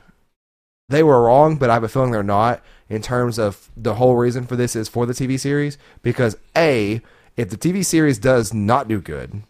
they 0.88 1.02
were 1.02 1.22
wrong, 1.22 1.56
but 1.56 1.70
I 1.70 1.74
have 1.74 1.84
a 1.84 1.88
feeling 1.88 2.12
they're 2.12 2.22
not 2.22 2.62
in 2.88 3.02
terms 3.02 3.38
of 3.38 3.70
the 3.76 3.94
whole 3.94 4.16
reason 4.16 4.46
for 4.46 4.56
this 4.56 4.76
is 4.76 4.88
for 4.88 5.06
the 5.06 5.12
TV 5.12 5.38
series. 5.38 5.78
Because 6.02 6.36
A, 6.56 7.00
if 7.36 7.50
the 7.50 7.56
TV 7.56 7.84
series 7.84 8.18
does 8.18 8.54
not 8.54 8.88
do 8.88 9.00
good, 9.00 9.42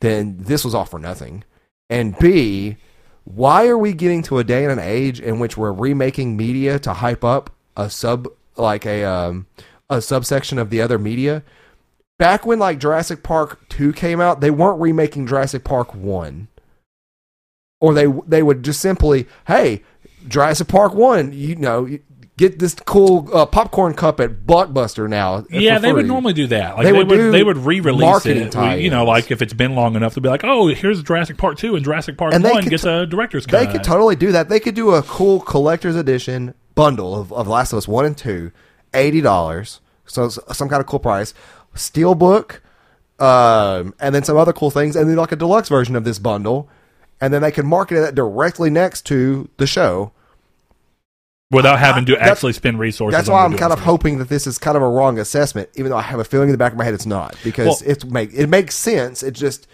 then 0.00 0.36
this 0.38 0.64
was 0.64 0.74
all 0.74 0.84
for 0.84 0.98
nothing. 0.98 1.44
And 1.88 2.18
B, 2.18 2.76
why 3.24 3.66
are 3.66 3.78
we 3.78 3.92
getting 3.92 4.22
to 4.24 4.38
a 4.38 4.44
day 4.44 4.64
and 4.64 4.72
an 4.72 4.78
age 4.78 5.20
in 5.20 5.38
which 5.38 5.56
we're 5.56 5.72
remaking 5.72 6.36
media 6.36 6.78
to 6.80 6.94
hype 6.94 7.24
up 7.24 7.50
a 7.76 7.88
sub 7.88 8.28
like 8.56 8.84
a 8.84 9.04
um 9.04 9.46
a 9.88 10.02
subsection 10.02 10.58
of 10.58 10.70
the 10.70 10.80
other 10.80 10.98
media? 10.98 11.42
Back 12.18 12.44
when 12.44 12.58
like 12.58 12.78
Jurassic 12.78 13.22
Park 13.22 13.66
2 13.70 13.94
came 13.94 14.20
out, 14.20 14.42
they 14.42 14.50
weren't 14.50 14.80
remaking 14.80 15.26
Jurassic 15.26 15.64
Park 15.64 15.94
1 15.94 16.48
or 17.80 17.94
they 17.94 18.06
they 18.26 18.42
would 18.42 18.62
just 18.62 18.80
simply, 18.80 19.26
hey, 19.46 19.82
Jurassic 20.28 20.68
Park 20.68 20.94
One, 20.94 21.32
you 21.32 21.56
know, 21.56 21.88
get 22.36 22.58
this 22.58 22.74
cool 22.74 23.28
uh, 23.36 23.44
popcorn 23.44 23.92
cup 23.94 24.18
at 24.20 24.46
Blockbuster 24.46 25.08
now. 25.08 25.44
Yeah, 25.50 25.78
they 25.78 25.92
would 25.92 26.06
normally 26.06 26.32
do 26.32 26.46
that. 26.48 26.76
Like 26.76 26.84
They 26.84 26.92
they, 26.92 26.98
would 26.98 27.08
would, 27.08 27.32
they 27.32 27.42
would 27.42 27.58
re-release 27.58 28.00
marketing 28.00 28.50
it. 28.54 28.80
You 28.80 28.90
know, 28.90 29.04
like 29.04 29.30
if 29.30 29.42
it's 29.42 29.52
been 29.52 29.74
long 29.74 29.96
enough, 29.96 30.14
they'll 30.14 30.22
be 30.22 30.28
like, 30.28 30.44
"Oh, 30.44 30.68
here's 30.68 31.02
Jurassic 31.02 31.36
Park 31.36 31.58
two, 31.58 31.74
and 31.74 31.84
Jurassic 31.84 32.16
Park 32.16 32.32
And 32.34 32.44
one 32.44 32.64
gets 32.64 32.84
t- 32.84 32.88
a 32.88 33.06
director's 33.06 33.46
cut." 33.46 33.60
They 33.60 33.70
could 33.70 33.84
totally 33.84 34.16
do 34.16 34.32
that. 34.32 34.48
They 34.48 34.60
could 34.60 34.74
do 34.74 34.92
a 34.92 35.02
cool 35.02 35.40
collector's 35.40 35.96
edition 35.96 36.54
bundle 36.74 37.18
of, 37.18 37.32
of 37.32 37.48
Last 37.48 37.72
of 37.72 37.78
Us 37.78 37.88
One 37.88 38.06
and 38.06 38.16
Two, 38.16 38.52
eighty 38.94 39.20
dollars. 39.20 39.80
So 40.06 40.28
some 40.28 40.68
kind 40.68 40.80
of 40.80 40.86
cool 40.86 40.98
price, 40.98 41.34
steelbook, 41.74 42.60
um, 43.20 43.94
and 44.00 44.14
then 44.14 44.24
some 44.24 44.36
other 44.36 44.52
cool 44.52 44.70
things, 44.70 44.96
and 44.96 45.08
then 45.08 45.16
like 45.16 45.30
a 45.32 45.36
deluxe 45.36 45.68
version 45.68 45.94
of 45.94 46.04
this 46.04 46.18
bundle, 46.18 46.68
and 47.20 47.32
then 47.32 47.42
they 47.42 47.50
can 47.50 47.66
market 47.66 48.02
it 48.02 48.14
directly 48.14 48.70
next 48.70 49.02
to 49.06 49.48
the 49.58 49.66
show. 49.66 50.12
without 51.52 51.80
having 51.80 52.06
to 52.06 52.12
That's- 52.12 52.30
actually 52.30 52.52
spend 52.52 52.78
resources. 52.78 53.16
That's 53.18 53.28
why 53.28 53.44
I'm 53.44 53.56
kind 53.56 53.72
of 53.72 53.80
hoping 53.80 54.18
that 54.18 54.28
this 54.28 54.46
is 54.46 54.56
kind 54.56 54.76
of 54.76 54.84
a 54.84 54.88
wrong 54.88 55.18
assessment, 55.18 55.68
even 55.74 55.90
though 55.90 55.96
I 55.96 56.02
have 56.02 56.20
a 56.20 56.24
feeling 56.24 56.48
in 56.48 56.52
the 56.52 56.58
back 56.58 56.70
of 56.70 56.78
my 56.78 56.84
head 56.84 56.94
it's 56.94 57.06
not 57.06 57.34
because 57.42 57.66
Well- 57.66 57.78
it's 57.84 58.04
make 58.04 58.32
it 58.32 58.46
makes 58.46 58.76
sense. 58.76 59.24
It 59.24 59.32
just 59.32 59.66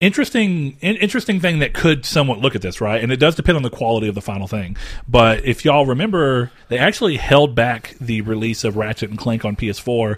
interesting 0.00 0.76
in, 0.80 0.96
interesting 0.96 1.40
thing 1.40 1.58
that 1.58 1.74
could 1.74 2.06
somewhat 2.06 2.38
look 2.38 2.54
at 2.54 2.62
this 2.62 2.80
right 2.80 3.02
and 3.02 3.10
it 3.12 3.16
does 3.18 3.34
depend 3.34 3.56
on 3.56 3.62
the 3.62 3.68
quality 3.70 4.06
of 4.08 4.14
the 4.14 4.20
final 4.20 4.46
thing 4.46 4.76
but 5.08 5.44
if 5.44 5.64
y'all 5.64 5.86
remember 5.86 6.52
they 6.68 6.78
actually 6.78 7.16
held 7.16 7.54
back 7.56 7.96
the 8.00 8.20
release 8.20 8.62
of 8.62 8.76
ratchet 8.76 9.10
and 9.10 9.18
clank 9.18 9.44
on 9.44 9.56
ps4 9.56 10.16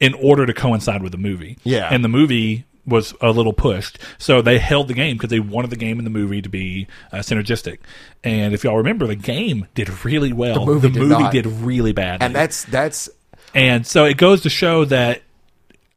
in 0.00 0.14
order 0.14 0.46
to 0.46 0.52
coincide 0.52 1.00
with 1.00 1.12
the 1.12 1.18
movie 1.18 1.56
Yeah. 1.62 1.88
and 1.92 2.02
the 2.02 2.08
movie 2.08 2.64
was 2.90 3.14
a 3.20 3.30
little 3.30 3.52
pushed. 3.52 3.98
So 4.18 4.42
they 4.42 4.58
held 4.58 4.88
the 4.88 4.94
game 4.94 5.16
because 5.16 5.30
they 5.30 5.40
wanted 5.40 5.70
the 5.70 5.76
game 5.76 5.98
and 5.98 6.06
the 6.06 6.10
movie 6.10 6.42
to 6.42 6.48
be 6.48 6.86
uh, 7.12 7.18
synergistic. 7.18 7.78
And 8.22 8.52
if 8.52 8.64
y'all 8.64 8.76
remember 8.76 9.06
the 9.06 9.16
game 9.16 9.66
did 9.74 10.04
really 10.04 10.32
well. 10.32 10.66
The 10.66 10.66
movie 10.66 10.90
did 10.90 11.08
not. 11.08 11.32
did 11.32 11.46
really 11.46 11.92
bad. 11.92 12.22
And 12.22 12.34
that's 12.34 12.64
that's 12.64 13.08
and 13.54 13.86
so 13.86 14.04
it 14.04 14.16
goes 14.16 14.42
to 14.42 14.50
show 14.50 14.84
that 14.86 15.22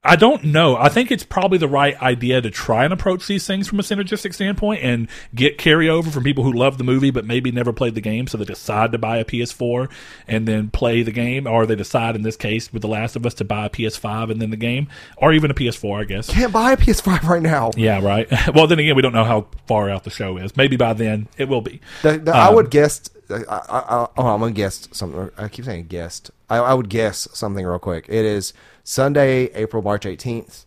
I 0.05 0.17
don't 0.17 0.43
know. 0.43 0.75
I 0.75 0.89
think 0.89 1.11
it's 1.11 1.23
probably 1.23 1.57
the 1.57 1.67
right 1.69 1.99
idea 2.01 2.41
to 2.41 2.51
try 2.51 2.83
and 2.83 2.91
approach 2.91 3.25
these 3.25 3.47
things 3.47 3.69
from 3.69 3.79
a 3.79 3.83
synergistic 3.83 4.33
standpoint 4.33 4.83
and 4.83 5.07
get 5.33 5.57
carryover 5.57 6.11
from 6.11 6.25
people 6.25 6.43
who 6.43 6.51
love 6.51 6.77
the 6.77 6.83
movie 6.83 7.09
but 7.09 7.23
maybe 7.25 7.51
never 7.53 7.71
played 7.71 7.95
the 7.95 8.01
game, 8.01 8.27
so 8.27 8.37
they 8.37 8.43
decide 8.43 8.91
to 8.91 8.97
buy 8.97 9.17
a 9.17 9.23
PS4 9.23 9.89
and 10.27 10.45
then 10.45 10.69
play 10.71 11.03
the 11.03 11.11
game, 11.13 11.47
or 11.47 11.65
they 11.65 11.75
decide 11.75 12.15
in 12.17 12.21
this 12.23 12.35
case 12.35 12.73
with 12.73 12.81
The 12.81 12.87
Last 12.89 13.15
of 13.15 13.25
Us 13.25 13.33
to 13.35 13.45
buy 13.45 13.67
a 13.67 13.69
PS5 13.69 14.29
and 14.29 14.41
then 14.41 14.49
the 14.49 14.57
game, 14.57 14.89
or 15.15 15.31
even 15.31 15.49
a 15.49 15.53
PS4, 15.53 16.01
I 16.01 16.03
guess. 16.03 16.29
can't 16.29 16.51
buy 16.51 16.73
a 16.73 16.77
PS5 16.77 17.21
right 17.29 17.41
now. 17.41 17.71
Yeah, 17.77 18.03
right. 18.03 18.27
well, 18.53 18.67
then 18.67 18.79
again, 18.79 18.97
we 18.97 19.01
don't 19.01 19.13
know 19.13 19.23
how 19.23 19.47
far 19.67 19.89
out 19.89 20.03
the 20.03 20.09
show 20.09 20.35
is. 20.37 20.57
Maybe 20.57 20.75
by 20.75 20.91
then 20.91 21.29
it 21.37 21.47
will 21.47 21.61
be. 21.61 21.79
The, 22.01 22.17
the, 22.17 22.35
I 22.35 22.47
Um, 22.47 22.55
would 22.55 22.69
guess. 22.71 23.09
I, 23.29 23.35
I, 23.49 23.57
I, 23.79 24.07
oh, 24.17 24.27
I'm 24.27 24.39
gonna 24.39 24.51
guess 24.51 24.87
something. 24.91 25.29
I 25.37 25.47
keep 25.47 25.65
saying 25.65 25.87
guessed. 25.87 26.31
I, 26.49 26.57
I 26.57 26.73
would 26.73 26.89
guess 26.89 27.27
something 27.33 27.65
real 27.65 27.79
quick. 27.79 28.05
It 28.09 28.25
is 28.25 28.53
Sunday, 28.83 29.45
April 29.53 29.81
March 29.83 30.05
18th. 30.05 30.65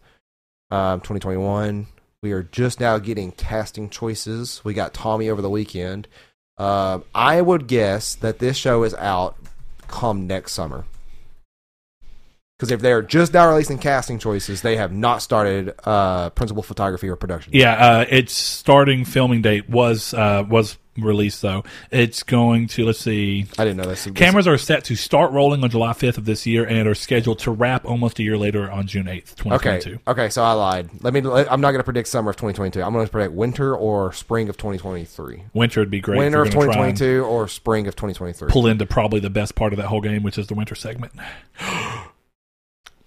um, 0.70 1.00
2021. 1.00 1.86
We 2.22 2.32
are 2.32 2.42
just 2.42 2.80
now 2.80 2.98
getting 2.98 3.32
casting 3.32 3.88
choices. 3.90 4.62
We 4.64 4.74
got 4.74 4.94
Tommy 4.94 5.28
over 5.30 5.42
the 5.42 5.50
weekend. 5.50 6.08
Um, 6.58 7.04
I 7.14 7.40
would 7.40 7.66
guess 7.68 8.14
that 8.16 8.38
this 8.38 8.56
show 8.56 8.82
is 8.82 8.94
out 8.94 9.36
come 9.88 10.26
next 10.26 10.52
summer. 10.52 10.84
Because 12.58 12.70
if 12.70 12.80
they're 12.80 13.02
just 13.02 13.34
now 13.34 13.48
releasing 13.48 13.76
casting 13.78 14.18
choices, 14.18 14.62
they 14.62 14.76
have 14.76 14.90
not 14.90 15.20
started 15.20 15.74
uh, 15.84 16.30
principal 16.30 16.62
photography 16.62 17.06
or 17.08 17.14
production. 17.14 17.52
Yeah, 17.54 17.74
uh, 17.74 18.06
its 18.08 18.32
starting 18.32 19.04
filming 19.04 19.42
date 19.42 19.68
was 19.68 20.14
uh, 20.14 20.42
was 20.48 20.78
released 20.98 21.42
though. 21.42 21.64
It's 21.90 22.22
going 22.22 22.66
to 22.68 22.84
let's 22.84 22.98
see. 23.00 23.46
I 23.58 23.64
didn't 23.64 23.76
know 23.78 23.88
this. 23.88 24.06
Cameras 24.14 24.46
are 24.46 24.58
set 24.58 24.84
to 24.84 24.96
start 24.96 25.32
rolling 25.32 25.62
on 25.64 25.70
July 25.70 25.92
5th 25.92 26.18
of 26.18 26.24
this 26.24 26.46
year 26.46 26.64
and 26.64 26.88
are 26.88 26.94
scheduled 26.94 27.38
to 27.40 27.50
wrap 27.50 27.84
almost 27.84 28.18
a 28.18 28.22
year 28.22 28.36
later 28.38 28.70
on 28.70 28.86
June 28.86 29.06
8th, 29.06 29.40
Okay. 29.52 29.80
2022. 29.80 29.98
Okay. 30.08 30.28
So 30.30 30.42
I 30.42 30.52
lied. 30.52 30.90
Let 31.02 31.12
me. 31.14 31.20
I'm 31.20 31.60
not 31.60 31.70
going 31.70 31.78
to 31.78 31.84
predict 31.84 32.08
summer 32.08 32.30
of 32.30 32.36
2022. 32.36 32.82
I'm 32.82 32.92
going 32.92 33.06
to 33.06 33.10
predict 33.12 33.34
winter 33.34 33.74
or 33.76 34.12
spring 34.12 34.48
of 34.48 34.56
2023. 34.56 35.44
Winter 35.54 35.80
would 35.80 35.90
be 35.90 36.00
great. 36.00 36.18
winter 36.18 36.42
of 36.42 36.50
gonna 36.50 36.66
try 36.72 36.86
and 36.86 36.96
2022 36.96 37.24
or 37.24 37.48
spring 37.48 37.86
of 37.86 37.94
2023. 37.96 38.48
Pull 38.50 38.66
into 38.66 38.86
probably 38.86 39.20
the 39.20 39.30
best 39.30 39.54
part 39.54 39.72
of 39.72 39.76
that 39.78 39.86
whole 39.86 40.00
game, 40.00 40.22
which 40.22 40.38
is 40.38 40.46
the 40.46 40.54
winter 40.54 40.74
segment. 40.74 41.12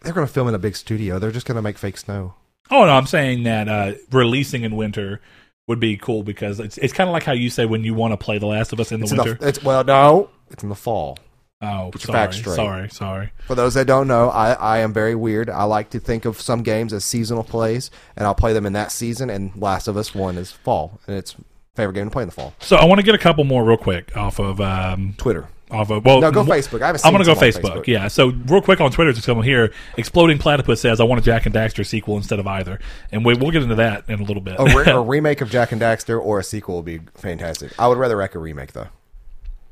They're 0.01 0.13
going 0.13 0.25
to 0.25 0.31
film 0.31 0.47
in 0.47 0.55
a 0.55 0.59
big 0.59 0.75
studio. 0.75 1.19
They're 1.19 1.31
just 1.31 1.45
going 1.45 1.57
to 1.57 1.61
make 1.61 1.77
fake 1.77 1.97
snow. 1.97 2.35
Oh 2.71 2.85
no, 2.85 2.91
I'm 2.91 3.07
saying 3.07 3.43
that 3.43 3.67
uh, 3.67 3.93
releasing 4.11 4.63
in 4.63 4.75
winter 4.75 5.21
would 5.69 5.79
be 5.79 5.95
cool 5.97 6.23
because 6.23 6.59
it's 6.59 6.79
it's 6.79 6.91
kind 6.91 7.07
of 7.07 7.13
like 7.13 7.23
how 7.23 7.31
you 7.31 7.49
say 7.49 7.63
when 7.65 7.83
you 7.83 7.93
want 7.93 8.11
to 8.11 8.17
play 8.17 8.39
The 8.39 8.47
Last 8.47 8.73
of 8.73 8.79
Us 8.79 8.91
in 8.91 8.99
the 8.99 9.03
It's 9.03 9.11
in 9.11 9.17
winter. 9.19 9.33
the, 9.35 9.47
it's 9.47 9.63
well, 9.63 9.83
no, 9.83 10.31
it's 10.49 10.63
in 10.63 10.69
the 10.69 10.75
fall. 10.75 11.17
oh, 11.61 11.91
your 11.93 11.99
sorry, 11.99 12.33
sorry, 12.33 12.89
sorry. 12.89 13.31
For 13.45 13.53
those 13.53 13.75
that 13.75 13.85
don't 13.85 14.07
know, 14.07 14.29
I, 14.29 14.53
I 14.53 14.77
am 14.79 14.91
very 14.93 15.13
weird. 15.13 15.47
I 15.47 15.63
like 15.65 15.91
to 15.91 15.99
think 15.99 16.25
of 16.25 16.41
some 16.41 16.63
games 16.63 16.91
as 16.91 17.05
seasonal 17.05 17.43
plays, 17.43 17.91
and 18.17 18.25
I'll 18.25 18.33
play 18.35 18.51
them 18.51 18.65
in 18.65 18.73
that 18.73 18.91
season. 18.91 19.29
And 19.29 19.55
Last 19.55 19.87
of 19.87 19.95
Us 19.95 20.15
One 20.15 20.39
is 20.39 20.51
fall, 20.51 20.99
and 21.05 21.15
it's 21.15 21.35
favorite 21.75 21.93
game 21.93 22.05
to 22.05 22.11
play 22.11 22.23
in 22.23 22.29
the 22.29 22.35
fall. 22.35 22.55
So 22.59 22.75
I 22.75 22.85
want 22.85 22.99
to 22.99 23.05
get 23.05 23.13
a 23.13 23.19
couple 23.19 23.43
more 23.43 23.63
real 23.63 23.77
quick 23.77 24.17
off 24.17 24.39
of 24.39 24.59
um, 24.59 25.13
Twitter. 25.17 25.47
Off 25.71 25.91
of 25.91 26.03
well 26.03 26.19
No, 26.19 26.31
go 26.31 26.43
Facebook. 26.43 26.81
I 26.81 26.87
haven't. 26.87 27.05
I'm 27.05 27.11
gonna 27.11 27.25
go 27.25 27.35
some 27.35 27.43
on 27.43 27.49
Facebook. 27.51 27.87
Yeah. 27.87 28.07
So 28.07 28.29
real 28.47 28.61
quick 28.61 28.81
on 28.81 28.91
Twitter, 28.91 29.13
just 29.13 29.27
come 29.27 29.41
here. 29.43 29.71
Exploding 29.97 30.39
Platypus 30.39 30.81
says, 30.81 30.99
"I 30.99 31.03
want 31.03 31.21
a 31.21 31.23
Jak 31.23 31.45
and 31.45 31.53
Daxter 31.53 31.85
sequel 31.85 32.17
instead 32.17 32.39
of 32.39 32.47
either," 32.47 32.79
and 33.11 33.23
we, 33.23 33.35
we'll 33.35 33.51
get 33.51 33.61
into 33.61 33.75
that 33.75 34.03
in 34.07 34.19
a 34.19 34.23
little 34.23 34.41
bit. 34.41 34.55
a, 34.57 34.63
re- 34.63 34.91
a 34.91 34.99
remake 35.01 35.41
of 35.41 35.51
Jak 35.51 35.71
and 35.71 35.79
Daxter 35.79 36.19
or 36.19 36.39
a 36.39 36.43
sequel 36.43 36.77
would 36.77 36.85
be 36.85 37.01
fantastic. 37.15 37.71
I 37.77 37.87
would 37.87 37.97
rather 37.99 38.17
wreck 38.17 38.33
a 38.33 38.39
remake 38.39 38.73
though. 38.73 38.87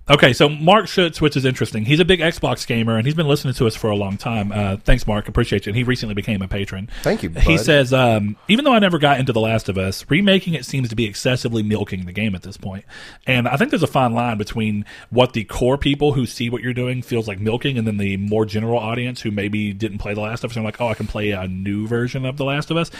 Okay, 0.09 0.31
so 0.31 0.47
Mark 0.47 0.87
Schutz, 0.87 1.19
which 1.19 1.35
is 1.35 1.43
interesting. 1.43 1.83
He's 1.83 1.99
a 1.99 2.05
big 2.05 2.21
Xbox 2.21 2.65
gamer, 2.65 2.95
and 2.95 3.05
he's 3.05 3.15
been 3.15 3.27
listening 3.27 3.53
to 3.55 3.67
us 3.67 3.75
for 3.75 3.89
a 3.89 3.95
long 3.95 4.15
time. 4.15 4.53
Uh, 4.53 4.77
thanks, 4.77 5.05
Mark. 5.05 5.27
Appreciate 5.27 5.65
you. 5.65 5.71
And 5.71 5.75
he 5.75 5.83
recently 5.83 6.15
became 6.15 6.41
a 6.41 6.47
patron. 6.47 6.89
Thank 7.03 7.23
you. 7.23 7.29
He 7.29 7.57
says, 7.57 7.91
um, 7.91 8.37
even 8.47 8.63
though 8.63 8.73
I 8.73 8.79
never 8.79 8.99
got 8.99 9.19
into 9.19 9.33
The 9.33 9.41
Last 9.41 9.67
of 9.67 9.77
Us, 9.77 10.05
remaking 10.09 10.53
it 10.53 10.65
seems 10.65 10.87
to 10.89 10.95
be 10.95 11.05
excessively 11.05 11.61
milking 11.61 12.05
the 12.05 12.13
game 12.13 12.35
at 12.35 12.43
this 12.43 12.55
point. 12.55 12.85
And 13.25 13.49
I 13.49 13.57
think 13.57 13.71
there's 13.71 13.83
a 13.83 13.87
fine 13.87 14.13
line 14.13 14.37
between 14.37 14.85
what 15.09 15.33
the 15.33 15.43
core 15.43 15.77
people 15.77 16.13
who 16.13 16.25
see 16.25 16.49
what 16.49 16.61
you're 16.61 16.73
doing 16.73 17.01
feels 17.01 17.27
like 17.27 17.41
milking, 17.41 17.77
and 17.77 17.85
then 17.85 17.97
the 17.97 18.15
more 18.15 18.45
general 18.45 18.79
audience 18.79 19.21
who 19.21 19.31
maybe 19.31 19.73
didn't 19.73 19.97
play 19.97 20.13
The 20.13 20.21
Last 20.21 20.45
of 20.45 20.51
Us 20.51 20.55
and 20.55 20.63
are 20.63 20.67
like, 20.67 20.79
oh, 20.79 20.87
I 20.87 20.93
can 20.93 21.07
play 21.07 21.31
a 21.31 21.49
new 21.49 21.85
version 21.85 22.25
of 22.25 22.37
The 22.37 22.45
Last 22.45 22.71
of 22.71 22.77
Us. 22.77 22.91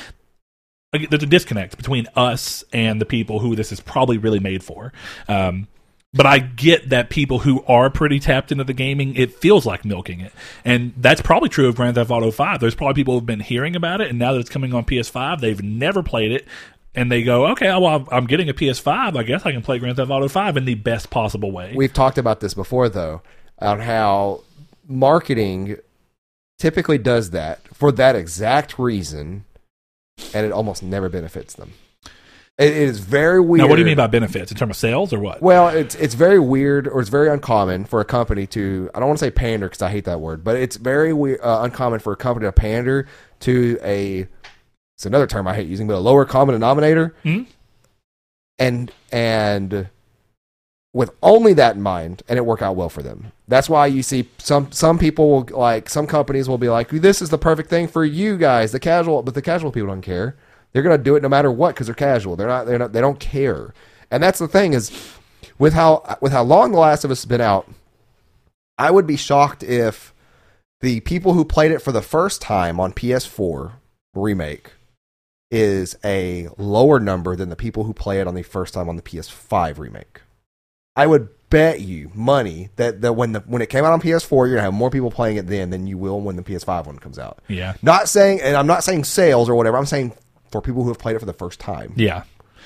There's 0.92 1.24
a 1.24 1.28
disconnect 1.28 1.78
between 1.78 2.08
us 2.16 2.66
and 2.74 3.00
the 3.00 3.06
people 3.06 3.40
who 3.40 3.56
this 3.56 3.72
is 3.72 3.80
probably 3.80 4.18
really 4.18 4.40
made 4.40 4.64
for. 4.64 4.92
Um, 5.28 5.68
but 6.14 6.26
I 6.26 6.40
get 6.40 6.90
that 6.90 7.10
people 7.10 7.40
who 7.40 7.64
are 7.66 7.90
pretty 7.90 8.20
tapped 8.20 8.52
into 8.52 8.64
the 8.64 8.74
gaming, 8.74 9.16
it 9.16 9.34
feels 9.34 9.66
like 9.66 9.86
milking 9.86 10.20
it. 10.20 10.34
And 10.64 10.94
that's 10.98 11.22
probably 11.22 11.50
true 11.50 11.68
of 11.68 11.76
Grand 11.76 11.96
Theft 11.96 12.10
Auto 12.10 12.32
5. 12.32 12.60
There's 12.60 12.76
probably 12.76 12.96
people 12.96 13.14
who've 13.14 13.26
been 13.26 13.40
hearing 13.40 13.76
about 13.76 14.02
it, 14.02 14.10
and 14.10 14.18
now 14.18 14.34
that 14.34 14.40
it's 14.40 14.50
coming 14.50 14.74
on 14.74 14.86
PS5, 14.86 15.42
they've 15.42 15.62
never 15.62 16.02
played 16.02 16.32
it. 16.32 16.48
And 16.96 17.12
they 17.12 17.22
go, 17.22 17.48
okay, 17.48 17.70
oh, 17.70 17.80
well, 17.80 18.08
I'm 18.12 18.26
getting 18.26 18.50
a 18.50 18.56
PS5. 18.56 19.16
I 19.16 19.22
guess 19.22 19.46
I 19.46 19.52
can 19.52 19.62
play 19.62 19.78
Grand 19.78 19.98
Theft 19.98 20.10
Auto 20.10 20.28
5 20.28 20.58
in 20.58 20.66
the 20.66 20.74
best 20.74 21.12
possible 21.12 21.52
way. 21.52 21.74
We've 21.76 21.94
talked 21.94 22.18
about 22.18 22.40
this 22.40 22.56
before, 22.56 22.90
though, 22.90 23.22
on 23.60 23.82
how 23.82 24.44
marketing 24.88 25.78
typically 26.58 26.98
does 26.98 27.30
that 27.32 27.62
for 27.72 27.92
that 27.92 28.16
exact 28.16 28.80
reason, 28.80 29.46
and 30.34 30.46
it 30.46 30.52
almost 30.52 30.82
never 30.82 31.08
benefits 31.10 31.54
them. 31.54 31.74
It, 32.58 32.72
it 32.72 32.78
is 32.78 33.00
very 33.00 33.40
weird. 33.40 33.62
now, 33.62 33.68
what 33.68 33.76
do 33.76 33.82
you 33.82 33.86
mean 33.86 33.98
by 33.98 34.08
benefits? 34.08 34.52
In 34.52 34.58
terms 34.58 34.72
of 34.72 34.76
sales 34.78 35.14
or 35.14 35.20
what? 35.20 35.42
Well, 35.42 35.68
it's 35.70 35.94
it's 35.96 36.16
very 36.16 36.40
weird, 36.40 36.88
or 36.88 37.00
it's 37.02 37.10
very 37.10 37.30
uncommon 37.30 37.86
for 37.86 38.02
a 38.02 38.06
company 38.06 38.48
to. 38.48 38.90
I 38.96 39.00
don't 39.00 39.10
want 39.10 39.20
to 39.20 39.26
say 39.26 39.32
pander 39.32 39.68
because 39.68 39.82
I 39.84 39.90
hate 39.92 40.06
that 40.06 40.20
word, 40.22 40.44
but 40.44 40.56
it's 40.56 40.76
very 40.76 41.14
we- 41.14 41.38
uh, 41.40 41.64
uncommon 41.64 42.00
for 42.00 42.14
a 42.14 42.16
company 42.16 42.48
to 42.48 42.52
pander 42.52 43.08
to 43.42 43.78
a. 43.84 44.28
It's 44.98 45.06
another 45.06 45.28
term 45.28 45.48
I 45.48 45.54
hate 45.54 45.68
using, 45.68 45.86
but 45.88 45.94
a 45.96 46.00
lower 46.00 46.26
common 46.26 46.54
denominator, 46.54 47.14
Mhm. 47.24 47.46
and 48.58 48.92
and 49.12 49.90
with 50.94 51.12
only 51.22 51.54
that 51.54 51.76
in 51.76 51.82
mind, 51.84 52.24
and 52.28 52.38
it 52.38 52.46
work 52.48 52.64
out 52.64 52.76
well 52.76 52.90
for 52.90 53.04
them. 53.04 53.32
That's 53.48 53.70
why 53.70 53.86
you 53.86 54.02
see 54.02 54.30
some 54.40 54.72
some 54.72 54.98
people 54.98 55.30
will 55.30 55.48
like 55.56 55.90
some 55.90 56.08
companies 56.08 56.50
will 56.50 56.58
be 56.58 56.70
like, 56.70 56.90
"This 56.90 57.22
is 57.22 57.30
the 57.30 57.38
perfect 57.38 57.70
thing 57.70 57.88
for 57.88 58.04
you 58.04 58.36
guys, 58.36 58.72
the 58.72 58.80
casual," 58.80 59.22
but 59.22 59.36
the 59.36 59.44
casual 59.44 59.72
people 59.72 59.90
don't 59.90 60.02
care. 60.02 60.36
They're 60.78 60.84
gonna 60.84 61.00
do 61.00 61.16
it 61.16 61.24
no 61.24 61.30
matter 61.30 61.52
what 61.52 61.74
because 61.74 61.88
they're 61.88 61.96
casual. 61.96 62.36
They're 62.36 62.48
not. 62.48 62.68
They're 62.68 62.78
not. 62.78 62.94
They 62.94 63.02
don't 63.02 63.20
care. 63.20 63.74
And 64.12 64.22
that's 64.22 64.38
the 64.38 64.48
thing 64.48 64.74
is, 64.74 64.92
with 65.58 65.74
how 65.74 66.18
with 66.22 66.32
how 66.32 66.44
long 66.44 66.72
The 66.72 66.78
Last 66.78 67.04
of 67.04 67.10
Us 67.10 67.22
has 67.22 67.26
been 67.26 67.42
out, 67.42 67.68
I 68.78 68.92
would 68.92 69.08
be 69.08 69.16
shocked 69.16 69.64
if 69.64 70.14
the 70.82 71.00
people 71.00 71.34
who 71.34 71.46
played 71.46 71.72
it 71.72 71.82
for 71.82 71.92
the 71.92 72.04
first 72.04 72.44
time 72.44 72.80
on 72.80 72.94
PS4 72.94 73.72
remake 74.14 74.74
is 75.50 75.98
a 76.06 76.50
lower 76.60 77.00
number 77.00 77.36
than 77.36 77.50
the 77.50 77.56
people 77.56 77.86
who 77.86 77.94
play 77.94 78.22
it 78.22 78.28
on 78.28 78.36
the 78.36 78.44
first 78.44 78.76
time 78.76 78.88
on 78.88 78.98
the 78.98 79.02
PS5 79.02 79.80
remake. 79.80 80.22
I 80.96 81.08
would 81.08 81.30
bet 81.50 81.82
you 81.82 82.12
money 82.14 82.70
that, 82.76 83.02
that 83.02 83.14
when 83.14 83.32
the 83.32 83.40
when 83.48 83.64
it 83.64 83.70
came 83.70 83.84
out 83.84 83.94
on 83.94 84.02
PS4, 84.02 84.30
you're 84.46 84.50
gonna 84.50 84.62
have 84.62 84.76
more 84.76 84.92
people 84.92 85.10
playing 85.10 85.38
it 85.38 85.48
then 85.48 85.72
than 85.72 85.88
you 85.88 85.98
will 85.98 86.22
when 86.22 86.36
the 86.36 86.44
PS5 86.44 86.86
one 86.86 87.00
comes 87.00 87.18
out. 87.18 87.40
Yeah. 87.48 87.74
Not 87.82 88.10
saying, 88.10 88.42
and 88.42 88.56
I'm 88.56 88.68
not 88.68 88.84
saying 88.84 89.06
sales 89.06 89.50
or 89.50 89.56
whatever. 89.56 89.76
I'm 89.76 89.88
saying 89.88 90.14
for 90.58 90.66
people 90.66 90.84
who 90.84 90.90
have 90.90 91.00
played 91.00 91.16
it 91.16 91.20
for 91.20 91.26
the 91.26 91.34
first 91.34 91.60
time. 91.60 91.94
Yeah. 91.96 92.24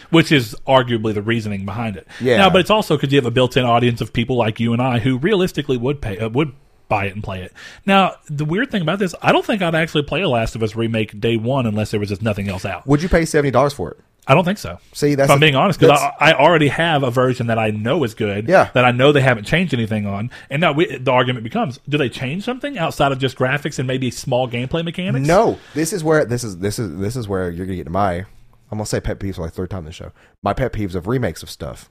Which 0.10 0.32
is 0.32 0.56
arguably 0.68 1.14
the 1.14 1.22
reasoning 1.22 1.66
behind 1.66 1.98
it. 1.98 2.08
Yeah. 2.20 2.38
Now, 2.38 2.50
but 2.50 2.62
it's 2.62 2.70
also 2.70 2.96
because 2.96 3.12
you 3.12 3.18
have 3.18 3.26
a 3.26 3.32
built-in 3.32 3.66
audience 3.66 4.02
of 4.02 4.14
people 4.14 4.36
like 4.36 4.60
you 4.60 4.74
and 4.74 4.82
I 4.82 5.00
who 5.00 5.18
realistically 5.18 5.78
would 5.78 6.02
pay 6.02 6.18
uh, 6.18 6.30
would 6.30 6.54
buy 6.88 7.06
it 7.06 7.14
and 7.14 7.24
play 7.24 7.42
it. 7.42 7.54
Now, 7.86 8.16
the 8.28 8.44
weird 8.44 8.72
thing 8.72 8.82
about 8.82 9.00
this, 9.00 9.14
I 9.22 9.32
don't 9.32 9.46
think 9.46 9.62
I'd 9.62 9.76
actually 9.76 10.04
play 10.04 10.22
a 10.22 10.30
Last 10.30 10.56
of 10.56 10.64
Us 10.64 10.76
remake 10.76 11.20
day 11.20 11.38
one 11.38 11.66
unless 11.66 11.92
there 11.92 12.00
was 12.00 12.10
just 12.10 12.22
nothing 12.22 12.50
else 12.50 12.66
out. 12.66 12.88
Would 12.88 13.04
you 13.04 13.10
pay 13.10 13.26
seventy 13.26 13.52
dollars 13.52 13.74
for 13.74 13.92
it? 13.92 14.00
I 14.28 14.36
don't 14.36 14.46
think 14.46 14.60
so. 14.60 14.78
See, 14.94 15.16
that's 15.16 15.28
if 15.28 15.32
I'm 15.32 15.40
the- 15.40 15.46
being 15.46 15.56
honest, 15.56 15.80
because 15.80 16.00
I, 16.00 16.32
I 16.32 16.34
already 16.34 16.68
have 16.68 17.02
a 17.04 17.10
version 17.12 17.48
that 17.48 17.58
I 17.58 17.72
know 17.72 18.04
is 18.04 18.14
good. 18.14 18.48
Yeah. 18.48 18.70
That 18.74 18.86
I 18.86 18.92
know 18.92 19.12
they 19.12 19.22
haven't 19.22 19.46
changed 19.46 19.74
anything 19.74 20.06
on, 20.06 20.30
and 20.50 20.62
now 20.62 20.72
we, 20.74 20.96
the 20.98 21.12
argument 21.12 21.44
becomes: 21.44 21.80
Do 21.90 21.98
they 21.98 22.08
change 22.10 22.44
something 22.44 22.78
outside 22.78 23.12
of 23.12 23.18
just 23.20 23.36
graphics 23.38 23.80
and 23.80 23.88
maybe 23.88 24.12
small 24.12 24.48
gameplay 24.48 24.84
mechanics? 24.86 25.28
No, 25.28 25.58
this 25.74 25.92
is 25.92 26.04
where 26.04 26.24
this 26.24 26.44
is 26.44 26.60
this 26.60 26.78
is 26.78 26.98
this 27.00 27.16
is 27.16 27.28
where 27.28 27.50
you're 27.50 27.66
gonna 27.66 27.76
get 27.78 27.86
to 27.86 27.90
my. 27.90 28.18
I'm 28.18 28.78
gonna 28.78 28.86
say 28.86 29.02
pet 29.02 29.20
peeves 29.20 29.36
for 29.36 29.42
like 29.42 29.54
third 29.54 29.70
time 29.70 29.80
in 29.80 29.86
the 29.86 29.92
show. 29.92 30.12
My 30.44 30.54
pet 30.54 30.72
peeves 30.72 30.96
of 30.96 31.08
remakes 31.08 31.42
of 31.44 31.50
stuff. 31.50 31.90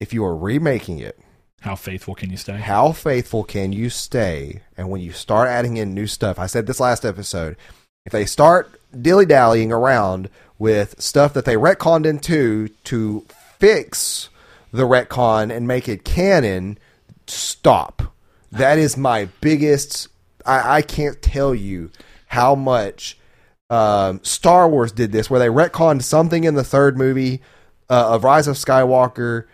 If 0.00 0.12
you 0.12 0.24
are 0.24 0.36
remaking 0.36 0.98
it, 0.98 1.18
How 1.60 1.76
faithful 1.76 2.14
can 2.14 2.30
you 2.30 2.36
stay? 2.36 2.56
how 2.58 2.92
faithful 2.92 3.42
can 3.44 3.72
you 3.72 3.90
stay? 3.90 4.60
And 4.76 4.90
when 4.90 5.00
you 5.00 5.12
start 5.12 5.48
adding 5.48 5.76
in 5.76 5.94
new 5.94 6.06
stuff, 6.06 6.38
I 6.38 6.46
said 6.46 6.66
this 6.66 6.78
last 6.80 7.04
episode. 7.04 7.56
If 8.08 8.12
they 8.12 8.24
start 8.24 8.80
dilly 9.02 9.26
dallying 9.26 9.70
around 9.70 10.30
with 10.58 10.98
stuff 10.98 11.34
that 11.34 11.44
they 11.44 11.56
retconned 11.56 12.06
into 12.06 12.68
to 12.84 13.26
fix 13.58 14.30
the 14.72 14.84
retcon 14.84 15.54
and 15.54 15.68
make 15.68 15.90
it 15.90 16.06
canon, 16.06 16.78
stop. 17.26 18.14
That 18.50 18.78
is 18.78 18.96
my 18.96 19.28
biggest. 19.42 20.08
I, 20.46 20.76
I 20.76 20.80
can't 20.80 21.20
tell 21.20 21.54
you 21.54 21.90
how 22.28 22.54
much 22.54 23.18
um, 23.68 24.24
Star 24.24 24.66
Wars 24.70 24.90
did 24.90 25.12
this, 25.12 25.28
where 25.28 25.38
they 25.38 25.48
retconned 25.48 26.02
something 26.02 26.44
in 26.44 26.54
the 26.54 26.64
third 26.64 26.96
movie 26.96 27.42
uh, 27.90 28.14
of 28.14 28.24
Rise 28.24 28.48
of 28.48 28.56
Skywalker, 28.56 29.44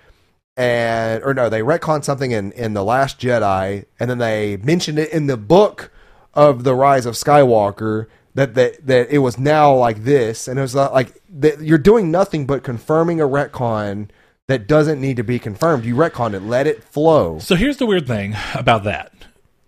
and 0.57 1.25
or 1.25 1.35
no, 1.35 1.49
they 1.49 1.63
retconned 1.63 2.05
something 2.05 2.31
in 2.31 2.53
in 2.53 2.75
the 2.75 2.85
Last 2.85 3.19
Jedi, 3.19 3.87
and 3.99 4.09
then 4.09 4.19
they 4.19 4.59
mentioned 4.59 5.01
it 5.01 5.11
in 5.11 5.27
the 5.27 5.37
book 5.37 5.91
of 6.35 6.63
the 6.63 6.77
Rise 6.77 7.05
of 7.05 7.15
Skywalker 7.15 8.07
that 8.35 8.55
that 8.55 8.87
that 8.87 9.11
it 9.11 9.19
was 9.19 9.39
now 9.39 9.75
like 9.75 10.05
this, 10.05 10.49
and 10.49 10.59
it 10.59 10.63
was 10.63 10.75
like 10.75 11.21
that 11.31 11.61
you're 11.61 11.79
doing 11.79 12.11
nothing 12.11 12.47
but 12.47 12.63
confirming 12.63 13.21
a 13.21 13.29
retcon 13.29 14.09
that 14.47 14.67
doesn't 14.67 15.01
need 15.01 15.17
to 15.17 15.25
be 15.25 15.39
confirmed. 15.39 15.85
You 15.85 15.95
retcon 15.95 16.35
it, 16.35 16.41
let 16.41 16.67
it 16.67 16.83
flow. 16.85 17.39
So 17.39 17.55
here's 17.55 17.79
the 17.79 17.87
weird 17.87 18.07
thing 18.07 18.37
about 18.55 18.85
that 18.85 19.13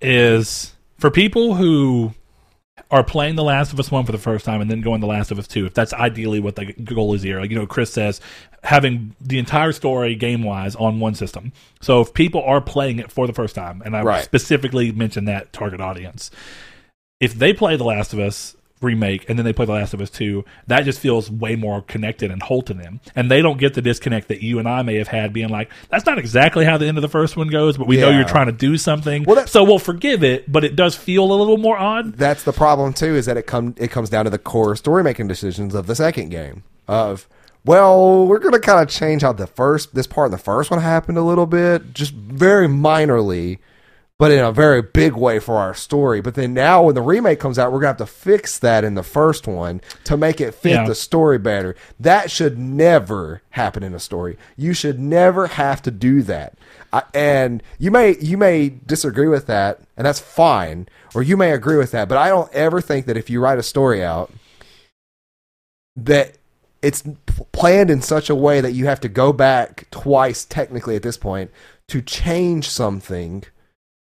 is 0.03 0.75
for 0.99 1.11
people 1.11 1.55
who 1.55 2.13
are 2.91 3.03
playing 3.03 3.35
The 3.35 3.43
Last 3.43 3.73
of 3.73 3.81
Us 3.81 3.91
1 3.91 4.05
for 4.05 4.13
the 4.13 4.19
first 4.19 4.45
time 4.45 4.61
and 4.61 4.71
then 4.71 4.81
going 4.81 5.01
The 5.01 5.07
Last 5.09 5.31
of 5.31 5.39
Us 5.39 5.49
2, 5.49 5.67
if 5.67 5.75
that's 5.75 5.93
ideally 5.95 6.39
what 6.39 6.55
the 6.57 6.73
goal 6.73 7.15
is 7.15 7.23
here, 7.23 7.41
like, 7.41 7.51
you 7.51 7.57
know, 7.57 7.67
Chris 7.67 7.93
says, 7.93 8.21
having 8.63 9.17
the 9.21 9.39
entire 9.39 9.73
story 9.73 10.15
game 10.15 10.43
wise 10.45 10.77
on 10.77 11.01
one 11.01 11.15
system. 11.15 11.53
So 11.81 12.01
if 12.03 12.15
people 12.15 12.43
are 12.45 12.61
playing 12.61 12.99
it 12.99 13.11
for 13.11 13.27
the 13.27 13.33
first 13.33 13.55
time, 13.57 13.83
and 13.85 13.97
I 13.97 14.03
Right. 14.03 14.25
specifically 14.25 14.93
mentioned 14.93 15.27
that 15.27 15.53
target 15.53 15.81
audience, 15.81 16.31
if 17.21 17.35
they 17.35 17.53
play 17.53 17.77
The 17.77 17.85
Last 17.85 18.13
of 18.13 18.19
Us 18.19 18.55
remake 18.83 19.25
and 19.31 19.39
then 19.39 19.45
they 19.47 19.55
play 19.55 19.65
The 19.65 19.73
Last 19.73 19.95
of 19.95 20.03
Us 20.03 20.11
2, 20.11 20.45
that 20.67 20.85
just 20.85 21.01
feels 21.01 21.31
way 21.31 21.57
more 21.57 21.81
connected 21.81 22.31
and 22.31 22.43
whole 22.43 22.61
to 22.63 22.75
them. 22.75 23.01
And 23.15 23.31
they 23.31 23.41
don't 23.41 23.59
get 23.59 23.73
the 23.73 23.81
disconnect 23.81 24.29
that 24.29 24.43
you 24.43 24.59
and 24.59 24.69
I 24.69 24.83
may 24.83 24.97
have 24.97 25.09
had 25.09 25.33
being 25.33 25.49
like, 25.49 25.71
that's 25.89 26.05
not 26.05 26.19
exactly 26.19 26.67
how 26.67 26.77
the 26.77 26.87
end 26.87 26.99
of 26.99 27.03
the 27.03 27.09
first 27.09 27.37
one 27.39 27.49
goes, 27.49 27.79
but 27.79 27.87
we 27.87 27.97
know 27.97 28.11
you're 28.11 28.25
trying 28.29 28.47
to 28.47 28.53
do 28.53 28.77
something. 28.77 29.25
Well, 29.25 29.37
that- 29.37 29.49
so 29.49 29.65
we'll 29.65 29.79
forgive 29.79 30.23
it, 30.23 30.51
but 30.53 30.63
it 30.63 30.77
does 30.77 30.95
feel 30.95 31.25
a 31.25 31.35
little 31.35 31.57
more 31.57 31.79
odd. 31.79 32.15
that's 32.19 32.43
the 32.43 32.53
problem 32.53 32.93
too 32.93 33.15
is 33.17 33.25
that 33.27 33.37
it 33.39 33.47
come 33.47 33.75
it 33.79 33.91
comes 33.91 34.11
down 34.11 34.25
to 34.25 34.31
the 34.31 34.39
core 34.39 34.77
story 34.77 35.03
making 35.03 35.27
decisions 35.29 35.75
of 35.75 35.87
the 35.87 35.95
second 35.95 36.29
game 36.29 36.63
of 36.87 37.27
well 37.65 38.27
we're 38.27 38.39
gonna 38.39 38.59
kind 38.61 38.81
of 38.83 38.89
change 38.89 39.23
how 39.23 39.33
the 39.33 39.47
first 39.47 39.95
this 39.95 40.07
part 40.07 40.27
in 40.27 40.33
the 40.33 40.39
first 40.39 40.71
one 40.71 40.81
happened 40.81 41.17
a 41.19 41.23
little 41.23 41.47
bit 41.47 41.93
just 41.95 42.13
very 42.13 42.69
minorly 42.69 43.59
but 44.19 44.31
in 44.31 44.39
a 44.39 44.51
very 44.53 44.81
big 44.81 45.13
way 45.13 45.39
for 45.39 45.57
our 45.57 45.75
story. 45.75 46.21
But 46.21 46.35
then 46.35 46.55
now 46.55 46.85
when 46.85 46.95
the 46.95 47.03
remake 47.03 47.39
comes 47.39 47.59
out 47.59 47.71
we're 47.73 47.81
gonna 47.81 47.89
have 47.89 47.97
to 47.99 48.07
fix 48.07 48.59
that 48.59 48.83
in 48.85 48.95
the 48.95 49.03
first 49.03 49.47
one 49.47 49.81
to 50.05 50.17
make 50.17 50.41
it 50.41 50.55
fit 50.55 50.73
Yeah. 50.73 50.87
the 50.87 50.95
story 50.95 51.39
better. 51.39 51.77
That 52.01 52.31
should 52.31 52.59
never 52.59 53.43
happen 53.51 53.83
in 53.83 53.93
a 53.95 53.99
story. 54.01 54.39
You 54.57 54.73
should 54.73 54.99
never 54.99 55.49
have 55.49 55.83
to 55.83 55.91
do 55.91 56.23
that. 56.23 56.55
I, 56.93 57.03
and 57.13 57.63
you 57.79 57.91
may 57.91 58.17
you 58.19 58.39
may 58.39 58.69
disagree 58.69 59.29
with 59.29 59.47
that 59.47 59.81
and 59.97 60.07
that's 60.07 60.21
fine 60.21 60.89
or 61.15 61.23
you 61.23 61.37
may 61.37 61.51
agree 61.51 61.77
with 61.77 61.91
that 61.91 62.09
but 62.09 62.17
i 62.17 62.29
don't 62.29 62.51
ever 62.55 62.81
think 62.81 63.07
that 63.07 63.17
if 63.17 63.29
you 63.29 63.41
write 63.41 63.59
a 63.59 63.63
story 63.65 64.05
out 64.05 64.31
that 65.97 66.37
it's 66.83 67.03
planned 67.51 67.91
in 67.91 68.03
such 68.03 68.31
a 68.31 68.37
way 68.37 68.61
that 68.61 68.73
you 68.73 68.87
have 68.87 69.01
to 69.01 69.09
go 69.09 69.33
back 69.33 69.89
twice 69.91 70.45
technically 70.45 70.95
at 70.95 71.03
this 71.03 71.17
point 71.17 71.51
to 71.89 72.01
change 72.01 72.69
something 72.69 73.43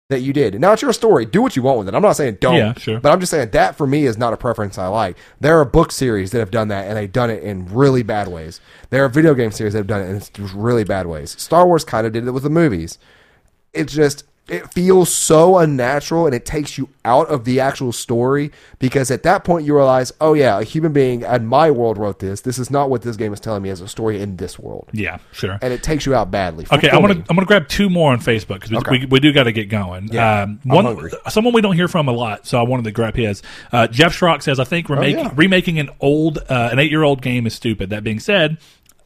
that 0.09 0.21
you 0.21 0.33
did. 0.33 0.55
And 0.55 0.63
Now 0.63 0.73
it's 0.73 0.81
your 0.81 0.93
story. 0.95 1.27
Do 1.27 1.43
what 1.43 1.55
you 1.55 1.63
want 1.63 1.79
with 1.79 1.89
it. 1.89 1.95
I'm 1.95 2.01
not 2.01 2.17
saying 2.17 2.39
don't. 2.41 2.57
Yeah, 2.57 2.73
sure. 2.75 2.99
But 2.99 3.13
I'm 3.13 3.21
just 3.21 3.31
saying 3.31 3.51
that 3.51 3.77
for 3.77 3.87
me 3.87 4.07
is 4.07 4.17
not 4.17 4.33
a 4.33 4.39
preference 4.39 4.79
I 4.79 4.87
like. 4.87 5.19
There 5.39 5.61
are 5.61 5.65
book 5.67 5.93
series 5.93 6.31
that 6.31 6.39
have 6.39 6.51
done 6.51 6.69
that 6.69 6.87
and 6.87 6.97
they've 6.97 7.13
done 7.13 7.31
it 7.31 7.43
in 7.43 7.67
really 7.67 8.03
bad 8.03 8.29
ways. 8.29 8.61
There 8.89 9.05
are 9.05 9.09
video 9.11 9.35
game 9.35 9.51
series 9.51 9.75
that 9.75 9.81
have 9.81 9.87
done 9.87 10.01
it 10.01 10.39
in 10.39 10.59
really 10.59 10.85
bad 10.85 11.07
ways. 11.07 11.39
Star 11.39 11.67
Wars 11.67 11.85
kind 11.85 12.07
of 12.07 12.15
did 12.15 12.27
it 12.27 12.31
with 12.31 12.43
the 12.43 12.51
movies. 12.51 12.99
It's 13.75 13.93
just 13.93 14.25
it 14.49 14.73
feels 14.73 15.13
so 15.13 15.59
unnatural 15.59 16.27
and 16.27 16.35
it 16.35 16.45
takes 16.47 16.79
you 16.79 16.89
out 17.05 17.29
of 17.29 17.45
the 17.45 17.61
actual 17.61 17.93
story 17.93 18.51
because 18.79 19.11
at 19.11 19.23
that 19.23 19.45
point 19.45 19.65
you 19.67 19.75
realize, 19.75 20.13
oh 20.21 20.35
yeah, 20.35 20.59
a 20.59 20.65
human 20.65 20.93
being 20.93 21.23
in 21.23 21.47
my 21.47 21.71
world 21.71 21.99
wrote 21.99 22.19
this. 22.19 22.41
This 22.43 22.59
is 22.59 22.71
not 22.71 22.91
what 22.91 23.03
this 23.03 23.17
game 23.17 23.33
is 23.33 23.41
telling 23.41 23.63
me 23.63 23.71
as 23.71 23.81
a 23.81 23.89
story 23.89 24.21
in 24.21 24.37
this 24.37 24.59
world. 24.59 24.89
Yeah, 24.93 25.19
sure. 25.33 25.59
And 25.63 25.73
it 25.73 25.83
takes 25.83 26.07
you 26.07 26.15
out 26.15 26.31
badly. 26.31 26.67
Okay, 26.73 26.91
I'm 26.91 27.01
gonna. 27.01 27.15
I'm 27.29 27.37
gonna 27.37 27.47
grab 27.47 27.69
two 27.69 27.89
more 27.91 28.13
on 28.13 28.21
Facebook 28.21 28.55
because 28.61 28.71
we, 28.71 28.77
Okay. 28.79 28.91
we, 29.01 29.07
we 29.07 29.21
do 29.21 29.33
got 29.33 29.45
to 29.45 29.53
get 29.53 29.69
going. 29.69 30.09
Yeah, 30.13 30.43
um, 30.43 30.61
I'm 30.65 30.85
one 30.85 31.11
someone 31.29 31.55
we 31.55 31.61
don't 31.61 31.75
hear 31.77 31.89
from 31.89 32.09
a 32.09 32.13
lot, 32.13 32.47
so 32.47 32.59
I 32.59 32.63
wanted 32.63 32.85
to 32.85 32.91
grab 32.93 33.17
his. 33.17 33.43
Uh, 33.73 33.87
Jeff 33.87 34.13
Schrock 34.19 34.43
says 34.43 34.59
I 34.61 34.65
think 34.65 34.89
remake, 34.89 35.17
Oh, 35.17 35.23
yeah. 35.23 35.33
remaking 35.35 35.79
an 35.79 35.91
old 36.01 36.39
uh, 36.49 36.69
an 36.73 36.79
eight 36.79 36.91
year 36.91 37.03
old 37.03 37.23
game 37.23 37.47
is 37.47 37.55
stupid. 37.55 37.91
That 37.91 38.05
being 38.05 38.21
said. 38.21 38.59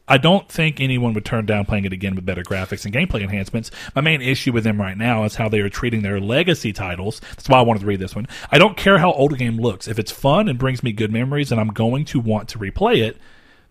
I 0.08 0.18
don't 0.18 0.48
think 0.48 0.80
anyone 0.80 1.14
would 1.14 1.24
turn 1.24 1.46
down 1.46 1.64
playing 1.64 1.84
it 1.84 1.92
again 1.92 2.14
with 2.16 2.26
better 2.26 2.42
graphics 2.42 2.84
and 2.84 2.92
gameplay 2.92 3.22
enhancements. 3.22 3.70
My 3.94 4.02
main 4.02 4.20
issue 4.20 4.52
with 4.52 4.64
them 4.64 4.80
right 4.80 4.96
now 4.96 5.24
is 5.24 5.36
how 5.36 5.48
they 5.48 5.60
are 5.60 5.68
treating 5.68 6.02
their 6.02 6.20
legacy 6.20 6.72
titles. 6.72 7.20
That's 7.20 7.48
why 7.48 7.58
I 7.58 7.62
wanted 7.62 7.80
to 7.80 7.86
read 7.86 8.00
this 8.00 8.16
one. 8.16 8.26
I 8.50 8.58
don't 8.58 8.76
care 8.76 8.98
how 8.98 9.12
old 9.12 9.32
a 9.32 9.36
game 9.36 9.58
looks. 9.58 9.86
If 9.86 9.98
it's 9.98 10.10
fun 10.10 10.48
and 10.48 10.58
brings 10.58 10.82
me 10.82 10.92
good 10.92 11.12
memories 11.12 11.52
and 11.52 11.60
I'm 11.60 11.68
going 11.68 12.04
to 12.06 12.20
want 12.20 12.48
to 12.50 12.58
replay 12.58 12.98
it, 12.98 13.16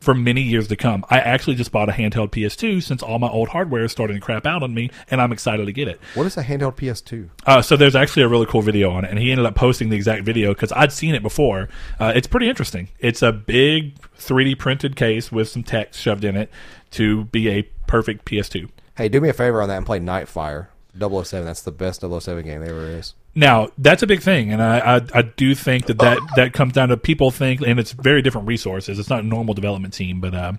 for 0.02 0.14
many 0.14 0.41
years 0.41 0.68
to 0.68 0.76
come. 0.76 1.06
I 1.10 1.20
actually 1.20 1.56
just 1.56 1.72
bought 1.72 1.88
a 1.88 1.91
handheld 1.91 2.32
PS2 2.32 2.84
since 2.84 3.02
all 3.02 3.20
my 3.20 3.30
old 3.30 3.49
hardware 3.49 3.86
is 3.86 3.91
starting 3.91 4.18
to 4.18 4.22
crap 4.22 4.45
out 4.45 4.64
on 4.64 4.74
me, 4.74 4.89
and 5.10 5.22
I'm 5.22 5.32
excited 5.32 5.68
to 5.68 5.72
get 5.72 5.88
it. 5.88 6.02
What 6.16 6.26
is 6.26 6.36
a 6.36 6.43
handheld 6.43 6.76
PS2? 6.76 7.30
Uh, 7.45 7.62
so 7.62 7.78
there's 7.78 7.95
actually 7.95 8.24
a 8.24 8.28
really 8.28 8.47
cool 8.47 8.64
video 8.64 8.91
on 8.91 9.06
it, 9.06 9.12
and 9.12 9.20
he 9.20 9.32
ended 9.32 9.45
up 9.45 9.56
posting 9.56 9.89
the 9.89 9.95
exact 9.95 10.24
video 10.24 10.54
because 10.54 10.72
I'd 10.74 10.91
seen 10.91 11.16
it 11.16 11.22
before. 11.22 11.70
Uh, 11.99 12.12
it's 12.16 12.28
pretty 12.28 12.49
interesting. 12.49 12.89
It's 12.99 13.22
a 13.22 13.32
big 13.32 13.95
3D 14.18 14.58
printed 14.58 14.95
case 14.95 15.32
with 15.32 15.47
some 15.47 15.64
text 15.64 16.02
shoved 16.02 16.26
in 16.26 16.36
it 16.36 16.49
to 16.91 17.26
be 17.26 17.49
a 17.49 17.64
perfect 17.88 18.26
PS2. 18.26 18.70
Hey, 18.97 19.08
do 19.08 19.22
me 19.22 19.30
a 19.30 19.34
favor 19.34 19.62
on 19.62 19.70
that 19.70 19.78
and 19.78 19.86
play 19.86 19.99
Nightfire 19.99 20.68
007. 20.99 21.45
That's 21.45 21.62
the 21.62 21.72
best 21.72 22.02
007 22.02 22.43
game 22.43 22.62
there 22.62 22.72
ever 22.72 22.88
is. 22.88 23.14
Now 23.34 23.70
that's 23.78 24.04
a 24.04 24.08
big 24.08 24.22
thing, 24.22 24.52
and 24.52 24.62
I, 24.62 24.98
I 24.98 25.02
I 25.14 25.22
do 25.22 25.56
think 25.56 25.86
that 25.86 26.00
that 26.00 26.20
that 26.36 26.54
comes 26.54 26.74
down 26.74 26.90
to 26.90 26.98
people 26.98 27.32
think, 27.32 27.62
and 27.62 27.80
it's 27.80 27.94
very 27.94 28.22
different 28.22 28.48
resources. 28.48 29.00
It's 29.00 29.10
not 29.10 29.24
a 29.24 29.28
normal 29.28 29.54
development 29.54 29.94
team, 29.94 30.20
but 30.20 30.34
uh, 30.34 30.54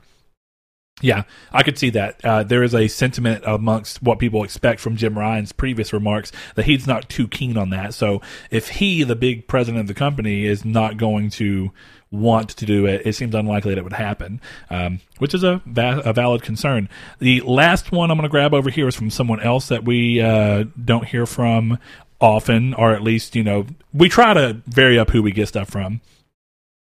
yeah, 1.03 1.25
I 1.53 1.63
could 1.63 1.79
see 1.79 1.91
that. 1.91 2.25
Uh, 2.25 2.45
there 2.45 2.63
is 2.63 2.75
a 2.75 2.89
sentiment 2.89 3.45
amongst 3.47 4.03
what 4.03 4.19
people 4.19 4.45
expect 4.45 4.81
from 4.81 4.97
Jim 4.97 5.19
Ryan's 5.19 5.53
previous 5.53 5.93
remarks 5.93 6.33
that 6.55 6.65
he's 6.65 6.87
not 6.87 7.09
too 7.09 7.29
keen 7.29 7.57
on 7.57 7.71
that. 7.71 7.93
So 7.93 8.23
if 8.51 8.69
he, 8.69 9.03
the 9.03 9.17
big 9.17 9.49
president 9.49 9.81
of 9.81 9.87
the 9.89 9.95
company, 9.95 10.47
is 10.47 10.65
not 10.65 10.97
going 10.97 11.31
to 11.31 11.73
want 12.11 12.51
to 12.51 12.67
do 12.67 12.87
it, 12.87 13.03
it 13.07 13.15
seems 13.15 13.35
unlikely 13.35 13.71
that 13.71 13.79
it 13.79 13.85
would 13.85 13.95
happen, 13.95 14.41
um, 14.69 15.01
which 15.19 15.35
is 15.35 15.43
a, 15.43 15.63
va- 15.65 16.03
a 16.05 16.13
valid 16.13 16.43
concern. 16.43 16.89
The 17.19 17.41
last 17.41 17.91
one 17.91 18.11
I'm 18.11 18.19
going 18.19 18.29
to 18.29 18.31
grab 18.31 18.53
over 18.53 18.71
here 18.71 18.87
is 18.87 18.95
from 18.95 19.11
someone 19.11 19.41
else 19.41 19.69
that 19.69 19.85
we 19.85 20.21
uh, 20.21 20.65
don't 20.85 21.07
hear 21.07 21.25
from 21.27 21.79
often, 22.23 22.75
or 22.75 22.93
at 22.93 23.03
least, 23.03 23.35
you 23.35 23.43
know, 23.43 23.67
we 23.93 24.09
try 24.09 24.33
to 24.33 24.63
vary 24.67 24.99
up 24.99 25.11
who 25.11 25.23
we 25.23 25.33
get 25.33 25.49
stuff 25.49 25.69
from. 25.69 26.01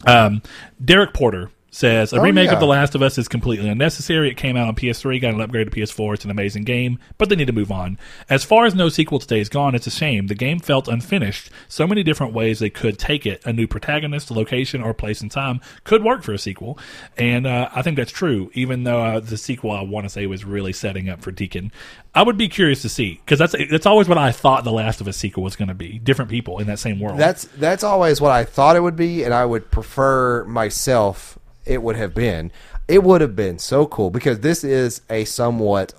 Um, 0.06 0.42
Derek 0.84 1.14
Porter 1.14 1.50
says 1.74 2.12
a 2.12 2.18
Oh, 2.18 2.22
remake 2.22 2.48
yeah. 2.48 2.52
of 2.54 2.60
The 2.60 2.66
Last 2.66 2.94
of 2.94 3.00
Us 3.02 3.16
is 3.16 3.26
completely 3.28 3.68
unnecessary. 3.68 4.28
It 4.30 4.36
came 4.36 4.56
out 4.58 4.68
on 4.68 4.74
PS3, 4.76 5.18
got 5.20 5.32
an 5.34 5.40
upgrade 5.40 5.70
to 5.70 5.76
PS4. 5.76 6.14
It's 6.14 6.24
an 6.24 6.30
amazing 6.30 6.64
game, 6.64 6.98
but 7.16 7.30
they 7.30 7.34
need 7.34 7.46
to 7.46 7.52
move 7.52 7.72
on. 7.72 7.98
As 8.28 8.44
far 8.44 8.66
as 8.66 8.74
no 8.74 8.90
sequel 8.90 9.18
to 9.18 9.26
Days 9.26 9.48
Gone, 9.48 9.74
it's 9.74 9.86
a 9.86 9.90
shame. 9.90 10.26
The 10.26 10.34
game 10.34 10.60
felt 10.60 10.86
unfinished. 10.86 11.50
So 11.68 11.86
many 11.86 12.02
different 12.02 12.34
ways 12.34 12.58
they 12.58 12.68
could 12.70 12.98
take 12.98 13.24
it. 13.24 13.44
A 13.46 13.52
new 13.54 13.66
protagonist, 13.66 14.30
location, 14.30 14.82
or 14.82 14.92
place 14.92 15.22
and 15.22 15.30
time 15.30 15.60
could 15.84 16.04
work 16.04 16.22
for 16.22 16.34
a 16.34 16.38
sequel, 16.38 16.78
and 17.16 17.46
uh, 17.46 17.70
I 17.74 17.80
think 17.80 17.96
that's 17.96 18.12
true. 18.12 18.50
Even 18.52 18.84
though 18.84 19.00
uh, 19.02 19.20
the 19.20 19.38
sequel, 19.38 19.70
I 19.70 19.80
want 19.80 20.04
to 20.04 20.10
say, 20.10 20.26
was 20.26 20.44
really 20.44 20.74
setting 20.74 21.08
up 21.08 21.22
for 21.22 21.30
Deacon. 21.30 21.72
I 22.14 22.22
would 22.22 22.36
be 22.36 22.48
curious 22.50 22.82
to 22.82 22.90
see 22.90 23.14
because 23.24 23.38
that's 23.38 23.54
that's 23.70 23.86
always 23.86 24.06
what 24.06 24.18
I 24.18 24.30
thought 24.30 24.64
The 24.64 24.72
Last 24.72 25.00
of 25.00 25.08
Us 25.08 25.16
sequel 25.16 25.42
was 25.42 25.56
going 25.56 25.68
to 25.68 25.74
be. 25.74 25.98
Different 25.98 26.30
people 26.30 26.58
in 26.58 26.66
that 26.66 26.78
same 26.78 27.00
world. 27.00 27.18
That's 27.18 27.44
that's 27.56 27.82
always 27.82 28.20
what 28.20 28.30
I 28.30 28.44
thought 28.44 28.76
it 28.76 28.80
would 28.80 28.96
be, 28.96 29.24
and 29.24 29.32
I 29.32 29.46
would 29.46 29.70
prefer 29.70 30.44
myself. 30.44 31.38
It 31.64 31.82
would 31.82 31.96
have 31.96 32.14
been. 32.14 32.50
It 32.88 33.02
would 33.02 33.20
have 33.20 33.36
been 33.36 33.58
so 33.58 33.86
cool 33.86 34.10
because 34.10 34.40
this 34.40 34.64
is 34.64 35.02
a 35.08 35.24
somewhat 35.24 35.94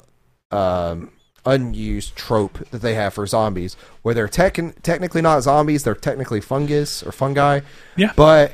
um, 0.51 1.11
unused 1.45 2.15
trope 2.15 2.69
that 2.69 2.81
they 2.81 2.95
have 2.95 3.13
for 3.13 3.25
zombies, 3.25 3.75
where 4.01 4.13
they're 4.13 4.27
techn 4.27 4.79
technically 4.81 5.21
not 5.21 5.41
zombies; 5.41 5.83
they're 5.83 5.95
technically 5.95 6.41
fungus 6.41 7.03
or 7.03 7.11
fungi. 7.11 7.61
Yeah. 7.95 8.13
but 8.15 8.53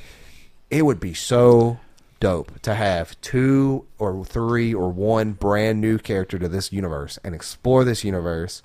it 0.69 0.83
would 0.85 0.99
be 0.99 1.13
so 1.13 1.79
dope 2.19 2.59
to 2.61 2.75
have 2.75 3.19
two 3.21 3.85
or 3.97 4.25
three 4.25 4.73
or 4.73 4.89
one 4.89 5.33
brand 5.33 5.81
new 5.81 5.97
character 5.97 6.37
to 6.37 6.49
this 6.49 6.71
universe 6.71 7.17
and 7.23 7.33
explore 7.33 7.83
this 7.83 8.03
universe 8.03 8.61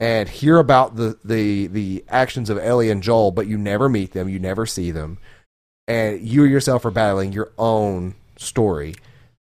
and 0.00 0.28
hear 0.28 0.58
about 0.58 0.96
the 0.96 1.18
the 1.24 1.66
the 1.68 2.04
actions 2.08 2.50
of 2.50 2.58
Ellie 2.58 2.90
and 2.90 3.02
Joel, 3.02 3.30
but 3.30 3.46
you 3.46 3.58
never 3.58 3.88
meet 3.88 4.12
them, 4.12 4.28
you 4.28 4.38
never 4.38 4.66
see 4.66 4.90
them, 4.90 5.18
and 5.88 6.20
you 6.20 6.44
yourself 6.44 6.84
are 6.84 6.90
battling 6.92 7.32
your 7.32 7.50
own 7.58 8.14
story. 8.36 8.94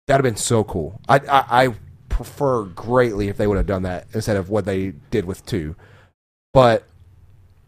That'd 0.06 0.24
have 0.24 0.32
been 0.32 0.40
so 0.40 0.64
cool. 0.64 1.00
I 1.08 1.18
I, 1.18 1.64
I 1.66 1.74
prefer 2.08 2.64
greatly 2.64 3.28
if 3.28 3.36
they 3.36 3.46
would 3.46 3.58
have 3.58 3.66
done 3.66 3.82
that 3.82 4.06
instead 4.14 4.38
of 4.38 4.48
what 4.48 4.64
they 4.64 4.92
did 5.10 5.26
with 5.26 5.44
two, 5.44 5.76
but 6.54 6.84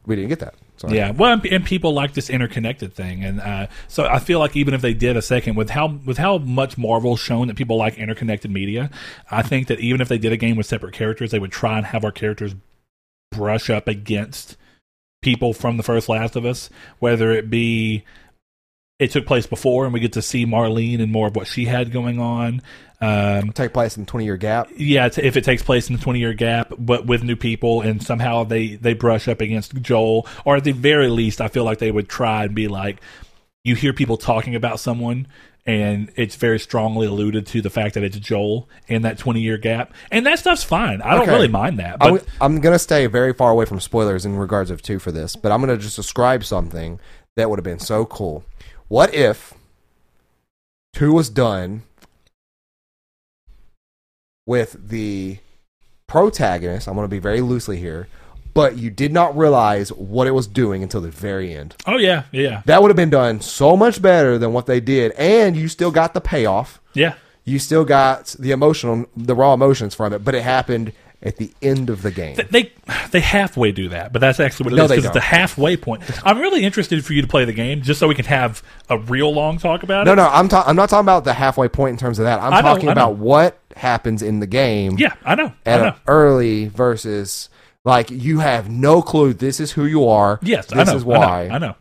we 0.07 0.17
didn't 0.17 0.31
get 0.31 0.39
that. 0.39 0.55
So 0.79 0.89
Yeah, 0.89 1.11
well, 1.11 1.35
and, 1.35 1.45
and 1.45 1.63
people 1.63 1.93
like 1.93 2.15
this 2.15 2.31
interconnected 2.31 2.95
thing, 2.95 3.23
and 3.23 3.39
uh, 3.39 3.67
so 3.87 4.07
I 4.07 4.19
feel 4.19 4.39
like 4.39 4.57
even 4.57 4.73
if 4.73 4.81
they 4.81 4.95
did 4.95 5.15
a 5.15 5.21
second 5.21 5.57
with 5.57 5.69
how 5.71 5.89
with 6.07 6.17
how 6.17 6.39
much 6.39 6.79
Marvel's 6.79 7.21
shown 7.21 7.49
that 7.49 7.57
people 7.57 7.77
like 7.77 7.99
interconnected 7.99 8.51
media, 8.51 8.89
I 9.31 9.43
think 9.43 9.67
that 9.67 9.81
even 9.81 10.01
if 10.01 10.09
they 10.09 10.17
did 10.17 10.33
a 10.33 10.39
game 10.39 10.57
with 10.57 10.65
separate 10.65 10.95
characters, 10.95 11.33
they 11.33 11.39
would 11.39 11.53
try 11.53 11.77
and 11.77 11.87
have 11.87 12.03
our 12.03 12.13
characters 12.13 12.55
brush 13.31 13.69
up 13.69 13.89
against 13.89 14.57
people 15.21 15.53
from 15.53 15.77
the 15.77 15.83
first 15.83 16.09
Last 16.09 16.35
of 16.35 16.47
Us, 16.47 16.71
whether 16.99 17.31
it 17.31 17.51
be 17.51 18.03
it 19.01 19.11
took 19.11 19.27
place 19.27 19.47
before 19.47 19.87
and 19.87 19.95
we 19.95 19.99
get 19.99 20.13
to 20.13 20.23
see 20.23 20.45
Marlene 20.47 21.01
and 21.01 21.11
more 21.11 21.27
of 21.27 21.35
what 21.35 21.47
she 21.47 21.65
had 21.65 21.91
going 21.91 22.21
on. 22.21 22.63
Um, 23.01 23.51
take 23.53 23.73
place 23.73 23.97
in 23.97 24.05
twenty 24.05 24.27
year 24.27 24.37
gap. 24.37 24.69
yeah, 24.77 25.09
if 25.17 25.39
it 25.39 25.43
takes 25.43 25.63
place 25.63 25.89
in 25.89 25.97
the 25.97 26.03
20 26.03 26.19
year 26.19 26.35
gap, 26.35 26.75
but 26.79 27.07
with 27.07 27.25
new 27.25 27.35
people, 27.35 27.81
and 27.81 28.03
somehow 28.03 28.45
they 28.45 28.77
they 28.77 28.93
brush 28.93 29.27
up 29.27 29.41
against 29.41 29.75
Joel, 29.81 30.29
or 30.45 30.57
at 30.57 30.65
the 30.65 30.73
very 30.73 31.09
least, 31.09 31.41
I 31.41 31.49
feel 31.49 31.65
like 31.65 31.79
they 31.79 31.91
would 31.91 32.11
try 32.11 32.45
and 32.45 32.55
be 32.55 32.69
like, 32.69 33.01
you 33.65 33.75
hear 33.75 33.95
people 33.95 34.19
talking 34.19 34.55
about 34.55 34.81
someone, 34.81 35.27
and 35.65 36.13
it's 36.17 36.37
very 36.37 36.61
strongly 36.61 37.07
alluded 37.07 37.47
to 37.47 37.63
the 37.63 37.71
fact 37.71 37.95
that 37.95 38.05
it's 38.05 38.19
Joel 38.19 38.69
in 38.87 39.01
that 39.03 39.17
20 39.17 39.41
year 39.41 39.57
gap, 39.57 39.95
and 40.11 40.27
that 40.27 40.39
stuff's 40.39 40.63
fine. 40.63 41.01
I 41.01 41.15
don't 41.15 41.29
really 41.29 41.49
mind 41.49 41.79
that, 41.79 42.01
but 42.01 42.13
I'm, 42.13 42.21
I'm 42.43 42.61
going 42.61 42.75
to 42.75 42.79
stay 42.79 43.07
very 43.07 43.33
far 43.33 43.51
away 43.51 43.65
from 43.65 43.81
spoilers 43.81 44.27
in 44.27 44.37
regards 44.37 44.71
of 44.71 44.83
two 44.83 44.99
for 44.99 45.11
this, 45.11 45.37
but 45.37 45.53
I'm 45.53 45.65
going 45.65 45.75
to 45.75 45.83
just 45.83 45.97
describe 45.97 46.45
something 46.45 47.01
that 47.37 47.49
would 47.49 47.59
have 47.59 47.65
been 47.65 47.79
so 47.79 48.05
cool. 48.05 48.45
What 48.91 49.15
if 49.15 49.55
two 50.93 51.13
was 51.13 51.31
done 51.31 51.85
with 54.47 54.89
the 54.91 55.39
protagonist? 56.07 56.89
I'm 56.89 56.95
going 56.97 57.05
to 57.05 57.09
be 57.09 57.21
very 57.21 57.41
loosely 57.41 57.79
here 57.79 58.09
but 58.55 58.77
you 58.77 58.91
did 58.91 59.13
not 59.13 59.37
realize 59.37 59.91
what 59.93 60.27
it 60.27 60.33
was 60.33 60.47
doing 60.47 60.83
until 60.83 61.01
the 61.01 61.09
very 61.11 61.55
end. 61.55 61.77
Oh 61.87 61.97
yeah, 61.99 62.25
yeah, 62.33 62.63
That 62.67 62.83
would 62.83 62.89
have 62.91 62.97
been 62.97 63.11
done 63.11 63.41
so 63.41 63.77
much 63.77 64.03
better 64.03 64.39
than 64.39 64.53
what 64.53 64.67
they 64.67 64.81
did, 64.81 65.13
and 65.13 65.57
you 65.57 65.69
still 65.69 65.91
got 65.91 66.15
the 66.15 66.21
payoff. 66.21 66.81
yeah. 66.95 67.15
You 67.45 67.59
still 67.59 67.85
got 67.85 68.37
the 68.39 68.51
emotional, 68.51 69.07
the 69.17 69.35
raw 69.35 69.55
emotions 69.55 69.95
from 69.95 70.13
it, 70.13 70.25
but 70.25 70.35
it 70.35 70.43
happened 70.43 70.93
at 71.23 71.37
the 71.37 71.53
end 71.61 71.91
of 71.91 72.03
the 72.03 72.11
game. 72.11 72.37
They 72.51 72.73
they 73.11 73.21
halfway 73.21 73.73
do 73.73 73.91
that, 73.91 74.13
but 74.13 74.21
that's 74.21 74.41
actually 74.41 74.65
what 74.65 74.73
it 74.73 74.77
No, 74.77 74.85
is 74.85 74.91
because 74.91 75.05
it's 75.05 75.15
the 75.15 75.21
halfway 75.21 75.77
point. 75.77 76.03
I'm 76.27 76.39
really 76.39 76.65
interested 76.65 77.05
for 77.05 77.13
you 77.13 77.23
to 77.23 77.29
play 77.29 77.45
the 77.45 77.53
game 77.53 77.83
just 77.83 78.01
so 78.01 78.09
we 78.09 78.15
can 78.15 78.25
have 78.25 78.63
a 78.89 78.99
real 78.99 79.33
long 79.33 79.59
talk 79.59 79.83
about 79.83 80.07
No, 80.07 80.13
it. 80.13 80.17
no, 80.17 80.25
no, 80.25 80.31
I'm 80.31 80.49
ta- 80.49 80.65
I'm 80.67 80.77
not 80.77 80.89
talking 80.89 81.05
about 81.05 81.25
the 81.25 81.35
halfway 81.35 81.69
point 81.69 81.93
in 81.93 81.99
terms 81.99 82.19
of 82.19 82.25
that. 82.25 82.41
I'm 82.41 82.53
I 82.53 82.61
know, 82.61 82.69
talking 82.69 82.87
know. 82.87 82.93
about 82.93 83.17
what 83.17 83.59
happens 83.77 84.23
in 84.23 84.41
the 84.41 84.47
game. 84.47 84.97
Yeah, 84.99 85.15
I 85.25 85.35
know. 85.35 85.53
I 85.67 85.71
at 85.71 85.81
know. 85.81 85.87
an 85.89 85.95
early 86.07 86.69
versus 86.69 87.49
like 87.85 88.11
you 88.11 88.39
have 88.41 88.71
no 88.71 89.03
clue. 89.03 89.33
This 89.35 89.61
is 89.61 89.73
who 89.73 89.85
you 89.85 90.07
are. 90.09 90.39
Yes, 90.43 90.67
this 90.67 90.79
I 90.79 90.85
know. 90.85 90.97
is 90.97 91.05
why. 91.05 91.45
I 91.45 91.49
know. 91.49 91.55
I 91.55 91.59
know. 91.59 91.75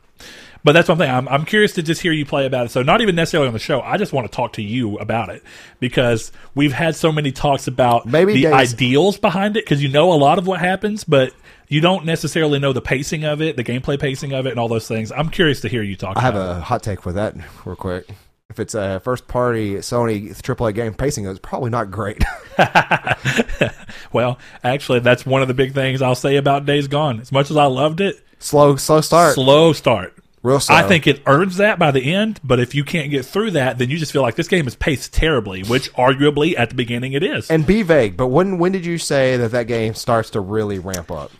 But 0.64 0.74
that's 0.74 0.90
one 0.90 0.98
thing. 0.98 1.10
I'm, 1.10 1.28
I'm 1.30 1.46
curious 1.46 1.74
to 1.74 1.84
just 1.84 2.02
hear 2.02 2.12
you 2.12 2.26
play 2.26 2.46
about 2.46 2.66
it. 2.66 2.70
So 2.70 2.84
not 2.84 3.02
even 3.02 3.16
necessarily 3.16 3.48
on 3.48 3.54
the 3.54 3.60
show. 3.60 3.82
I 3.82 3.98
just 3.98 4.12
want 4.12 4.30
to 4.30 4.36
talk 4.36 4.54
to 4.54 4.62
you 4.62 4.98
about 4.98 5.30
it 5.30 5.44
because 5.80 6.32
we've 6.54 6.74
had 6.74 6.96
so 6.96 7.12
many 7.12 7.32
talks 7.32 7.68
about 7.68 8.06
Maybe 8.06 8.34
the 8.34 8.44
Dave's- 8.44 8.74
ideals 8.74 9.18
behind 9.18 9.56
it 9.58 9.64
because 9.66 9.82
you 9.82 9.90
know 9.90 10.12
a 10.12 10.16
lot 10.16 10.38
of 10.38 10.48
what 10.48 10.60
happens, 10.60 11.04
but 11.04 11.34
you 11.70 11.80
don't 11.82 12.06
necessarily 12.06 12.60
know 12.60 12.74
the 12.74 12.82
pacing 12.82 13.24
of 13.24 13.42
it, 13.42 13.56
the 13.56 13.64
gameplay 13.64 14.00
pacing 14.00 14.34
of 14.34 14.46
it, 14.48 14.52
and 14.52 14.60
all 14.60 14.68
those 14.68 14.88
things. 14.88 15.12
I'm 15.12 15.30
curious 15.30 15.62
to 15.62 15.70
hear 15.70 15.82
you 15.84 15.96
talk. 15.96 16.18
I 16.18 16.22
have 16.22 16.36
a 16.36 16.60
hot 16.60 16.84
take 16.84 17.02
for 17.02 17.14
that, 17.14 17.36
real 17.64 17.76
quick. 17.76 18.10
If 18.50 18.60
it's 18.60 18.74
a 18.74 19.00
first 19.02 19.28
party 19.28 19.76
Sony 19.76 20.30
AAA 20.30 20.74
game, 20.74 20.94
pacing 20.96 21.28
it's 21.28 21.40
probably 21.40 21.70
not 21.70 21.92
great. 21.92 22.24
Well, 24.12 24.40
actually, 24.64 25.00
that's 25.00 25.26
one 25.26 25.42
of 25.42 25.48
the 25.48 25.54
big 25.54 25.74
things 25.74 26.02
I'll 26.02 26.16
say 26.16 26.38
about 26.38 26.66
Days 26.66 26.88
Gone. 26.88 27.20
As 27.20 27.32
much 27.32 27.52
as 27.52 27.58
I 27.58 27.66
loved 27.66 28.02
it, 28.02 28.24
slow, 28.40 28.76
slow 28.76 29.02
start, 29.02 29.36
slow 29.36 29.74
start. 29.74 30.16
Real. 30.44 30.60
I 30.70 30.84
think 30.84 31.08
it 31.08 31.22
earns 31.26 31.58
that 31.58 31.78
by 31.80 31.92
the 31.92 32.14
end, 32.14 32.40
but 32.44 32.60
if 32.60 32.74
you 32.76 32.84
can't 32.84 33.10
get 33.12 33.26
through 33.26 33.52
that, 33.52 33.78
then 33.78 33.90
you 33.90 33.98
just 33.98 34.12
feel 34.12 34.22
like 34.22 34.36
this 34.36 34.48
game 34.48 34.68
is 34.68 34.76
paced 34.76 35.14
terribly, 35.14 35.64
which 35.64 35.92
arguably 35.94 36.58
at 36.58 36.70
the 36.70 36.76
beginning 36.76 37.14
it 37.14 37.24
is. 37.24 37.50
and 37.52 37.66
be 37.66 37.82
vague. 37.82 38.16
But 38.18 38.28
when 38.28 38.58
when 38.58 38.72
did 38.72 38.86
you 38.86 38.98
say 38.98 39.38
that 39.38 39.52
that 39.52 39.68
game 39.68 39.94
starts 39.94 40.30
to 40.32 40.40
really 40.40 40.80
ramp 40.80 41.12
up? 41.12 41.32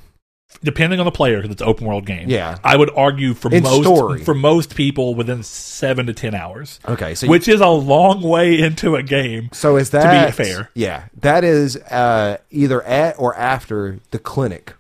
Depending 0.64 1.00
on 1.00 1.06
the 1.06 1.12
player, 1.12 1.38
because 1.38 1.52
it's 1.52 1.62
an 1.62 1.68
open 1.70 1.86
world 1.86 2.08
game. 2.08 2.28
Yeah. 2.28 2.58
I 2.64 2.76
would 2.76 2.90
argue 2.96 3.36
for 3.36 3.54
In 3.54 3.62
most 3.64 3.84
story. 3.84 4.24
for 4.24 4.34
most 4.34 4.76
people 4.76 5.14
within 5.14 5.44
seven 5.44 6.08
to 6.08 6.14
ten 6.14 6.34
hours, 6.34 6.80
Okay, 6.90 7.14
so 7.14 7.28
which 7.28 7.48
is 7.48 7.62
a 7.62 7.68
long 7.68 8.22
way 8.24 8.60
into 8.60 8.96
a 8.96 9.04
game. 9.04 9.50
so 9.54 9.78
is 9.78 9.92
that 9.92 10.34
fair. 10.34 10.72
Yeah, 10.74 11.04
that 11.22 11.44
is 11.44 11.78
uh, 11.78 12.38
either 12.50 12.82
at 12.82 13.20
or 13.20 13.36
after 13.36 14.00
the 14.10 14.18
clinic, 14.18 14.74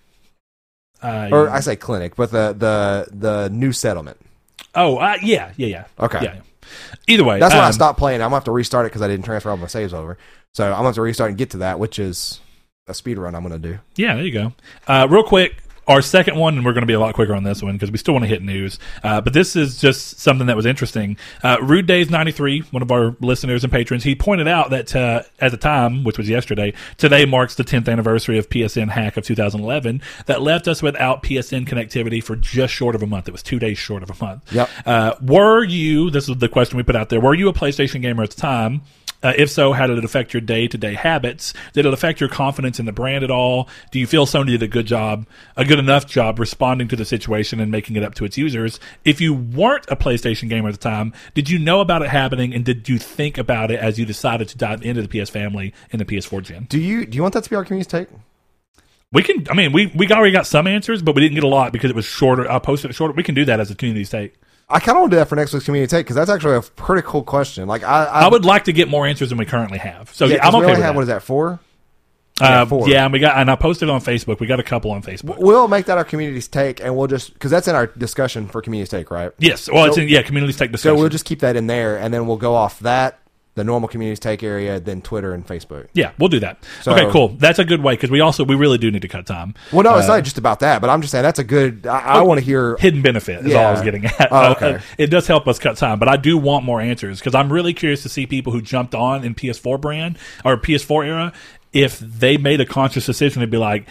Uh, 1.01 1.30
or 1.31 1.49
I 1.49 1.59
say 1.61 1.76
clinic, 1.76 2.15
but 2.15 2.31
the 2.31 2.53
the 2.57 3.07
the 3.11 3.49
new 3.49 3.71
settlement. 3.71 4.17
oh, 4.76 4.97
uh, 4.97 5.17
yeah, 5.21 5.53
yeah, 5.57 5.67
yeah. 5.67 5.85
Okay. 5.99 6.19
yeah. 6.21 6.41
Either 7.07 7.23
way, 7.23 7.39
That's 7.39 7.53
why 7.53 7.61
I 7.61 7.67
um, 7.67 7.73
stopped 7.73 7.97
playing. 7.97 8.21
I'm 8.21 8.27
gonna 8.27 8.35
have 8.35 8.43
to 8.45 8.51
restart 8.51 8.85
it 8.85 8.89
because 8.89 9.01
I 9.01 9.07
didn't 9.07 9.26
transfer 9.26 9.49
all 9.49 9.57
my 9.57 9.67
saves 9.67 9.93
over. 9.93 10.17
So 10.53 10.65
I'm 10.65 10.71
gonna 10.71 10.85
have 10.89 10.95
to 10.95 11.01
restart 11.01 11.30
and 11.30 11.38
get 11.38 11.51
to 11.51 11.57
that, 11.57 11.80
which 11.80 11.97
is 11.99 12.39
a 12.88 12.93
speed 12.93 13.17
run. 13.17 13.34
I'm 13.34 13.41
gonna 13.43 13.57
do. 13.59 13.80
Yeah, 13.95 14.15
there 14.15 14.26
you 14.26 14.31
go. 14.31 14.53
Uh, 14.88 15.07
real 15.09 15.23
quick, 15.23 15.55
our 15.90 16.02
second 16.03 16.38
one, 16.38 16.56
and 16.56 16.66
we're 16.66 16.74
going 16.74 16.84
to 16.84 16.88
be 16.88 16.94
a 16.94 16.99
lot 16.99 17.16
quicker 17.16 17.34
on 17.34 17.44
this 17.44 17.64
one 17.64 17.74
because 17.74 17.91
we 17.91 17.98
still 17.98 18.14
want 18.14 18.24
to 18.24 18.30
hit 18.30 18.44
news. 18.44 18.78
Uh, 19.03 19.20
but 19.20 19.34
this 19.34 19.56
is 19.56 19.82
just 19.82 20.20
something 20.20 20.48
that 20.48 20.56
was 20.56 20.68
interesting. 20.68 21.18
Uh, 21.44 21.57
Rude 21.61 21.88
Days 21.88 22.10
ninety 22.10 22.32
three, 22.32 22.61
one 22.72 22.84
of 22.84 22.91
our 22.91 23.16
listeners 23.20 23.64
and 23.64 23.74
patrons, 23.74 24.03
he 24.03 24.16
pointed 24.16 24.48
out 24.48 24.70
that 24.70 24.95
uh, 24.95 25.24
at 25.40 25.52
the 25.52 25.57
time, 25.57 26.03
which 26.03 26.18
was 26.18 26.30
yesterday, 26.30 26.74
today 26.98 27.26
marks 27.26 27.56
the 27.56 27.64
tenth 27.64 27.90
anniversary 27.90 28.38
of 28.38 28.49
PSN 28.49 28.90
hack 28.90 29.18
of 29.18 29.24
2011 29.24 30.02
that 30.28 30.41
left 30.41 30.68
us 30.68 30.84
without 30.84 31.24
PSN 31.24 31.68
connectivity 31.68 32.24
for 32.24 32.36
just 32.36 32.74
short 32.74 32.94
of 32.94 33.02
a 33.02 33.07
month. 33.07 33.28
It 33.28 33.32
was 33.32 33.41
two 33.41 33.57
days 33.57 33.80
short 33.80 34.03
of 34.03 34.11
a 34.11 34.24
month. 34.24 34.53
Yep. 34.53 34.70
Uh, 34.86 35.16
were 35.22 35.64
you? 35.64 36.11
This 36.11 36.30
is 36.30 36.38
the 36.38 36.49
question 36.49 36.78
we 36.78 36.84
put 36.84 36.95
out 36.95 37.10
there. 37.10 37.20
Were 37.20 37.34
you 37.34 37.49
a 37.49 37.53
PlayStation 37.53 38.02
gamer 38.02 38.24
at 38.24 38.30
the 38.30 38.40
time? 38.40 38.82
Uh, 39.22 39.34
if 39.38 39.50
so, 39.50 39.74
how 39.74 39.86
did 39.86 39.98
it 39.98 40.06
affect 40.06 40.34
your 40.34 40.41
day 40.41 40.68
to 40.68 40.78
day 40.78 40.94
habits? 40.94 41.54
Did 41.74 41.86
it 41.86 41.94
affect 41.94 42.20
your 42.20 42.30
confidence 42.30 42.80
in 42.80 42.86
the 42.86 42.91
brand 42.91 43.24
at 43.24 43.32
all? 43.32 43.68
Do 43.91 44.00
you 44.00 44.08
feel 44.08 44.26
Sony 44.26 44.48
did 44.48 44.64
a 44.64 44.68
good 44.68 44.86
job, 44.86 45.28
a 45.58 45.66
good 45.66 45.80
enough 45.80 46.06
job 46.06 46.40
responding 46.40 46.88
to 46.88 46.96
the 46.96 47.06
situation 47.06 47.60
and 47.60 47.70
making 47.72 47.96
it 47.96 48.04
up 48.04 48.16
to 48.16 48.26
its 48.26 48.38
users? 48.38 48.80
If 49.04 49.20
you 49.20 49.34
weren't 49.34 49.86
a 49.90 49.96
PlayStation 49.96 50.48
gamer 50.48 50.70
at 50.70 50.76
the 50.76 50.80
time, 50.80 51.14
did 51.34 51.50
you 51.50 51.60
know 51.60 51.82
about 51.82 52.02
it 52.02 52.10
happening 52.10 52.54
and 52.54 52.64
did 52.64 52.88
you 52.88 52.98
think 52.98 53.38
about 53.38 53.72
it 53.72 53.80
as 53.80 54.00
you 54.00 54.06
decided 54.06 54.48
to 54.50 54.58
dive 54.58 54.84
into 54.84 55.06
the 55.06 55.08
PS 55.08 55.30
family 55.30 55.74
in 55.91 56.00
the 56.00 56.06
PS4 56.06 56.44
gen? 56.44 56.68
Do 56.70 56.80
you 56.80 57.06
do 57.06 57.16
you 57.16 57.22
want 57.22 57.34
that 57.34 57.44
to 57.44 57.50
be 57.50 57.56
our 57.56 57.66
community 57.66 57.90
take? 57.90 58.08
We 59.12 59.24
can, 59.24 59.48
I 59.50 59.56
mean, 59.56 59.72
we, 59.72 59.88
we 59.96 60.08
already 60.12 60.32
got 60.32 60.46
some 60.46 60.68
answers, 60.68 61.02
but 61.02 61.16
we 61.16 61.22
didn't 61.24 61.34
get 61.34 61.44
a 61.44 61.48
lot 61.48 61.74
because 61.74 61.90
it 61.90 61.96
was 61.96 62.06
shorter. 62.06 62.50
I 62.50 62.60
posted 62.60 62.91
it 62.91 62.94
shorter. 62.94 63.14
We 63.16 63.24
can 63.24 63.34
do 63.34 63.44
that 63.46 63.60
as 63.60 63.72
a 63.72 63.76
community 63.76 64.06
take. 64.06 64.36
I 64.70 64.80
kind 64.80 64.98
of 64.98 65.02
want 65.02 65.12
to 65.12 65.16
do 65.16 65.20
that 65.20 65.28
for 65.28 65.36
next 65.36 65.54
week's 65.54 65.66
community 65.66 65.90
take 65.90 66.06
because 66.06 66.16
that's 66.16 66.30
actually 66.30 66.56
a 66.56 66.62
pretty 66.62 67.06
cool 67.08 67.24
question. 67.24 67.68
Like 67.68 67.84
I, 67.84 68.06
I, 68.06 68.22
I 68.22 68.28
would 68.28 68.46
like 68.46 68.66
to 68.66 68.74
get 68.74 68.88
more 68.88 69.08
answers 69.08 69.30
than 69.30 69.38
we 69.38 69.46
currently 69.46 69.80
have. 69.80 70.14
So 70.14 70.26
yeah, 70.26 70.36
yeah, 70.36 70.48
I'm 70.48 70.54
we 70.54 70.60
okay 70.60 70.66
only 70.66 70.78
with 70.78 70.84
have 70.84 70.94
that. 70.94 70.96
what 70.96 71.02
is 71.02 71.08
that 71.08 71.24
four? 71.24 71.60
Uh, 72.41 72.66
four. 72.66 72.88
yeah, 72.88 73.04
and 73.04 73.12
we 73.12 73.20
got 73.20 73.38
and 73.38 73.52
I 73.52 73.56
posted 73.56 73.90
on 73.90 74.00
Facebook. 74.00 74.40
We 74.40 74.48
got 74.48 74.60
a 74.60 74.64
couple 74.64 74.91
on 74.91 75.02
Facebook. 75.02 75.40
We'll 75.40 75.68
make 75.68 75.88
that 75.88 75.98
our 75.98 76.06
community's 76.06 76.48
take, 76.48 76.82
and 76.82 76.96
we'll 76.96 77.08
just 77.08 77.34
because 77.34 77.52
that's 77.52 77.68
in 77.68 77.76
our 77.76 77.88
discussion 77.88 78.48
for 78.48 78.62
community's 78.62 78.90
take, 78.90 79.12
right? 79.12 79.32
Yes, 79.40 79.70
well, 79.70 79.86
it's 79.86 79.98
in 79.98 80.08
yeah, 80.08 80.22
communities 80.22 80.58
take 80.58 80.72
discussion. 80.72 80.96
So 80.96 81.00
we'll 81.00 81.10
just 81.10 81.26
keep 81.26 81.40
that 81.40 81.56
in 81.56 81.68
there, 81.68 81.98
and 81.98 82.14
then 82.14 82.28
we'll 82.28 82.38
go 82.38 82.56
off 82.56 82.80
that 82.80 83.19
the 83.60 83.64
normal 83.64 83.88
community's 83.88 84.19
take 84.19 84.41
area, 84.41 84.80
then 84.80 85.02
Twitter 85.02 85.34
and 85.34 85.45
Facebook. 85.45 85.88
yeah, 85.94 86.11
we'll 86.18 86.30
do 86.30 86.40
that. 86.40 86.64
So- 86.81 86.94
okay, 86.94 87.10
cool. 87.11 87.27
That's 87.30 87.60
a 87.60 87.65
good 87.65 87.84
way 87.84 87.94
because 87.94 88.10
we 88.10 88.22
also 88.22 88.44
we 88.44 88.56
really 88.56 88.77
do 88.80 88.90
need 88.90 89.03
to 89.03 89.07
cut 89.07 89.26
time. 89.27 89.53
Well, 89.72 89.84
no, 89.84 89.98
it's 89.98 90.10
Uh, 90.10 90.15
not 90.18 90.23
just 90.23 90.38
about 90.40 90.61
that, 90.61 90.81
but 90.81 90.90
I'm 90.90 91.02
just 91.02 91.11
saying 91.11 91.23
that's 91.23 91.40
a 91.40 91.44
good. 91.44 91.86
I, 91.86 91.99
I 91.99 92.22
want 92.23 92.40
to 92.40 92.45
hear. 92.45 92.76
hidden 92.77 93.02
benefit 93.03 93.45
is 93.45 93.53
all 93.53 93.65
I 93.65 93.72
was 93.72 93.81
getting 93.81 94.06
at. 94.06 94.27
Oh, 94.31 94.36
Uh, 94.36 94.53
okay. 94.57 94.73
uh, 94.76 94.80
it 94.98 95.07
does 95.07 95.27
help 95.27 95.48
us 95.48 95.60
cut 95.60 95.77
time, 95.77 95.99
but 95.99 96.07
I 96.07 96.18
do 96.18 96.38
want 96.38 96.65
more 96.65 96.81
answers 96.81 97.19
because 97.19 97.36
I'm 97.36 97.52
really 97.53 97.73
curious 97.73 98.02
to 98.03 98.10
see 98.10 98.26
people 98.26 98.52
who 98.53 98.61
jumped 98.61 98.95
on 98.95 99.23
in 99.23 99.36
PS4 99.36 99.80
brand 99.80 100.18
or 100.44 100.57
PS4 100.57 101.06
era 101.06 101.34
if 101.73 101.99
they 101.99 102.38
made 102.38 102.60
a 102.61 102.65
conscious 102.65 103.06
decision 103.06 103.41
to 103.41 103.48
be 103.48 103.57
like. 103.57 103.86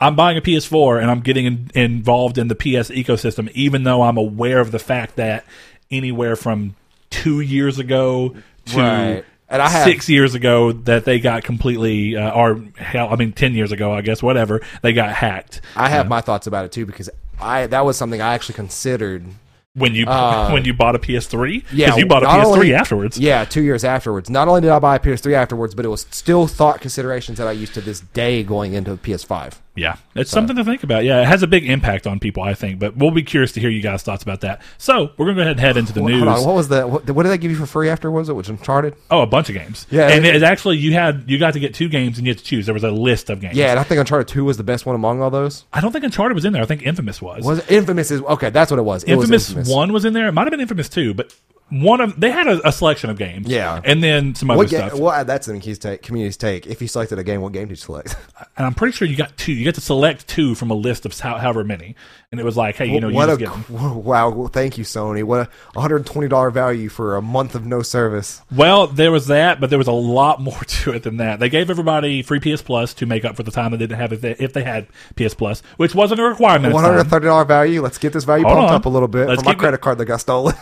I'm 0.00 0.16
buying 0.16 0.36
a 0.36 0.40
PS4 0.40 1.00
and 1.00 1.08
I'm 1.08 1.20
getting 1.20 1.46
in, 1.46 1.70
involved 1.76 2.36
in 2.36 2.48
the 2.48 2.56
PS 2.56 2.90
ecosystem, 2.90 3.48
even 3.52 3.84
though 3.84 4.02
I'm 4.02 4.16
aware 4.16 4.58
of 4.58 4.72
the 4.72 4.80
fact 4.80 5.14
that 5.14 5.44
anywhere 5.92 6.34
from 6.34 6.74
two 7.10 7.38
years 7.40 7.78
ago 7.78 8.34
to 8.66 8.78
Right. 8.78 9.24
And 9.48 9.60
I 9.60 9.68
have- 9.68 9.84
six 9.84 10.08
years 10.08 10.34
ago 10.34 10.72
that 10.72 11.04
they 11.04 11.20
got 11.20 11.44
completely, 11.44 12.16
uh, 12.16 12.30
or 12.30 12.60
hell, 12.78 13.08
I 13.10 13.16
mean, 13.16 13.32
ten 13.32 13.54
years 13.54 13.70
ago, 13.70 13.92
I 13.92 14.00
guess, 14.00 14.22
whatever, 14.22 14.62
they 14.80 14.92
got 14.94 15.12
hacked. 15.12 15.60
I 15.76 15.90
have 15.90 16.08
my 16.08 16.22
thoughts 16.22 16.46
about 16.46 16.64
it 16.64 16.72
too 16.72 16.86
because 16.86 17.10
I 17.40 17.66
that 17.66 17.84
was 17.84 17.96
something 17.98 18.22
I 18.22 18.32
actually 18.34 18.54
considered. 18.54 19.26
When 19.74 19.94
you 19.94 20.04
Uh, 20.08 20.50
when 20.50 20.64
you 20.64 20.72
bought 20.74 20.94
a 20.94 20.98
PS3, 20.98 21.64
Yeah, 21.72 21.96
you 21.96 22.04
bought 22.06 22.22
a 22.22 22.26
PS3 22.26 22.44
only- 22.46 22.74
afterwards. 22.74 23.18
Yeah, 23.18 23.44
two 23.44 23.62
years 23.62 23.84
afterwards. 23.84 24.28
Not 24.30 24.48
only 24.48 24.60
did 24.62 24.70
I 24.70 24.78
buy 24.78 24.96
a 24.96 24.98
PS3 24.98 25.34
afterwards, 25.34 25.74
but 25.74 25.84
it 25.84 25.88
was 25.88 26.06
still 26.10 26.46
thought 26.46 26.80
considerations 26.80 27.36
that 27.38 27.46
I 27.46 27.52
used 27.52 27.74
to 27.74 27.80
this 27.82 28.00
day 28.00 28.42
going 28.42 28.72
into 28.74 28.96
PS5. 28.96 29.60
Yeah, 29.74 29.96
it's 30.14 30.30
something 30.30 30.54
to 30.56 30.64
think 30.64 30.82
about. 30.82 31.02
Yeah, 31.04 31.22
it 31.22 31.26
has 31.26 31.42
a 31.42 31.46
big 31.46 31.64
impact 31.68 32.06
on 32.06 32.20
people, 32.20 32.42
I 32.42 32.52
think. 32.52 32.78
But 32.78 32.94
we'll 32.94 33.10
be 33.10 33.22
curious 33.22 33.52
to 33.52 33.60
hear 33.60 33.70
you 33.70 33.80
guys' 33.80 34.02
thoughts 34.02 34.22
about 34.22 34.42
that. 34.42 34.60
So 34.76 35.12
we're 35.16 35.24
gonna 35.24 35.36
go 35.36 35.40
ahead 35.40 35.52
and 35.52 35.60
head 35.60 35.76
into 35.78 35.94
the 35.94 36.00
Hold 36.00 36.12
news. 36.12 36.44
what 36.44 36.54
was 36.54 36.68
the 36.68 36.86
what, 36.86 37.08
what 37.10 37.22
did 37.22 37.30
they 37.30 37.38
give 37.38 37.50
you 37.50 37.56
for 37.56 37.64
free 37.64 37.88
after? 37.88 38.10
Was 38.10 38.28
it 38.28 38.34
which 38.36 38.50
Uncharted? 38.50 38.96
Oh, 39.10 39.22
a 39.22 39.26
bunch 39.26 39.48
of 39.48 39.54
games. 39.54 39.86
Yeah, 39.90 40.08
and 40.08 40.26
it- 40.26 40.36
it's 40.36 40.44
actually 40.44 40.76
you 40.76 40.92
had 40.92 41.24
you 41.26 41.38
got 41.38 41.54
to 41.54 41.58
get 41.60 41.72
two 41.72 41.88
games 41.88 42.18
and 42.18 42.26
you 42.26 42.32
had 42.32 42.38
to 42.38 42.44
choose. 42.44 42.66
There 42.66 42.74
was 42.74 42.84
a 42.84 42.90
list 42.90 43.30
of 43.30 43.40
games. 43.40 43.56
Yeah, 43.56 43.70
and 43.70 43.80
I 43.80 43.82
think 43.82 43.98
Uncharted 43.98 44.28
Two 44.28 44.44
was 44.44 44.58
the 44.58 44.62
best 44.64 44.84
one 44.84 44.94
among 44.94 45.22
all 45.22 45.30
those. 45.30 45.64
I 45.72 45.80
don't 45.80 45.90
think 45.90 46.04
Uncharted 46.04 46.34
was 46.34 46.44
in 46.44 46.52
there. 46.52 46.62
I 46.62 46.66
think 46.66 46.82
Infamous 46.82 47.22
was. 47.22 47.42
Was 47.42 47.60
it 47.60 47.70
Infamous? 47.70 48.10
Is 48.10 48.20
okay. 48.20 48.50
That's 48.50 48.70
what 48.70 48.78
it 48.78 48.82
was. 48.84 49.04
It 49.04 49.14
was 49.14 49.24
Infamous, 49.24 49.48
Infamous 49.48 49.68
One 49.70 49.92
was 49.94 50.04
in 50.04 50.12
there. 50.12 50.28
It 50.28 50.32
might 50.32 50.42
have 50.42 50.50
been 50.50 50.60
Infamous 50.60 50.90
Two, 50.90 51.14
but 51.14 51.34
one 51.70 52.00
of 52.02 52.20
they 52.20 52.30
had 52.30 52.46
a, 52.46 52.68
a 52.68 52.72
selection 52.72 53.08
of 53.08 53.16
games. 53.18 53.48
Yeah. 53.48 53.80
and 53.84 54.02
then 54.02 54.34
some 54.34 54.50
other 54.50 54.58
What 54.58 54.70
ga- 54.70 54.88
stuff. 54.88 55.00
well, 55.00 55.24
that's 55.24 55.48
Keys 55.60 55.78
take, 55.78 56.02
community's 56.02 56.36
take. 56.36 56.66
If 56.66 56.82
you 56.82 56.88
selected 56.88 57.18
a 57.18 57.24
game, 57.24 57.40
what 57.40 57.52
game 57.52 57.64
did 57.68 57.70
you 57.70 57.76
select? 57.76 58.14
and 58.56 58.66
I'm 58.66 58.74
pretty 58.74 58.92
sure 58.92 59.08
you 59.08 59.16
got 59.16 59.36
two. 59.38 59.52
You 59.52 59.64
got 59.64 59.74
to 59.76 59.80
select 59.80 60.28
two 60.28 60.54
from 60.54 60.70
a 60.70 60.74
list 60.74 61.06
of 61.06 61.18
how, 61.18 61.38
however 61.38 61.64
many. 61.64 61.94
And 62.30 62.40
it 62.40 62.44
was 62.44 62.56
like, 62.56 62.76
hey, 62.76 62.86
you 62.86 63.00
know, 63.00 63.08
you 63.08 63.14
what 63.14 63.28
a 63.30 63.36
get 63.36 63.70
wow! 63.70 64.30
Well, 64.30 64.48
thank 64.48 64.78
you, 64.78 64.84
Sony. 64.84 65.22
What 65.22 65.40
a 65.40 65.50
120 65.74 66.28
dollar 66.28 66.50
value 66.50 66.88
for 66.88 67.16
a 67.16 67.22
month 67.22 67.54
of 67.54 67.64
no 67.66 67.82
service. 67.82 68.40
Well, 68.54 68.86
there 68.86 69.12
was 69.12 69.26
that, 69.26 69.60
but 69.60 69.68
there 69.70 69.78
was 69.78 69.88
a 69.88 69.92
lot 69.92 70.40
more 70.40 70.58
to 70.66 70.92
it 70.92 71.02
than 71.02 71.18
that. 71.18 71.40
They 71.40 71.48
gave 71.50 71.68
everybody 71.70 72.22
free 72.22 72.40
PS 72.40 72.62
Plus 72.62 72.94
to 72.94 73.06
make 73.06 73.24
up 73.24 73.36
for 73.36 73.42
the 73.42 73.50
time 73.50 73.70
they 73.70 73.76
didn't 73.78 73.98
have 73.98 74.12
if 74.12 74.20
they, 74.22 74.32
if 74.38 74.52
they 74.54 74.62
had 74.64 74.86
PS 75.16 75.34
Plus, 75.34 75.62
which 75.76 75.94
wasn't 75.94 76.20
a 76.20 76.24
requirement. 76.24 76.66
at 76.66 76.68
the 76.70 76.74
One 76.74 76.84
time. 76.84 76.94
hundred 76.96 77.08
thirty 77.10 77.26
dollar 77.26 77.44
value. 77.44 77.80
Let's 77.82 77.98
get 77.98 78.12
this 78.14 78.24
value 78.24 78.44
Hold 78.44 78.56
pumped 78.56 78.70
on. 78.70 78.76
up 78.76 78.86
a 78.86 78.88
little 78.90 79.08
bit 79.08 79.28
Let's 79.28 79.42
for 79.42 79.46
my 79.46 79.52
it- 79.52 79.58
credit 79.58 79.80
card 79.82 79.98
that 79.98 80.04
got 80.06 80.20
stolen. 80.20 80.54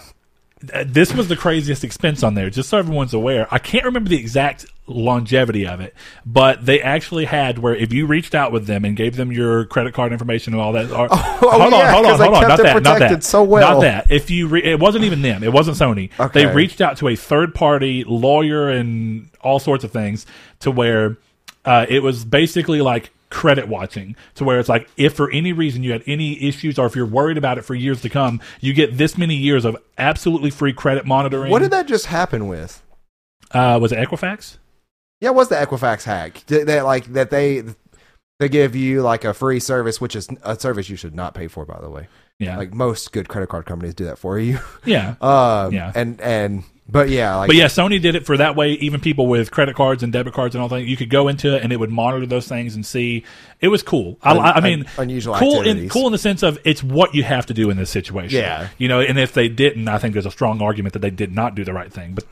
Uh, 0.73 0.85
This 0.87 1.15
was 1.15 1.29
the 1.29 1.37
craziest 1.37 1.85
expense 1.85 2.23
on 2.23 2.35
there, 2.35 2.51
just 2.51 2.69
so 2.69 2.79
everyone's 2.79 3.15
aware. 3.15 3.47
I 3.51 3.59
can't 3.59 3.85
remember 3.85 4.11
the 4.11 4.19
exact 4.19 4.67
longevity 4.87 5.67
of 5.67 5.81
it, 5.81 5.95
but 6.27 6.67
they 6.67 6.83
actually 6.83 7.25
had 7.25 7.59
where 7.59 7.75
if 7.75 7.93
you 7.93 8.07
reached 8.07 8.35
out 8.35 8.51
with 8.53 8.67
them 8.67 8.85
and 8.85 8.97
gave 8.97 9.17
them 9.17 9.31
your 9.33 9.65
credit 9.67 9.95
card 9.95 10.13
information 10.13 10.53
and 10.53 10.61
all 10.61 10.73
that. 10.73 10.91
Or, 10.91 11.09
hold 11.09 11.11
yeah, 11.13 11.49
on, 11.49 11.61
hold 11.61 11.75
on, 11.75 12.19
hold 12.19 12.35
on. 12.35 12.49
Not 12.49 12.59
that, 12.59 12.83
not 12.83 12.99
that. 12.99 13.25
so 13.25 13.43
well. 13.43 13.75
Not 13.75 13.81
that. 13.83 14.11
If 14.11 14.31
you, 14.31 14.49
re- 14.49 14.65
it 14.65 14.79
wasn't 14.81 15.05
even 15.05 15.23
them. 15.23 15.43
It 15.43 15.53
wasn't 15.53 15.77
Sony. 15.77 16.11
Okay. 16.19 16.45
They 16.45 16.53
reached 16.55 16.81
out 16.81 16.97
to 16.99 17.09
a 17.09 17.17
third 17.17 17.55
party 17.55 18.05
lawyer 18.05 18.69
and 18.69 19.31
all 19.41 19.59
sorts 19.61 19.85
of 19.85 19.93
things 19.93 20.27
to 20.61 20.71
where 20.71 21.17
uh, 21.65 21.87
it 21.89 22.03
was 22.03 22.25
basically 22.25 22.81
like 22.83 23.11
credit 23.31 23.69
watching 23.69 24.17
to 24.35 24.45
where 24.45 24.59
it's 24.59 24.69
like 24.69 24.89
if 24.97 25.15
for 25.15 25.31
any 25.31 25.53
reason 25.53 25.83
you 25.83 25.93
had 25.93 26.03
any 26.07 26.43
issues 26.43 26.79
or 26.79 26.87
if 26.87 26.97
you're 26.97 27.07
worried 27.07 27.39
about 27.39 27.59
it 27.59 27.63
for 27.63 27.75
years 27.75 28.03
to 28.03 28.09
come, 28.09 28.41
you 28.61 28.73
get 28.73 28.97
this 28.99 29.17
many 29.17 29.37
years 29.37 29.65
of 29.65 29.77
absolutely 29.99 30.51
free 30.51 30.73
credit 30.73 31.07
monitoring. 31.07 31.51
What 31.51 31.61
did 31.61 31.71
that 31.71 31.87
just 31.87 32.07
happen 32.07 32.49
with? 32.49 32.83
uh, 33.53 33.79
was 33.81 33.93
it 33.93 33.99
Equifax? 33.99 34.59
Yeah, 35.21 35.31
what's 35.31 35.51
the 35.51 35.57
Equifax 35.57 36.05
hack? 36.05 36.45
Did 36.47 36.67
they 36.67 36.81
like 36.83 37.05
that 37.13 37.31
they 37.31 37.63
they 38.39 38.49
give 38.49 38.75
you 38.75 39.03
like 39.03 39.25
a 39.25 39.35
free 39.35 39.61
service, 39.61 40.01
which 40.01 40.17
is 40.17 40.29
a 40.43 40.59
service 40.59 40.89
you 40.89 40.97
should 40.97 41.15
not 41.15 41.35
pay 41.35 41.47
for, 41.47 41.67
by 41.67 41.79
the 41.81 41.91
way. 41.91 42.09
Yeah. 42.39 42.57
Like 42.57 42.73
most 42.73 43.13
good 43.13 43.29
credit 43.29 43.49
card 43.51 43.67
companies 43.67 43.95
do 43.95 44.07
that 44.07 44.19
for 44.19 44.39
you. 44.39 44.59
yeah. 44.85 45.15
Um, 45.21 45.73
Yeah. 45.75 45.93
And 45.95 46.21
and 46.23 46.65
but 46.91 47.09
yeah, 47.09 47.37
like 47.37 47.49
But 47.49 47.57
yeah, 47.57 47.67
Sony 47.67 48.01
did 48.01 48.15
it 48.15 48.27
for 48.27 48.37
that 48.37 48.57
way. 48.57 48.73
Even 48.73 49.01
people 49.01 49.27
with 49.27 49.51
credit 49.51 49.77
cards 49.77 50.03
and 50.03 50.13
debit 50.13 50.35
cards 50.35 50.55
and 50.55 50.63
all 50.63 50.69
that, 50.69 50.83
you 50.83 50.97
could 50.97 51.11
go 51.11 51.29
into 51.29 51.57
it 51.57 51.63
and 51.63 51.73
it 51.73 51.77
would 51.79 51.91
monitor 51.91 52.27
those 52.27 52.49
things 52.49 52.75
and 52.75 52.85
see. 52.85 53.25
It 53.61 53.69
was 53.69 53.83
cool. 53.83 54.19
I, 54.23 54.33
Un- 54.33 54.39
I 54.39 54.61
mean, 54.61 54.81
un- 54.81 54.87
unusual 54.99 55.35
cool 55.37 55.63
in 55.63 55.89
cool 55.89 56.07
in 56.07 56.13
the 56.13 56.19
sense 56.19 56.43
of 56.43 56.59
it's 56.65 56.83
what 56.83 57.15
you 57.15 57.23
have 57.23 57.47
to 57.47 57.55
do 57.55 57.71
in 57.71 57.77
this 57.77 57.91
situation. 57.91 58.39
Yeah. 58.39 58.69
you 58.79 58.89
know. 58.89 59.01
And 59.01 59.19
if 59.19 59.33
they 59.33 59.49
didn't, 59.49 59.89
I 59.89 59.99
think 59.99 60.15
there's 60.15 60.27
a 60.27 60.31
strong 60.31 60.63
argument 60.63 60.93
that 60.95 61.01
they 61.01 61.11
did 61.11 61.35
not 61.35 61.55
do 61.55 61.65
the 61.65 61.73
right 61.73 61.93
thing. 61.93 62.15
But 62.15 62.25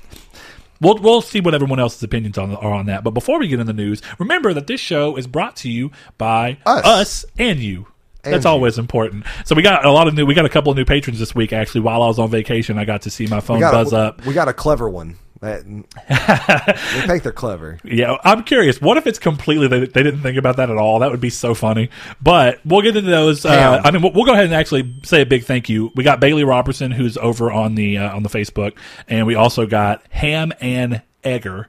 we'll 0.81 0.99
we'll 0.99 1.23
see 1.23 1.41
what 1.41 1.55
everyone 1.55 1.81
else's 1.81 2.03
opinions 2.03 2.39
on 2.39 2.55
are 2.55 2.73
on 2.73 2.87
that. 2.87 3.05
But 3.05 3.11
before 3.13 3.39
we 3.39 3.49
get 3.49 3.61
in 3.61 3.67
the 3.67 3.73
news, 3.73 4.03
remember 4.19 4.53
that 4.55 4.67
this 4.67 4.81
show 4.81 5.17
is 5.17 5.27
brought 5.27 5.57
to 5.57 5.71
you 5.71 5.91
by 6.17 6.59
Us. 6.67 7.25
and 7.39 7.59
you. 7.61 7.87
That's 8.31 8.47
always 8.47 8.79
important. 8.79 9.25
So 9.45 9.55
we 9.55 9.63
got 9.63 9.85
a 9.85 9.93
lot 9.93 10.09
of 10.09 10.15
new. 10.15 10.27
We 10.27 10.35
got 10.35 10.45
a 10.45 10.51
couple 10.51 10.71
of 10.71 10.77
new 10.77 10.85
patrons 10.85 11.19
this 11.19 11.35
week. 11.35 11.53
Actually, 11.53 11.83
while 11.83 12.03
I 12.03 12.07
was 12.07 12.19
on 12.19 12.31
vacation, 12.31 12.79
I 12.79 12.85
got 12.85 13.03
to 13.03 13.11
see 13.11 13.27
my 13.27 13.41
phone 13.41 13.61
got 13.61 13.73
buzz 13.73 13.93
up. 13.93 14.25
We 14.25 14.35
got 14.35 14.49
a 14.49 14.53
clever 14.53 14.89
one. 14.89 15.17
That, 15.41 15.65
they 16.95 17.07
think 17.07 17.23
they're 17.23 17.31
clever. 17.31 17.79
Yeah, 17.85 18.17
I'm 18.25 18.43
curious. 18.43 18.81
What 18.81 18.97
if 18.97 19.07
it's 19.07 19.21
completely 19.21 19.69
they, 19.69 19.81
they 19.81 20.03
didn't 20.03 20.21
think 20.21 20.37
about 20.37 20.57
that 20.57 20.69
at 20.69 20.77
all? 20.77 20.99
That 20.99 21.13
would 21.13 21.21
be 21.21 21.31
so 21.31 21.55
funny. 21.55 21.91
But 22.21 22.59
we'll 22.65 22.83
get 22.83 22.97
into 22.97 23.09
those. 23.09 23.45
Uh, 23.45 23.81
I 23.85 23.93
mean, 23.93 24.03
we'll, 24.03 24.13
we'll 24.13 24.25
go 24.25 24.33
ahead 24.33 24.47
and 24.47 24.55
actually 24.55 24.97
say 25.05 25.23
a 25.23 25.27
big 25.27 25.45
thank 25.45 25.69
you. 25.69 25.93
We 25.95 26.03
got 26.03 26.19
Bailey 26.19 26.43
Robertson, 26.43 26.91
who's 26.91 27.17
over 27.17 27.53
on 27.53 27.77
the 27.77 27.99
uh, 27.99 28.17
on 28.17 28.25
the 28.25 28.29
Facebook, 28.29 28.77
and 29.07 29.27
we 29.29 29.37
also 29.37 29.65
got 29.65 30.03
Ham 30.11 30.53
and 30.61 31.03
Egger. 31.23 31.69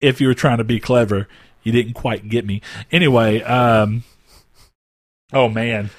If 0.00 0.20
you 0.20 0.26
were 0.26 0.34
trying 0.34 0.58
to 0.58 0.64
be 0.64 0.80
clever, 0.80 1.28
you 1.62 1.70
didn't 1.70 1.94
quite 1.94 2.28
get 2.28 2.44
me. 2.44 2.60
Anyway, 2.90 3.40
um, 3.42 4.02
oh 5.34 5.48
man. 5.48 5.90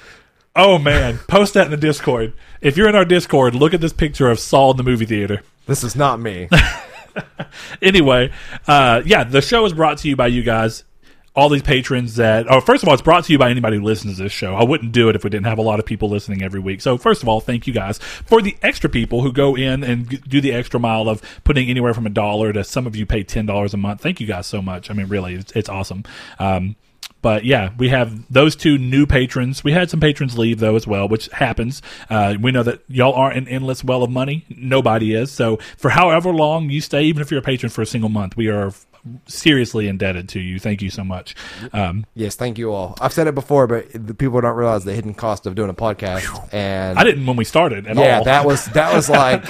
Oh 0.56 0.78
man, 0.78 1.18
post 1.28 1.54
that 1.54 1.66
in 1.66 1.70
the 1.70 1.76
Discord. 1.76 2.32
If 2.62 2.78
you're 2.78 2.88
in 2.88 2.96
our 2.96 3.04
Discord, 3.04 3.54
look 3.54 3.74
at 3.74 3.82
this 3.82 3.92
picture 3.92 4.30
of 4.30 4.40
Saul 4.40 4.70
in 4.70 4.78
the 4.78 4.82
movie 4.82 5.04
theater 5.04 5.42
This 5.66 5.84
is 5.84 5.94
not 5.94 6.18
me. 6.18 6.48
anyway, 7.82 8.32
uh, 8.66 9.02
yeah, 9.04 9.24
the 9.24 9.42
show 9.42 9.66
is 9.66 9.74
brought 9.74 9.98
to 9.98 10.08
you 10.08 10.16
by 10.16 10.28
you 10.28 10.42
guys. 10.42 10.82
All 11.34 11.50
these 11.50 11.60
patrons 11.60 12.16
that, 12.16 12.50
oh, 12.50 12.62
first 12.62 12.82
of 12.82 12.88
all, 12.88 12.94
it's 12.94 13.02
brought 13.02 13.24
to 13.24 13.32
you 13.32 13.38
by 13.38 13.50
anybody 13.50 13.76
who 13.76 13.82
listens 13.82 14.16
to 14.16 14.22
this 14.22 14.32
show. 14.32 14.54
I 14.54 14.64
wouldn't 14.64 14.92
do 14.92 15.10
it 15.10 15.16
if 15.16 15.22
we 15.22 15.28
didn't 15.28 15.44
have 15.44 15.58
a 15.58 15.62
lot 15.62 15.78
of 15.78 15.84
people 15.84 16.08
listening 16.08 16.42
every 16.42 16.60
week. 16.60 16.80
So, 16.80 16.96
first 16.96 17.22
of 17.22 17.28
all, 17.28 17.42
thank 17.42 17.66
you 17.66 17.74
guys. 17.74 17.98
For 17.98 18.40
the 18.40 18.56
extra 18.62 18.88
people 18.88 19.20
who 19.20 19.30
go 19.32 19.54
in 19.54 19.84
and 19.84 20.08
g- 20.08 20.22
do 20.26 20.40
the 20.40 20.52
extra 20.52 20.80
mile 20.80 21.10
of 21.10 21.20
putting 21.44 21.68
anywhere 21.68 21.92
from 21.92 22.06
a 22.06 22.10
dollar 22.10 22.54
to 22.54 22.64
some 22.64 22.86
of 22.86 22.96
you 22.96 23.04
pay 23.04 23.22
$10 23.22 23.74
a 23.74 23.76
month, 23.76 24.00
thank 24.00 24.18
you 24.18 24.26
guys 24.26 24.46
so 24.46 24.62
much. 24.62 24.90
I 24.90 24.94
mean, 24.94 25.08
really, 25.08 25.34
it's, 25.34 25.52
it's 25.52 25.68
awesome. 25.68 26.04
Um, 26.38 26.76
but 27.26 27.44
yeah, 27.44 27.70
we 27.76 27.88
have 27.88 28.32
those 28.32 28.54
two 28.54 28.78
new 28.78 29.04
patrons. 29.04 29.64
We 29.64 29.72
had 29.72 29.90
some 29.90 29.98
patrons 29.98 30.38
leave 30.38 30.60
though 30.60 30.76
as 30.76 30.86
well, 30.86 31.08
which 31.08 31.26
happens. 31.32 31.82
Uh, 32.08 32.36
we 32.40 32.52
know 32.52 32.62
that 32.62 32.82
y'all 32.86 33.14
aren't 33.14 33.36
an 33.36 33.48
endless 33.48 33.82
well 33.82 34.04
of 34.04 34.10
money. 34.10 34.44
Nobody 34.48 35.12
is. 35.12 35.32
So 35.32 35.56
for 35.76 35.88
however 35.88 36.30
long 36.30 36.70
you 36.70 36.80
stay, 36.80 37.02
even 37.02 37.22
if 37.22 37.32
you're 37.32 37.40
a 37.40 37.42
patron 37.42 37.68
for 37.68 37.82
a 37.82 37.86
single 37.86 38.10
month, 38.10 38.36
we 38.36 38.46
are 38.46 38.72
seriously 39.26 39.88
indebted 39.88 40.28
to 40.30 40.40
you. 40.40 40.58
Thank 40.58 40.82
you 40.82 40.90
so 40.90 41.04
much. 41.04 41.34
Um, 41.72 42.06
yes, 42.14 42.34
thank 42.34 42.58
you 42.58 42.72
all. 42.72 42.96
I've 43.00 43.12
said 43.12 43.26
it 43.26 43.34
before, 43.34 43.66
but 43.66 43.86
the 43.92 44.14
people 44.14 44.40
don't 44.40 44.56
realize 44.56 44.84
the 44.84 44.94
hidden 44.94 45.14
cost 45.14 45.46
of 45.46 45.54
doing 45.54 45.70
a 45.70 45.74
podcast. 45.74 46.52
And 46.52 46.98
I 46.98 47.04
didn't 47.04 47.26
when 47.26 47.36
we 47.36 47.44
started 47.44 47.86
at 47.86 47.96
yeah, 47.96 48.18
all. 48.18 48.24
that 48.24 48.44
was 48.44 48.66
that 48.66 48.94
was 48.94 49.08
like 49.10 49.44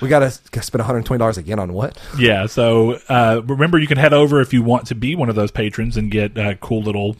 we 0.00 0.08
got 0.08 0.20
to 0.20 0.30
spend 0.62 0.80
120 0.80 1.18
dollars 1.18 1.38
again 1.38 1.58
on 1.58 1.72
what? 1.72 1.98
Yeah, 2.18 2.46
so 2.46 2.98
uh, 3.08 3.40
remember, 3.44 3.78
you 3.78 3.86
can 3.86 3.98
head 3.98 4.12
over 4.12 4.40
if 4.40 4.52
you 4.52 4.62
want 4.62 4.86
to 4.88 4.94
be 4.94 5.14
one 5.14 5.28
of 5.28 5.36
those 5.36 5.50
patrons 5.50 5.96
and 5.96 6.10
get 6.10 6.36
uh, 6.36 6.54
cool 6.56 6.82
little 6.82 7.16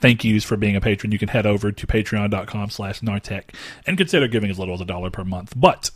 thank 0.00 0.24
yous 0.24 0.44
for 0.44 0.56
being 0.56 0.76
a 0.76 0.80
patron. 0.80 1.12
You 1.12 1.18
can 1.18 1.28
head 1.28 1.46
over 1.46 1.72
to 1.72 1.86
patreon.com 1.86 2.70
slash 2.70 3.00
nartech 3.00 3.54
and 3.86 3.98
consider 3.98 4.28
giving 4.28 4.50
as 4.50 4.58
little 4.58 4.74
as 4.74 4.80
a 4.80 4.84
dollar 4.84 5.10
per 5.10 5.24
month. 5.24 5.54
But 5.56 5.90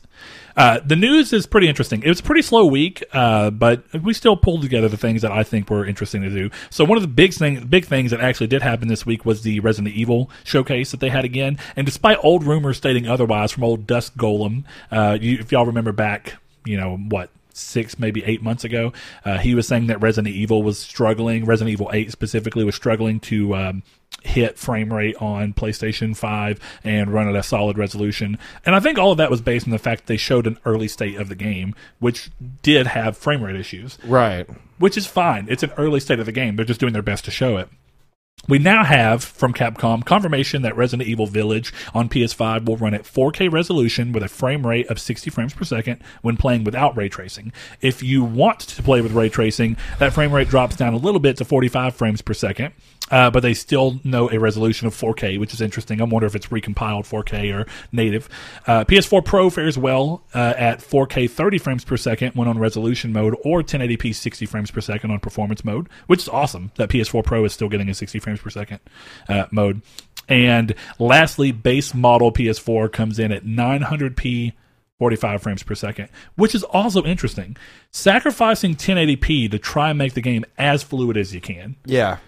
uh, 0.57 0.81
the 0.85 0.97
news 0.97 1.33
is 1.33 1.47
pretty 1.47 1.69
interesting. 1.69 2.03
It 2.03 2.09
was 2.09 2.21
a 2.21 2.23
pretty 2.23 2.43
slow 2.43 2.65
week, 2.65 3.05
uh, 3.13 3.51
but 3.51 3.83
we 4.03 4.15
still 4.15 4.37
pulled 4.37 4.63
together 4.63 4.89
the 4.89 4.97
things 4.97 5.23
that 5.23 5.33
I 5.33 5.43
think 5.43 5.69
were 5.69 5.85
interesting 5.85 6.23
to 6.23 6.31
do. 6.31 6.51
So 6.71 6.85
one 6.85 6.97
of 6.97 7.03
the 7.03 7.09
big 7.09 7.35
thing, 7.35 7.67
big 7.67 7.85
things 7.85 8.11
that 8.11 8.21
actually 8.21 8.47
did 8.47 8.63
happen 8.63 8.89
this 8.89 9.05
week 9.05 9.25
was 9.25 9.43
the 9.43 9.61
Resident 9.61 9.95
Evil 9.95 10.31
showcase 10.45 10.91
that 10.91 11.01
they 11.01 11.11
had 11.11 11.25
again. 11.25 11.59
And 11.77 11.85
despite 11.85 12.19
old 12.23 12.45
rumors 12.45 12.79
stating 12.79 13.07
otherwise 13.07 13.53
from 13.53 13.65
old 13.65 13.87
Dusk 13.87 14.15
Golem, 14.15 14.65
uh, 14.91 15.19
you, 15.21 15.39
if 15.39 15.53
y'all 15.53 15.67
remember 15.67 15.93
back, 15.93 16.37
you 16.65 16.77
know 16.77 16.97
what, 16.97 17.31
six, 17.57 17.99
maybe 17.99 18.23
eight 18.25 18.43
months 18.43 18.65
ago. 18.65 18.93
Uh, 19.25 19.39
he 19.39 19.55
was 19.55 19.67
saying 19.67 19.87
that 19.87 20.01
Resident 20.01 20.35
Evil 20.35 20.63
was 20.63 20.79
struggling, 20.79 21.45
Resident 21.45 21.73
Evil 21.73 21.91
8 21.93 22.13
specifically 22.13 22.65
was 22.65 22.75
struggling 22.75 23.19
to 23.21 23.55
um, 23.55 23.83
hit 24.27 24.59
frame 24.59 24.93
rate 24.93 25.17
on 25.21 25.55
PlayStation 25.55 26.17
5 26.17 26.61
and 26.85 27.13
run 27.13 27.29
at 27.29 27.35
a 27.37 27.43
solid 27.43 27.79
resolution. 27.79 28.39
And 28.65 28.75
I 28.75 28.81
think 28.81 28.99
all 28.99 29.13
of 29.13 29.19
that 29.19 29.31
was 29.31 29.41
based 29.41 29.67
on 29.67 29.71
the 29.71 29.79
fact 29.79 30.03
that 30.03 30.07
they 30.07 30.17
showed 30.17 30.47
an 30.47 30.59
early 30.65 30.89
state 30.89 31.17
of 31.17 31.29
the 31.29 31.35
game, 31.35 31.75
which 31.99 32.31
did 32.63 32.89
have 32.89 33.17
frame 33.17 33.43
rate 33.43 33.57
issues, 33.57 33.99
Right. 34.05 34.47
which 34.79 34.97
is 34.97 35.07
fine. 35.07 35.47
It's 35.49 35.63
an 35.63 35.73
early 35.79 36.01
state 36.01 36.19
of 36.21 36.27
the 36.27 36.33
game. 36.33 36.57
They're 36.57 36.65
just 36.65 36.81
doing 36.81 36.93
their 36.93 37.03
best 37.03 37.25
to 37.27 37.31
show 37.31 37.57
it. 37.57 37.69
We 38.49 38.61
now 38.61 38.85
have 38.85 39.25
from 39.25 39.53
Capcom 39.53 40.05
confirmation 40.05 40.63
that 40.63 40.77
Resident 40.77 41.09
Evil 41.09 41.27
Village 41.27 41.73
on 41.93 42.09
PS5 42.09 42.65
will 42.65 42.77
run 42.77 42.95
at 42.95 43.03
4K 43.03 43.53
resolution 43.53 44.13
with 44.13 44.23
a 44.23 44.29
frame 44.29 44.65
rate 44.65 44.87
of 44.87 45.01
60 45.01 45.31
frames 45.31 45.53
per 45.53 45.65
second 45.65 46.01
when 46.23 46.37
playing 46.37 46.63
without 46.63 46.97
ray 46.97 47.09
tracing. 47.09 47.53
If 47.81 48.05
you 48.05 48.23
want 48.23 48.61
to 48.61 48.83
play 48.85 49.01
with 49.01 49.13
ray 49.13 49.31
tracing, 49.31 49.77
that 49.99 50.13
frame 50.13 50.33
rate 50.33 50.49
drops 50.49 50.77
down 50.77 50.95
a 50.95 50.99
little 50.99 51.19
bit 51.19 51.39
to 51.39 51.45
45 51.45 51.97
frames 51.97 52.23
per 52.23 52.35
second. 52.35 52.73
Uh, 53.11 53.31
but 53.31 53.41
they 53.41 53.55
still 53.55 54.01
know 54.03 54.31
a 54.33 54.39
resolution 54.39 54.87
of 54.87 54.95
4K, 54.95 55.39
which 55.39 55.55
is 55.55 55.61
interesting. 55.61 56.01
I 56.01 56.05
wonder 56.05 56.27
if 56.27 56.35
it's 56.35 56.49
recompiled 56.49 57.05
4K 57.05 57.55
or 57.55 57.67
native. 57.93 58.29
Uh, 58.67 58.85
PS4 58.85 59.25
Pro 59.25 59.49
fares 59.49 59.79
well 59.79 60.25
uh, 60.35 60.55
at 60.57 60.81
4K 60.81 61.31
30 61.31 61.59
frames 61.59 61.85
per 61.85 61.97
second 61.97 62.35
when 62.35 62.49
on 62.49 62.59
resolution 62.59 63.13
mode, 63.13 63.37
or 63.45 63.63
1080p 63.63 64.15
60 64.15 64.47
frames 64.47 64.71
per 64.71 64.81
second 64.81 65.13
on 65.13 65.21
performance 65.21 65.65
mode, 65.65 65.89
which 66.09 66.21
is 66.21 66.29
awesome 66.29 66.73
that 66.77 66.89
PS4 66.89 67.25
Pro 67.25 67.45
is 67.45 67.53
still 67.53 67.69
getting 67.69 67.89
a 67.89 67.95
60 67.95 68.19
frames 68.27 68.41
per 68.41 68.51
second 68.51 68.81
uh, 69.29 69.47
mode. 69.53 69.83
And 70.29 70.75
lastly, 70.99 71.53
base 71.53 71.95
model 71.95 72.33
PS4 72.33 72.93
comes 72.93 73.21
in 73.21 73.31
at 73.31 73.45
900p 73.45 74.53
45 74.99 75.43
frames 75.43 75.63
per 75.63 75.75
second, 75.75 76.09
which 76.35 76.55
is 76.55 76.65
also 76.65 77.05
interesting. 77.05 77.57
Sacrificing 77.93 78.75
1080p 78.75 79.51
to 79.51 79.59
try 79.59 79.91
and 79.91 79.99
make 79.99 80.15
the 80.15 80.21
game 80.21 80.45
as 80.59 80.83
fluid 80.83 81.17
as 81.17 81.35
you 81.35 81.41
can. 81.41 81.77
Yeah. 81.85 82.19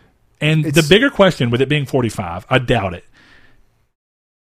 And 0.41 0.65
the 0.65 0.87
bigger 0.89 1.11
question 1.11 1.51
with 1.51 1.61
it 1.61 1.69
being 1.69 1.87
45, 1.87 2.47
I 2.49 2.59
doubt 2.59 2.95
it. 2.95 3.05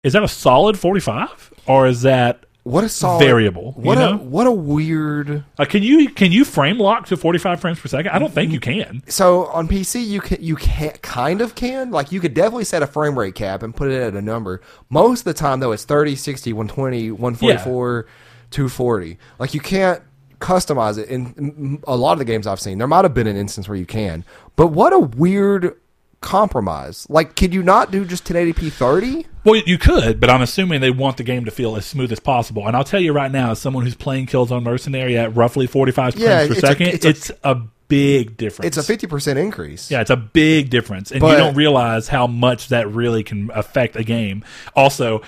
Is 0.03 0.15
that 0.15 0.25
a 0.25 0.29
solid 0.29 0.79
45 0.79 1.53
or 1.67 1.87
is 1.87 2.03
that 2.03 2.45
What 2.69 2.85
a 2.85 2.89
solid 2.89 3.25
variable? 3.25 3.75
you 3.79 3.83
What 3.85 3.99
a 3.99 4.01
know? 4.01 4.17
what 4.19 4.47
a 4.47 4.53
weird. 4.53 5.45
Uh, 5.59 5.65
can 5.65 5.83
you 5.83 6.11
can 6.11 6.31
you 6.33 6.45
frame 6.45 6.79
lock 6.79 7.07
to 7.07 7.17
45 7.17 7.61
frames 7.61 7.81
per 7.81 7.89
second? 7.89 8.11
I 8.11 8.19
don't 8.19 8.33
think 8.33 8.53
you 8.53 8.61
can. 8.61 9.03
So 9.09 9.47
on 9.47 9.69
PC, 9.69 10.07
you 10.07 10.21
can 10.21 10.43
you 10.43 10.55
can 10.57 10.91
kind 11.01 11.41
of 11.41 11.55
can 11.55 11.91
like 11.91 12.13
you 12.13 12.21
could 12.21 12.35
definitely 12.35 12.65
set 12.65 12.83
a 12.83 12.87
frame 12.87 13.19
rate 13.19 13.35
cap 13.35 13.63
and 13.63 13.75
put 13.75 13.91
it 13.91 14.01
at 14.03 14.15
a 14.15 14.21
number. 14.21 14.61
Most 14.91 15.21
of 15.21 15.25
the 15.25 15.35
time 15.35 15.61
though, 15.61 15.73
it's 15.73 15.85
30, 15.85 16.15
60, 16.15 16.53
120, 16.53 17.11
144, 17.13 18.07
240. 18.51 19.19
Like 19.39 19.55
you 19.55 19.61
can't 19.61 20.03
customize 20.41 20.99
it 20.99 21.09
in 21.09 21.35
in 21.39 21.83
a 21.87 21.97
lot 21.97 22.13
of 22.13 22.19
the 22.19 22.25
games 22.27 22.47
I've 22.47 22.61
seen. 22.61 22.77
There 22.77 22.87
might 22.87 23.05
have 23.05 23.15
been 23.15 23.27
an 23.27 23.37
instance 23.37 23.67
where 23.67 23.79
you 23.79 23.87
can, 23.87 24.25
but 24.57 24.69
what 24.69 24.93
a 24.93 24.99
weird 24.99 25.75
compromise. 26.21 27.07
Like, 27.09 27.37
could 27.37 27.55
you 27.55 27.63
not 27.63 27.91
do 27.91 28.05
just 28.05 28.25
1080p 28.25 28.73
30? 28.73 29.27
Well, 29.51 29.63
you 29.67 29.79
could, 29.79 30.21
but 30.21 30.29
I'm 30.31 30.43
assuming 30.43 30.81
they 30.81 30.91
want 30.91 31.17
the 31.17 31.23
game 31.25 31.45
to 31.47 31.51
feel 31.51 31.77
as 31.77 31.87
smooth 31.87 32.13
as 32.13 32.21
possible. 32.21 32.67
And 32.67 32.77
I'll 32.77 32.85
tell 32.85 33.01
you 33.01 33.13
right 33.13 33.31
now, 33.31 33.53
as 33.53 33.59
someone 33.61 33.85
who's 33.85 33.95
playing 33.95 34.27
Killzone 34.27 34.63
Mercenary 34.63 35.17
at 35.17 35.35
roughly 35.35 35.67
45 35.67 36.17
Yeah, 36.17 36.47
frames 36.47 36.49
per 36.49 36.53
it's 36.55 36.63
a- 36.63 36.67
second, 36.67 36.87
it's 36.89 37.05
it's, 37.05 37.31
a- 37.31 37.51
a, 37.53 37.63
big 37.89 38.37
difference. 38.37 38.77
It's 38.77 38.89
a 38.89 38.93
50% 38.93 39.39
increase. 39.39 39.91
Yeah, 39.91 40.03
it's 40.03 40.11
a 40.11 40.17
big 40.17 40.69
difference, 40.69 41.11
and 41.11 41.21
But- 41.23 41.31
you 41.31 41.37
don't 41.39 41.55
realize 41.55 42.09
how 42.09 42.27
much 42.27 42.69
that 42.69 42.87
really 42.93 43.23
can 43.23 43.51
affect 43.55 43.97
a 43.97 44.05
game. 44.05 44.45
Also, 44.77 45.23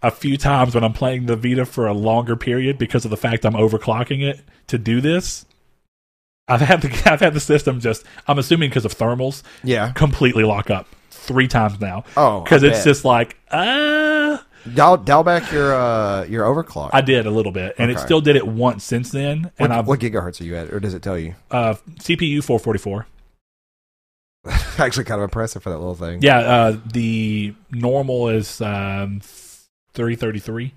a 0.00 0.12
few 0.12 0.36
times 0.36 0.76
when 0.76 0.84
I'm 0.84 0.92
playing 0.92 1.26
the 1.26 1.34
Vita 1.34 1.64
for 1.66 1.88
a 1.88 1.92
longer 1.92 2.36
period 2.36 2.78
because 2.78 3.04
of 3.04 3.10
the 3.10 3.16
fact 3.16 3.44
I'm 3.44 3.54
overclocking 3.54 4.22
it 4.22 4.40
to 4.68 4.78
do 4.78 5.00
this, 5.00 5.44
I've 6.46 6.60
had 6.60 6.82
the 6.82 6.88
I've 7.12 7.18
had 7.20 7.34
the 7.34 7.40
system 7.40 7.80
just 7.80 8.04
I'm 8.28 8.38
assuming 8.38 8.68
because 8.70 8.84
of 8.84 8.96
thermals 8.96 9.42
Yeah. 9.64 9.90
completely 9.92 10.44
lock 10.44 10.70
up 10.70 10.86
three 11.14 11.48
times 11.48 11.80
now. 11.80 12.04
Oh, 12.16 12.40
because 12.42 12.62
it's 12.62 12.78
bet. 12.78 12.84
just 12.84 13.04
like 13.04 13.36
uh 13.50 14.38
Dial, 14.74 14.96
dial 14.96 15.22
back 15.22 15.52
your 15.52 15.74
uh, 15.74 16.24
your 16.24 16.44
overclock. 16.46 16.88
I 16.94 17.02
did 17.02 17.26
a 17.26 17.30
little 17.30 17.52
bit, 17.52 17.74
and 17.76 17.90
it 17.90 17.98
still 17.98 18.22
did 18.22 18.34
it 18.34 18.46
once 18.46 18.82
since 18.82 19.10
then. 19.10 19.42
what, 19.42 19.52
And 19.58 19.72
I've 19.74 19.86
what 19.86 20.00
gigahertz 20.00 20.40
are 20.40 20.44
you 20.44 20.56
at, 20.56 20.72
or 20.72 20.80
does 20.80 20.94
it 20.94 21.02
tell 21.02 21.18
you? 21.18 21.34
uh, 21.50 21.74
CPU 21.98 22.42
444. 22.42 23.06
Actually, 24.78 25.04
kind 25.04 25.20
of 25.20 25.24
impressive 25.24 25.62
for 25.62 25.68
that 25.68 25.76
little 25.76 25.94
thing. 25.94 26.22
Yeah, 26.22 26.38
uh, 26.38 26.76
the 26.92 27.54
normal 27.72 28.30
is 28.30 28.62
um, 28.62 29.20
three 29.92 30.16
thirty 30.16 30.38
three, 30.38 30.72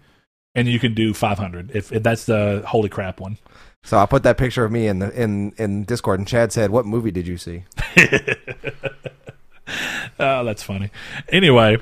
and 0.54 0.68
you 0.68 0.80
can 0.80 0.94
do 0.94 1.14
five 1.14 1.38
hundred 1.38 1.72
if, 1.74 1.94
if 1.94 2.04
that's 2.04 2.26
the 2.26 2.64
holy 2.68 2.90
crap 2.90 3.22
one. 3.22 3.38
So 3.86 3.98
I 3.98 4.06
put 4.06 4.24
that 4.24 4.38
picture 4.38 4.66
of 4.66 4.72
me 4.72 4.88
in 4.88 5.00
the 5.00 5.12
in 5.22 5.54
in 5.58 5.86
Discord, 5.86 6.20
and 6.20 6.28
Chad 6.28 6.52
said, 6.52 6.72
"What 6.72 6.86
movie 6.86 7.12
did 7.12 7.26
you 7.26 7.38
see?" 7.38 7.64
oh, 10.20 10.44
that's 10.44 10.64
funny. 10.64 10.92
Anyway, 11.30 11.78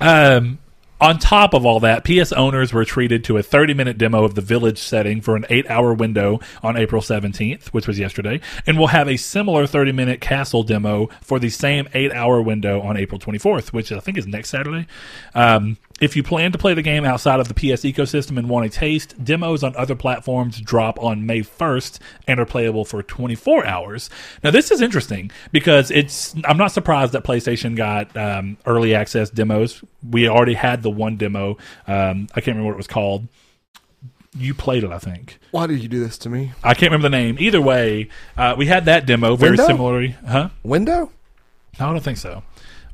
um, 0.00 0.58
on 1.02 1.18
top 1.18 1.52
of 1.52 1.66
all 1.66 1.80
that, 1.80 2.04
PS 2.04 2.30
owners 2.30 2.72
were 2.72 2.84
treated 2.84 3.24
to 3.24 3.36
a 3.36 3.42
30 3.42 3.74
minute 3.74 3.98
demo 3.98 4.22
of 4.22 4.36
the 4.36 4.40
village 4.40 4.78
setting 4.78 5.20
for 5.20 5.34
an 5.34 5.44
eight 5.50 5.68
hour 5.68 5.92
window 5.92 6.38
on 6.62 6.76
April 6.76 7.02
17th, 7.02 7.66
which 7.68 7.88
was 7.88 7.98
yesterday, 7.98 8.40
and 8.68 8.78
we'll 8.78 8.86
have 8.86 9.08
a 9.08 9.16
similar 9.16 9.66
30 9.66 9.90
minute 9.90 10.20
castle 10.20 10.62
demo 10.62 11.08
for 11.20 11.40
the 11.40 11.50
same 11.50 11.88
eight 11.94 12.12
hour 12.12 12.40
window 12.40 12.80
on 12.80 12.96
April 12.96 13.18
24th, 13.18 13.72
which 13.72 13.90
I 13.90 13.98
think 13.98 14.16
is 14.16 14.28
next 14.28 14.50
Saturday. 14.50 14.86
Um, 15.34 15.76
if 16.02 16.16
you 16.16 16.22
plan 16.24 16.50
to 16.50 16.58
play 16.58 16.74
the 16.74 16.82
game 16.82 17.04
outside 17.04 17.38
of 17.38 17.46
the 17.46 17.54
PS 17.54 17.82
ecosystem 17.84 18.36
and 18.36 18.48
want 18.48 18.66
a 18.66 18.68
taste, 18.68 19.24
demos 19.24 19.62
on 19.62 19.74
other 19.76 19.94
platforms 19.94 20.60
drop 20.60 21.00
on 21.00 21.24
May 21.24 21.42
1st 21.42 22.00
and 22.26 22.40
are 22.40 22.44
playable 22.44 22.84
for 22.84 23.04
24 23.04 23.64
hours. 23.64 24.10
Now, 24.42 24.50
this 24.50 24.72
is 24.72 24.80
interesting 24.80 25.30
because 25.52 25.92
it's, 25.92 26.34
I'm 26.44 26.56
not 26.56 26.72
surprised 26.72 27.12
that 27.12 27.22
PlayStation 27.22 27.76
got 27.76 28.14
um, 28.16 28.58
early 28.66 28.96
access 28.96 29.30
demos. 29.30 29.84
We 30.10 30.28
already 30.28 30.54
had 30.54 30.82
the 30.82 30.90
one 30.90 31.16
demo. 31.16 31.56
Um, 31.86 32.26
I 32.34 32.40
can't 32.40 32.56
remember 32.56 32.66
what 32.66 32.74
it 32.74 32.78
was 32.78 32.88
called. 32.88 33.28
You 34.36 34.54
played 34.54 34.82
it, 34.82 34.90
I 34.90 34.98
think. 34.98 35.38
Why 35.52 35.68
did 35.68 35.84
you 35.84 35.88
do 35.88 36.00
this 36.00 36.18
to 36.18 36.28
me? 36.28 36.50
I 36.64 36.74
can't 36.74 36.90
remember 36.90 37.10
the 37.10 37.16
name. 37.16 37.36
Either 37.38 37.60
way, 37.60 38.08
uh, 38.36 38.56
we 38.58 38.66
had 38.66 38.86
that 38.86 39.06
demo 39.06 39.36
very 39.36 39.52
Window? 39.52 39.66
similarly. 39.68 40.16
Huh? 40.26 40.48
Window? 40.64 41.12
No, 41.78 41.88
I 41.90 41.92
don't 41.92 42.02
think 42.02 42.18
so. 42.18 42.42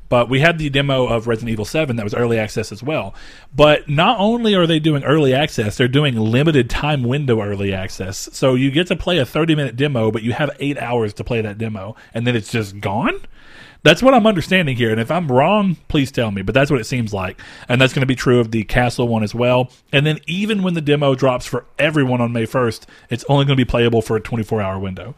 But 0.09 0.27
we 0.29 0.39
had 0.39 0.57
the 0.57 0.69
demo 0.69 1.07
of 1.07 1.27
Resident 1.27 1.51
Evil 1.51 1.65
7 1.65 1.95
that 1.95 2.03
was 2.03 2.15
early 2.15 2.37
access 2.39 2.71
as 2.71 2.83
well. 2.83 3.13
But 3.55 3.87
not 3.87 4.19
only 4.19 4.55
are 4.55 4.67
they 4.67 4.79
doing 4.79 5.03
early 5.03 5.33
access, 5.33 5.77
they're 5.77 5.87
doing 5.87 6.15
limited 6.15 6.69
time 6.69 7.03
window 7.03 7.41
early 7.41 7.73
access. 7.73 8.29
So 8.33 8.55
you 8.55 8.71
get 8.71 8.87
to 8.87 8.95
play 8.95 9.19
a 9.19 9.25
30 9.25 9.55
minute 9.55 9.75
demo, 9.75 10.11
but 10.11 10.23
you 10.23 10.33
have 10.33 10.49
eight 10.59 10.77
hours 10.79 11.13
to 11.15 11.23
play 11.23 11.41
that 11.41 11.57
demo, 11.57 11.95
and 12.13 12.25
then 12.25 12.35
it's 12.35 12.51
just 12.51 12.79
gone? 12.79 13.21
That's 13.81 14.03
what 14.03 14.13
I'm 14.13 14.27
understanding 14.27 14.75
here. 14.75 14.91
And 14.91 14.99
if 14.99 15.09
I'm 15.09 15.31
wrong, 15.31 15.77
please 15.87 16.11
tell 16.11 16.31
me. 16.31 16.41
But 16.41 16.53
that's 16.53 16.69
what 16.69 16.81
it 16.81 16.85
seems 16.85 17.13
like. 17.13 17.39
And 17.69 17.79
that's 17.79 17.93
going 17.93 18.01
to 18.01 18.07
be 18.07 18.15
true 18.15 18.39
of 18.39 18.51
the 18.51 18.63
Castle 18.65 19.07
one 19.07 19.23
as 19.23 19.33
well. 19.33 19.71
And 19.93 20.05
then 20.05 20.19
even 20.27 20.63
when 20.63 20.73
the 20.73 20.81
demo 20.81 21.15
drops 21.15 21.45
for 21.45 21.65
everyone 21.77 22.19
on 22.19 22.33
May 22.33 22.45
1st, 22.45 22.85
it's 23.09 23.23
only 23.29 23.45
going 23.45 23.57
to 23.57 23.63
be 23.63 23.69
playable 23.69 24.01
for 24.01 24.17
a 24.17 24.21
24 24.21 24.61
hour 24.61 24.77
window. 24.77 25.15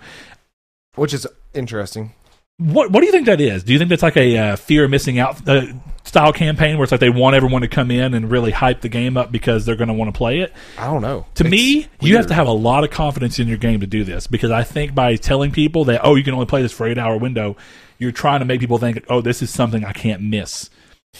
Which 0.95 1.13
is 1.13 1.25
interesting. 1.53 2.13
What 2.61 2.91
What 2.91 2.99
do 2.99 3.07
you 3.07 3.11
think 3.11 3.25
that 3.25 3.41
is? 3.41 3.63
Do 3.63 3.73
you 3.73 3.79
think 3.79 3.89
that's 3.89 4.03
like 4.03 4.17
a 4.17 4.37
uh, 4.37 4.55
fear 4.55 4.85
of 4.85 4.91
missing 4.91 5.17
out 5.17 5.47
uh, 5.49 5.65
style 6.03 6.31
campaign 6.31 6.77
where 6.77 6.83
it's 6.83 6.91
like 6.91 7.01
they 7.01 7.09
want 7.09 7.35
everyone 7.35 7.63
to 7.63 7.67
come 7.67 7.89
in 7.89 8.13
and 8.13 8.29
really 8.29 8.51
hype 8.51 8.81
the 8.81 8.89
game 8.89 9.17
up 9.17 9.31
because 9.31 9.65
they're 9.65 9.75
going 9.75 9.87
to 9.87 9.95
want 9.95 10.13
to 10.13 10.17
play 10.17 10.41
it? 10.41 10.53
I 10.77 10.85
don't 10.85 11.01
know. 11.01 11.25
To 11.35 11.43
It's 11.43 11.49
me, 11.51 11.87
you 12.01 12.17
have 12.17 12.27
to 12.27 12.35
have 12.35 12.45
a 12.45 12.51
lot 12.51 12.83
of 12.83 12.91
confidence 12.91 13.39
in 13.39 13.47
your 13.47 13.57
game 13.57 13.79
to 13.79 13.87
do 13.87 14.03
this 14.03 14.27
because 14.27 14.51
I 14.51 14.61
think 14.61 14.93
by 14.93 15.15
telling 15.15 15.51
people 15.51 15.85
that 15.85 16.01
oh 16.03 16.13
you 16.13 16.23
can 16.23 16.35
only 16.35 16.45
play 16.45 16.61
this 16.61 16.71
for 16.71 16.87
eight 16.87 16.99
hour 16.99 17.17
window, 17.17 17.57
you're 17.97 18.11
trying 18.11 18.41
to 18.41 18.45
make 18.45 18.59
people 18.59 18.77
think 18.77 19.03
oh 19.09 19.21
this 19.21 19.41
is 19.41 19.49
something 19.49 19.83
I 19.83 19.93
can't 19.93 20.21
miss. 20.21 20.69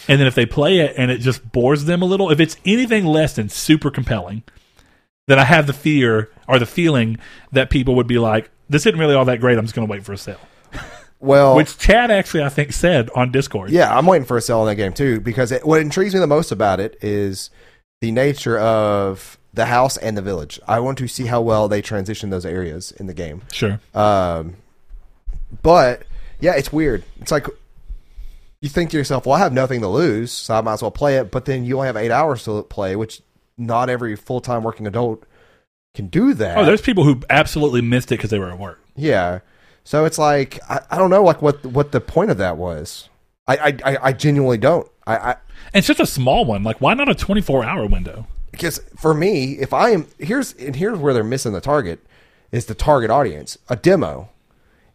And 0.06 0.20
then 0.20 0.28
if 0.28 0.36
they 0.36 0.46
play 0.46 0.78
it 0.78 0.94
and 0.96 1.10
it 1.10 1.18
just 1.18 1.50
bores 1.50 1.86
them 1.86 2.02
a 2.02 2.06
little, 2.06 2.30
if 2.30 2.38
it's 2.38 2.56
anything 2.64 3.04
less 3.04 3.34
than 3.34 3.48
super 3.48 3.90
compelling, 3.90 4.44
then 5.26 5.40
I 5.40 5.44
have 5.44 5.66
the 5.66 5.72
fear 5.72 6.30
or 6.46 6.60
the 6.60 6.66
feeling 6.66 7.18
that 7.50 7.68
people 7.68 7.96
would 7.96 8.06
be 8.06 8.18
like, 8.18 8.48
"This 8.70 8.86
isn't 8.86 8.98
really 8.98 9.16
all 9.16 9.24
that 9.24 9.40
great. 9.40 9.58
I'm 9.58 9.64
just 9.64 9.74
going 9.74 9.88
to 9.88 9.90
wait 9.90 10.04
for 10.04 10.12
a 10.12 10.16
sale." 10.16 10.38
Well, 11.22 11.54
Which 11.56 11.78
Chad 11.78 12.10
actually, 12.10 12.42
I 12.42 12.48
think, 12.48 12.72
said 12.72 13.08
on 13.14 13.30
Discord. 13.32 13.70
yeah, 13.70 13.96
I'm 13.96 14.06
waiting 14.06 14.26
for 14.26 14.36
a 14.36 14.40
sale 14.42 14.58
on 14.60 14.66
that 14.66 14.74
game 14.74 14.92
too 14.92 15.20
because 15.20 15.52
it, 15.52 15.64
what 15.64 15.80
intrigues 15.80 16.12
me 16.14 16.20
the 16.20 16.26
most 16.26 16.50
about 16.52 16.80
it 16.80 16.98
is 17.00 17.48
the 18.00 18.10
nature 18.10 18.58
of 18.58 19.38
the 19.54 19.66
house 19.66 19.96
and 19.96 20.16
the 20.16 20.22
village. 20.22 20.58
I 20.66 20.80
want 20.80 20.98
to 20.98 21.06
see 21.06 21.26
how 21.26 21.40
well 21.40 21.68
they 21.68 21.80
transition 21.80 22.30
those 22.30 22.44
areas 22.44 22.90
in 22.90 23.06
the 23.06 23.14
game. 23.14 23.42
Sure. 23.52 23.80
Um, 23.94 24.56
but 25.62 26.02
yeah, 26.40 26.54
it's 26.56 26.72
weird. 26.72 27.04
It's 27.20 27.30
like 27.30 27.46
you 28.60 28.68
think 28.68 28.90
to 28.90 28.96
yourself, 28.96 29.24
"Well, 29.26 29.36
I 29.36 29.38
have 29.40 29.52
nothing 29.52 29.80
to 29.82 29.88
lose, 29.88 30.32
so 30.32 30.54
I 30.54 30.60
might 30.60 30.74
as 30.74 30.82
well 30.82 30.90
play 30.90 31.16
it." 31.18 31.30
But 31.30 31.44
then 31.44 31.64
you 31.64 31.76
only 31.76 31.86
have 31.86 31.96
eight 31.96 32.10
hours 32.10 32.44
to 32.44 32.62
play, 32.64 32.96
which 32.96 33.22
not 33.58 33.88
every 33.90 34.16
full 34.16 34.40
time 34.40 34.62
working 34.62 34.86
adult 34.86 35.24
can 35.94 36.06
do 36.08 36.34
that. 36.34 36.56
Oh, 36.58 36.64
there's 36.64 36.80
people 36.80 37.04
who 37.04 37.20
absolutely 37.30 37.82
missed 37.82 38.10
it 38.10 38.16
because 38.16 38.30
they 38.30 38.38
were 38.38 38.50
at 38.50 38.58
work. 38.58 38.80
yeah. 38.96 39.40
So 39.84 40.04
it's 40.04 40.18
like 40.18 40.58
I, 40.68 40.80
I 40.90 40.98
don't 40.98 41.10
know, 41.10 41.22
like 41.22 41.42
what 41.42 41.64
what 41.66 41.92
the 41.92 42.00
point 42.00 42.30
of 42.30 42.38
that 42.38 42.56
was. 42.56 43.08
I 43.46 43.76
I, 43.84 43.98
I, 44.02 44.12
genuinely 44.12 44.58
don't. 44.58 44.88
I, 45.06 45.16
I 45.16 45.30
And 45.32 45.74
it's 45.74 45.88
just 45.88 45.98
a 45.98 46.06
small 46.06 46.44
one. 46.44 46.62
Like, 46.62 46.80
why 46.80 46.94
not 46.94 47.08
a 47.08 47.14
24 47.14 47.64
hour 47.64 47.86
window? 47.86 48.26
because 48.52 48.78
for 48.96 49.14
me, 49.14 49.54
if 49.54 49.72
I 49.72 49.90
am 49.90 50.06
here's 50.18 50.52
and 50.54 50.76
here's 50.76 50.98
where 50.98 51.12
they're 51.12 51.24
missing 51.24 51.52
the 51.52 51.60
target 51.60 52.06
is 52.52 52.66
the 52.66 52.74
target 52.74 53.10
audience. 53.10 53.58
A 53.68 53.74
demo 53.74 54.28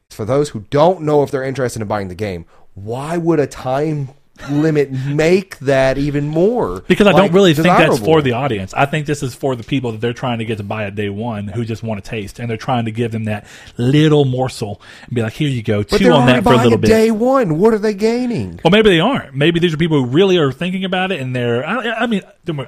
is 0.10 0.16
for 0.16 0.24
those 0.24 0.50
who 0.50 0.62
don't 0.70 1.02
know 1.02 1.24
if 1.24 1.32
they're 1.32 1.44
interested 1.44 1.82
in 1.82 1.88
buying 1.88 2.08
the 2.08 2.16
game. 2.16 2.46
Why 2.76 3.18
would 3.18 3.40
a 3.40 3.48
time 3.48 4.10
limit 4.50 4.92
make 4.92 5.58
that 5.60 5.98
even 5.98 6.28
more? 6.28 6.82
Because 6.82 7.08
I 7.08 7.12
like, 7.12 7.24
don't 7.24 7.34
really 7.34 7.54
think 7.54 7.68
that's 7.68 8.00
for 8.00 8.22
the 8.22 8.34
audience. 8.34 8.74
I 8.74 8.86
think 8.86 9.06
this 9.06 9.24
is 9.24 9.36
for 9.36 9.56
the 9.56 9.64
people 9.64 9.92
that 9.92 10.02
they're 10.02 10.14
trying 10.14 10.40
to 10.40 10.46
get 10.46 10.58
to 10.58 10.64
buy 10.64 10.86
at 10.86 10.96
day 10.96 11.10
one 11.10 11.48
who 11.48 11.66
just 11.66 11.84
want 11.84 12.04
to 12.04 12.10
taste. 12.10 12.40
And 12.40 12.50
they're 12.50 12.58
trying 12.58 12.86
to 12.86 12.92
give 12.92 13.12
them 13.12 13.26
that 13.26 13.46
little 13.78 14.26
morsel 14.26 14.82
and 15.06 15.16
be 15.16 15.22
like, 15.22 15.34
here 15.34 15.50
you 15.50 15.64
go, 15.64 15.84
chew 15.84 16.12
on 16.12 16.28
that 16.28 16.44
for 16.44 16.54
a 16.54 16.58
little 16.58 16.78
bit. 16.78 16.88
day 16.88 17.12
one. 17.12 17.58
What 17.60 17.74
are 17.74 17.80
they 17.80 17.94
gaining? 17.94 18.60
Well, 18.64 18.72
maybe 18.72 18.90
they 18.90 19.00
aren't. 19.00 19.36
Maybe 19.36 19.60
these 19.60 19.74
are 19.74 19.78
people 19.78 20.04
who 20.04 20.10
really 20.10 20.38
are 20.38 20.52
thinking 20.52 20.86
about 20.86 21.12
it 21.12 21.20
and 21.22 21.36
they're, 21.36 21.66
I, 21.66 22.04
I 22.04 22.08
mean, 22.08 22.22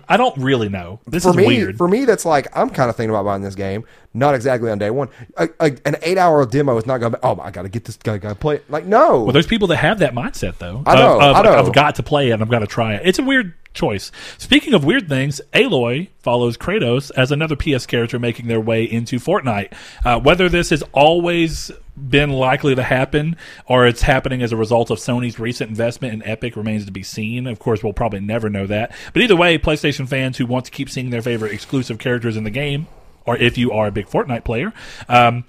I 0.08 0.18
don't 0.18 0.38
really 0.38 0.70
know. 0.70 1.00
This 1.08 1.24
for 1.24 1.30
is 1.30 1.36
me, 1.36 1.48
weird. 1.48 1.78
for 1.78 1.88
me, 1.88 2.06
that's 2.06 2.26
like 2.26 2.48
I'm 2.56 2.70
kind 2.70 2.90
of 2.90 2.96
thinking 2.96 3.12
about 3.12 3.26
buying 3.26 3.41
this 3.41 3.56
game. 3.56 3.86
Not 4.14 4.34
exactly 4.34 4.72
on 4.72 4.80
day 4.80 4.90
one. 4.90 5.10
A, 5.38 5.49
a, 5.60 5.65
an 5.86 5.95
eight-hour 6.02 6.45
demo 6.48 6.76
is 6.77 6.86
not 6.88 6.98
going. 6.98 7.11
to 7.14 7.18
be, 7.19 7.23
Oh, 7.23 7.40
I 7.40 7.52
got 7.52 7.61
to 7.61 7.69
get 7.69 7.86
this 7.86 7.95
guy. 7.98 8.18
Got 8.18 8.30
to 8.30 8.36
play 8.36 8.56
it. 8.56 8.69
Like 8.69 8.86
no. 8.86 9.23
Well, 9.23 9.34
there's 9.34 9.45
people 9.48 9.68
that 9.68 9.77
have 9.77 9.99
that 9.99 10.14
mindset 10.14 10.57
though. 10.57 10.81
I 10.86 10.95
know, 10.95 11.18
Of, 11.18 11.22
of, 11.22 11.36
I 11.36 11.41
know. 11.44 11.53
I've 11.53 11.73
got 11.73 11.95
to 11.95 12.03
play 12.03 12.30
it. 12.30 12.34
and 12.34 12.41
I've 12.41 12.49
got 12.49 12.60
to 12.60 12.68
try 12.68 12.95
it. 12.95 13.03
It's 13.06 13.19
a 13.19 13.23
weird 13.23 13.53
choice. 13.76 14.11
Speaking 14.40 14.73
of 14.73 14.84
weird 14.84 15.07
things, 15.07 15.40
Aloy 15.53 16.07
follows 16.18 16.57
Kratos 16.57 17.11
as 17.15 17.31
another 17.31 17.56
PS 17.56 17.86
character 17.86 18.18
making 18.18 18.48
their 18.48 18.60
way 18.60 18.84
into 18.84 19.19
Fortnite. 19.19 19.72
Uh, 20.03 20.19
whether 20.19 20.49
this 20.49 20.72
has 20.72 20.81
always 20.91 21.69
been 21.95 22.31
likely 22.31 22.73
to 22.73 22.81
happen 22.81 23.36
or 23.68 23.86
it's 23.86 24.02
happening 24.02 24.41
as 24.41 24.52
a 24.52 24.57
result 24.57 24.90
of 24.90 24.98
Sony's 24.98 25.38
recent 25.38 25.69
investment 25.69 26.14
in 26.15 26.23
Epic 26.27 26.56
remains 26.56 26.86
to 26.88 26.91
be 26.91 27.03
seen. 27.03 27.45
Of 27.45 27.60
course, 27.60 27.84
we'll 27.84 27.94
probably 27.94 28.22
never 28.22 28.49
know 28.49 28.65
that. 28.65 28.91
But 29.14 29.22
either 29.22 29.36
way, 29.36 29.60
PlayStation 29.60 30.07
fans 30.07 30.38
who 30.38 30.48
want 30.48 30.65
to 30.65 30.72
keep 30.72 30.90
seeing 30.90 31.11
their 31.11 31.22
favorite 31.22 31.52
exclusive 31.53 31.99
characters 31.99 32.36
in 32.38 32.45
the 32.45 32.49
game, 32.49 32.88
or 33.30 33.38
if 33.38 33.60
you 33.60 33.72
are 33.72 33.85
a 33.85 33.91
big 33.91 34.07
Fortnite 34.07 34.43
player, 34.43 34.73
um, 35.07 35.43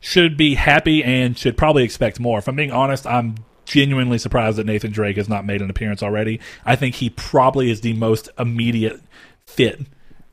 should 0.00 0.38
be 0.38 0.54
happy 0.54 1.04
and 1.04 1.36
should 1.36 1.54
probably 1.54 1.84
expect 1.84 2.18
more. 2.18 2.38
If 2.38 2.48
I'm 2.48 2.56
being 2.56 2.72
honest, 2.72 3.06
I'm 3.06 3.34
genuinely 3.66 4.16
surprised 4.16 4.56
that 4.56 4.64
Nathan 4.64 4.90
Drake 4.90 5.18
has 5.18 5.28
not 5.28 5.44
made 5.44 5.60
an 5.60 5.68
appearance 5.68 6.02
already. 6.02 6.40
I 6.64 6.76
think 6.76 6.94
he 6.94 7.10
probably 7.10 7.70
is 7.70 7.82
the 7.82 7.92
most 7.92 8.30
immediate 8.38 9.02
fit 9.46 9.82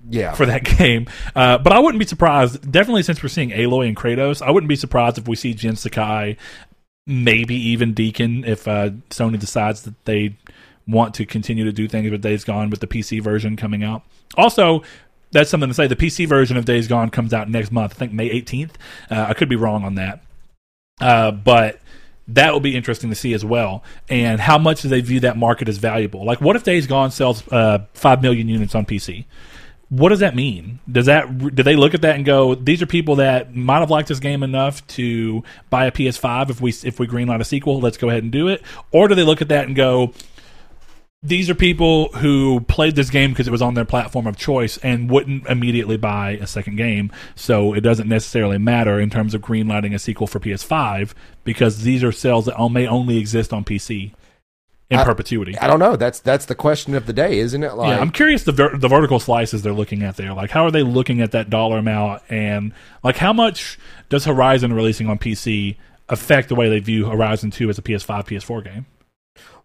yeah. 0.09 0.34
for 0.34 0.45
that 0.45 0.63
game. 0.77 1.07
Uh, 1.35 1.57
but 1.57 1.73
I 1.73 1.80
wouldn't 1.80 1.99
be 1.99 2.07
surprised, 2.07 2.71
definitely 2.71 3.03
since 3.03 3.21
we're 3.21 3.27
seeing 3.27 3.49
Aloy 3.49 3.89
and 3.89 3.97
Kratos, 3.97 4.41
I 4.41 4.49
wouldn't 4.49 4.69
be 4.69 4.77
surprised 4.77 5.17
if 5.17 5.27
we 5.27 5.35
see 5.35 5.53
Jin 5.53 5.75
Sakai, 5.75 6.38
maybe 7.05 7.55
even 7.55 7.93
Deacon, 7.93 8.45
if 8.45 8.65
uh, 8.65 8.91
Sony 9.09 9.38
decides 9.38 9.81
that 9.81 10.05
they 10.05 10.38
want 10.88 11.15
to 11.15 11.25
continue 11.25 11.65
to 11.65 11.73
do 11.73 11.89
things 11.89 12.09
with 12.09 12.21
Days 12.21 12.45
Gone 12.45 12.69
with 12.69 12.80
the 12.80 12.88
PC 12.88 13.21
version 13.21 13.57
coming 13.57 13.84
out. 13.84 14.03
Also, 14.35 14.84
that's 15.34 15.49
something 15.49 15.69
to 15.69 15.73
say. 15.73 15.88
The 15.88 15.95
PC 15.95 16.27
version 16.27 16.55
of 16.55 16.65
Days 16.65 16.88
Gone 16.88 17.10
comes 17.10 17.34
out 17.34 17.49
next 17.49 17.72
month. 17.72 17.93
I 17.93 17.95
think 17.95 18.14
May 18.14 18.30
18th. 18.30 18.72
Uh, 19.11 19.26
I 19.30 19.34
could 19.34 19.49
be 19.49 19.55
wrong 19.55 19.84
on 19.84 19.95
that. 19.95 20.23
Uh, 21.01 21.31
but 21.31 21.80
that 22.27 22.53
will 22.53 22.60
be 22.60 22.76
interesting 22.76 23.10
to 23.10 23.15
see 23.15 23.34
as 23.34 23.43
well. 23.43 23.84
And 24.10 24.39
how 24.39 24.57
much 24.57 24.81
do 24.81 24.89
they 24.89 25.01
view 25.01 25.19
that 25.22 25.38
market 25.38 25.68
as 25.68 25.77
valuable? 25.77 26.23
Like, 26.23 26.39
what 26.39 26.55
if 26.55 26.64
Days 26.64 26.88
Gone 26.88 27.11
sells 27.11 27.45
uh, 27.51 27.85
5 27.93 28.22
million 28.22 28.47
units 28.47 28.76
on 28.76 28.85
PC? 28.85 29.26
What 29.89 30.10
does 30.10 30.22
that 30.22 30.35
mean? 30.35 30.80
Does 30.91 31.05
that 31.05 31.38
do 31.38 31.61
they 31.61 31.76
look 31.76 31.93
at 31.93 32.01
that 32.01 32.15
and 32.15 32.26
go, 32.26 32.55
these 32.55 32.81
are 32.81 32.88
people 32.88 33.18
that 33.18 33.55
might 33.55 33.80
have 33.80 33.91
liked 33.91 34.07
this 34.07 34.19
game 34.19 34.41
enough 34.41 34.85
to 34.88 35.43
buy 35.69 35.85
a 35.85 35.91
PS5 35.91 36.49
if 36.49 36.61
we 36.61 36.73
if 36.84 36.99
we 36.99 37.05
greenlight 37.05 37.41
a 37.41 37.45
sequel, 37.45 37.80
let's 37.80 37.97
go 37.97 38.10
ahead 38.10 38.23
and 38.23 38.31
do 38.31 38.47
it? 38.47 38.64
Or 38.91 39.07
do 39.07 39.14
they 39.14 39.22
look 39.22 39.43
at 39.43 39.49
that 39.49 39.68
and 39.68 39.76
go, 39.76 40.14
these 41.24 41.50
are 41.50 41.56
people 41.56 42.10
who 42.10 42.60
played 42.68 42.95
this 42.95 43.10
game 43.10 43.32
because 43.32 43.48
it 43.48 43.52
was 43.52 43.62
on 43.62 43.76
their 43.76 43.86
platform 43.86 44.28
of 44.28 44.36
choice 44.36 44.78
and 44.80 45.10
wouldn't 45.10 45.48
immediately 45.48 45.95
buy 45.95 46.32
a 46.32 46.45
second 46.48 46.76
game. 46.76 47.12
So 47.36 47.74
it 47.74 47.82
doesn't 47.82 48.10
necessarily 48.10 48.58
matter 48.58 49.00
in 49.00 49.10
terms 49.10 49.34
of 49.34 49.41
greenlighting 49.41 49.95
a 49.95 50.00
sequel 50.00 50.28
for 50.28 50.40
PS5 50.41 51.14
because 51.45 51.84
these 51.84 52.04
are 52.04 52.12
sales 52.12 52.45
that 52.45 52.60
may 52.70 52.86
only 52.86 53.18
exist 53.18 53.54
on 53.54 53.64
PC 53.64 54.12
in 54.90 55.00
I- 55.00 55.04
perpetuity. 55.06 55.58
I 55.58 55.68
don't 55.68 55.80
know. 55.80 55.95
That's 55.95 56.20
that's 56.20 56.45
the 56.45 56.56
question 56.56 56.94
of 56.94 57.06
the 57.06 57.14
day, 57.14 57.40
isn't 57.40 57.64
it? 57.64 57.74
Like, 57.76 57.90
yeah, 57.95 58.00
I'm 58.02 58.12
curious 58.12 58.44
the 58.44 58.52
ver- 58.52 58.78
the 58.78 58.90
vertical 58.90 59.20
slices 59.20 59.62
they're 59.62 59.72
looking 59.72 60.04
at 60.04 60.18
there. 60.18 60.34
Like, 60.34 60.52
how 60.52 60.66
are 60.66 60.72
they 60.72 60.84
looking 60.84 61.22
at 61.22 61.32
that 61.32 61.50
dollar 61.50 61.78
amount, 61.78 62.22
and 62.30 62.74
like 63.02 63.18
how 63.18 63.32
much 63.32 63.80
does 64.10 64.26
Horizon 64.26 64.74
releasing 64.74 65.08
on 65.08 65.18
PC 65.18 65.78
affect 66.10 66.50
the 66.50 66.56
way 66.56 66.68
they 66.68 66.80
view 66.80 67.06
Horizon 67.06 67.50
Two 67.50 67.70
as 67.70 67.78
a 67.78 67.82
PS5, 67.82 68.28
PS4 68.28 68.64
game. 68.66 68.86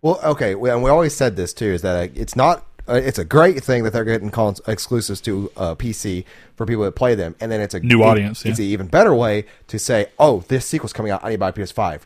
Well, 0.03 0.21
okay, 0.25 0.55
we- 0.55 0.71
and 0.71 0.83
we 0.83 0.91
always 0.91 1.15
said 1.15 1.37
this 1.37 1.53
too 1.53 1.67
is 1.67 1.83
that 1.83 1.97
uh, 2.11 2.13
it's 2.15 2.37
not. 2.37 2.65
Uh, 2.89 2.95
it's 2.95 3.19
a 3.19 3.25
great 3.25 3.63
thing 3.63 3.83
that 3.85 3.93
they're 3.93 4.05
getting 4.05 4.31
cons- 4.31 4.63
exclusives 4.67 5.21
to 5.21 5.53
uh, 5.59 5.75
PC 5.75 6.25
for 6.57 6.65
people 6.65 6.85
that 6.85 6.93
play 6.93 7.15
them, 7.15 7.35
and 7.39 7.53
then 7.53 7.61
it's 7.61 7.75
a 7.75 7.81
New 7.81 8.03
audience, 8.03 8.47
It's 8.47 8.59
yeah. 8.59 8.65
an 8.65 8.71
even 8.73 8.87
better 8.87 9.15
way 9.15 9.45
to 9.67 9.79
say, 9.79 10.07
"Oh, 10.19 10.43
this 10.49 10.65
sequel's 10.65 10.95
coming 10.95 11.13
out. 11.13 11.23
I 11.23 11.29
need 11.29 11.35
to 11.35 11.39
buy 11.41 11.51
a 11.51 11.53
PS5." 11.53 12.01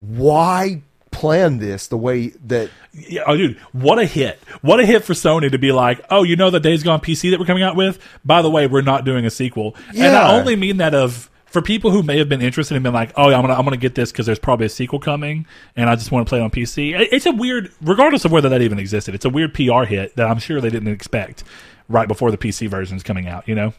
Why 0.00 0.82
plan 1.10 1.58
this 1.58 1.86
the 1.86 1.96
way 1.96 2.28
that? 2.46 2.70
Yeah, 2.92 3.22
oh, 3.26 3.36
dude, 3.36 3.58
what 3.72 3.98
a 3.98 4.04
hit! 4.04 4.38
What 4.62 4.80
a 4.80 4.84
hit 4.86 5.04
for 5.04 5.12
Sony 5.14 5.50
to 5.50 5.58
be 5.58 5.72
like, 5.72 6.04
oh, 6.10 6.22
you 6.22 6.36
know 6.36 6.50
the 6.50 6.60
Days 6.60 6.82
Gone 6.82 7.00
PC 7.00 7.30
that 7.30 7.40
we're 7.40 7.46
coming 7.46 7.62
out 7.62 7.76
with. 7.76 7.98
By 8.24 8.42
the 8.42 8.50
way, 8.50 8.66
we're 8.66 8.82
not 8.82 9.04
doing 9.04 9.24
a 9.24 9.30
sequel, 9.30 9.74
and 9.88 10.14
I 10.16 10.38
only 10.38 10.56
mean 10.56 10.78
that 10.78 10.94
of 10.94 11.30
for 11.50 11.60
people 11.60 11.90
who 11.90 12.02
may 12.02 12.18
have 12.18 12.28
been 12.28 12.40
interested 12.42 12.76
and 12.76 12.82
been 12.82 12.94
like, 12.94 13.12
oh, 13.16 13.28
yeah, 13.28 13.36
I'm 13.36 13.42
gonna 13.42 13.54
I'm 13.54 13.64
gonna 13.64 13.76
get 13.76 13.94
this 13.94 14.10
because 14.12 14.26
there's 14.26 14.38
probably 14.38 14.66
a 14.66 14.70
sequel 14.70 14.98
coming, 15.00 15.46
and 15.76 15.90
I 15.90 15.96
just 15.96 16.10
want 16.12 16.26
to 16.26 16.30
play 16.30 16.38
it 16.38 16.42
on 16.42 16.50
PC. 16.50 17.08
It's 17.12 17.26
a 17.26 17.32
weird, 17.32 17.70
regardless 17.82 18.24
of 18.24 18.32
whether 18.32 18.48
that 18.48 18.62
even 18.62 18.78
existed, 18.78 19.14
it's 19.14 19.24
a 19.24 19.30
weird 19.30 19.52
PR 19.54 19.82
hit 19.84 20.16
that 20.16 20.26
I'm 20.28 20.38
sure 20.38 20.60
they 20.60 20.70
didn't 20.70 20.88
expect 20.88 21.44
right 21.88 22.08
before 22.08 22.30
the 22.30 22.38
PC 22.38 22.68
version 22.68 22.96
is 22.96 23.02
coming 23.02 23.26
out. 23.28 23.46
You 23.48 23.54
know, 23.56 23.74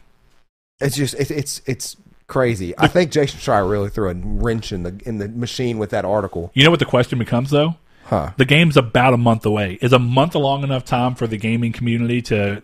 It's 0.80 0.96
just 0.96 1.14
it's 1.14 1.30
it's 1.30 1.62
it's 1.66 1.96
crazy. 2.26 2.74
I 2.78 2.88
think 2.88 3.10
Jason 3.10 3.40
Schreier 3.40 3.68
really 3.70 3.90
threw 3.90 4.10
a 4.10 4.14
wrench 4.14 4.72
in 4.72 4.82
the 4.82 5.00
in 5.04 5.18
the 5.18 5.28
machine 5.28 5.78
with 5.78 5.90
that 5.90 6.04
article. 6.04 6.50
you 6.54 6.64
know 6.64 6.70
what 6.70 6.78
the 6.78 6.84
question 6.86 7.18
becomes 7.18 7.50
though. 7.50 7.76
Huh. 8.04 8.32
The 8.36 8.44
game's 8.44 8.76
about 8.76 9.14
a 9.14 9.16
month 9.16 9.46
away. 9.46 9.78
Is 9.80 9.92
a 9.92 9.98
month 9.98 10.34
a 10.34 10.38
long 10.38 10.64
enough 10.64 10.84
time 10.84 11.14
for 11.14 11.26
the 11.26 11.38
gaming 11.38 11.72
community 11.72 12.20
to 12.22 12.62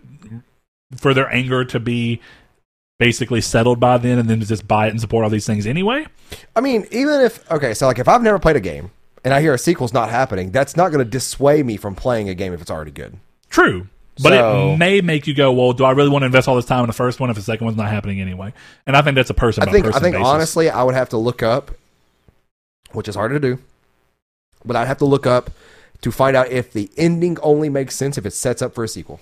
for 0.97 1.15
their 1.15 1.33
anger 1.33 1.65
to 1.67 1.81
be 1.81 2.21
basically 2.99 3.41
settled 3.41 3.81
by 3.81 3.97
then 3.99 4.19
and 4.19 4.29
then 4.29 4.41
to 4.41 4.47
just 4.47 4.67
buy 4.69 4.87
it 4.87 4.91
and 4.91 5.01
support 5.01 5.25
all 5.25 5.31
these 5.31 5.47
things 5.47 5.67
anyway? 5.67 6.07
I 6.55 6.61
mean, 6.61 6.87
even 6.91 7.21
if 7.21 7.49
okay, 7.51 7.75
so 7.75 7.87
like 7.87 7.99
if 7.99 8.09
I've 8.09 8.23
never 8.23 8.39
played 8.39 8.57
a 8.57 8.61
game 8.61 8.91
and 9.25 9.33
I 9.33 9.41
hear 9.41 9.55
a 9.55 9.59
sequel's 9.59 9.93
not 9.93 10.11
happening, 10.11 10.51
that's 10.51 10.77
not 10.77 10.91
going 10.91 11.05
to 11.05 11.11
dissuade 11.11 11.65
me 11.65 11.77
from 11.77 11.95
playing 11.95 12.29
a 12.29 12.35
game 12.35 12.53
if 12.53 12.61
it's 12.61 12.71
already 12.71 12.91
good. 12.91 13.17
True. 13.49 13.87
But 14.21 14.31
So- 14.31 14.73
it 14.73 14.79
may 14.79 15.01
make 15.01 15.29
you 15.29 15.35
go, 15.35 15.53
well, 15.53 15.73
do 15.73 15.85
I 15.85 15.93
really 15.93 16.09
want 16.11 16.23
to 16.23 16.27
invest 16.27 16.49
all 16.49 16.57
this 16.57 16.65
time 16.65 16.81
in 16.81 16.89
the 16.89 16.93
first 16.93 17.21
one 17.21 17.31
if 17.31 17.37
the 17.37 17.43
second 17.43 17.65
one's 17.65 17.77
not 17.77 17.89
happening 17.89 18.21
anyway? 18.21 18.53
And 18.87 18.97
I 18.97 19.03
think 19.03 19.15
that's 19.15 19.31
a 19.31 19.35
person 19.35 19.63
I 19.63 19.71
think 19.71 19.87
I 19.87 20.01
think 20.01 20.17
basis. 20.17 20.27
honestly, 20.27 20.69
I 20.69 20.83
would 20.83 20.95
have 20.97 21.09
to 21.11 21.17
look 21.17 21.41
up, 21.43 21.71
which 22.93 23.07
is 23.07 23.15
hard 23.15 23.31
to 23.31 23.39
do, 23.39 23.61
but 24.65 24.75
I'd 24.75 24.89
have 24.89 24.99
to 24.99 25.05
look 25.05 25.25
up 25.25 25.51
to 26.01 26.11
find 26.11 26.37
out 26.37 26.49
if 26.51 26.73
the 26.73 26.91
ending 26.97 27.39
only 27.43 27.69
makes 27.69 27.95
sense 27.95 28.19
if 28.19 28.27
it 28.27 28.33
sets 28.33 28.61
up 28.61 28.75
for 28.75 28.83
a 28.83 28.89
sequel. 28.89 29.21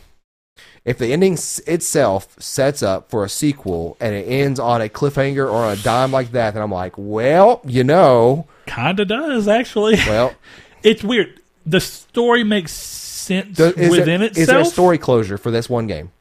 If 0.84 0.98
the 0.98 1.12
ending 1.12 1.34
s- 1.34 1.58
itself 1.66 2.34
sets 2.40 2.82
up 2.82 3.10
for 3.10 3.24
a 3.24 3.28
sequel 3.28 3.96
and 4.00 4.14
it 4.14 4.22
ends 4.28 4.60
on 4.60 4.80
a 4.80 4.88
cliffhanger 4.88 5.50
or 5.50 5.70
a 5.72 5.76
dime 5.76 6.12
like 6.12 6.32
that, 6.32 6.54
then 6.54 6.62
I'm 6.62 6.70
like, 6.70 6.92
well, 6.96 7.60
you 7.64 7.82
know, 7.84 8.46
kind 8.66 8.98
of 9.00 9.08
does 9.08 9.48
actually. 9.48 9.94
well, 10.06 10.34
it's 10.82 11.02
weird. 11.02 11.40
The 11.66 11.80
story 11.80 12.44
makes 12.44 12.72
sense 12.72 13.58
is, 13.58 13.90
within 13.90 14.20
there, 14.20 14.28
itself. 14.28 14.36
is 14.38 14.46
there 14.46 14.60
a 14.60 14.64
story 14.64 14.98
closure 14.98 15.36
for 15.38 15.50
this 15.50 15.68
one 15.68 15.86
game? 15.88 16.12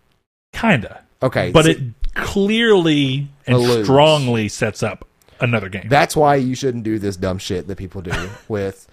Kinda. 0.53 1.03
Okay, 1.21 1.51
But 1.51 1.65
so 1.65 1.71
it 1.71 1.79
clearly 2.15 3.27
and 3.47 3.83
strongly 3.85 4.47
sets 4.49 4.83
up 4.83 5.07
another 5.39 5.69
game. 5.69 5.87
that's 5.89 6.15
why 6.15 6.35
you 6.35 6.55
shouldn't 6.55 6.83
do 6.83 6.97
this 6.99 7.15
dumb 7.17 7.37
shit 7.37 7.67
that 7.67 7.77
people 7.77 8.01
do 8.01 8.29
with 8.47 8.87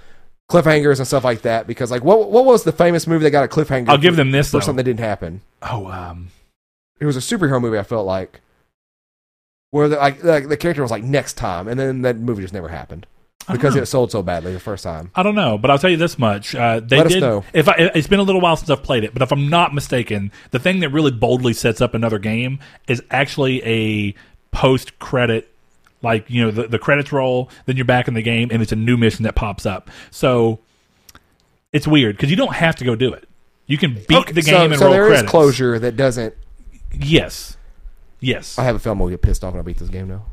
cliffhangers 0.52 0.98
and 0.98 1.06
stuff 1.06 1.24
like 1.24 1.42
that. 1.42 1.66
Because 1.66 1.90
like, 1.90 2.04
what 2.04 2.30
what 2.30 2.44
was 2.44 2.64
the 2.64 2.72
famous 2.72 3.06
movie 3.06 3.24
that 3.24 3.30
got 3.30 3.44
a 3.44 3.48
cliffhanger? 3.48 3.88
I'll 3.88 3.98
give 3.98 4.14
for- 4.14 4.18
them 4.18 4.30
this 4.30 4.50
for 4.50 4.58
though. 4.58 4.60
something 4.60 4.76
that 4.76 4.84
didn't 4.84 5.00
happen. 5.00 5.40
Oh, 5.62 5.86
um, 5.86 6.28
it 7.00 7.06
was 7.06 7.16
a 7.16 7.20
superhero 7.20 7.60
movie. 7.60 7.78
I 7.78 7.82
felt 7.82 8.06
like 8.06 8.40
where 9.70 9.88
the 9.88 9.96
like 9.96 10.20
the, 10.20 10.40
the 10.40 10.56
character 10.56 10.82
was 10.82 10.90
like 10.90 11.02
next 11.04 11.34
time, 11.34 11.68
and 11.68 11.78
then 11.80 12.02
that 12.02 12.18
movie 12.18 12.42
just 12.42 12.54
never 12.54 12.68
happened 12.68 13.06
because 13.50 13.74
it 13.74 13.86
sold 13.86 14.12
so 14.12 14.22
badly 14.22 14.52
the 14.52 14.60
first 14.60 14.84
time. 14.84 15.10
I 15.14 15.22
don't 15.24 15.34
know, 15.34 15.58
but 15.58 15.70
I'll 15.70 15.78
tell 15.78 15.90
you 15.90 15.96
this 15.96 16.18
much: 16.18 16.54
uh, 16.54 16.80
they 16.80 16.98
Let 16.98 17.06
us 17.06 17.12
did. 17.14 17.20
know. 17.20 17.44
If 17.52 17.68
I, 17.68 17.74
it's 17.94 18.06
been 18.06 18.20
a 18.20 18.22
little 18.22 18.40
while 18.40 18.56
since 18.56 18.70
I've 18.70 18.82
played 18.82 19.02
it, 19.04 19.12
but 19.12 19.22
if 19.22 19.32
I'm 19.32 19.48
not 19.48 19.74
mistaken, 19.74 20.30
the 20.50 20.58
thing 20.58 20.80
that 20.80 20.90
really 20.90 21.10
boldly 21.10 21.52
sets 21.54 21.80
up 21.80 21.94
another 21.94 22.18
game 22.18 22.60
is 22.86 23.02
actually 23.10 23.64
a 23.64 24.14
post-credit, 24.52 25.51
like 26.02 26.28
you 26.28 26.42
know, 26.44 26.50
the, 26.50 26.68
the 26.68 26.78
credits 26.78 27.12
roll, 27.12 27.50
then 27.66 27.76
you're 27.76 27.84
back 27.84 28.08
in 28.08 28.14
the 28.14 28.22
game, 28.22 28.48
and 28.52 28.62
it's 28.62 28.72
a 28.72 28.76
new 28.76 28.96
mission 28.96 29.22
that 29.24 29.34
pops 29.34 29.64
up. 29.66 29.90
So 30.10 30.58
it's 31.72 31.86
weird 31.86 32.16
because 32.16 32.30
you 32.30 32.36
don't 32.36 32.54
have 32.54 32.76
to 32.76 32.84
go 32.84 32.94
do 32.94 33.12
it. 33.12 33.28
You 33.66 33.78
can 33.78 33.94
beat 33.94 34.12
Okay, 34.18 34.32
the 34.32 34.42
so, 34.42 34.50
game 34.50 34.72
and 34.72 34.80
roll 34.80 34.80
credits 34.80 34.80
so 34.80 34.84
roll 34.86 34.92
there 34.92 35.04
is 35.04 35.08
credits. 35.10 35.30
closure 35.30 35.78
that 35.78 35.96
doesn't. 35.96 36.34
Yes, 36.94 37.56
yes. 38.20 38.58
I 38.58 38.64
have 38.64 38.76
a 38.76 38.78
film 38.78 38.98
will 38.98 39.08
get 39.08 39.22
pissed 39.22 39.42
off 39.44 39.52
when 39.54 39.60
I 39.60 39.62
beat 39.62 39.78
this 39.78 39.88
game 39.88 40.08
now. 40.08 40.24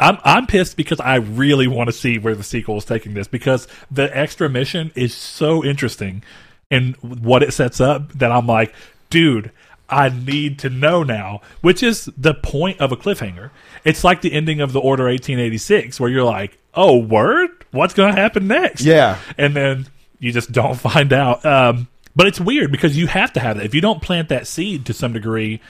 I'm 0.00 0.18
I'm 0.22 0.46
pissed 0.46 0.76
because 0.76 1.00
I 1.00 1.16
really 1.16 1.66
want 1.66 1.88
to 1.88 1.92
see 1.92 2.18
where 2.18 2.36
the 2.36 2.44
sequel 2.44 2.76
is 2.76 2.84
taking 2.84 3.14
this 3.14 3.26
because 3.26 3.66
the 3.90 4.16
extra 4.16 4.48
mission 4.48 4.92
is 4.94 5.12
so 5.12 5.64
interesting 5.64 6.22
in 6.70 6.92
what 7.00 7.42
it 7.42 7.52
sets 7.52 7.80
up 7.80 8.12
that 8.12 8.30
I'm 8.30 8.46
like, 8.46 8.72
dude, 9.10 9.50
I 9.88 10.08
need 10.10 10.58
to 10.60 10.70
know 10.70 11.02
now. 11.02 11.40
Which 11.60 11.82
is 11.82 12.10
the 12.16 12.34
point 12.34 12.80
of 12.80 12.92
a 12.92 12.96
cliffhanger. 12.96 13.50
It's 13.84 14.04
like 14.04 14.20
the 14.20 14.32
ending 14.32 14.60
of 14.60 14.72
the 14.72 14.80
Order 14.80 15.04
1886 15.04 15.98
where 15.98 16.10
you're 16.10 16.24
like, 16.24 16.58
oh, 16.74 16.98
word, 16.98 17.50
what's 17.70 17.94
going 17.94 18.14
to 18.14 18.20
happen 18.20 18.46
next? 18.46 18.82
Yeah, 18.82 19.18
and 19.36 19.54
then 19.54 19.86
you 20.18 20.32
just 20.32 20.52
don't 20.52 20.74
find 20.78 21.12
out. 21.12 21.44
Um, 21.44 21.88
but 22.14 22.26
it's 22.26 22.40
weird 22.40 22.72
because 22.72 22.96
you 22.96 23.06
have 23.06 23.32
to 23.34 23.40
have 23.40 23.56
that. 23.56 23.66
If 23.66 23.74
you 23.74 23.80
don't 23.80 24.02
plant 24.02 24.28
that 24.30 24.46
seed 24.46 24.86
to 24.86 24.92
some 24.92 25.12
degree, 25.12 25.60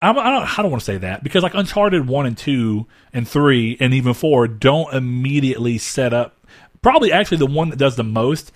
I'm, 0.00 0.18
I 0.18 0.30
don't. 0.30 0.58
I 0.58 0.62
don't 0.62 0.70
want 0.70 0.82
to 0.82 0.84
say 0.84 0.98
that 0.98 1.24
because 1.24 1.42
like 1.42 1.54
Uncharted 1.54 2.06
one 2.06 2.26
and 2.26 2.36
two 2.36 2.86
and 3.12 3.26
three 3.26 3.76
and 3.80 3.94
even 3.94 4.14
four 4.14 4.46
don't 4.46 4.92
immediately 4.92 5.78
set 5.78 6.12
up. 6.12 6.36
Probably 6.82 7.10
actually 7.10 7.38
the 7.38 7.46
one 7.46 7.70
that 7.70 7.78
does 7.78 7.96
the 7.96 8.04
most 8.04 8.52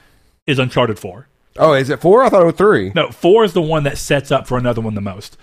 is 0.46 0.58
Uncharted 0.58 0.98
four. 0.98 1.26
Oh, 1.58 1.72
is 1.74 1.90
it 1.90 2.00
four? 2.00 2.22
I 2.24 2.28
thought 2.28 2.42
it 2.42 2.46
was 2.46 2.54
three. 2.56 2.92
No, 2.94 3.10
four 3.10 3.44
is 3.44 3.52
the 3.52 3.62
one 3.62 3.84
that 3.84 3.98
sets 3.98 4.30
up 4.30 4.46
for 4.46 4.56
another 4.58 4.80
one 4.80 4.94
the 4.94 5.00
most. 5.00 5.36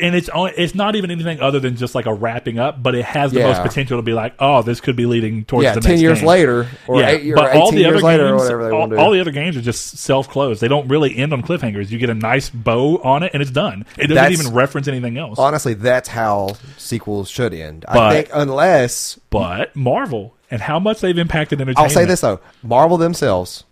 And 0.00 0.14
it's 0.14 0.28
only, 0.28 0.52
it's 0.56 0.74
not 0.74 0.96
even 0.96 1.10
anything 1.10 1.40
other 1.40 1.58
than 1.58 1.76
just 1.76 1.94
like 1.94 2.04
a 2.04 2.12
wrapping 2.12 2.58
up, 2.58 2.82
but 2.82 2.94
it 2.94 3.06
has 3.06 3.32
the 3.32 3.40
Yeah. 3.40 3.48
most 3.48 3.62
potential 3.62 3.96
to 3.98 4.02
be 4.02 4.12
like, 4.12 4.34
oh, 4.38 4.60
this 4.62 4.82
could 4.82 4.96
be 4.96 5.06
leading 5.06 5.46
towards 5.46 5.64
yeah, 5.64 5.74
the 5.74 5.80
ten 5.80 5.92
next 5.92 6.02
years 6.02 6.18
game. 6.18 6.28
later, 6.28 6.68
or 6.86 7.02
eight 7.02 7.32
or 7.32 7.48
eighteen 7.48 7.78
years 7.78 8.02
later, 8.02 8.28
or 8.28 8.36
whatever 8.36 8.64
they 8.64 8.70
all, 8.70 8.80
want 8.80 8.90
to 8.90 8.96
do. 8.96 9.02
all 9.02 9.10
the 9.12 9.20
other 9.20 9.30
games 9.30 9.56
are 9.56 9.62
just 9.62 9.96
self 9.96 10.28
closed. 10.28 10.60
They 10.60 10.68
don't 10.68 10.88
really 10.88 11.16
end 11.16 11.32
on 11.32 11.42
cliffhangers. 11.42 11.90
You 11.90 11.98
get 11.98 12.10
a 12.10 12.14
nice 12.14 12.50
bow 12.50 12.98
on 13.02 13.22
it, 13.22 13.30
and 13.32 13.40
it's 13.40 13.50
done. 13.50 13.86
It 13.96 14.08
doesn't 14.08 14.14
That's- 14.14 14.40
even 14.40 14.52
reference 14.54 14.88
anything 14.88 15.16
else. 15.16 15.38
Honestly, 15.38 15.72
that's 15.72 16.10
how 16.10 16.50
sequels 16.76 17.30
should 17.30 17.54
end. 17.54 17.86
I 17.88 17.94
But- 17.94 18.10
think 18.12 18.28
unless 18.34 19.18
but 19.30 19.74
Marvel 19.74 20.34
and 20.50 20.60
how 20.60 20.78
much 20.80 21.00
they've 21.00 21.16
impacted 21.16 21.62
entertainment. 21.62 21.78
I'll 21.90 21.94
say 21.94 22.04
this 22.04 22.20
though, 22.20 22.40
Marvel 22.62 22.98
themselves, 22.98 23.64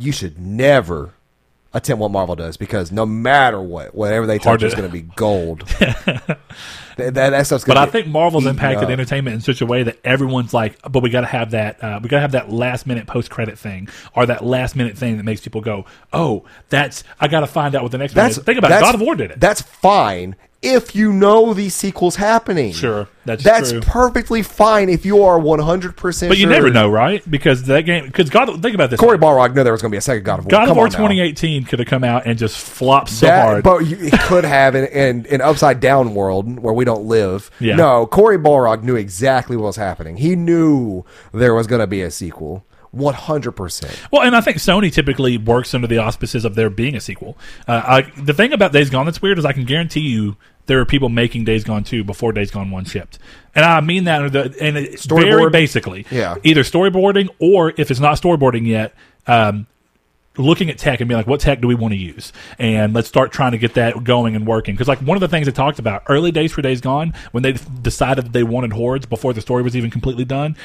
you 0.00 0.12
should 0.12 0.38
never 0.38 1.14
attempt 1.72 2.00
what 2.00 2.10
Marvel 2.10 2.34
does 2.34 2.56
because 2.56 2.90
no 2.90 3.06
matter 3.06 3.60
what, 3.60 3.94
whatever 3.94 4.26
they 4.26 4.38
touch 4.38 4.62
is 4.62 4.74
going 4.74 4.88
to 4.88 4.92
be 4.92 5.02
gold. 5.02 5.60
that, 5.78 6.38
that, 6.96 7.14
that 7.14 7.46
stuff's 7.46 7.64
But 7.64 7.76
I 7.76 7.86
think 7.86 8.08
Marvel's 8.08 8.46
impacted 8.46 8.84
up. 8.84 8.90
entertainment 8.90 9.34
in 9.34 9.40
such 9.40 9.60
a 9.60 9.66
way 9.66 9.84
that 9.84 9.98
everyone's 10.04 10.52
like, 10.52 10.80
but 10.90 11.02
we 11.02 11.10
got 11.10 11.20
to 11.20 11.26
have 11.28 11.52
that. 11.52 11.82
Uh, 11.82 12.00
we 12.02 12.08
got 12.08 12.16
to 12.16 12.22
have 12.22 12.32
that 12.32 12.50
last 12.50 12.86
minute 12.86 13.06
post 13.06 13.30
credit 13.30 13.58
thing, 13.58 13.88
or 14.16 14.26
that 14.26 14.44
last 14.44 14.74
minute 14.74 14.98
thing 14.98 15.16
that 15.16 15.22
makes 15.22 15.40
people 15.40 15.60
go, 15.60 15.84
"Oh, 16.12 16.44
that's 16.70 17.04
I 17.20 17.28
got 17.28 17.40
to 17.40 17.46
find 17.46 17.74
out 17.74 17.82
what 17.82 17.92
the 17.92 17.98
next 17.98 18.14
one 18.16 18.24
that's 18.24 18.38
is." 18.38 18.44
Think 18.44 18.58
about 18.58 18.72
it. 18.72 18.80
God 18.80 18.94
of 18.94 19.00
War 19.00 19.14
did 19.14 19.30
it. 19.30 19.40
That's 19.40 19.62
fine 19.62 20.34
if 20.62 20.94
you 20.94 21.12
know 21.12 21.54
these 21.54 21.74
sequels 21.74 22.16
happening. 22.16 22.72
Sure, 22.72 23.08
that's 23.24 23.42
that's 23.42 23.70
true. 23.72 23.80
perfectly 23.80 24.42
fine 24.42 24.88
if 24.90 25.06
you 25.06 25.22
are 25.22 25.38
one 25.38 25.58
hundred 25.58 25.96
percent. 25.96 26.30
but 26.30 26.36
you 26.38 26.46
never 26.46 26.68
know, 26.70 26.88
right? 26.88 27.28
Because 27.30 27.62
that 27.64 27.82
game, 27.82 28.04
because 28.06 28.28
God, 28.28 28.46
think 28.62 28.74
about 28.74 28.90
this. 28.90 29.00
Cory 29.00 29.16
Barlog 29.16 29.54
knew 29.54 29.64
there 29.64 29.72
was 29.72 29.80
going 29.80 29.90
to 29.90 29.94
be 29.94 29.98
a 29.98 30.02
second 30.02 30.24
God 30.24 30.40
of 30.40 30.44
War. 30.44 30.50
God 30.50 30.68
of 30.68 30.76
War 30.76 30.88
2018 30.88 31.64
could 31.64 31.78
have 31.78 31.88
come 31.88 32.04
out 32.04 32.26
and 32.26 32.38
just 32.38 32.58
flopped 32.58 33.08
so 33.08 33.26
That- 33.26 33.42
hard. 33.42 33.64
But 33.64 33.86
you, 33.86 33.96
it 34.00 34.12
could 34.20 34.44
have 34.44 34.74
in, 34.74 34.84
in 34.86 35.26
an 35.26 35.40
upside 35.40 35.80
down 35.80 36.14
world 36.14 36.58
where 36.60 36.74
we 36.74 36.84
don't 36.84 37.06
live. 37.06 37.50
Yeah. 37.58 37.76
No, 37.76 38.06
Cory 38.06 38.36
Barlog 38.38 38.82
knew 38.82 38.96
exactly 38.96 39.56
what 39.56 39.64
was 39.66 39.76
happening. 39.76 40.18
He 40.18 40.36
knew 40.36 41.04
there 41.32 41.54
was 41.54 41.66
going 41.66 41.80
to 41.80 41.86
be 41.86 42.02
a 42.02 42.10
sequel. 42.10 42.64
One 42.92 43.14
hundred 43.14 43.52
percent. 43.52 43.96
Well, 44.10 44.22
and 44.22 44.34
I 44.34 44.40
think 44.40 44.56
Sony 44.56 44.92
typically 44.92 45.38
works 45.38 45.74
under 45.74 45.86
the 45.86 45.98
auspices 45.98 46.44
of 46.44 46.56
there 46.56 46.68
being 46.68 46.96
a 46.96 47.00
sequel. 47.00 47.38
Uh, 47.68 47.82
I, 47.86 48.20
the 48.20 48.34
thing 48.34 48.52
about 48.52 48.72
Days 48.72 48.90
Gone 48.90 49.06
that's 49.06 49.22
weird 49.22 49.38
is 49.38 49.44
I 49.44 49.52
can 49.52 49.64
guarantee 49.64 50.00
you 50.00 50.36
there 50.66 50.80
are 50.80 50.84
people 50.84 51.08
making 51.08 51.44
Days 51.44 51.64
Gone 51.64 51.82
2 51.82 52.04
before 52.04 52.32
Days 52.32 52.50
Gone 52.50 52.70
1 52.70 52.84
shipped. 52.84 53.18
And 53.54 53.64
I 53.64 53.80
mean 53.80 54.04
that 54.04 54.22
under 54.22 54.48
the, 54.48 54.62
and 54.62 54.76
it's 54.76 55.04
very 55.04 55.50
basically. 55.50 56.06
Yeah. 56.10 56.36
Either 56.44 56.62
storyboarding 56.62 57.28
or 57.40 57.72
if 57.76 57.90
it's 57.90 58.00
not 58.00 58.20
storyboarding 58.20 58.66
yet, 58.66 58.94
um, 59.26 59.66
looking 60.36 60.70
at 60.70 60.78
tech 60.78 61.00
and 61.00 61.08
being 61.08 61.18
like, 61.18 61.26
what 61.26 61.40
tech 61.40 61.60
do 61.60 61.66
we 61.66 61.74
want 61.74 61.92
to 61.92 61.98
use? 61.98 62.32
And 62.58 62.94
let's 62.94 63.08
start 63.08 63.32
trying 63.32 63.52
to 63.52 63.58
get 63.58 63.74
that 63.74 64.04
going 64.04 64.36
and 64.36 64.46
working. 64.46 64.74
Because 64.74 64.88
like 64.88 65.00
one 65.00 65.16
of 65.16 65.20
the 65.20 65.28
things 65.28 65.46
they 65.46 65.52
talked 65.52 65.78
about 65.78 66.04
early 66.08 66.30
days 66.30 66.52
for 66.52 66.62
Days 66.62 66.80
Gone, 66.80 67.14
when 67.32 67.42
they 67.42 67.52
decided 67.82 68.26
that 68.26 68.32
they 68.32 68.44
wanted 68.44 68.72
hordes 68.72 69.06
before 69.06 69.32
the 69.32 69.40
story 69.40 69.62
was 69.62 69.76
even 69.76 69.90
completely 69.90 70.24
done, 70.24 70.56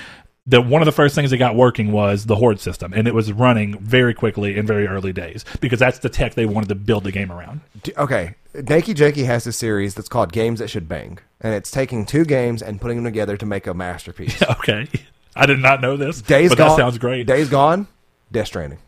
that 0.47 0.61
one 0.61 0.81
of 0.81 0.85
the 0.85 0.91
first 0.91 1.15
things 1.15 1.31
they 1.31 1.37
got 1.37 1.55
working 1.55 1.91
was 1.91 2.25
the 2.25 2.35
horde 2.35 2.59
system, 2.59 2.93
and 2.93 3.07
it 3.07 3.13
was 3.13 3.31
running 3.31 3.79
very 3.79 4.13
quickly 4.13 4.57
in 4.57 4.67
very 4.67 4.87
early 4.87 5.11
days 5.11 5.43
because 5.59 5.79
that's 5.79 5.99
the 5.99 6.09
tech 6.09 6.35
they 6.35 6.45
wanted 6.45 6.69
to 6.69 6.75
build 6.75 7.03
the 7.03 7.11
game 7.11 7.31
around. 7.31 7.61
Okay, 7.97 8.35
Nakey 8.53 8.95
Jakey 8.95 9.23
has 9.23 9.47
a 9.47 9.51
series 9.51 9.95
that's 9.95 10.09
called 10.09 10.31
Games 10.31 10.59
That 10.59 10.69
Should 10.69 10.87
Bang, 10.87 11.19
and 11.41 11.53
it's 11.53 11.71
taking 11.71 12.05
two 12.05 12.25
games 12.25 12.61
and 12.61 12.79
putting 12.79 12.97
them 12.97 13.05
together 13.05 13.37
to 13.37 13.45
make 13.45 13.65
a 13.67 13.73
masterpiece. 13.73 14.41
okay. 14.59 14.87
I 15.35 15.45
did 15.45 15.59
not 15.59 15.81
know 15.81 15.97
this, 15.97 16.21
Days 16.21 16.49
but 16.49 16.57
Gone 16.59 16.69
that 16.69 16.77
sounds 16.77 16.97
great. 16.97 17.27
Days 17.27 17.49
Gone, 17.49 17.87
Death 18.31 18.47
Stranding. 18.47 18.79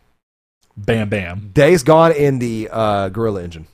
bam, 0.78 1.10
bam. 1.10 1.50
Days 1.54 1.84
Gone 1.84 2.14
in 2.14 2.40
the 2.40 2.70
uh, 2.72 3.10
Guerrilla 3.10 3.44
Engine. 3.44 3.68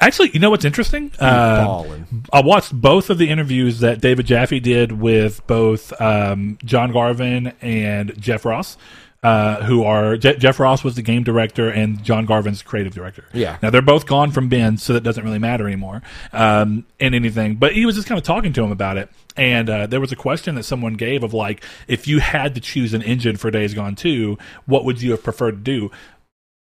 Actually, 0.00 0.30
you 0.30 0.40
know 0.40 0.50
what's 0.50 0.64
interesting? 0.64 1.12
Uh, 1.20 1.84
I 2.32 2.40
watched 2.40 2.72
both 2.72 3.10
of 3.10 3.18
the 3.18 3.28
interviews 3.28 3.80
that 3.80 4.00
David 4.00 4.26
Jaffe 4.26 4.60
did 4.60 4.92
with 4.92 5.46
both 5.46 5.98
um, 6.00 6.58
John 6.64 6.92
Garvin 6.92 7.52
and 7.60 8.18
Jeff 8.18 8.44
Ross, 8.46 8.78
uh, 9.22 9.62
who 9.64 9.84
are 9.84 10.16
Je- 10.16 10.36
Jeff 10.38 10.58
Ross 10.58 10.82
was 10.82 10.94
the 10.94 11.02
game 11.02 11.22
director 11.22 11.68
and 11.68 12.02
John 12.02 12.24
Garvin's 12.24 12.62
creative 12.62 12.94
director. 12.94 13.24
Yeah. 13.34 13.58
Now 13.62 13.68
they're 13.68 13.82
both 13.82 14.06
gone 14.06 14.30
from 14.30 14.48
Bend, 14.48 14.80
so 14.80 14.94
that 14.94 15.02
doesn't 15.02 15.22
really 15.22 15.38
matter 15.38 15.66
anymore 15.66 16.02
um, 16.32 16.86
in 16.98 17.12
anything. 17.12 17.56
But 17.56 17.74
he 17.74 17.84
was 17.84 17.96
just 17.96 18.08
kind 18.08 18.18
of 18.18 18.24
talking 18.24 18.52
to 18.54 18.62
him 18.64 18.72
about 18.72 18.96
it, 18.96 19.10
and 19.36 19.68
uh, 19.68 19.86
there 19.86 20.00
was 20.00 20.12
a 20.12 20.16
question 20.16 20.54
that 20.54 20.62
someone 20.64 20.94
gave 20.94 21.22
of 21.22 21.34
like, 21.34 21.62
if 21.88 22.08
you 22.08 22.20
had 22.20 22.54
to 22.54 22.60
choose 22.60 22.94
an 22.94 23.02
engine 23.02 23.36
for 23.36 23.50
Days 23.50 23.74
Gone 23.74 23.96
Two, 23.96 24.38
what 24.64 24.84
would 24.86 25.02
you 25.02 25.10
have 25.10 25.22
preferred 25.22 25.52
to 25.52 25.56
do? 25.58 25.90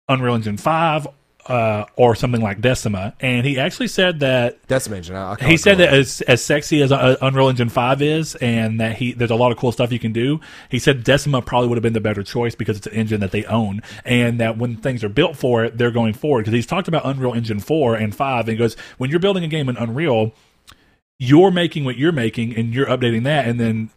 Unreal 0.07 0.35
Engine 0.35 0.57
Five. 0.57 1.07
Uh, 1.47 1.85
or 1.95 2.15
something 2.15 2.41
like 2.41 2.59
Decima, 2.59 3.13
and 3.19 3.45
he 3.45 3.59
actually 3.59 3.87
said 3.87 4.19
that 4.21 4.67
Decima 4.67 4.95
Engine. 4.95 5.15
I- 5.15 5.35
I 5.39 5.47
he 5.47 5.57
said 5.57 5.77
that 5.77 5.93
as 5.93 6.21
as 6.21 6.43
sexy 6.43 6.81
as 6.81 6.91
uh, 6.91 7.17
Unreal 7.21 7.49
Engine 7.49 7.69
Five 7.69 8.01
is, 8.01 8.33
and 8.37 8.79
that 8.79 8.95
he 8.95 9.13
there's 9.13 9.29
a 9.29 9.35
lot 9.35 9.51
of 9.51 9.57
cool 9.59 9.71
stuff 9.71 9.91
you 9.91 9.99
can 9.99 10.11
do. 10.11 10.39
He 10.69 10.79
said 10.79 11.03
Decima 11.03 11.43
probably 11.43 11.67
would 11.69 11.75
have 11.77 11.83
been 11.83 11.93
the 11.93 12.01
better 12.01 12.23
choice 12.23 12.55
because 12.55 12.77
it's 12.77 12.87
an 12.87 12.93
engine 12.93 13.19
that 13.19 13.29
they 13.29 13.45
own, 13.45 13.83
and 14.03 14.39
that 14.39 14.57
when 14.57 14.75
things 14.77 15.03
are 15.03 15.09
built 15.09 15.35
for 15.37 15.63
it, 15.63 15.77
they're 15.77 15.91
going 15.91 16.13
forward. 16.13 16.45
Because 16.45 16.53
he's 16.55 16.65
talked 16.65 16.87
about 16.87 17.05
Unreal 17.05 17.33
Engine 17.35 17.59
Four 17.59 17.93
and 17.93 18.15
Five, 18.15 18.47
and 18.47 18.53
he 18.53 18.55
goes 18.57 18.75
when 18.97 19.11
you're 19.11 19.19
building 19.19 19.43
a 19.43 19.47
game 19.47 19.69
in 19.69 19.77
Unreal, 19.77 20.31
you're 21.19 21.51
making 21.51 21.85
what 21.85 21.95
you're 21.95 22.11
making, 22.11 22.55
and 22.55 22.73
you're 22.73 22.87
updating 22.87 23.23
that, 23.25 23.47
and 23.47 23.59
then. 23.59 23.91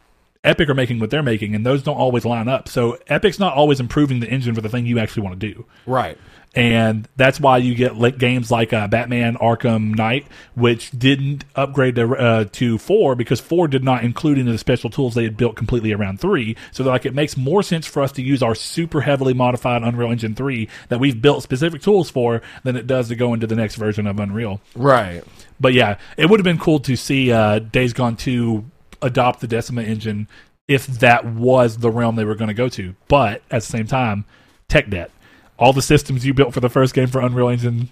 Epic 0.49 0.69
are 0.71 0.75
making 0.75 0.99
what 0.99 1.11
they're 1.11 1.23
making, 1.23 1.55
and 1.55 1.65
those 1.65 1.83
don't 1.83 1.99
always 1.99 2.25
line 2.25 2.49
up. 2.49 2.69
So 2.69 2.99
Epic's 3.07 3.39
not 3.39 3.55
always 3.55 3.81
improving 3.81 4.21
the 4.21 4.29
engine 4.29 4.55
for 4.55 4.63
the 4.63 4.69
thing 4.71 4.87
you 4.87 4.99
actually 4.99 5.23
want 5.25 5.39
to 5.39 5.53
do 5.53 5.67
right. 5.85 6.17
and 6.55 7.07
that's 7.17 7.39
why 7.39 7.59
you 7.59 7.75
get 7.75 8.19
games 8.19 8.51
like 8.51 8.73
uh, 8.73 8.89
Batman 8.89 9.37
Arkham 9.37 9.95
Knight, 9.95 10.27
which 10.55 10.91
didn't 10.91 11.45
upgrade 11.55 11.97
to 11.97 12.17
uh, 12.17 12.45
to 12.53 12.79
four 12.79 13.15
because 13.15 13.41
four 13.41 13.69
did 13.69 13.85
not 13.85 14.05
include 14.05 14.39
any 14.39 14.49
of 14.49 14.55
the 14.55 14.59
special 14.59 14.89
tools 14.89 15.15
they 15.15 15.25
had 15.25 15.37
built 15.37 15.55
completely 15.55 15.93
around 15.93 16.19
three. 16.19 16.57
So 16.73 16.83
like, 16.85 17.05
it 17.05 17.15
makes 17.15 17.37
more 17.37 17.63
sense 17.63 17.87
for 17.87 18.03
us 18.03 18.13
to 18.13 18.23
use 18.23 18.43
our 18.43 18.55
super 18.55 19.03
heavily 19.03 19.35
modified 19.35 19.83
Unreal 19.83 20.11
Engine 20.11 20.35
three 20.35 20.69
that 20.89 20.99
we've 20.99 21.21
built 21.21 21.43
specific 21.43 21.83
tools 21.83 22.11
for 22.11 22.41
than 22.65 22.75
it 22.75 22.87
does 22.87 23.09
to 23.09 23.17
go 23.17 23.35
into 23.35 23.47
the 23.47 23.57
next 23.57 23.75
version 23.77 24.07
of 24.07 24.19
Unreal. 24.19 24.61
Right. 24.75 25.23
But 25.61 25.75
yeah, 25.75 25.99
it 26.17 26.31
would 26.31 26.41
have 26.41 26.45
been 26.45 26.59
cool 26.59 26.81
to 26.81 26.97
see 26.97 27.33
uh, 27.33 27.59
Days 27.59 27.93
Gone 27.93 28.17
2 28.17 28.65
adopt 29.03 29.41
the 29.41 29.47
Decima 29.47 29.83
engine 29.83 30.29
if 30.67 30.87
that 30.87 31.25
was 31.25 31.79
the 31.79 31.91
realm 31.91 32.17
they 32.17 32.25
were 32.25 32.35
going 32.35 32.49
to 32.49 32.55
go 32.55 32.69
to. 32.69 32.95
But 33.09 33.43
at 33.51 33.63
the 33.63 33.67
same 33.67 33.87
time, 33.87 34.25
tech 34.69 34.91
debt. 34.91 35.11
All 35.59 35.73
the 35.73 35.83
systems 35.83 36.25
you 36.27 36.35
built 36.35 36.55
for 36.55 36.61
the 36.61 36.69
first 36.69 36.95
game 36.95 37.09
for 37.09 37.21
Unreal 37.21 37.49
Engine 37.49 37.91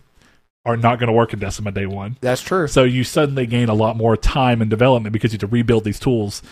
are 0.64 0.76
not 0.76 0.98
going 0.98 1.06
to 1.08 1.12
work 1.12 1.32
in 1.32 1.38
Decima 1.38 1.72
day 1.72 1.86
one. 1.86 2.16
That's 2.20 2.42
true. 2.42 2.68
So 2.68 2.84
you 2.84 3.02
suddenly 3.02 3.46
gain 3.46 3.68
a 3.68 3.74
lot 3.74 3.96
more 3.96 4.16
time 4.16 4.60
and 4.60 4.68
development 4.70 5.12
because 5.12 5.32
you 5.32 5.36
have 5.36 5.48
to 5.48 5.52
rebuild 5.52 5.84
these 5.84 5.98
tools 5.98 6.42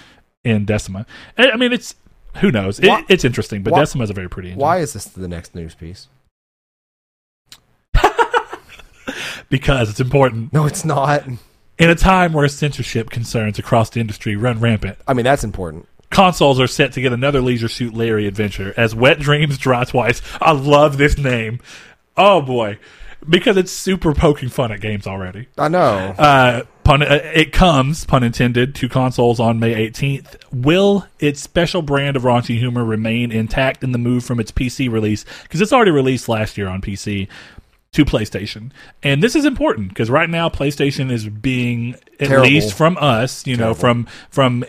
in 0.45 0.65
Decima. 0.65 1.07
I 1.37 1.51
I 1.51 1.57
mean, 1.57 1.73
it's 1.73 1.95
who 2.39 2.51
knows? 2.51 2.81
It, 2.81 2.91
it's 3.09 3.25
interesting, 3.25 3.63
but 3.63 3.73
why- 3.73 3.81
Decima 3.81 4.05
is 4.05 4.11
a 4.11 4.15
very 4.15 4.29
pretty 4.29 4.49
engine. 4.51 4.61
Why 4.61 4.79
is 4.79 4.93
this 4.93 5.05
the 5.05 5.29
next 5.29 5.55
news 5.55 5.75
piece? 5.75 6.09
Because 9.51 9.91
it's 9.91 10.01
important. 10.01 10.53
No, 10.53 10.67
it's 10.67 10.85
not. 10.85 11.23
In 11.79 11.91
a 11.91 11.95
time 11.97 12.33
where 12.33 12.47
censorship 12.49 13.11
concerns 13.11 13.59
across 13.59 13.91
the 13.91 14.01
industry 14.01 14.37
run 14.37 14.61
rampant, 14.61 14.97
I 15.09 15.15
mean, 15.15 15.25
that's 15.25 15.43
important. 15.45 15.89
consoles 16.11 16.61
are 16.61 16.69
set 16.69 16.93
to 16.93 17.01
get 17.01 17.13
another 17.13 17.41
Leisure 17.41 17.69
Suit 17.69 17.95
Larry 17.95 18.27
adventure 18.29 18.73
as 18.77 18.95
Wet 18.95 19.19
Dreams 19.19 19.59
Dry 19.59 19.83
Twice. 19.85 20.23
I 20.41 20.53
love 20.53 20.99
this 20.99 21.19
name. 21.19 21.59
Oh 22.17 22.41
boy, 22.41 22.79
because 23.29 23.57
it's 23.57 23.73
super 23.73 24.15
poking 24.15 24.51
fun 24.51 24.71
at 24.71 24.81
games 24.81 25.07
already. 25.09 25.49
I 25.59 25.67
know. 25.67 26.15
Uh, 26.17 26.63
pun, 26.85 27.03
uh, 27.03 27.19
it 27.35 27.53
comes, 27.53 28.05
pun 28.05 28.23
intended, 28.23 28.77
to 28.77 28.89
consoles 28.89 29.41
on 29.41 29.59
May 29.59 29.91
18th. 29.91 30.37
Will 30.53 31.07
its 31.19 31.41
special 31.41 31.83
brand 31.83 32.17
of 32.17 32.23
raunchy 32.23 32.57
humor 32.59 32.85
remain 32.85 33.33
intact 33.33 33.83
in 33.83 33.91
the 33.91 33.99
move 33.99 34.25
from 34.25 34.39
its 34.39 34.53
PC 34.53 34.89
release? 34.89 35.25
Because 35.43 35.61
it's 35.61 35.73
already 35.73 35.91
released 35.91 36.29
last 36.29 36.57
year 36.57 36.69
on 36.69 36.81
PC 36.81 37.27
to 37.95 38.05
PlayStation. 38.05 38.71
And 39.03 39.23
this 39.23 39.35
is 39.35 39.45
important 39.45 39.89
because 39.89 40.11
right 40.11 40.29
now 40.29 40.49
PlayStation 40.49 41.11
is 41.11 41.29
being, 41.29 41.95
at 42.19 42.29
Terrible. 42.29 42.49
least 42.49 42.75
from 42.75 42.99
us, 43.01 43.47
you 43.47 43.57
know, 43.57 43.73
from 43.73 44.07
from 44.31 44.65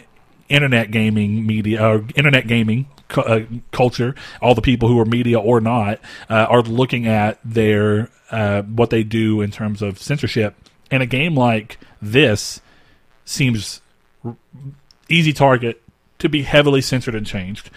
internet 0.48 0.92
gaming 0.92 1.46
media 1.46 1.84
or 1.84 2.06
internet 2.16 2.46
gaming 2.46 2.88
cu- 3.10 3.22
uh, 3.22 3.46
culture, 3.72 4.14
all 4.42 4.54
the 4.54 4.62
people 4.62 4.88
who 4.88 5.00
are 5.00 5.06
media 5.06 5.40
or 5.40 5.60
not 5.60 6.00
uh, 6.30 6.46
are 6.50 6.62
looking 6.62 7.08
at 7.08 7.40
their 7.44 8.10
uh, 8.30 8.62
what 8.62 8.92
they 8.92 9.04
do 9.04 9.42
in 9.42 9.52
terms 9.52 9.82
of 9.82 10.00
censorship. 10.00 10.56
And 10.92 11.02
a 11.02 11.08
game 11.08 11.36
like 11.36 11.80
this 12.02 12.62
seems 13.26 13.82
r- 14.24 14.36
easy 15.10 15.34
target 15.34 15.82
to 16.20 16.30
be 16.30 16.44
heavily 16.44 16.82
censored 16.82 17.16
and 17.16 17.26
changed. 17.26 17.72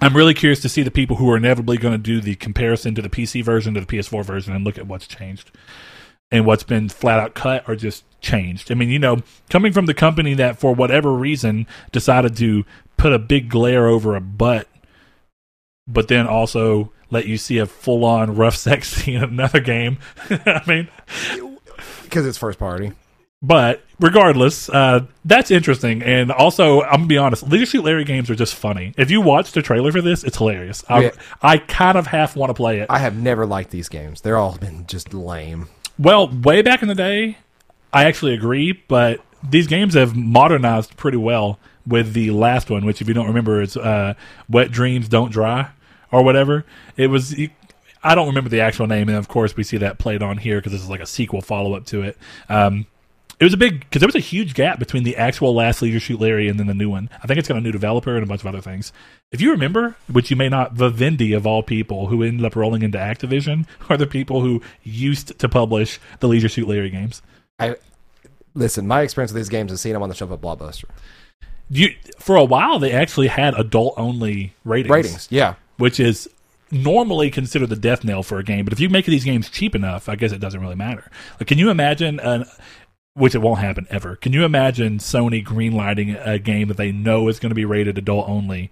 I'm 0.00 0.16
really 0.16 0.34
curious 0.34 0.60
to 0.62 0.68
see 0.68 0.82
the 0.82 0.90
people 0.90 1.16
who 1.16 1.30
are 1.30 1.36
inevitably 1.36 1.78
going 1.78 1.92
to 1.92 1.98
do 1.98 2.20
the 2.20 2.34
comparison 2.34 2.94
to 2.96 3.02
the 3.02 3.08
PC 3.08 3.44
version 3.44 3.74
to 3.74 3.80
the 3.80 3.86
PS4 3.86 4.24
version 4.24 4.54
and 4.54 4.64
look 4.64 4.76
at 4.76 4.86
what's 4.86 5.06
changed 5.06 5.50
and 6.30 6.44
what's 6.44 6.64
been 6.64 6.88
flat 6.88 7.20
out 7.20 7.34
cut 7.34 7.68
or 7.68 7.76
just 7.76 8.04
changed. 8.20 8.70
I 8.72 8.74
mean, 8.74 8.88
you 8.90 8.98
know, 8.98 9.22
coming 9.50 9.72
from 9.72 9.86
the 9.86 9.94
company 9.94 10.34
that 10.34 10.58
for 10.58 10.74
whatever 10.74 11.12
reason 11.12 11.66
decided 11.92 12.36
to 12.38 12.64
put 12.96 13.12
a 13.12 13.18
big 13.18 13.48
glare 13.48 13.86
over 13.86 14.16
a 14.16 14.20
butt, 14.20 14.68
but 15.86 16.08
then 16.08 16.26
also 16.26 16.92
let 17.10 17.26
you 17.26 17.36
see 17.38 17.58
a 17.58 17.66
full 17.66 18.04
on 18.04 18.34
rough 18.34 18.56
sex 18.58 18.88
scene 18.88 19.16
in 19.16 19.24
another 19.24 19.60
game. 19.60 19.98
I 20.30 20.62
mean, 20.66 20.88
Because 22.02 22.26
it's 22.26 22.38
first 22.38 22.58
party. 22.58 22.92
But 23.46 23.82
regardless, 24.00 24.68
uh, 24.70 25.06
that's 25.24 25.50
interesting. 25.50 26.02
And 26.02 26.32
also, 26.32 26.80
I'm 26.82 26.92
gonna 26.92 27.06
be 27.06 27.18
honest, 27.18 27.46
Leisure 27.48 27.66
Suit 27.66 27.84
Larry 27.84 28.04
games 28.04 28.30
are 28.30 28.34
just 28.34 28.54
funny. 28.54 28.94
If 28.96 29.10
you 29.10 29.20
watch 29.20 29.52
the 29.52 29.60
trailer 29.60 29.92
for 29.92 30.00
this, 30.00 30.24
it's 30.24 30.38
hilarious. 30.38 30.82
I, 30.88 31.02
Yeah. 31.02 31.10
I 31.42 31.58
kind 31.58 31.98
of 31.98 32.06
half 32.06 32.36
want 32.36 32.50
to 32.50 32.54
play 32.54 32.80
it. 32.80 32.86
I 32.88 32.98
have 32.98 33.16
never 33.16 33.44
liked 33.44 33.70
these 33.70 33.88
games. 33.88 34.22
They're 34.22 34.38
all 34.38 34.56
been 34.56 34.86
just 34.86 35.12
lame. 35.12 35.68
Well, 35.98 36.28
way 36.28 36.62
back 36.62 36.82
in 36.82 36.88
the 36.88 36.94
day, 36.94 37.38
I 37.92 38.04
actually 38.06 38.34
agree, 38.34 38.72
but 38.88 39.20
these 39.48 39.66
games 39.66 39.94
have 39.94 40.16
modernized 40.16 40.96
pretty 40.96 41.18
well 41.18 41.58
with 41.86 42.14
the 42.14 42.30
last 42.30 42.70
one, 42.70 42.86
which, 42.86 43.02
if 43.02 43.08
you 43.08 43.14
don't 43.14 43.26
remember, 43.26 43.60
is 43.60 43.76
uh, 43.76 44.14
Wet 44.48 44.70
Dreams 44.70 45.08
Don't 45.08 45.30
Dry 45.30 45.68
or 46.10 46.24
whatever. 46.24 46.64
It 46.96 47.08
was. 47.08 47.38
I 48.02 48.14
don't 48.14 48.26
remember 48.26 48.50
the 48.50 48.60
actual 48.60 48.86
name, 48.86 49.08
and 49.08 49.16
of 49.16 49.28
course, 49.28 49.56
we 49.56 49.62
see 49.64 49.76
that 49.78 49.98
played 49.98 50.22
on 50.22 50.38
here 50.38 50.58
because 50.58 50.72
this 50.72 50.82
is 50.82 50.90
like 50.90 51.00
a 51.00 51.06
sequel 51.06 51.40
follow 51.40 51.74
up 51.74 51.86
to 51.86 52.02
it. 52.02 52.18
Um, 52.48 52.86
it 53.40 53.44
was 53.44 53.52
a 53.52 53.56
big 53.56 53.80
because 53.80 54.00
there 54.00 54.08
was 54.08 54.14
a 54.14 54.20
huge 54.20 54.54
gap 54.54 54.78
between 54.78 55.02
the 55.02 55.16
actual 55.16 55.54
last 55.54 55.82
Leisure 55.82 56.00
Suit 56.00 56.20
Larry 56.20 56.48
and 56.48 56.58
then 56.58 56.66
the 56.66 56.74
new 56.74 56.88
one. 56.88 57.10
I 57.22 57.26
think 57.26 57.38
it's 57.38 57.48
got 57.48 57.56
a 57.56 57.60
new 57.60 57.72
developer 57.72 58.14
and 58.14 58.22
a 58.22 58.26
bunch 58.26 58.42
of 58.42 58.46
other 58.46 58.60
things. 58.60 58.92
If 59.32 59.40
you 59.40 59.50
remember, 59.50 59.96
which 60.10 60.30
you 60.30 60.36
may 60.36 60.48
not, 60.48 60.74
Vivendi 60.74 61.32
of 61.32 61.46
all 61.46 61.62
people 61.62 62.06
who 62.06 62.22
ended 62.22 62.44
up 62.44 62.56
rolling 62.56 62.82
into 62.82 62.98
Activision 62.98 63.66
are 63.88 63.96
the 63.96 64.06
people 64.06 64.40
who 64.40 64.62
used 64.82 65.38
to 65.38 65.48
publish 65.48 65.98
the 66.20 66.28
Leisure 66.28 66.48
Suit 66.48 66.68
Larry 66.68 66.90
games. 66.90 67.22
I 67.58 67.76
listen. 68.54 68.86
My 68.86 69.02
experience 69.02 69.32
with 69.32 69.40
these 69.40 69.48
games 69.48 69.72
is 69.72 69.80
seeing 69.80 69.94
them 69.94 70.02
on 70.02 70.08
the 70.08 70.14
shelf 70.14 70.30
at 70.32 70.40
Blockbuster. 70.40 70.84
You 71.70 71.90
for 72.18 72.36
a 72.36 72.44
while 72.44 72.78
they 72.78 72.92
actually 72.92 73.28
had 73.28 73.54
adult 73.54 73.94
only 73.96 74.54
ratings, 74.64 74.90
Ratings, 74.90 75.28
yeah. 75.30 75.54
which 75.78 75.98
is 75.98 76.28
normally 76.70 77.30
considered 77.30 77.68
the 77.68 77.76
death 77.76 78.04
knell 78.04 78.22
for 78.22 78.38
a 78.38 78.44
game. 78.44 78.64
But 78.64 78.72
if 78.72 78.80
you 78.80 78.88
make 78.88 79.06
these 79.06 79.24
games 79.24 79.48
cheap 79.48 79.74
enough, 79.74 80.08
I 80.08 80.16
guess 80.16 80.32
it 80.32 80.40
doesn't 80.40 80.60
really 80.60 80.74
matter. 80.74 81.10
Like, 81.38 81.46
can 81.46 81.58
you 81.58 81.70
imagine 81.70 82.20
an 82.20 82.44
which 83.14 83.34
it 83.34 83.38
won't 83.38 83.60
happen 83.60 83.86
ever. 83.90 84.16
Can 84.16 84.32
you 84.32 84.44
imagine 84.44 84.98
Sony 84.98 85.44
greenlighting 85.44 86.20
a 86.26 86.38
game 86.38 86.68
that 86.68 86.76
they 86.76 86.92
know 86.92 87.28
is 87.28 87.38
going 87.38 87.50
to 87.50 87.54
be 87.54 87.64
rated 87.64 87.96
adult 87.96 88.28
only? 88.28 88.70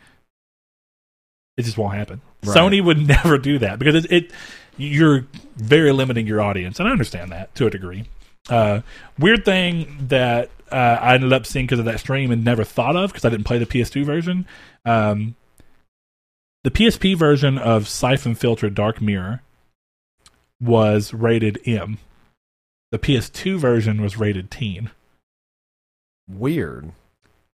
It 1.56 1.62
just 1.62 1.78
won't 1.78 1.94
happen. 1.94 2.20
Right. 2.44 2.56
Sony 2.56 2.84
would 2.84 2.98
never 3.06 3.38
do 3.38 3.58
that 3.58 3.78
because 3.78 4.04
it, 4.04 4.12
it 4.12 4.32
you're 4.76 5.26
very 5.56 5.92
limiting 5.92 6.26
your 6.26 6.40
audience, 6.40 6.80
and 6.80 6.88
I 6.88 6.92
understand 6.92 7.30
that 7.32 7.54
to 7.56 7.66
a 7.66 7.70
degree. 7.70 8.04
Uh, 8.48 8.80
weird 9.18 9.44
thing 9.44 10.06
that 10.08 10.50
uh, 10.72 10.98
I 11.00 11.14
ended 11.14 11.32
up 11.32 11.46
seeing 11.46 11.66
because 11.66 11.78
of 11.78 11.84
that 11.84 12.00
stream 12.00 12.30
and 12.30 12.44
never 12.44 12.64
thought 12.64 12.96
of 12.96 13.10
because 13.12 13.24
I 13.24 13.28
didn't 13.28 13.44
play 13.44 13.58
the 13.58 13.66
PS2 13.66 14.04
version. 14.04 14.46
Um, 14.84 15.36
the 16.64 16.70
PSP 16.70 17.16
version 17.16 17.58
of 17.58 17.88
Siphon 17.88 18.34
Filter 18.34 18.70
Dark 18.70 19.00
Mirror 19.00 19.42
was 20.60 21.12
rated 21.12 21.60
M. 21.66 21.98
The 22.92 22.98
PS2 22.98 23.58
version 23.58 24.02
was 24.02 24.18
rated 24.18 24.50
teen. 24.50 24.90
Weird. 26.28 26.92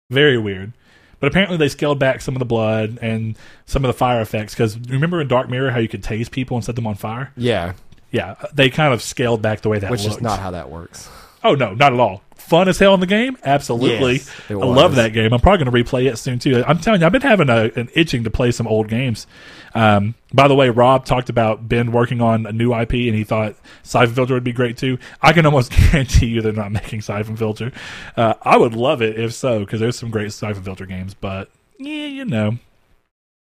Very 0.09 0.37
weird. 0.37 0.71
But 1.19 1.27
apparently 1.27 1.57
they 1.57 1.67
scaled 1.67 1.99
back 1.99 2.21
some 2.21 2.35
of 2.35 2.39
the 2.39 2.45
blood 2.45 2.97
and 3.01 3.37
some 3.65 3.83
of 3.83 3.89
the 3.89 3.93
fire 3.93 4.21
effects 4.21 4.53
because 4.53 4.79
remember 4.79 5.19
in 5.19 5.27
Dark 5.27 5.49
Mirror 5.49 5.71
how 5.71 5.79
you 5.79 5.89
could 5.89 6.03
tase 6.03 6.31
people 6.31 6.55
and 6.55 6.63
set 6.63 6.75
them 6.75 6.87
on 6.87 6.95
fire? 6.95 7.33
Yeah. 7.35 7.73
yeah, 8.11 8.35
they 8.53 8.69
kind 8.69 8.93
of 8.93 9.01
scaled 9.01 9.41
back 9.41 9.59
the 9.59 9.67
way 9.67 9.77
that 9.77 9.91
which 9.91 10.03
looked. 10.03 10.17
is 10.17 10.21
not 10.21 10.39
how 10.39 10.51
that 10.51 10.69
works. 10.69 11.09
Oh 11.43 11.53
no, 11.53 11.73
not 11.73 11.91
at 11.91 11.99
all. 11.99 12.21
Fun 12.47 12.69
as 12.69 12.77
hell 12.77 12.93
in 12.93 12.99
the 12.99 13.07
game, 13.07 13.37
absolutely. 13.43 14.13
Yes, 14.13 14.31
I 14.49 14.53
love 14.53 14.95
that 14.95 15.13
game. 15.13 15.33
I'm 15.33 15.39
probably 15.39 15.65
going 15.65 15.83
to 15.83 15.91
replay 15.91 16.11
it 16.11 16.17
soon 16.17 16.37
too. 16.37 16.63
I'm 16.67 16.77
telling 16.77 17.01
you, 17.01 17.07
I've 17.07 17.11
been 17.11 17.21
having 17.23 17.49
a, 17.49 17.71
an 17.75 17.89
itching 17.95 18.23
to 18.23 18.29
play 18.29 18.51
some 18.51 18.67
old 18.67 18.87
games. 18.87 19.25
Um, 19.73 20.13
by 20.31 20.47
the 20.47 20.53
way, 20.53 20.69
Rob 20.69 21.05
talked 21.05 21.29
about 21.29 21.67
Bend 21.67 21.91
working 21.91 22.21
on 22.21 22.45
a 22.45 22.51
new 22.51 22.71
IP, 22.71 22.93
and 22.93 23.15
he 23.15 23.23
thought 23.23 23.55
Siphon 23.81 24.13
Filter 24.13 24.35
would 24.35 24.43
be 24.43 24.53
great 24.53 24.77
too. 24.77 24.99
I 25.23 25.33
can 25.33 25.47
almost 25.47 25.71
guarantee 25.91 26.27
you 26.27 26.41
they're 26.41 26.53
not 26.53 26.71
making 26.71 27.01
Siphon 27.01 27.35
Filter. 27.35 27.71
Uh, 28.15 28.35
I 28.43 28.57
would 28.57 28.75
love 28.75 29.01
it 29.01 29.19
if 29.19 29.33
so, 29.33 29.61
because 29.61 29.79
there's 29.79 29.97
some 29.97 30.11
great 30.11 30.31
Siphon 30.31 30.61
Filter 30.61 30.85
games. 30.85 31.15
But 31.15 31.49
yeah, 31.79 32.05
you 32.05 32.25
know, 32.25 32.59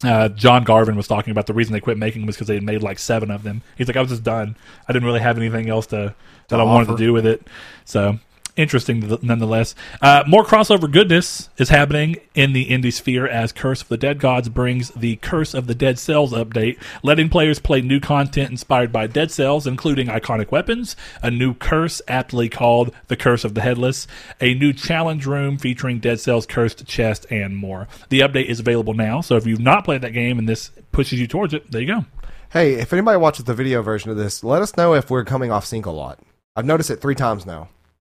uh, 0.04 0.30
John 0.30 0.64
Garvin 0.64 0.96
was 0.96 1.08
talking 1.08 1.32
about 1.32 1.48
the 1.48 1.54
reason 1.54 1.74
they 1.74 1.82
quit 1.82 1.98
making 1.98 2.22
them 2.22 2.28
was 2.28 2.36
because 2.36 2.48
they 2.48 2.56
had 2.56 2.64
made 2.64 2.82
like 2.84 3.00
seven 3.00 3.32
of 3.32 3.44
them. 3.44 3.64
He's 3.78 3.88
like, 3.88 3.98
I 3.98 4.02
was 4.02 4.12
just 4.12 4.24
done. 4.24 4.56
I 4.88 4.94
didn't 4.94 5.06
really 5.06 5.20
have 5.20 5.38
anything 5.38 5.70
else 5.70 5.88
to 5.88 6.16
that 6.48 6.56
To 6.56 6.62
I 6.62 6.64
wanted 6.64 6.88
to 6.88 6.98
do 6.98 7.14
with 7.14 7.26
it. 7.26 7.48
So 7.86 8.20
interesting 8.56 9.18
nonetheless. 9.22 9.76
Uh, 10.02 10.24
more 10.28 10.44
crossover 10.44 10.92
goodness 10.92 11.50
is 11.58 11.70
happening 11.70 12.18
in 12.36 12.54
the 12.54 12.68
indie 12.68 12.94
sphere 12.94 13.28
as 13.28 13.52
Curse 13.52 13.82
of 13.82 13.88
the 13.88 13.98
Dead 13.98 14.20
Gods 14.20 14.50
brings 14.50 14.90
the 14.92 15.16
Curse 15.18 15.54
of 15.54 15.68
the 15.68 15.76
Dead 15.76 15.98
Cells 15.98 16.34
update, 16.34 16.78
letting 17.02 17.30
players 17.30 17.60
play 17.60 17.82
new 17.82 18.00
content 18.00 18.52
inspired 18.52 18.92
by 18.92 19.08
Dead 19.08 19.32
Cells, 19.32 19.66
including 19.66 20.08
iconic 20.08 20.52
weapons, 20.52 20.96
a 21.22 21.32
new 21.32 21.54
curse 21.54 22.02
aptly 22.08 22.50
called 22.50 22.94
the 23.08 23.16
Curse 23.16 23.44
of 23.44 23.56
the 23.56 23.62
Headless, 23.62 24.08
a 24.40 24.54
new 24.54 24.74
challenge 24.74 25.26
room 25.26 25.58
featuring 25.58 26.00
Dead 26.00 26.20
Cells 26.20 26.46
cursed 26.46 26.86
chest, 26.86 27.26
and 27.30 27.58
more. 27.58 27.88
The 28.10 28.20
update 28.20 28.46
is 28.46 28.60
available 28.60 28.94
now, 28.94 29.22
so 29.22 29.36
if 29.36 29.46
you've 29.46 29.60
not 29.60 29.86
played 29.86 30.02
that 30.02 30.14
game 30.14 30.38
and 30.40 30.48
this 30.48 30.72
pushes 30.92 31.20
you 31.20 31.28
towards 31.28 31.54
it, 31.54 31.72
there 31.72 31.82
you 31.82 31.88
go. 31.88 32.06
Hey, 32.52 32.74
if 32.74 32.94
anybody 32.94 33.18
watches 33.18 33.46
the 33.46 33.56
video 33.56 33.82
version 33.82 34.12
of 34.12 34.18
this, 34.18 34.44
let 34.44 34.62
us 34.62 34.78
know 34.78 34.94
if 34.94 35.10
we're 35.10 35.24
coming 35.24 35.52
off 35.52 35.66
sync 35.66 35.88
a 35.88 35.92
lot. 35.92 36.20
I've 36.56 36.66
noticed 36.66 36.92
it 36.92 37.02
three 37.02 37.16
times 37.16 37.48
now. 37.48 37.70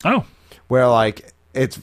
Oh, 0.04 0.24
Where 0.68 0.86
like 0.88 1.32
it's, 1.54 1.80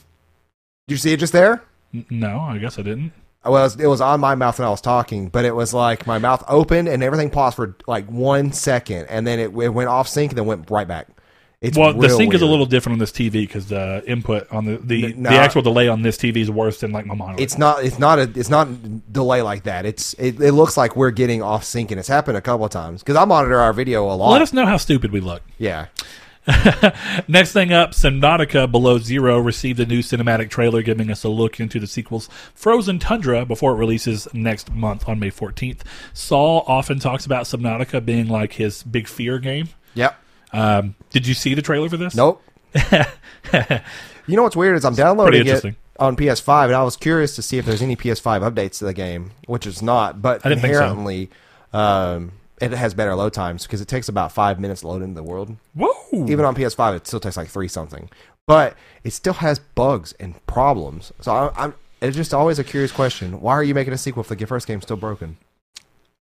you 0.88 0.96
see 0.96 1.12
it 1.12 1.20
just 1.20 1.32
there? 1.32 1.62
n- 1.94 2.06
no, 2.10 2.40
I 2.40 2.58
guess 2.58 2.78
I 2.78 2.82
didn't. 2.82 3.12
Well, 3.44 3.56
it 3.56 3.62
was, 3.64 3.80
it 3.80 3.86
was 3.86 4.00
on 4.00 4.20
my 4.20 4.36
mouth 4.36 4.58
when 4.58 4.68
I 4.68 4.70
was 4.70 4.80
talking, 4.80 5.28
but 5.28 5.44
it 5.44 5.54
was 5.56 5.74
like 5.74 6.06
my 6.06 6.18
mouth 6.18 6.44
opened 6.46 6.88
and 6.88 7.02
everything 7.02 7.28
paused 7.30 7.56
for 7.56 7.76
like 7.88 8.06
one 8.06 8.52
second, 8.52 9.06
and 9.06 9.26
then 9.26 9.40
it, 9.40 9.46
it 9.46 9.68
went 9.70 9.88
off 9.88 10.06
sync 10.06 10.30
and 10.30 10.38
then 10.38 10.46
went 10.46 10.70
right 10.70 10.86
back. 10.86 11.08
It's 11.60 11.78
well, 11.78 11.92
the 11.92 12.08
sync 12.08 12.34
is 12.34 12.42
a 12.42 12.46
little 12.46 12.66
different 12.66 12.94
on 12.94 12.98
this 12.98 13.12
TV 13.12 13.32
because 13.32 13.66
the 13.68 14.02
input 14.06 14.50
on 14.52 14.64
the 14.64 14.78
the, 14.78 15.04
N- 15.12 15.22
nah. 15.22 15.30
the 15.30 15.36
actual 15.36 15.62
delay 15.62 15.86
on 15.88 16.02
this 16.02 16.18
TV 16.18 16.38
is 16.38 16.50
worse 16.50 16.80
than 16.80 16.90
like 16.90 17.06
my 17.06 17.14
monitor. 17.14 17.40
It's 17.42 17.56
not. 17.56 17.84
It's 17.84 18.00
not 18.00 18.18
a. 18.18 18.22
It's 18.22 18.48
not 18.48 19.12
delay 19.12 19.42
like 19.42 19.62
that. 19.64 19.86
It's. 19.86 20.14
It, 20.14 20.40
it 20.40 20.52
looks 20.52 20.76
like 20.76 20.96
we're 20.96 21.12
getting 21.12 21.40
off 21.40 21.62
sync, 21.62 21.92
and 21.92 22.00
it's 22.00 22.08
happened 22.08 22.36
a 22.36 22.40
couple 22.40 22.64
of 22.66 22.72
times 22.72 23.00
because 23.02 23.14
I 23.14 23.24
monitor 23.24 23.60
our 23.60 23.72
video 23.72 24.04
a 24.04 24.14
lot. 24.14 24.30
Let 24.32 24.42
us 24.42 24.52
know 24.52 24.66
how 24.66 24.76
stupid 24.76 25.12
we 25.12 25.20
look. 25.20 25.42
yeah. 25.58 25.86
Next 27.28 27.52
thing 27.52 27.72
up, 27.72 27.92
Subnautica 27.92 28.70
Below 28.70 28.98
Zero 28.98 29.38
received 29.38 29.78
a 29.78 29.86
new 29.86 30.00
cinematic 30.00 30.50
trailer 30.50 30.82
giving 30.82 31.10
us 31.10 31.22
a 31.22 31.28
look 31.28 31.60
into 31.60 31.78
the 31.78 31.86
sequel's 31.86 32.28
Frozen 32.54 32.98
Tundra 32.98 33.44
before 33.46 33.72
it 33.72 33.76
releases 33.76 34.26
next 34.34 34.72
month 34.72 35.08
on 35.08 35.20
May 35.20 35.30
14th. 35.30 35.82
Saul 36.12 36.64
often 36.66 36.98
talks 36.98 37.26
about 37.26 37.44
Subnautica 37.44 38.04
being 38.04 38.28
like 38.28 38.54
his 38.54 38.82
big 38.82 39.06
fear 39.06 39.38
game. 39.38 39.68
Yep. 39.94 40.16
Um, 40.52 40.96
did 41.10 41.28
you 41.28 41.34
see 41.34 41.54
the 41.54 41.62
trailer 41.62 41.88
for 41.88 41.96
this? 41.96 42.14
Nope. 42.14 42.42
you 42.74 44.36
know 44.36 44.42
what's 44.42 44.56
weird 44.56 44.76
is 44.76 44.84
I'm 44.84 44.94
downloading 44.94 45.46
it 45.46 45.76
on 45.98 46.16
PS5, 46.16 46.66
and 46.66 46.74
I 46.74 46.82
was 46.82 46.96
curious 46.96 47.36
to 47.36 47.42
see 47.42 47.58
if 47.58 47.66
there's 47.66 47.82
any 47.82 47.94
PS5 47.94 48.50
updates 48.50 48.78
to 48.78 48.84
the 48.84 48.94
game, 48.94 49.30
which 49.46 49.66
is 49.66 49.80
not. 49.80 50.20
But 50.20 50.44
I 50.44 50.48
didn't 50.48 50.62
think 50.62 50.74
so. 50.74 51.28
um, 51.72 52.32
it 52.62 52.72
has 52.72 52.94
better 52.94 53.14
load 53.14 53.32
times 53.32 53.64
because 53.64 53.80
it 53.80 53.88
takes 53.88 54.08
about 54.08 54.32
five 54.32 54.60
minutes 54.60 54.82
to 54.82 54.88
load 54.88 55.02
into 55.02 55.14
the 55.14 55.22
world. 55.22 55.56
Whoa! 55.74 55.90
Even 56.12 56.44
on 56.44 56.54
PS5, 56.54 56.96
it 56.96 57.06
still 57.06 57.20
takes 57.20 57.36
like 57.36 57.48
three 57.48 57.68
something, 57.68 58.08
but 58.46 58.76
it 59.04 59.12
still 59.12 59.34
has 59.34 59.58
bugs 59.58 60.12
and 60.20 60.44
problems. 60.46 61.12
So 61.20 61.32
I, 61.32 61.64
I'm. 61.64 61.74
It's 62.00 62.16
just 62.16 62.34
always 62.34 62.58
a 62.58 62.64
curious 62.64 62.90
question. 62.90 63.40
Why 63.40 63.52
are 63.52 63.62
you 63.62 63.74
making 63.74 63.92
a 63.92 63.98
sequel 63.98 64.22
if 64.22 64.28
the 64.28 64.46
first 64.46 64.66
game's 64.66 64.82
still 64.82 64.96
broken? 64.96 65.36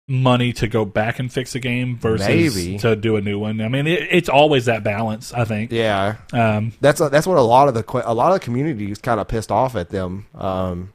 money 0.08 0.52
to 0.52 0.66
go 0.66 0.84
back 0.84 1.18
and 1.18 1.32
fix 1.32 1.54
a 1.54 1.60
game 1.60 1.96
versus 1.96 2.26
Maybe. 2.26 2.78
to 2.78 2.96
do 2.96 3.16
a 3.16 3.20
new 3.20 3.38
one. 3.38 3.60
I 3.60 3.68
mean, 3.68 3.86
it, 3.86 4.08
it's 4.10 4.28
always 4.28 4.66
that 4.66 4.82
balance. 4.82 5.32
I 5.32 5.44
think. 5.44 5.72
Yeah, 5.72 6.16
Um, 6.32 6.72
that's 6.80 6.98
that's 7.00 7.26
what 7.26 7.38
a 7.38 7.42
lot 7.42 7.68
of 7.68 7.74
the 7.74 8.02
a 8.04 8.14
lot 8.14 8.32
of 8.32 8.40
the 8.40 8.44
community 8.44 8.90
is 8.90 8.98
kind 8.98 9.20
of 9.20 9.28
pissed 9.28 9.50
off 9.50 9.76
at 9.76 9.90
them, 9.90 10.26
um, 10.34 10.92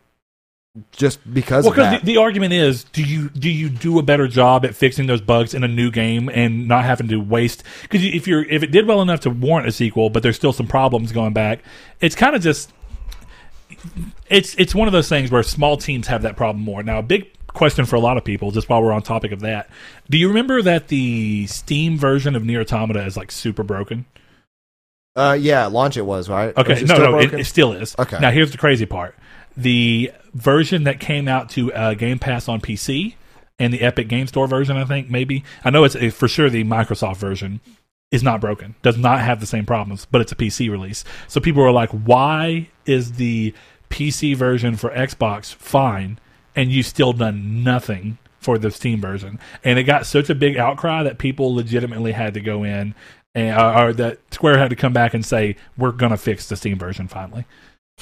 just 0.92 1.34
because 1.34 1.64
well, 1.66 1.72
of 1.72 1.78
that. 1.78 1.92
because 1.92 2.06
the, 2.06 2.14
the 2.14 2.18
argument 2.20 2.54
is, 2.54 2.84
do 2.86 3.04
you 3.04 3.30
do 3.30 3.50
you 3.50 3.70
do 3.70 4.00
a 4.00 4.04
better 4.04 4.28
job 4.28 4.66
at 4.66 4.76
fixing 4.76 5.08
those 5.08 5.22
bugs 5.22 5.54
in 5.54 5.64
a 5.64 5.68
new 5.68 5.92
game 5.92 6.30
and 6.30 6.68
not 6.68 6.86
having 6.86 7.08
to 7.10 7.18
waste? 7.18 7.64
Because 7.84 8.04
if 8.04 8.28
you're 8.28 8.44
if 8.46 8.64
it 8.64 8.72
did 8.72 8.88
well 8.88 9.02
enough 9.02 9.22
to 9.22 9.30
warrant 9.30 9.68
a 9.68 9.72
sequel, 9.72 10.10
but 10.10 10.24
there's 10.24 10.36
still 10.36 10.54
some 10.54 10.68
problems 10.68 11.12
going 11.12 11.34
back, 11.34 11.60
it's 12.00 12.16
kind 12.16 12.36
of 12.36 12.42
just 12.42 12.72
it's 14.30 14.56
it's 14.56 14.74
one 14.74 14.88
of 14.88 14.92
those 14.92 15.10
things 15.10 15.32
where 15.32 15.44
small 15.44 15.78
teams 15.78 16.08
have 16.08 16.22
that 16.24 16.36
problem 16.36 16.64
more. 16.64 16.84
Now, 16.84 17.00
a 17.00 17.04
big 17.04 17.32
question 17.48 17.86
for 17.86 17.96
a 17.96 18.00
lot 18.00 18.18
of 18.18 18.24
people, 18.24 18.52
just 18.52 18.70
while 18.70 18.82
we're 18.82 18.92
on 18.92 19.02
topic 19.02 19.32
of 19.32 19.40
that, 19.42 19.70
do 20.10 20.18
you 20.18 20.28
remember 20.28 20.62
that 20.62 20.90
the 20.90 21.48
Steam 21.48 21.98
version 21.98 22.36
of 22.36 22.44
NieR 22.44 22.62
Automata 22.62 23.06
is 23.06 23.18
like 23.18 23.32
super 23.32 23.64
broken? 23.64 24.06
uh, 25.18 25.34
yeah, 25.34 25.66
launch 25.66 25.98
it 25.98 26.04
was 26.04 26.30
right. 26.30 26.56
Okay, 26.56 26.82
it 26.82 26.88
no, 26.88 26.98
no, 26.98 27.20
it, 27.20 27.34
it 27.34 27.46
still 27.46 27.74
is. 27.74 27.96
Okay. 27.98 28.20
Now 28.20 28.30
here's 28.30 28.52
the 28.52 28.58
crazy 28.58 28.86
part: 28.86 29.16
the 29.58 30.12
version 30.34 30.84
that 30.84 31.00
came 31.00 31.28
out 31.28 31.50
to 31.50 31.74
uh, 31.74 31.94
Game 31.96 32.20
Pass 32.20 32.48
on 32.48 32.62
PC 32.62 33.16
and 33.60 33.74
the 33.74 33.82
Epic 33.82 34.08
Game 34.08 34.28
Store 34.28 34.48
version, 34.48 34.78
I 34.78 34.86
think 34.86 35.10
maybe 35.10 35.44
I 35.66 35.72
know 35.72 35.84
it's 35.84 35.96
uh, 35.96 36.12
for 36.14 36.28
sure 36.28 36.50
the 36.50 36.64
Microsoft 36.64 37.18
version 37.18 37.60
is 38.12 38.24
not 38.24 38.40
broken, 38.40 38.76
does 38.84 38.98
not 38.98 39.20
have 39.20 39.40
the 39.40 39.48
same 39.48 39.66
problems, 39.66 40.06
but 40.06 40.22
it's 40.22 40.32
a 40.32 40.36
PC 40.36 40.70
release. 40.70 41.04
So 41.28 41.42
people 41.42 41.64
are 41.64 41.72
like, 41.72 41.90
why 41.90 42.70
is 42.86 43.14
the 43.14 43.54
PC 43.90 44.36
version 44.36 44.76
for 44.78 44.92
Xbox 44.92 45.54
fine 45.54 46.20
and 46.56 46.72
you've 46.72 46.86
still 46.86 47.12
done 47.12 47.64
nothing 47.64 48.18
for 48.40 48.58
the 48.58 48.72
Steam 48.72 49.02
version? 49.02 49.40
And 49.64 49.78
it 49.80 49.84
got 49.84 50.06
such 50.06 50.30
a 50.30 50.36
big 50.36 50.58
outcry 50.58 51.04
that 51.04 51.18
people 51.18 51.54
legitimately 51.54 52.14
had 52.14 52.36
to 52.36 52.42
go 52.42 52.64
in 52.64 52.96
and 53.36 53.58
uh, 53.58 53.82
or 53.82 53.94
that 53.94 54.20
Square 54.32 54.58
had 54.60 54.70
to 54.70 54.76
come 54.76 54.94
back 54.94 55.14
and 55.14 55.26
say, 55.26 55.58
we're 55.78 55.92
going 55.92 56.12
to 56.12 56.18
fix 56.18 56.48
the 56.48 56.56
Steam 56.56 56.80
version 56.80 57.08
finally. 57.08 57.46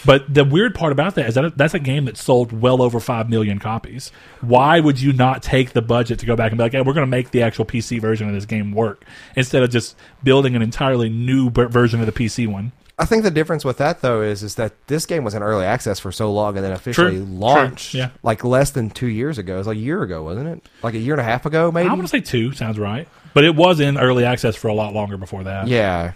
But 0.03 0.31
the 0.33 0.43
weird 0.43 0.75
part 0.75 0.91
about 0.91 1.15
that 1.15 1.27
is 1.27 1.35
that 1.35 1.57
that's 1.57 1.73
a 1.73 1.79
game 1.79 2.05
that 2.05 2.17
sold 2.17 2.51
well 2.51 2.81
over 2.81 2.99
five 2.99 3.29
million 3.29 3.59
copies. 3.59 4.11
Why 4.41 4.79
would 4.79 4.99
you 4.99 5.13
not 5.13 5.41
take 5.41 5.71
the 5.71 5.81
budget 5.81 6.19
to 6.19 6.25
go 6.25 6.35
back 6.35 6.51
and 6.51 6.57
be 6.57 6.63
like, 6.63 6.73
"Hey, 6.73 6.81
we're 6.81 6.93
going 6.93 7.05
to 7.05 7.09
make 7.09 7.31
the 7.31 7.41
actual 7.41 7.65
PC 7.65 7.99
version 8.01 8.27
of 8.27 8.33
this 8.33 8.45
game 8.45 8.71
work," 8.73 9.05
instead 9.35 9.63
of 9.63 9.69
just 9.71 9.95
building 10.23 10.55
an 10.55 10.61
entirely 10.61 11.07
new 11.09 11.49
version 11.49 12.01
of 12.01 12.05
the 12.05 12.11
PC 12.11 12.45
one? 12.45 12.71
I 12.97 13.05
think 13.05 13.23
the 13.23 13.31
difference 13.31 13.65
with 13.65 13.77
that 13.77 14.01
though 14.01 14.21
is 14.21 14.43
is 14.43 14.55
that 14.55 14.73
this 14.87 15.05
game 15.05 15.23
was 15.23 15.33
in 15.33 15.41
early 15.43 15.65
access 15.65 15.99
for 15.99 16.11
so 16.11 16.31
long 16.31 16.55
and 16.55 16.63
then 16.65 16.71
officially 16.71 17.17
True, 17.17 17.25
launched 17.25 17.91
true, 17.91 17.99
yeah. 18.01 18.09
like 18.23 18.43
less 18.43 18.71
than 18.71 18.89
two 18.89 19.07
years 19.07 19.37
ago. 19.37 19.55
It 19.55 19.57
was 19.59 19.67
like 19.67 19.77
a 19.77 19.81
year 19.81 20.01
ago, 20.01 20.23
wasn't 20.23 20.47
it? 20.47 20.65
Like 20.83 20.93
a 20.93 20.97
year 20.99 21.13
and 21.13 21.21
a 21.21 21.25
half 21.25 21.45
ago, 21.45 21.71
maybe. 21.71 21.89
I 21.89 21.93
want 21.93 22.03
to 22.03 22.07
say 22.09 22.21
two 22.21 22.51
sounds 22.53 22.77
right, 22.79 23.07
but 23.33 23.43
it 23.43 23.55
was 23.55 23.79
in 23.81 23.97
early 23.97 24.23
access 24.23 24.55
for 24.55 24.67
a 24.69 24.73
lot 24.73 24.93
longer 24.93 25.17
before 25.17 25.43
that. 25.43 25.67
yeah, 25.67 26.13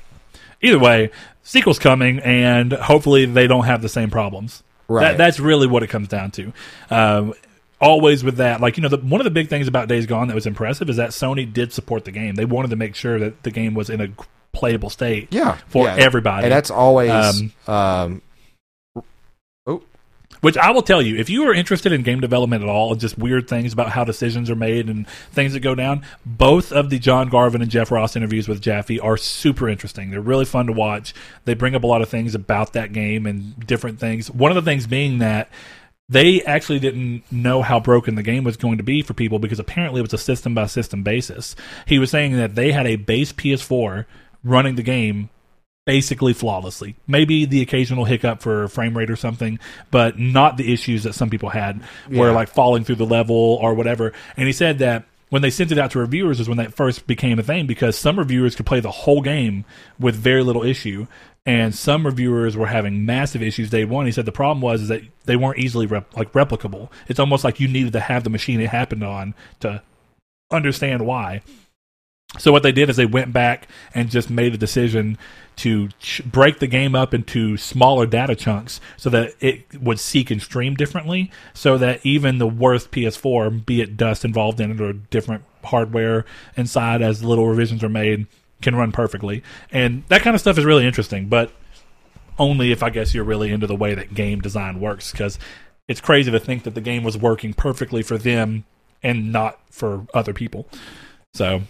Either 0.61 0.79
way, 0.79 1.09
sequel's 1.43 1.79
coming, 1.79 2.19
and 2.19 2.73
hopefully 2.73 3.25
they 3.25 3.47
don't 3.47 3.65
have 3.65 3.81
the 3.81 3.89
same 3.89 4.09
problems. 4.09 4.63
Right. 4.87 5.09
That, 5.11 5.17
that's 5.17 5.39
really 5.39 5.67
what 5.67 5.83
it 5.83 5.87
comes 5.87 6.07
down 6.07 6.31
to. 6.31 6.51
Um, 6.89 7.33
always 7.79 8.23
with 8.23 8.37
that, 8.37 8.59
like 8.59 8.75
you 8.77 8.83
know, 8.83 8.89
the, 8.89 8.97
one 8.97 9.21
of 9.21 9.25
the 9.25 9.31
big 9.31 9.47
things 9.49 9.67
about 9.67 9.87
Days 9.87 10.05
Gone 10.05 10.27
that 10.27 10.35
was 10.35 10.45
impressive 10.45 10.89
is 10.89 10.97
that 10.97 11.11
Sony 11.11 11.51
did 11.51 11.71
support 11.71 12.05
the 12.05 12.11
game. 12.11 12.35
They 12.35 12.45
wanted 12.45 12.69
to 12.71 12.75
make 12.75 12.95
sure 12.95 13.19
that 13.19 13.43
the 13.43 13.51
game 13.51 13.73
was 13.73 13.89
in 13.89 14.01
a 14.01 14.09
playable 14.51 14.89
state. 14.89 15.27
yeah, 15.31 15.57
For 15.67 15.85
yeah. 15.85 15.95
everybody. 15.97 16.43
and 16.45 16.51
that's 16.51 16.71
always 16.71 17.11
Um, 17.11 17.53
um, 17.67 18.21
Which 20.41 20.57
I 20.57 20.71
will 20.71 20.81
tell 20.81 21.01
you, 21.01 21.17
if 21.17 21.29
you 21.29 21.47
are 21.49 21.53
interested 21.53 21.91
in 21.91 22.01
game 22.03 22.21
development 22.21 22.63
at 22.63 22.69
all 22.69 22.95
just 22.95 23.17
weird 23.17 23.49
things 23.49 23.73
about 23.73 23.89
how 23.89 24.03
decisions 24.03 24.49
are 24.49 24.55
made 24.55 24.89
and 24.89 25.07
things 25.31 25.53
that 25.53 25.59
go 25.59 25.75
down, 25.75 26.05
both 26.25 26.71
of 26.71 26.89
the 26.89 26.99
John 26.99 27.29
Garvin 27.29 27.61
and 27.61 27.69
Jeff 27.69 27.91
Ross 27.91 28.15
interviews 28.15 28.47
with 28.47 28.61
Jaffe 28.61 28.99
are 28.99 29.17
super 29.17 29.67
interesting. 29.67 30.11
They're 30.11 30.21
really 30.21 30.45
fun 30.45 30.67
to 30.67 30.73
watch. 30.73 31.13
They 31.45 31.55
bring 31.55 31.75
up 31.75 31.83
a 31.83 31.87
lot 31.87 32.01
of 32.01 32.09
things 32.09 32.35
about 32.35 32.73
that 32.73 32.93
game 32.93 33.25
and 33.25 33.59
different 33.67 33.99
things. 33.99 34.31
One 34.31 34.51
of 34.51 34.55
the 34.55 34.69
things 34.69 34.87
being 34.87 35.17
that 35.19 35.49
they 36.09 36.41
actually 36.41 36.79
didn't 36.79 37.23
know 37.31 37.61
how 37.61 37.79
broken 37.79 38.15
the 38.15 38.23
game 38.23 38.43
was 38.43 38.57
going 38.57 38.77
to 38.77 38.83
be 38.83 39.01
for 39.03 39.13
people 39.13 39.37
because 39.37 39.59
apparently 39.59 39.99
it 39.99 40.03
was 40.03 40.13
a 40.13 40.17
system 40.17 40.55
by 40.55 40.65
system 40.65 41.03
basis. 41.03 41.55
He 41.85 41.99
was 41.99 42.09
saying 42.09 42.35
that 42.37 42.55
they 42.55 42.71
had 42.71 42.87
a 42.87 42.95
base 42.95 43.31
PS4 43.31 44.05
running 44.43 44.75
the 44.75 44.83
game 44.83 45.29
basically 45.89 46.33
flawlessly. 46.33 46.95
Maybe 47.07 47.45
the 47.45 47.63
occasional 47.63 48.05
hiccup 48.05 48.43
for 48.43 48.67
frame 48.67 48.95
rate 48.95 49.09
or 49.09 49.15
something, 49.15 49.57
but 49.89 50.19
not 50.19 50.55
the 50.55 50.71
issues 50.71 51.01
that 51.01 51.13
some 51.15 51.31
people 51.31 51.49
had 51.49 51.81
where 52.07 52.29
Yeah. 52.29 52.35
like 52.35 52.49
falling 52.49 52.83
through 52.83 52.97
the 52.97 53.07
level 53.07 53.57
or 53.59 53.73
whatever. 53.73 54.13
And 54.37 54.45
he 54.45 54.53
said 54.53 54.77
that 54.77 55.05
when 55.29 55.41
they 55.41 55.49
sent 55.49 55.71
it 55.71 55.79
out 55.79 55.89
to 55.91 55.99
reviewers 55.99 56.39
is 56.39 56.47
when 56.47 56.59
that 56.59 56.75
first 56.75 57.07
became 57.07 57.39
a 57.39 57.43
thing 57.43 57.65
because 57.65 57.97
some 57.97 58.19
reviewers 58.19 58.55
could 58.55 58.67
play 58.67 58.79
the 58.79 58.91
whole 58.91 59.21
game 59.23 59.65
with 59.99 60.13
very 60.15 60.43
little 60.43 60.63
issue 60.63 61.07
and 61.43 61.73
some 61.73 62.05
reviewers 62.05 62.55
were 62.55 62.67
having 62.67 63.03
massive 63.03 63.41
issues 63.41 63.71
day 63.71 63.83
one. 63.83 64.05
He 64.05 64.11
said 64.11 64.25
the 64.25 64.31
problem 64.31 64.61
was 64.61 64.83
is 64.83 64.89
that 64.89 65.01
they 65.25 65.35
weren't 65.37 65.57
easily 65.57 65.87
rep- 65.87 66.15
like 66.15 66.31
replicable. 66.33 66.89
It's 67.07 67.19
almost 67.19 67.43
like 67.43 67.59
you 67.59 67.67
needed 67.67 67.93
to 67.93 67.99
have 67.99 68.23
the 68.23 68.29
machine 68.29 68.61
it 68.61 68.69
happened 68.69 69.03
on 69.03 69.33
to 69.61 69.81
understand 70.51 71.07
why. 71.07 71.41
So 72.37 72.51
what 72.51 72.61
they 72.61 72.71
did 72.71 72.91
is 72.91 72.95
they 72.95 73.07
went 73.07 73.33
back 73.33 73.67
and 73.95 74.11
just 74.11 74.29
made 74.29 74.53
a 74.53 74.57
decision 74.57 75.17
to 75.59 75.89
ch- 75.99 76.23
break 76.23 76.59
the 76.59 76.67
game 76.67 76.95
up 76.95 77.13
into 77.13 77.57
smaller 77.57 78.05
data 78.05 78.35
chunks 78.35 78.79
so 78.95 79.09
that 79.09 79.33
it 79.41 79.65
would 79.81 79.99
seek 79.99 80.31
and 80.31 80.41
stream 80.41 80.73
differently 80.73 81.29
so 81.53 81.77
that 81.77 82.05
even 82.05 82.37
the 82.37 82.47
worst 82.47 82.91
PS4 82.91 83.65
be 83.65 83.81
it 83.81 83.97
dust 83.97 84.23
involved 84.23 84.61
in 84.61 84.71
it 84.71 84.79
or 84.79 84.93
different 84.93 85.43
hardware 85.65 86.25
inside 86.55 87.01
as 87.01 87.23
little 87.23 87.45
revisions 87.45 87.83
are 87.83 87.89
made 87.89 88.25
can 88.61 88.75
run 88.75 88.91
perfectly. 88.91 89.43
And 89.71 90.03
that 90.07 90.21
kind 90.21 90.33
of 90.33 90.39
stuff 90.39 90.57
is 90.57 90.65
really 90.65 90.85
interesting, 90.85 91.27
but 91.27 91.51
only 92.37 92.71
if 92.71 92.81
I 92.81 92.89
guess 92.89 93.13
you're 93.13 93.25
really 93.25 93.51
into 93.51 93.67
the 93.67 93.75
way 93.75 93.93
that 93.93 94.13
game 94.13 94.39
design 94.39 94.79
works 94.79 95.11
because 95.11 95.37
it's 95.89 95.99
crazy 95.99 96.31
to 96.31 96.39
think 96.39 96.63
that 96.63 96.73
the 96.75 96.81
game 96.81 97.03
was 97.03 97.17
working 97.17 97.53
perfectly 97.53 98.01
for 98.01 98.17
them 98.17 98.63
and 99.03 99.31
not 99.31 99.59
for 99.69 100.07
other 100.13 100.33
people. 100.33 100.67
So 101.33 101.63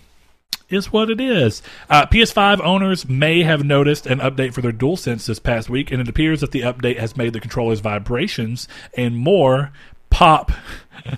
is 0.69 0.91
what 0.93 1.09
it 1.09 1.19
is. 1.19 1.61
Uh, 1.89 2.05
PS5 2.05 2.61
owners 2.61 3.07
may 3.07 3.43
have 3.43 3.63
noticed 3.63 4.05
an 4.05 4.19
update 4.19 4.53
for 4.53 4.61
their 4.61 4.71
DualSense 4.71 5.25
this 5.25 5.39
past 5.39 5.69
week, 5.69 5.91
and 5.91 6.01
it 6.01 6.07
appears 6.07 6.41
that 6.41 6.51
the 6.51 6.61
update 6.61 6.97
has 6.97 7.17
made 7.17 7.33
the 7.33 7.39
controller's 7.39 7.79
vibrations 7.79 8.67
and 8.95 9.17
more 9.17 9.71
pop. 10.09 10.51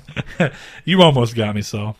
you 0.86 1.02
almost 1.02 1.36
got 1.36 1.56
me, 1.56 1.62
so. 1.62 1.96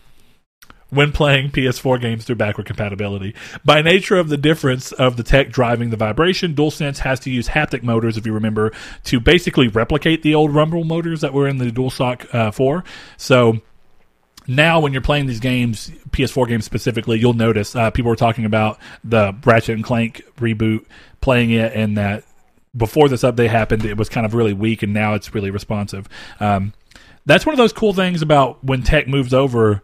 When 0.90 1.14
playing 1.14 1.52
PS4 1.52 2.02
games 2.02 2.26
through 2.26 2.36
backward 2.36 2.66
compatibility. 2.66 3.34
By 3.64 3.82
nature 3.82 4.18
of 4.18 4.28
the 4.28 4.36
difference 4.36 4.92
of 4.92 5.16
the 5.16 5.24
tech 5.24 5.50
driving 5.50 5.90
the 5.90 5.96
vibration, 5.96 6.54
DualSense 6.54 7.00
has 7.00 7.22
to 7.22 7.32
use 7.32 7.48
haptic 7.48 7.82
motors, 7.82 8.18
if 8.18 8.26
you 8.26 8.34
remember, 8.34 8.74
to 9.06 9.22
basically 9.22 9.70
replicate 9.70 10.22
the 10.22 10.36
old 10.36 10.54
rumble 10.54 10.84
motors 10.84 11.22
that 11.22 11.34
were 11.34 11.48
in 11.48 11.60
the 11.60 11.72
DualShock 11.72 12.36
uh, 12.36 12.52
4. 12.52 12.84
So 13.16 13.62
now 14.48 14.80
when 14.80 14.94
you're 14.94 15.02
playing 15.02 15.28
these 15.28 15.40
games, 15.40 15.90
PS4 16.12 16.48
games 16.48 16.66
specifically, 16.66 17.20
you'll 17.20 17.34
notice 17.34 17.76
uh, 17.76 17.92
people 17.92 18.10
were 18.10 18.16
talking 18.16 18.46
about 18.46 18.80
the 19.04 19.36
Ratchet 19.44 19.76
and 19.76 19.84
Clank 19.84 20.24
reboot, 20.38 20.86
playing 21.22 21.52
it, 21.52 21.74
and 21.74 21.98
that 21.98 22.24
before 22.76 23.10
this 23.10 23.24
update 23.24 23.50
happened, 23.50 23.86
it 23.86 23.98
was 23.98 24.10
kind 24.10 24.26
of 24.26 24.34
really 24.34 24.54
weak, 24.54 24.84
and 24.84 24.94
now 24.94 25.14
it's 25.14 25.34
really 25.34 25.52
responsive. 25.52 26.08
Um, 26.40 26.74
that's 27.26 27.46
one 27.46 27.54
of 27.54 27.58
those 27.58 27.74
cool 27.74 27.94
things 27.94 28.22
about 28.22 28.64
when 28.64 28.84
tech 28.84 29.08
moves 29.08 29.34
over. 29.34 29.82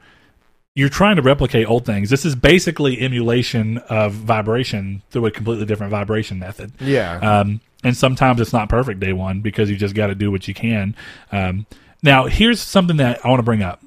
You're 0.73 0.89
trying 0.89 1.15
to 1.15 1.23
replicate 1.23 1.67
old 1.67 1.85
things. 1.85 2.11
This 2.11 2.23
is 2.23 2.35
basically 2.35 3.01
emulation 3.01 3.79
of 3.89 4.13
vibration 4.13 5.01
through 5.09 5.25
a 5.25 5.31
completely 5.31 5.65
different 5.65 5.89
vibration 5.89 6.37
method. 6.37 6.71
Yeah. 6.79 7.17
Um, 7.17 7.61
and 7.83 7.97
sometimes 7.97 8.39
it's 8.39 8.53
not 8.53 8.69
perfect 8.69 8.99
day 8.99 9.11
one 9.11 9.41
because 9.41 9.71
you 9.71 9.75
just 9.75 9.95
got 9.95 10.07
to 10.07 10.15
do 10.15 10.29
what 10.29 10.47
you 10.47 10.53
can. 10.53 10.95
Um, 11.31 11.65
now, 12.03 12.25
here's 12.27 12.61
something 12.61 12.97
that 12.97 13.25
I 13.25 13.29
want 13.29 13.39
to 13.39 13.43
bring 13.43 13.63
up. 13.63 13.81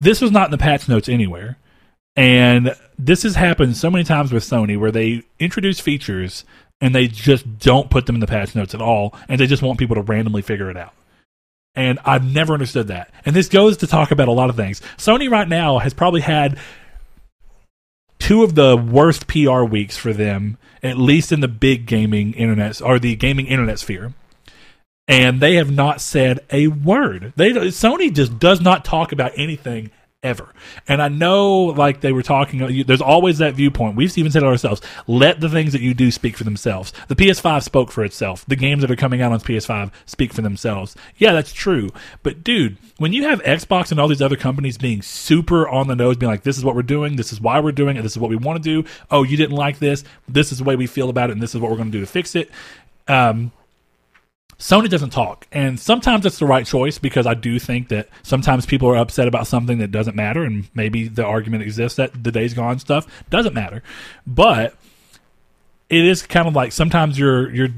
This 0.00 0.20
was 0.20 0.30
not 0.30 0.46
in 0.46 0.50
the 0.50 0.58
patch 0.58 0.88
notes 0.88 1.08
anywhere. 1.08 1.58
And 2.16 2.74
this 2.98 3.22
has 3.24 3.34
happened 3.34 3.76
so 3.76 3.90
many 3.90 4.04
times 4.04 4.32
with 4.32 4.42
Sony 4.42 4.78
where 4.78 4.90
they 4.90 5.22
introduce 5.38 5.80
features 5.80 6.44
and 6.80 6.94
they 6.94 7.08
just 7.08 7.58
don't 7.58 7.90
put 7.90 8.06
them 8.06 8.16
in 8.16 8.20
the 8.20 8.26
patch 8.26 8.54
notes 8.54 8.74
at 8.74 8.82
all. 8.82 9.14
And 9.28 9.40
they 9.40 9.46
just 9.46 9.62
want 9.62 9.78
people 9.78 9.96
to 9.96 10.02
randomly 10.02 10.42
figure 10.42 10.70
it 10.70 10.76
out. 10.76 10.94
And 11.74 11.98
I've 12.06 12.24
never 12.24 12.54
understood 12.54 12.88
that. 12.88 13.12
And 13.26 13.36
this 13.36 13.48
goes 13.48 13.76
to 13.78 13.86
talk 13.86 14.10
about 14.10 14.28
a 14.28 14.32
lot 14.32 14.48
of 14.48 14.56
things. 14.56 14.80
Sony 14.96 15.30
right 15.30 15.48
now 15.48 15.78
has 15.78 15.92
probably 15.92 16.22
had 16.22 16.58
two 18.18 18.42
of 18.42 18.54
the 18.54 18.76
worst 18.76 19.26
PR 19.26 19.62
weeks 19.62 19.96
for 19.96 20.14
them, 20.14 20.56
at 20.82 20.96
least 20.96 21.32
in 21.32 21.40
the 21.40 21.48
big 21.48 21.84
gaming 21.84 22.32
internet 22.32 22.80
or 22.80 22.98
the 22.98 23.14
gaming 23.14 23.46
internet 23.46 23.78
sphere. 23.78 24.14
And 25.08 25.40
they 25.40 25.54
have 25.54 25.70
not 25.70 26.00
said 26.00 26.40
a 26.50 26.66
word. 26.66 27.32
They 27.36 27.52
Sony 27.52 28.12
just 28.12 28.38
does 28.38 28.60
not 28.60 28.84
talk 28.84 29.12
about 29.12 29.32
anything 29.36 29.90
ever. 30.26 30.52
And 30.88 31.00
I 31.00 31.08
know, 31.08 31.66
like 31.66 32.00
they 32.00 32.12
were 32.12 32.22
talking, 32.22 32.84
there's 32.84 33.00
always 33.00 33.38
that 33.38 33.54
viewpoint. 33.54 33.96
We've 33.96 34.16
even 34.18 34.32
said 34.32 34.42
it 34.42 34.46
ourselves. 34.46 34.80
Let 35.06 35.40
the 35.40 35.48
things 35.48 35.72
that 35.72 35.80
you 35.80 35.94
do 35.94 36.10
speak 36.10 36.36
for 36.36 36.44
themselves. 36.44 36.92
The 37.08 37.14
PS5 37.14 37.62
spoke 37.62 37.92
for 37.92 38.04
itself. 38.04 38.44
The 38.46 38.56
games 38.56 38.80
that 38.82 38.90
are 38.90 38.96
coming 38.96 39.22
out 39.22 39.32
on 39.32 39.38
PS5 39.38 39.92
speak 40.04 40.32
for 40.32 40.42
themselves. 40.42 40.96
Yeah, 41.16 41.32
that's 41.32 41.52
true. 41.52 41.90
But 42.22 42.42
dude, 42.42 42.76
when 42.98 43.12
you 43.12 43.24
have 43.28 43.40
Xbox 43.42 43.92
and 43.92 44.00
all 44.00 44.08
these 44.08 44.22
other 44.22 44.36
companies 44.36 44.76
being 44.76 45.00
super 45.00 45.68
on 45.68 45.86
the 45.86 45.96
nose, 45.96 46.16
being 46.16 46.30
like, 46.30 46.42
"This 46.42 46.58
is 46.58 46.64
what 46.64 46.74
we're 46.74 46.82
doing. 46.82 47.16
This 47.16 47.32
is 47.32 47.40
why 47.40 47.60
we're 47.60 47.72
doing 47.72 47.96
it. 47.96 48.02
This 48.02 48.12
is 48.12 48.18
what 48.18 48.30
we 48.30 48.36
want 48.36 48.62
to 48.62 48.82
do." 48.82 48.88
Oh, 49.10 49.22
you 49.22 49.36
didn't 49.36 49.56
like 49.56 49.78
this. 49.78 50.02
This 50.28 50.50
is 50.50 50.58
the 50.58 50.64
way 50.64 50.74
we 50.74 50.86
feel 50.86 51.08
about 51.08 51.30
it, 51.30 51.34
and 51.34 51.42
this 51.42 51.54
is 51.54 51.60
what 51.60 51.70
we're 51.70 51.76
going 51.76 51.92
to 51.92 51.98
do 51.98 52.00
to 52.00 52.10
fix 52.10 52.34
it. 52.34 52.50
Um, 53.06 53.52
Sony 54.58 54.88
doesn't 54.88 55.10
talk, 55.10 55.46
and 55.52 55.78
sometimes 55.78 56.24
it's 56.24 56.38
the 56.38 56.46
right 56.46 56.64
choice 56.64 56.98
because 56.98 57.26
I 57.26 57.34
do 57.34 57.58
think 57.58 57.88
that 57.88 58.08
sometimes 58.22 58.64
people 58.64 58.88
are 58.88 58.96
upset 58.96 59.28
about 59.28 59.46
something 59.46 59.78
that 59.78 59.90
doesn't 59.90 60.16
matter, 60.16 60.44
and 60.44 60.68
maybe 60.74 61.08
the 61.08 61.24
argument 61.24 61.62
exists 61.62 61.96
that 61.96 62.24
the 62.24 62.32
days 62.32 62.54
gone 62.54 62.78
stuff 62.78 63.06
doesn't 63.28 63.52
matter, 63.52 63.82
but 64.26 64.74
it 65.90 66.04
is 66.04 66.22
kind 66.22 66.48
of 66.48 66.54
like 66.54 66.72
sometimes 66.72 67.18
you're 67.18 67.54
you're 67.54 67.68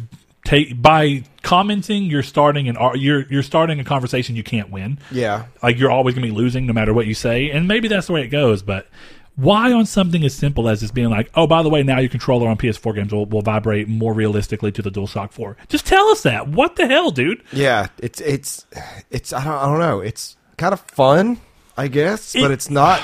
take 0.45 0.81
by 0.81 1.25
commenting 1.43 2.05
you're 2.05 2.23
starting 2.23 2.69
an 2.69 2.77
you're 2.95 3.27
you're 3.29 3.43
starting 3.43 3.81
a 3.81 3.85
conversation 3.85 4.37
you 4.37 4.45
can't 4.45 4.71
win. 4.71 4.99
yeah. 5.11 5.47
Like 5.63 5.79
you're 5.79 5.91
always 5.91 6.15
going 6.15 6.27
to 6.27 6.33
be 6.33 6.37
losing 6.37 6.67
no 6.67 6.73
matter 6.73 6.95
what 6.95 7.07
you 7.07 7.15
say, 7.15 7.51
and 7.51 7.67
maybe 7.67 7.89
that's 7.89 8.07
the 8.07 8.13
way 8.13 8.23
it 8.23 8.29
goes, 8.29 8.63
but. 8.63 8.87
Why 9.39 9.73
on 9.73 9.87
something 9.87 10.25
as 10.25 10.35
simple 10.35 10.69
as 10.69 10.81
this 10.81 10.91
being 10.91 11.11
like, 11.11 11.31
oh, 11.37 11.47
by 11.47 11.63
the 11.63 11.69
way, 11.71 11.85
now 11.85 12.01
your 12.01 12.09
controller 12.11 12.49
on 12.49 12.57
PS4 12.57 12.93
games 12.97 13.13
will, 13.13 13.25
will 13.27 13.41
vibrate 13.43 13.87
more 13.87 14.13
realistically 14.13 14.73
to 14.73 14.83
the 14.83 14.91
DualShock 14.91 15.31
4? 15.31 15.57
Just 15.69 15.87
tell 15.87 16.09
us 16.09 16.23
that. 16.25 16.49
What 16.49 16.75
the 16.75 16.89
hell, 16.89 17.13
dude? 17.13 17.45
Yeah. 17.53 17.87
It's 17.99 18.21
it's 18.21 18.67
it's 19.11 19.33
I 19.33 19.45
don't 19.45 19.55
I 19.55 19.67
don't 19.67 19.79
know. 19.79 20.01
It's 20.01 20.37
kind 20.57 20.73
of 20.73 20.81
fun, 20.81 21.41
I 21.77 21.87
guess, 21.87 22.33
but 22.33 22.51
It- 22.51 22.55
it's 22.55 22.69
not. 22.69 23.01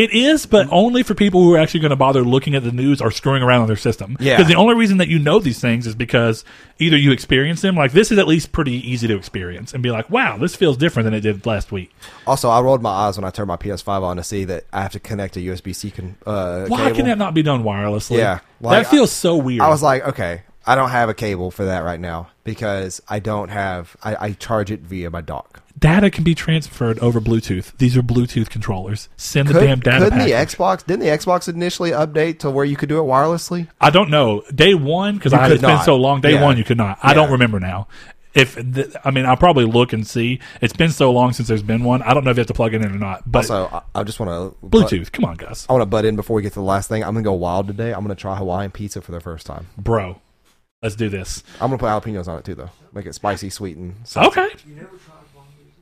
It 0.00 0.12
is, 0.12 0.46
but 0.46 0.66
only 0.70 1.02
for 1.02 1.14
people 1.14 1.42
who 1.42 1.52
are 1.54 1.58
actually 1.58 1.80
going 1.80 1.90
to 1.90 1.96
bother 1.96 2.22
looking 2.22 2.54
at 2.54 2.64
the 2.64 2.72
news 2.72 3.02
or 3.02 3.10
screwing 3.10 3.42
around 3.42 3.60
on 3.60 3.66
their 3.66 3.76
system. 3.76 4.16
Yeah. 4.18 4.38
Because 4.38 4.48
the 4.48 4.56
only 4.56 4.74
reason 4.74 4.96
that 4.96 5.08
you 5.08 5.18
know 5.18 5.38
these 5.40 5.60
things 5.60 5.86
is 5.86 5.94
because 5.94 6.42
either 6.78 6.96
you 6.96 7.12
experience 7.12 7.60
them, 7.60 7.76
like 7.76 7.92
this 7.92 8.10
is 8.10 8.16
at 8.16 8.26
least 8.26 8.50
pretty 8.50 8.72
easy 8.90 9.06
to 9.08 9.14
experience, 9.14 9.74
and 9.74 9.82
be 9.82 9.90
like, 9.90 10.08
wow, 10.08 10.38
this 10.38 10.56
feels 10.56 10.78
different 10.78 11.04
than 11.04 11.12
it 11.12 11.20
did 11.20 11.44
last 11.44 11.70
week. 11.70 11.94
Also, 12.26 12.48
I 12.48 12.62
rolled 12.62 12.80
my 12.80 12.88
eyes 12.88 13.18
when 13.18 13.26
I 13.26 13.30
turned 13.30 13.48
my 13.48 13.58
PS5 13.58 14.02
on 14.02 14.16
to 14.16 14.24
see 14.24 14.44
that 14.44 14.64
I 14.72 14.80
have 14.80 14.92
to 14.92 15.00
connect 15.00 15.36
a 15.36 15.40
USB 15.40 15.76
C 15.76 15.90
con- 15.90 16.16
uh, 16.24 16.64
Why 16.66 16.84
cable. 16.84 16.96
can 16.96 17.04
that 17.04 17.18
not 17.18 17.34
be 17.34 17.42
done 17.42 17.62
wirelessly? 17.62 18.16
Yeah, 18.16 18.38
like, 18.62 18.84
that 18.84 18.90
feels 18.90 19.12
so 19.12 19.36
weird. 19.36 19.60
I 19.60 19.68
was 19.68 19.82
like, 19.82 20.02
okay, 20.02 20.44
I 20.66 20.76
don't 20.76 20.90
have 20.90 21.10
a 21.10 21.14
cable 21.14 21.50
for 21.50 21.66
that 21.66 21.80
right 21.80 22.00
now 22.00 22.30
because 22.44 23.02
I 23.06 23.18
don't 23.18 23.50
have. 23.50 23.96
I, 24.02 24.16
I 24.28 24.32
charge 24.32 24.70
it 24.70 24.80
via 24.80 25.10
my 25.10 25.20
dock. 25.20 25.62
Data 25.78 26.10
can 26.10 26.24
be 26.24 26.34
transferred 26.34 26.98
over 27.00 27.20
Bluetooth. 27.20 27.76
These 27.78 27.96
are 27.96 28.02
Bluetooth 28.02 28.50
controllers. 28.50 29.08
Send 29.16 29.48
the 29.48 29.54
Could, 29.54 29.60
damn 29.66 29.80
data 29.80 30.04
couldn't 30.04 30.18
the 30.20 30.32
package. 30.32 30.56
Xbox? 30.56 30.86
Didn't 30.86 31.00
the 31.00 31.06
Xbox 31.10 31.48
initially 31.48 31.90
update 31.90 32.38
to 32.40 32.50
where 32.50 32.64
you 32.64 32.76
could 32.76 32.88
do 32.88 32.98
it 32.98 33.02
wirelessly? 33.04 33.68
I 33.80 33.90
don't 33.90 34.10
know. 34.10 34.42
Day 34.54 34.74
one, 34.74 35.16
because 35.16 35.32
You 35.32 35.38
I 35.38 35.44
could 35.48 35.52
it's 35.54 35.60
been 35.62 35.70
not. 35.76 35.84
so 35.84 35.96
long. 35.96 36.20
Day 36.20 36.34
Yeah. 36.34 36.42
one, 36.44 36.56
you 36.58 36.64
could 36.64 36.76
not. 36.78 36.98
I 37.02 37.14
don't 37.14 37.30
remember 37.30 37.60
now. 37.60 37.88
If 38.32 38.54
th- 38.54 38.94
I 39.04 39.10
mean, 39.10 39.26
I'll 39.26 39.36
probably 39.36 39.64
look 39.64 39.92
and 39.92 40.06
see. 40.06 40.38
It's 40.60 40.72
been 40.72 40.92
so 40.92 41.10
long 41.10 41.32
since 41.32 41.48
there's 41.48 41.64
been 41.64 41.82
one. 41.82 42.00
I 42.02 42.14
don't 42.14 42.24
know 42.24 42.30
if 42.30 42.36
you 42.36 42.42
have 42.42 42.46
to 42.46 42.54
plug 42.54 42.74
it 42.74 42.82
in 42.82 42.86
or 42.92 42.98
not. 42.98 43.28
But 43.28 43.40
Also, 43.50 43.66
I, 43.66 44.00
I 44.00 44.02
just 44.04 44.20
want 44.20 44.30
to 44.60 44.66
Bluetooth, 44.66 45.10
come 45.10 45.24
on, 45.24 45.34
guys, 45.36 45.66
I 45.68 45.72
want 45.72 45.82
to 45.82 45.86
butt 45.86 46.04
in 46.04 46.14
before 46.14 46.36
we 46.36 46.42
get 46.42 46.50
to 46.50 46.60
the 46.60 46.64
last 46.64 46.88
thing. 46.88 47.02
I'm 47.02 47.14
gonna 47.14 47.24
go 47.24 47.32
wild 47.32 47.66
today. 47.66 47.92
I'm 47.92 48.02
gonna 48.02 48.14
try 48.14 48.36
Hawaiian 48.36 48.70
pizza 48.70 49.00
for 49.00 49.10
the 49.10 49.20
first 49.20 49.46
time. 49.46 49.66
bro. 49.76 50.20
Let's 50.82 50.94
do 50.94 51.08
this. 51.10 51.42
I'm 51.60 51.70
gonna 51.70 51.78
put 51.78 51.86
jalapenos 51.88 52.28
on 52.28 52.38
it 52.38 52.44
too, 52.44 52.54
though. 52.54 52.70
Make 52.94 53.04
it 53.06 53.14
spicy, 53.14 53.50
sweet, 53.50 53.76
and 53.76 53.96
salty. 54.04 54.40
Okay. 54.40 54.48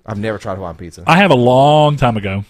I've 0.08 0.18
never 0.18 0.38
tried 0.38 0.56
Hawaiian 0.56 0.76
pizza. 0.76 1.04
I 1.06 1.18
have 1.18 1.30
a 1.30 1.36
long 1.36 1.96
time 1.96 2.16
ago. 2.16 2.44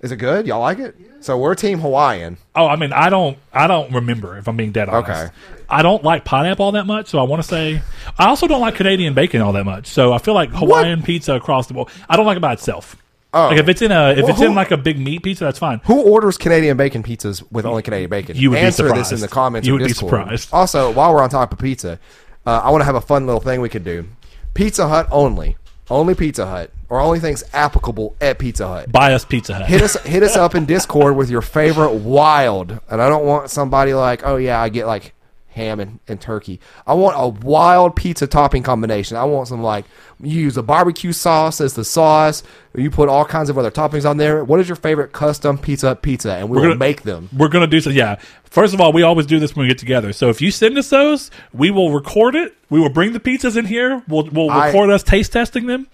Is 0.00 0.12
it 0.12 0.16
good? 0.16 0.46
Y'all 0.46 0.60
like 0.60 0.78
it? 0.78 0.96
So 1.20 1.36
we're 1.36 1.54
team 1.54 1.80
Hawaiian. 1.80 2.38
Oh, 2.56 2.66
I 2.66 2.76
mean, 2.76 2.92
I 2.94 3.10
don't, 3.10 3.36
I 3.52 3.66
don't 3.66 3.92
remember 3.92 4.38
if 4.38 4.48
I'm 4.48 4.56
being 4.56 4.72
dead 4.72 4.88
honest. 4.88 5.10
Okay. 5.10 5.30
I 5.68 5.82
don't 5.82 6.02
like 6.02 6.24
pineapple 6.24 6.64
all 6.66 6.72
that 6.72 6.86
much, 6.86 7.08
so 7.08 7.18
I 7.18 7.24
want 7.24 7.42
to 7.42 7.48
say 7.48 7.82
I 8.18 8.26
also 8.28 8.46
don't 8.46 8.62
like 8.62 8.76
Canadian 8.76 9.12
bacon 9.12 9.42
all 9.42 9.52
that 9.52 9.64
much. 9.64 9.86
So 9.88 10.12
I 10.14 10.18
feel 10.18 10.32
like 10.34 10.48
Hawaiian 10.50 11.02
pizza 11.02 11.34
across 11.34 11.66
the 11.66 11.74
board. 11.74 11.88
I 12.08 12.16
don't 12.16 12.24
like 12.26 12.38
it 12.38 12.40
by 12.40 12.54
itself. 12.54 12.96
Oh. 13.34 13.48
Like 13.48 13.58
if 13.58 13.68
it's 13.68 13.82
in 13.82 13.92
a 13.92 14.10
if 14.12 14.22
Well, 14.22 14.30
it's 14.30 14.40
in 14.40 14.48
who- 14.48 14.54
like 14.54 14.70
a 14.70 14.76
big 14.78 14.98
meat 14.98 15.22
pizza, 15.22 15.44
that's 15.44 15.58
fine. 15.58 15.80
Who 15.84 16.00
orders 16.02 16.38
Canadian 16.38 16.76
bacon 16.76 17.02
pizzas 17.02 17.44
with 17.52 17.66
only 17.66 17.82
Canadian 17.82 18.10
bacon? 18.10 18.36
You 18.36 18.50
would 18.50 18.56
be 18.56 18.60
Answer 18.62 18.84
this 18.84 18.88
surprised. 19.08 19.12
in 19.12 19.20
the 19.20 19.28
comments. 19.28 19.66
You 19.68 19.74
or 19.74 19.76
would 19.76 19.82
be 19.84 19.88
Discord. 19.88 20.10
surprised. 20.10 20.48
Also, 20.52 20.90
while 20.92 21.12
we're 21.14 21.22
on 21.22 21.28
top 21.30 21.52
of 21.52 21.58
pizza, 21.58 21.98
uh, 22.46 22.60
I 22.64 22.70
want 22.70 22.80
to 22.80 22.86
have 22.86 22.96
a 22.96 23.00
fun 23.00 23.26
little 23.26 23.40
thing 23.40 23.60
we 23.60 23.68
could 23.68 23.84
do. 23.84 24.06
Pizza 24.54 24.88
Hut 24.88 25.06
only, 25.12 25.56
only 25.90 26.14
Pizza 26.14 26.46
Hut, 26.46 26.70
or 26.88 27.00
only 27.00 27.20
things 27.20 27.44
applicable 27.52 28.16
at 28.20 28.38
Pizza 28.38 28.66
Hut. 28.66 28.92
Buy 28.92 29.12
us 29.12 29.24
Pizza 29.24 29.54
Hut. 29.54 29.66
Hit 29.66 29.82
us, 29.82 30.00
hit 30.04 30.22
us 30.22 30.36
up 30.36 30.54
in 30.54 30.64
Discord 30.64 31.16
with 31.16 31.30
your 31.30 31.42
favorite 31.42 31.94
wild, 31.94 32.78
and 32.88 33.02
I 33.02 33.08
don't 33.08 33.26
want 33.26 33.50
somebody 33.50 33.94
like, 33.94 34.22
oh 34.24 34.36
yeah, 34.36 34.60
I 34.60 34.68
get 34.68 34.86
like 34.86 35.14
ham 35.50 35.80
and, 35.80 35.98
and 36.08 36.20
turkey. 36.20 36.60
I 36.86 36.94
want 36.94 37.16
a 37.18 37.28
wild 37.46 37.96
pizza 37.96 38.26
topping 38.26 38.62
combination. 38.62 39.16
I 39.16 39.24
want 39.24 39.48
some 39.48 39.62
like 39.62 39.84
you 40.20 40.40
use 40.40 40.56
a 40.56 40.62
barbecue 40.62 41.12
sauce 41.12 41.60
as 41.60 41.74
the 41.74 41.84
sauce. 41.84 42.42
You 42.74 42.90
put 42.90 43.08
all 43.08 43.24
kinds 43.24 43.50
of 43.50 43.58
other 43.58 43.70
toppings 43.70 44.08
on 44.08 44.16
there. 44.16 44.44
What 44.44 44.60
is 44.60 44.68
your 44.68 44.76
favorite 44.76 45.12
custom 45.12 45.58
Pizza 45.58 45.96
pizza, 45.96 46.34
and 46.34 46.48
we 46.48 46.56
We're 46.56 46.62
will 46.62 46.68
gonna- 46.70 46.78
make 46.78 47.02
them. 47.02 47.28
We're 47.36 47.48
gonna 47.48 47.66
do 47.66 47.80
so. 47.80 47.90
Yeah. 47.90 48.16
First 48.44 48.74
of 48.74 48.80
all, 48.80 48.92
we 48.92 49.02
always 49.02 49.26
do 49.26 49.38
this 49.38 49.54
when 49.54 49.64
we 49.64 49.68
get 49.68 49.78
together. 49.78 50.12
So 50.12 50.28
if 50.28 50.40
you 50.40 50.50
send 50.50 50.76
us 50.78 50.90
those, 50.90 51.30
we 51.52 51.70
will 51.70 51.92
record 51.92 52.34
it. 52.34 52.54
We 52.68 52.80
will 52.80 52.88
bring 52.90 53.12
the 53.12 53.20
pizzas 53.20 53.56
in 53.56 53.66
here. 53.66 54.02
We'll 54.08 54.28
we'll 54.32 54.50
I- 54.50 54.66
record 54.66 54.90
us 54.90 55.02
taste 55.02 55.32
testing 55.32 55.66
them. 55.66 55.86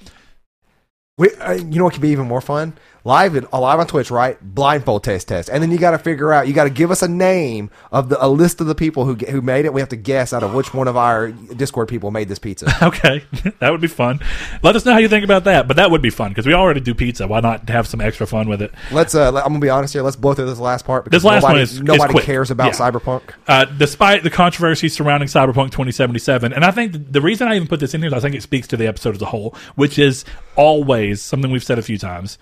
We, 1.18 1.30
uh, 1.40 1.52
you 1.52 1.78
know 1.78 1.84
what 1.84 1.94
could 1.94 2.02
be 2.02 2.10
even 2.10 2.26
more 2.28 2.42
fun? 2.42 2.74
Live, 3.06 3.34
live 3.52 3.78
on 3.78 3.86
Twitch, 3.86 4.10
right? 4.10 4.36
Blindfold 4.42 5.04
taste 5.04 5.28
test, 5.28 5.48
and 5.48 5.62
then 5.62 5.70
you 5.70 5.78
got 5.78 5.92
to 5.92 5.98
figure 5.98 6.32
out. 6.32 6.48
You 6.48 6.52
got 6.54 6.64
to 6.64 6.70
give 6.70 6.90
us 6.90 7.02
a 7.02 7.08
name 7.08 7.70
of 7.92 8.08
the 8.08 8.24
a 8.24 8.26
list 8.26 8.60
of 8.60 8.66
the 8.66 8.74
people 8.74 9.04
who 9.04 9.14
who 9.14 9.40
made 9.40 9.64
it. 9.64 9.72
We 9.72 9.80
have 9.80 9.90
to 9.90 9.96
guess 9.96 10.32
out 10.32 10.42
of 10.42 10.52
which 10.54 10.74
one 10.74 10.88
of 10.88 10.96
our 10.96 11.28
Discord 11.30 11.86
people 11.86 12.10
made 12.10 12.26
this 12.28 12.40
pizza. 12.40 12.66
Okay, 12.82 13.24
that 13.60 13.70
would 13.70 13.80
be 13.80 13.86
fun. 13.86 14.18
Let 14.64 14.74
us 14.74 14.84
know 14.84 14.90
how 14.92 14.98
you 14.98 15.08
think 15.08 15.24
about 15.24 15.44
that. 15.44 15.68
But 15.68 15.76
that 15.76 15.92
would 15.92 16.02
be 16.02 16.10
fun 16.10 16.30
because 16.32 16.46
we 16.48 16.54
already 16.54 16.80
do 16.80 16.96
pizza. 16.96 17.28
Why 17.28 17.38
not 17.38 17.68
have 17.68 17.86
some 17.86 18.00
extra 18.00 18.26
fun 18.26 18.48
with 18.48 18.60
it? 18.60 18.72
Let's. 18.90 19.14
Uh, 19.14 19.30
let- 19.30 19.44
I'm 19.44 19.50
gonna 19.50 19.60
be 19.60 19.70
honest 19.70 19.92
here. 19.92 20.02
Let's 20.02 20.16
blow 20.16 20.34
through 20.34 20.46
this 20.46 20.58
last 20.58 20.84
part 20.84 21.04
because 21.04 21.22
This 21.22 21.24
last 21.24 21.42
nobody, 21.42 21.54
one 21.58 21.62
is- 21.62 21.72
is 21.74 21.82
nobody 21.82 22.12
quick. 22.12 22.24
cares 22.24 22.50
about 22.50 22.72
Yeah. 22.72 22.90
Cyberpunk. 22.90 23.22
Uh, 23.46 23.66
despite 23.66 24.24
the 24.24 24.30
controversy 24.30 24.88
surrounding 24.88 25.28
Cyberpunk 25.28 25.70
2077, 25.70 26.52
and 26.52 26.64
I 26.64 26.72
think 26.72 26.92
th- 26.92 27.04
the 27.08 27.20
reason 27.20 27.46
I 27.46 27.54
even 27.54 27.68
put 27.68 27.78
this 27.78 27.94
in 27.94 28.00
here 28.00 28.08
is 28.08 28.14
I 28.14 28.18
think 28.18 28.34
it 28.34 28.42
speaks 28.42 28.66
to 28.68 28.76
the 28.76 28.88
episode 28.88 29.14
as 29.14 29.22
a 29.22 29.26
whole, 29.26 29.54
which 29.76 29.96
is 29.96 30.24
always 30.56 31.22
something 31.22 31.52
we've 31.52 31.62
said 31.62 31.78
a 31.78 31.82
few 31.82 31.98
times. 31.98 32.36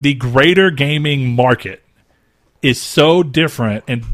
The 0.00 0.14
greater 0.14 0.70
gaming 0.70 1.34
market 1.34 1.82
is 2.62 2.80
so 2.80 3.22
different, 3.22 3.84
and 3.88 4.04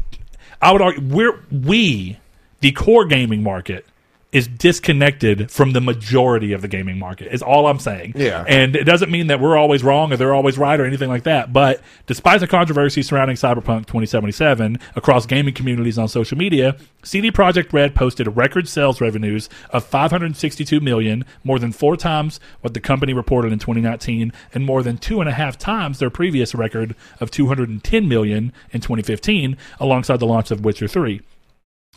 I 0.61 0.71
would 0.71 0.81
argue 0.81 1.03
we're 1.03 1.43
we 1.51 2.19
the 2.61 2.71
core 2.71 3.05
gaming 3.05 3.43
market 3.43 3.85
is 4.33 4.47
disconnected 4.47 5.49
from 5.51 5.71
the 5.73 5.79
majority 5.79 6.53
of 6.53 6.61
the 6.61 6.67
gaming 6.67 6.97
market. 6.97 7.31
Is 7.31 7.43
all 7.43 7.67
I'm 7.67 7.79
saying. 7.79 8.13
Yeah. 8.15 8.43
And 8.47 8.75
it 8.75 8.83
doesn't 8.83 9.11
mean 9.11 9.27
that 9.27 9.39
we're 9.39 9.55
always 9.55 9.83
wrong 9.83 10.11
or 10.11 10.17
they're 10.17 10.33
always 10.33 10.57
right 10.57 10.79
or 10.79 10.85
anything 10.85 11.07
like 11.07 11.23
that. 11.23 11.53
But 11.53 11.81
despite 12.07 12.39
the 12.39 12.47
controversy 12.47 13.03
surrounding 13.03 13.37
Cyberpunk 13.37 13.85
2077 13.85 14.79
across 14.95 15.27
gaming 15.27 15.53
communities 15.53 15.99
on 15.99 16.07
social 16.07 16.37
media, 16.37 16.75
CD 17.03 17.31
Projekt 17.31 17.71
Red 17.71 17.93
posted 17.93 18.35
record 18.35 18.67
sales 18.67 18.99
revenues 18.99 19.49
of 19.69 19.85
562 19.85 20.79
million, 20.79 21.25
more 21.43 21.59
than 21.59 21.71
four 21.71 21.95
times 21.95 22.39
what 22.61 22.73
the 22.73 22.79
company 22.79 23.13
reported 23.13 23.53
in 23.53 23.59
2019, 23.59 24.33
and 24.53 24.65
more 24.65 24.81
than 24.81 24.97
two 24.97 25.19
and 25.19 25.29
a 25.29 25.33
half 25.33 25.59
times 25.59 25.99
their 25.99 26.09
previous 26.09 26.55
record 26.55 26.95
of 27.19 27.29
210 27.29 28.07
million 28.07 28.51
in 28.71 28.81
2015, 28.81 29.55
alongside 29.79 30.19
the 30.19 30.25
launch 30.25 30.49
of 30.49 30.65
Witcher 30.65 30.87
3. 30.87 31.21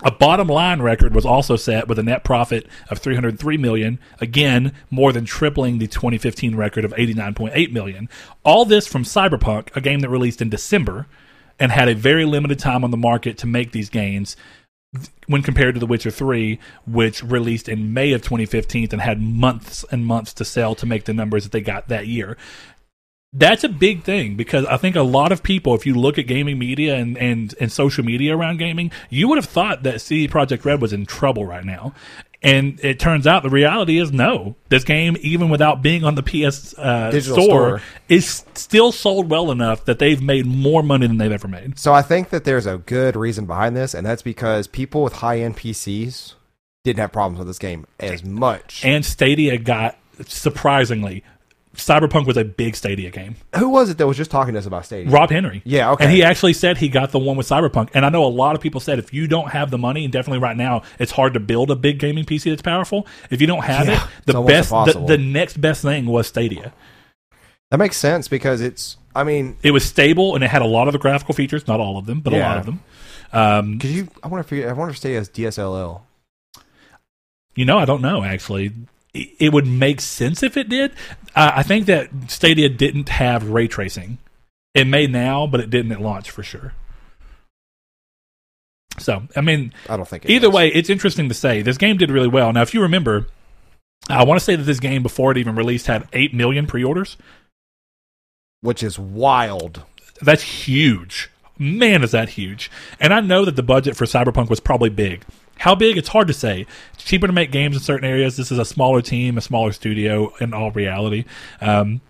A 0.02 0.10
bottom 0.10 0.48
line 0.48 0.82
record 0.82 1.14
was 1.14 1.24
also 1.24 1.56
set 1.56 1.88
with 1.88 1.98
a 1.98 2.02
net 2.02 2.22
profit 2.22 2.66
of 2.90 2.98
303 2.98 3.56
million, 3.56 3.98
again 4.20 4.72
more 4.90 5.10
than 5.10 5.24
tripling 5.24 5.78
the 5.78 5.86
2015 5.86 6.54
record 6.54 6.84
of 6.84 6.92
89.8 6.92 7.72
million. 7.72 8.08
All 8.44 8.66
this 8.66 8.86
from 8.86 9.04
Cyberpunk, 9.04 9.74
a 9.74 9.80
game 9.80 10.00
that 10.00 10.10
released 10.10 10.42
in 10.42 10.50
December 10.50 11.06
and 11.58 11.72
had 11.72 11.88
a 11.88 11.94
very 11.94 12.26
limited 12.26 12.58
time 12.58 12.84
on 12.84 12.90
the 12.90 12.98
market 12.98 13.38
to 13.38 13.46
make 13.46 13.72
these 13.72 13.88
gains 13.88 14.36
when 15.26 15.42
compared 15.42 15.74
to 15.74 15.80
The 15.80 15.86
Witcher 15.86 16.10
3, 16.10 16.58
which 16.86 17.22
released 17.22 17.68
in 17.68 17.92
May 17.92 18.12
of 18.12 18.22
2015 18.22 18.88
and 18.92 19.00
had 19.00 19.20
months 19.20 19.84
and 19.90 20.06
months 20.06 20.32
to 20.34 20.44
sell 20.44 20.74
to 20.74 20.86
make 20.86 21.04
the 21.04 21.14
numbers 21.14 21.44
that 21.44 21.52
they 21.52 21.60
got 21.60 21.88
that 21.88 22.06
year 22.06 22.36
that's 23.38 23.64
a 23.64 23.68
big 23.68 24.02
thing 24.02 24.34
because 24.34 24.64
I 24.66 24.76
think 24.78 24.96
a 24.96 25.02
lot 25.02 25.30
of 25.30 25.42
people, 25.42 25.74
if 25.74 25.84
you 25.84 25.94
look 25.94 26.18
at 26.18 26.26
gaming 26.26 26.58
media 26.58 26.96
and, 26.96 27.18
and, 27.18 27.54
and 27.60 27.70
social 27.70 28.04
media 28.04 28.36
around 28.36 28.58
gaming, 28.58 28.90
you 29.10 29.28
would 29.28 29.36
have 29.36 29.46
thought 29.46 29.82
that 29.82 30.00
CD 30.00 30.26
Projekt 30.26 30.64
Red 30.64 30.80
was 30.80 30.92
in 30.92 31.04
trouble 31.04 31.44
right 31.44 31.64
now. 31.64 31.92
And 32.42 32.78
it 32.82 33.00
turns 33.00 33.26
out 33.26 33.42
the 33.42 33.50
reality 33.50 33.98
is 33.98 34.12
no. 34.12 34.56
This 34.68 34.84
game, 34.84 35.16
even 35.20 35.48
without 35.48 35.82
being 35.82 36.04
on 36.04 36.14
the 36.14 36.22
PS 36.22 36.74
uh, 36.78 37.10
Digital 37.10 37.42
store, 37.42 37.78
store. 37.78 37.82
is 38.08 38.44
still 38.54 38.92
sold 38.92 39.30
well 39.30 39.50
enough 39.50 39.84
that 39.86 39.98
they've 39.98 40.22
made 40.22 40.46
more 40.46 40.82
money 40.82 41.06
than 41.06 41.18
they've 41.18 41.32
ever 41.32 41.48
made. 41.48 41.78
So 41.78 41.92
I 41.92 42.02
think 42.02 42.30
that 42.30 42.44
there's 42.44 42.66
a 42.66 42.78
good 42.78 43.16
reason 43.16 43.46
behind 43.46 43.76
this, 43.76 43.94
and 43.94 44.06
that's 44.06 44.22
because 44.22 44.66
people 44.66 45.02
with 45.02 45.14
high 45.14 45.40
end 45.40 45.56
PCs 45.56 46.34
didn't 46.84 47.00
have 47.00 47.12
problems 47.12 47.38
with 47.38 47.48
this 47.48 47.58
game 47.58 47.86
as 47.98 48.22
much. 48.22 48.84
And 48.84 49.04
Stadia 49.04 49.58
got 49.58 49.98
surprisingly, 50.26 51.24
Cyberpunk 51.76 52.26
was 52.26 52.36
a 52.36 52.44
big 52.44 52.74
Stadia 52.74 53.10
game. 53.10 53.36
Who 53.56 53.68
was 53.68 53.90
it 53.90 53.98
that 53.98 54.06
was 54.06 54.16
just 54.16 54.30
talking 54.30 54.54
to 54.54 54.58
us 54.58 54.66
about 54.66 54.86
Stadia? 54.86 55.10
Rob 55.10 55.30
Henry. 55.30 55.62
Yeah, 55.64 55.92
okay. 55.92 56.04
And 56.04 56.12
he 56.12 56.22
actually 56.22 56.54
said 56.54 56.78
he 56.78 56.88
got 56.88 57.12
the 57.12 57.18
one 57.18 57.36
with 57.36 57.48
Cyberpunk. 57.48 57.90
And 57.94 58.04
I 58.04 58.08
know 58.08 58.24
a 58.24 58.28
lot 58.28 58.56
of 58.56 58.62
people 58.62 58.80
said 58.80 58.98
if 58.98 59.12
you 59.12 59.26
don't 59.26 59.50
have 59.50 59.70
the 59.70 59.78
money, 59.78 60.04
and 60.04 60.12
definitely 60.12 60.38
right 60.38 60.56
now, 60.56 60.82
it's 60.98 61.12
hard 61.12 61.34
to 61.34 61.40
build 61.40 61.70
a 61.70 61.76
big 61.76 61.98
gaming 61.98 62.24
PC 62.24 62.50
that's 62.50 62.62
powerful. 62.62 63.06
If 63.30 63.40
you 63.40 63.46
don't 63.46 63.64
have 63.64 63.86
Yeah, 63.86 64.04
it, 64.04 64.26
the 64.26 64.42
best, 64.42 64.70
the, 64.70 65.04
the 65.06 65.18
next 65.18 65.60
best 65.60 65.82
thing 65.82 66.06
was 66.06 66.26
Stadia. 66.26 66.72
That 67.70 67.78
makes 67.78 67.96
sense 67.96 68.28
because 68.28 68.60
it's. 68.60 68.96
I 69.14 69.24
mean, 69.24 69.56
It 69.62 69.70
was 69.70 69.84
stable 69.84 70.34
and 70.34 70.44
it 70.44 70.48
had 70.48 70.62
a 70.62 70.66
lot 70.66 70.88
of 70.88 70.92
the 70.92 70.98
graphical 70.98 71.34
features, 71.34 71.66
not 71.66 71.80
all 71.80 71.98
of 71.98 72.06
them, 72.06 72.20
but 72.20 72.32
a 72.32 72.38
lot 72.38 72.58
of 72.58 72.66
them. 72.66 72.80
Um, 73.32 73.72
because 73.72 73.92
you. 73.92 74.08
I 74.22 74.28
want 74.28 74.44
to 74.44 74.48
figure. 74.48 74.68
I 74.68 74.72
wonder 74.72 74.90
if 74.90 74.98
Stadia 74.98 75.18
has 75.18 75.28
DSLL. 75.28 76.02
You 77.54 77.64
know, 77.64 77.78
I 77.78 77.84
don't 77.84 78.02
know 78.02 78.22
actually. 78.22 78.72
It 79.38 79.52
would 79.52 79.66
make 79.66 80.00
sense 80.00 80.42
if 80.42 80.56
it 80.56 80.68
did. 80.68 80.92
Uh, 81.34 81.52
I 81.56 81.62
think 81.62 81.86
that 81.86 82.10
Stadia 82.28 82.68
didn't 82.68 83.08
have 83.08 83.48
ray 83.50 83.68
tracing. 83.68 84.18
It 84.74 84.86
may 84.86 85.06
now, 85.06 85.46
but 85.46 85.60
it 85.60 85.70
didn't 85.70 85.92
at 85.92 86.00
launch 86.00 86.30
for 86.30 86.42
sure. 86.42 86.72
So, 88.98 89.22
I 89.36 89.40
mean, 89.40 89.72
I 89.88 89.96
don't 89.96 90.08
think. 90.08 90.24
It 90.24 90.30
either 90.30 90.48
does. 90.48 90.54
way, 90.54 90.68
it's 90.68 90.88
interesting 90.90 91.28
to 91.28 91.34
say 91.34 91.62
this 91.62 91.78
game 91.78 91.96
did 91.96 92.10
really 92.10 92.28
well. 92.28 92.52
Now, 92.52 92.62
if 92.62 92.72
you 92.74 92.80
remember, 92.82 93.26
I 94.08 94.24
want 94.24 94.38
to 94.40 94.44
say 94.44 94.56
that 94.56 94.62
this 94.64 94.80
game 94.80 95.02
before 95.02 95.32
it 95.32 95.38
even 95.38 95.54
released 95.54 95.86
had 95.86 96.08
eight 96.12 96.32
million 96.34 96.66
pre-orders. 96.66 97.16
which 98.60 98.82
is 98.82 98.98
wild. 98.98 99.82
That's 100.22 100.42
huge. 100.42 101.30
Man, 101.58 102.02
is 102.02 102.12
that 102.12 102.30
huge. 102.30 102.70
And 103.00 103.14
I 103.14 103.20
know 103.20 103.44
that 103.44 103.56
the 103.56 103.62
budget 103.62 103.96
for 103.96 104.04
Cyberpunk 104.04 104.50
was 104.50 104.60
probably 104.60 104.90
big. 104.90 105.24
How 105.58 105.74
big? 105.74 105.96
It's 105.96 106.08
hard 106.08 106.28
to 106.28 106.34
say. 106.34 106.66
It's 106.94 107.04
cheaper 107.04 107.26
to 107.26 107.32
make 107.32 107.50
games 107.50 107.76
in 107.76 107.82
certain 107.82 108.08
areas. 108.08 108.36
This 108.36 108.52
is 108.52 108.58
a 108.58 108.64
smaller 108.64 109.00
team, 109.00 109.38
a 109.38 109.40
smaller 109.40 109.72
studio 109.72 110.32
in 110.40 110.52
all 110.52 110.70
reality. 110.70 111.24
Um, 111.60 112.00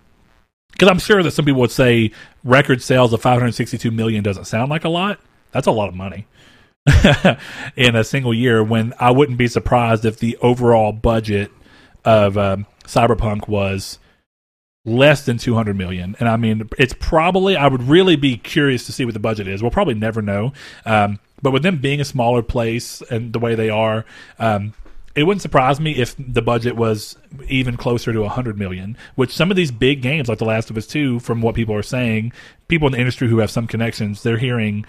because 0.73 0.91
I'm 0.91 0.99
sure 0.99 1.23
that 1.23 1.31
some 1.31 1.47
people 1.47 1.63
would 1.63 1.71
say 1.71 2.11
record 2.45 2.83
sales 2.83 3.15
of 3.15 3.23
562 3.23 3.91
million 3.91 4.23
doesn't 4.23 4.45
sound 4.45 4.69
like 4.69 4.85
a 4.85 4.91
lot. 4.91 5.19
That's 5.53 5.67
a 5.67 5.71
lot 5.71 5.89
of 5.89 5.95
money 5.95 6.27
in 7.77 7.97
a 7.97 8.05
single 8.05 8.35
year. 8.35 8.63
When 8.63 8.93
I 9.01 9.11
wouldn't 9.11 9.39
be 9.39 9.49
surprised 9.49 10.05
if 10.05 10.19
the 10.19 10.37
overall 10.43 10.93
budget 10.93 11.51
of 12.05 12.37
um, 12.37 12.67
Cyberpunk 12.85 13.49
was 13.49 13.99
less 14.85 15.25
than 15.25 15.37
200 15.37 15.77
million 15.77 16.15
and 16.21 16.29
i 16.29 16.37
mean 16.37 16.69
it's 16.79 16.95
probably 17.01 17.57
i 17.57 17.67
would 17.67 17.83
really 17.83 18.15
be 18.15 18.37
curious 18.37 18.87
to 18.87 18.93
see 18.93 19.05
what 19.05 19.15
the 19.15 19.21
budget 19.21 19.49
is 19.49 19.61
we'll 19.61 19.69
probably 19.69 19.95
never 19.95 20.23
know 20.23 20.53
um, 20.85 21.19
but 21.43 21.53
with 21.53 21.63
them 21.63 21.79
being 21.79 22.01
a 22.01 22.05
smaller 22.05 22.43
place 22.43 23.03
and 23.11 23.33
the 23.33 23.39
way 23.39 23.55
they 23.55 23.71
are 23.71 24.05
um, 24.39 24.73
it 25.15 25.23
wouldn't 25.23 25.43
surprise 25.43 25.81
me 25.81 25.93
if 25.93 26.15
the 26.19 26.43
budget 26.43 26.77
was 26.77 27.17
even 27.49 27.77
closer 27.77 28.13
to 28.13 28.21
100 28.21 28.59
million 28.59 28.97
which 29.15 29.33
some 29.33 29.51
of 29.51 29.57
these 29.57 29.71
big 29.71 30.03
games 30.03 30.29
like 30.29 30.39
the 30.39 30.45
last 30.45 30.71
of 30.71 30.77
us 30.77 30.87
2 30.87 31.21
from 31.21 31.43
what 31.43 31.55
people 31.55 31.75
are 31.75 31.83
saying 31.83 32.33
people 32.69 32.87
in 32.87 32.93
the 32.93 32.99
industry 32.99 33.29
who 33.29 33.39
have 33.39 33.51
some 33.51 33.67
connections 33.67 34.23
they're 34.23 34.39
hearing 34.39 34.85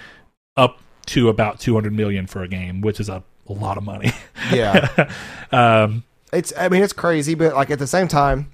up 0.55 0.79
to 1.05 1.29
about 1.29 1.59
200 1.59 1.93
million 1.93 2.27
for 2.27 2.43
a 2.43 2.47
game 2.47 2.81
which 2.81 2.99
is 2.99 3.09
a, 3.09 3.23
a 3.47 3.53
lot 3.53 3.77
of 3.77 3.83
money 3.83 4.11
Yeah, 4.53 5.09
um, 5.51 6.03
it's. 6.31 6.53
I 6.57 6.69
mean, 6.69 6.83
it's 6.83 6.93
crazy, 6.93 7.35
but 7.35 7.55
like 7.55 7.69
at 7.71 7.79
the 7.79 7.87
same 7.87 8.07
time, 8.07 8.51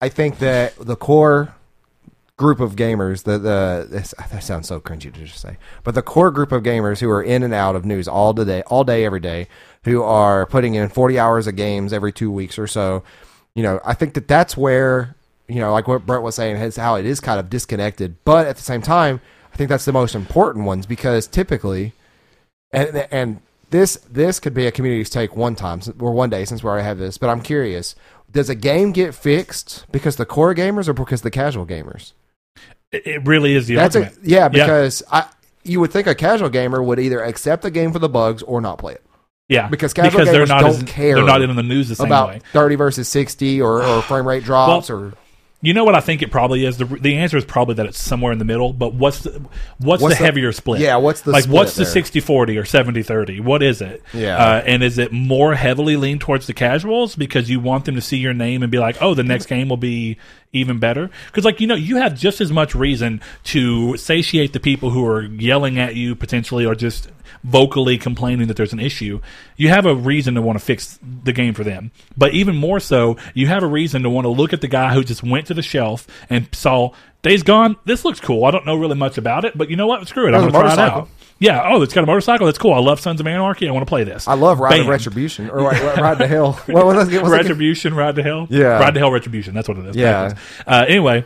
I 0.00 0.08
think 0.08 0.38
that 0.38 0.74
the 0.76 0.96
core 0.96 1.54
group 2.36 2.60
of 2.60 2.74
gamers, 2.74 3.24
the 3.24 3.38
this, 3.88 4.14
that 4.18 4.42
sounds 4.42 4.68
so 4.68 4.80
cringy 4.80 5.02
to 5.02 5.10
just 5.12 5.40
say, 5.40 5.56
but 5.82 5.94
the 5.94 6.02
core 6.02 6.30
group 6.30 6.52
of 6.52 6.62
gamers 6.62 7.00
who 7.00 7.10
are 7.10 7.22
in 7.22 7.42
and 7.42 7.54
out 7.54 7.76
of 7.76 7.84
news 7.84 8.08
all 8.08 8.32
day, 8.32 8.62
all 8.66 8.84
day, 8.84 9.04
every 9.04 9.20
day, 9.20 9.46
who 9.84 10.02
are 10.02 10.46
putting 10.46 10.74
in 10.74 10.88
forty 10.88 11.18
hours 11.18 11.46
of 11.46 11.56
games 11.56 11.92
every 11.92 12.12
two 12.12 12.30
weeks 12.30 12.58
or 12.58 12.66
so, 12.66 13.02
you 13.54 13.62
know, 13.62 13.80
I 13.84 13.94
think 13.94 14.14
that 14.14 14.28
that's 14.28 14.56
where 14.56 15.14
you 15.48 15.60
know, 15.60 15.72
like 15.72 15.86
what 15.86 16.06
Brett 16.06 16.22
was 16.22 16.34
saying, 16.34 16.56
is 16.56 16.76
how 16.76 16.96
it 16.96 17.04
is 17.04 17.20
kind 17.20 17.38
of 17.38 17.50
disconnected, 17.50 18.16
but 18.24 18.46
at 18.46 18.56
the 18.56 18.62
same 18.62 18.82
time, 18.82 19.20
I 19.52 19.56
think 19.56 19.68
that's 19.68 19.84
the 19.84 19.92
most 19.92 20.14
important 20.14 20.64
ones 20.64 20.86
because 20.86 21.26
typically, 21.26 21.92
and 22.72 23.06
and 23.10 23.40
this 23.70 23.96
this 24.10 24.40
could 24.40 24.54
be 24.54 24.66
a 24.66 24.72
community's 24.72 25.10
take 25.10 25.36
one 25.36 25.54
time 25.54 25.80
or 26.00 26.12
one 26.12 26.30
day 26.30 26.44
since 26.44 26.62
we 26.62 26.68
already 26.68 26.84
have 26.84 26.98
this, 26.98 27.18
but 27.18 27.30
I'm 27.30 27.42
curious. 27.42 27.94
Does 28.32 28.50
a 28.50 28.56
game 28.56 28.90
get 28.90 29.14
fixed 29.14 29.84
because 29.92 30.16
the 30.16 30.26
core 30.26 30.54
gamers 30.54 30.88
or 30.88 30.92
because 30.92 31.22
the 31.22 31.30
casual 31.30 31.66
gamers? 31.66 32.12
It, 32.94 33.26
really 33.26 33.54
is 33.54 33.66
the 33.66 33.74
That's 33.76 33.96
a, 33.96 34.10
yeah, 34.22 34.48
because 34.48 35.02
I 35.10 35.26
you 35.62 35.80
would 35.80 35.90
think 35.92 36.06
a 36.06 36.14
casual 36.14 36.48
gamer 36.50 36.82
would 36.82 36.98
either 37.00 37.22
accept 37.22 37.62
the 37.62 37.70
game 37.70 37.92
for 37.92 37.98
the 37.98 38.08
bugs 38.08 38.42
or 38.42 38.60
not 38.60 38.78
play 38.78 38.94
it 38.94 39.02
Yeah, 39.48 39.68
Because 39.68 39.92
casual 39.94 40.24
they're 40.24 40.44
gamers 40.44 40.60
don't 40.60 40.64
as, 40.64 40.82
care 40.84 41.14
They're 41.16 41.24
not 41.24 41.40
in 41.42 41.54
the 41.56 41.62
news 41.62 41.88
the 41.88 41.96
same 41.96 42.06
about 42.06 42.28
way. 42.28 42.40
30 42.52 42.74
versus 42.76 43.08
60 43.08 43.60
or, 43.62 43.82
or 43.82 44.02
frame 44.10 44.28
rate 44.28 44.44
drops 44.44 44.90
or 44.90 45.14
You 45.62 45.72
know 45.72 45.84
what 45.84 45.94
I 45.94 46.00
think 46.00 46.20
it 46.20 46.30
probably 46.30 46.66
is. 46.66 46.76
The 46.76 46.84
the 46.84 47.16
answer 47.16 47.38
is 47.38 47.44
probably 47.46 47.76
that 47.76 47.86
it's 47.86 47.98
somewhere 47.98 48.32
in 48.32 48.38
the 48.38 48.44
middle. 48.44 48.74
But 48.74 48.92
what's 48.92 49.20
the 49.20 49.30
what's, 49.78 50.02
What's 50.02 50.02
the, 50.02 50.08
the- 50.08 50.14
heavier 50.16 50.52
split? 50.52 50.82
yeah, 50.82 50.96
what's 50.96 51.22
the 51.22 51.30
like 51.32 51.46
what's 51.46 51.74
the 51.76 51.84
there? 51.84 52.02
60-40 52.02 52.28
or 52.58 52.64
70-30? 52.64 53.40
What 53.40 53.62
is 53.62 53.80
it? 53.80 54.02
Yeah. 54.12 54.36
uh, 54.36 54.62
and 54.66 54.82
is 54.82 54.98
it 54.98 55.10
more 55.12 55.54
heavily 55.54 55.96
leaned 55.96 56.20
towards 56.20 56.46
the 56.46 56.52
casuals 56.52 57.16
because 57.16 57.48
you 57.48 57.60
want 57.60 57.86
them 57.86 57.94
to 57.94 58.02
see 58.02 58.18
your 58.18 58.34
name 58.34 58.62
and 58.62 58.70
be 58.70 58.78
like, 58.78 59.00
oh, 59.00 59.14
the 59.14 59.22
next 59.22 59.46
game 59.54 59.70
will 59.70 59.78
be 59.78 60.18
even 60.54 60.78
better. 60.78 61.10
Because 61.26 61.44
like 61.44 61.60
you 61.60 61.66
know 61.66 61.74
you 61.74 61.96
have 61.96 62.14
just 62.14 62.40
as 62.40 62.50
much 62.50 62.74
reason 62.74 63.20
to 63.44 63.96
satiate 63.96 64.52
the 64.52 64.60
people 64.60 64.90
who 64.90 65.04
are 65.06 65.22
yelling 65.22 65.78
at 65.78 65.94
you 65.94 66.14
potentially 66.14 66.64
or 66.64 66.74
just 66.74 67.10
vocally 67.42 67.98
complaining 67.98 68.48
that 68.48 68.56
there's 68.56 68.72
an 68.72 68.80
issue. 68.80 69.20
You 69.56 69.68
have 69.68 69.84
a 69.84 69.94
reason 69.94 70.34
to 70.34 70.42
want 70.42 70.58
to 70.58 70.64
fix 70.64 70.98
the 71.02 71.32
game 71.32 71.52
for 71.52 71.64
them. 71.64 71.90
But 72.16 72.32
even 72.32 72.56
more 72.56 72.80
so 72.80 73.16
you 73.34 73.48
have 73.48 73.62
a 73.62 73.66
reason 73.66 74.02
to 74.02 74.10
want 74.10 74.24
to 74.24 74.30
look 74.30 74.52
at 74.52 74.60
the 74.60 74.68
guy 74.68 74.94
who 74.94 75.04
just 75.04 75.22
went 75.22 75.46
to 75.48 75.54
the 75.54 75.62
shelf 75.62 76.06
and 76.30 76.48
saw 76.54 76.92
days 77.22 77.42
gone. 77.42 77.76
This 77.84 78.04
looks 78.04 78.20
cool. 78.20 78.44
I 78.44 78.50
don't 78.50 78.64
know 78.64 78.76
really 78.76 78.96
much 78.96 79.18
about 79.18 79.44
it 79.44 79.58
but 79.58 79.68
you 79.68 79.76
know 79.76 79.86
what? 79.86 80.06
Screw 80.08 80.28
it. 80.28 80.34
I'm 80.34 80.50
gonna 80.50 80.52
try 80.52 80.72
it 80.72 80.78
out 80.78 81.08
yeah 81.44 81.62
oh 81.72 81.82
it's 81.82 81.92
got 81.94 82.02
a 82.04 82.06
motorcycle 82.06 82.46
that's 82.46 82.58
cool 82.58 82.72
i 82.72 82.78
love 82.78 82.98
sons 82.98 83.20
of 83.20 83.26
anarchy 83.26 83.68
i 83.68 83.70
want 83.72 83.82
to 83.84 83.88
play 83.88 84.02
this 84.04 84.26
I 84.26 84.34
love 84.34 84.58
Ride 84.60 84.80
of 84.80 84.84
Bam. 84.86 84.90
Retribution 84.90 85.50
or 85.50 85.58
Ride, 85.58 85.80
Ride 86.00 86.18
to 86.18 86.26
Hell. 86.26 86.52
What 86.66 86.86
was 86.86 87.08
that? 87.08 87.22
What's 87.22 87.30
that? 87.30 87.42
Retribution, 87.42 87.94
Ride 87.94 88.16
to 88.16 88.22
Hell. 88.22 88.46
Yeah. 88.50 88.78
Ride 88.78 88.94
to 88.94 89.00
Hell, 89.00 89.10
Retribution. 89.12 89.54
That's 89.54 89.68
what 89.68 89.78
it 89.78 89.86
is. 89.86 89.96
Yeah. 89.96 90.34
Uh, 90.66 90.84
anyway, 90.88 91.24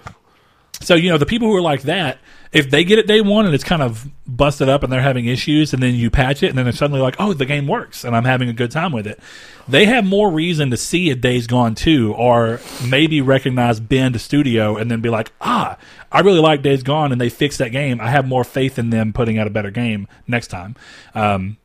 so 0.80 0.94
you 0.94 1.10
know 1.10 1.18
the 1.18 1.26
people 1.26 1.48
who 1.48 1.56
are 1.56 1.62
like 1.62 1.82
that, 1.82 2.18
if 2.52 2.70
they 2.70 2.84
get 2.84 2.98
it 2.98 3.06
day 3.06 3.20
one 3.20 3.44
and 3.44 3.54
it's 3.54 3.64
kind 3.64 3.82
of 3.82 4.08
busted 4.26 4.68
up 4.68 4.82
and 4.82 4.92
they're 4.92 5.02
having 5.02 5.26
issues, 5.26 5.72
and 5.72 5.82
then 5.82 5.94
you 5.94 6.10
patch 6.10 6.42
it, 6.42 6.48
and 6.48 6.58
then 6.58 6.64
they're 6.64 6.72
suddenly 6.72 7.00
like, 7.00 7.16
oh, 7.18 7.32
the 7.32 7.46
game 7.46 7.66
works, 7.66 8.04
and 8.04 8.16
I'm 8.16 8.24
having 8.24 8.48
a 8.48 8.52
good 8.52 8.70
time 8.70 8.92
with 8.92 9.06
it. 9.06 9.20
They 9.66 9.84
have 9.86 10.04
more 10.04 10.30
reason 10.30 10.70
to 10.70 10.76
see 10.76 11.10
a 11.10 11.14
Days 11.14 11.46
Gone 11.46 11.74
too, 11.74 12.14
or 12.14 12.60
maybe 12.86 13.20
recognize 13.20 13.80
Bend 13.80 14.20
Studio 14.20 14.76
and 14.76 14.90
then 14.90 15.00
be 15.00 15.10
like, 15.10 15.32
ah, 15.40 15.76
I 16.10 16.20
really 16.20 16.40
like 16.40 16.62
Days 16.62 16.82
Gone, 16.82 17.12
and 17.12 17.20
they 17.20 17.28
fixed 17.28 17.58
that 17.58 17.70
game. 17.70 18.00
I 18.00 18.10
have 18.10 18.26
more 18.26 18.44
faith 18.44 18.78
in 18.78 18.90
them 18.90 19.12
putting 19.12 19.38
out 19.38 19.46
a 19.46 19.50
better 19.50 19.70
game 19.70 20.08
next 20.26 20.46
time. 20.48 20.74
Um, 21.14 21.58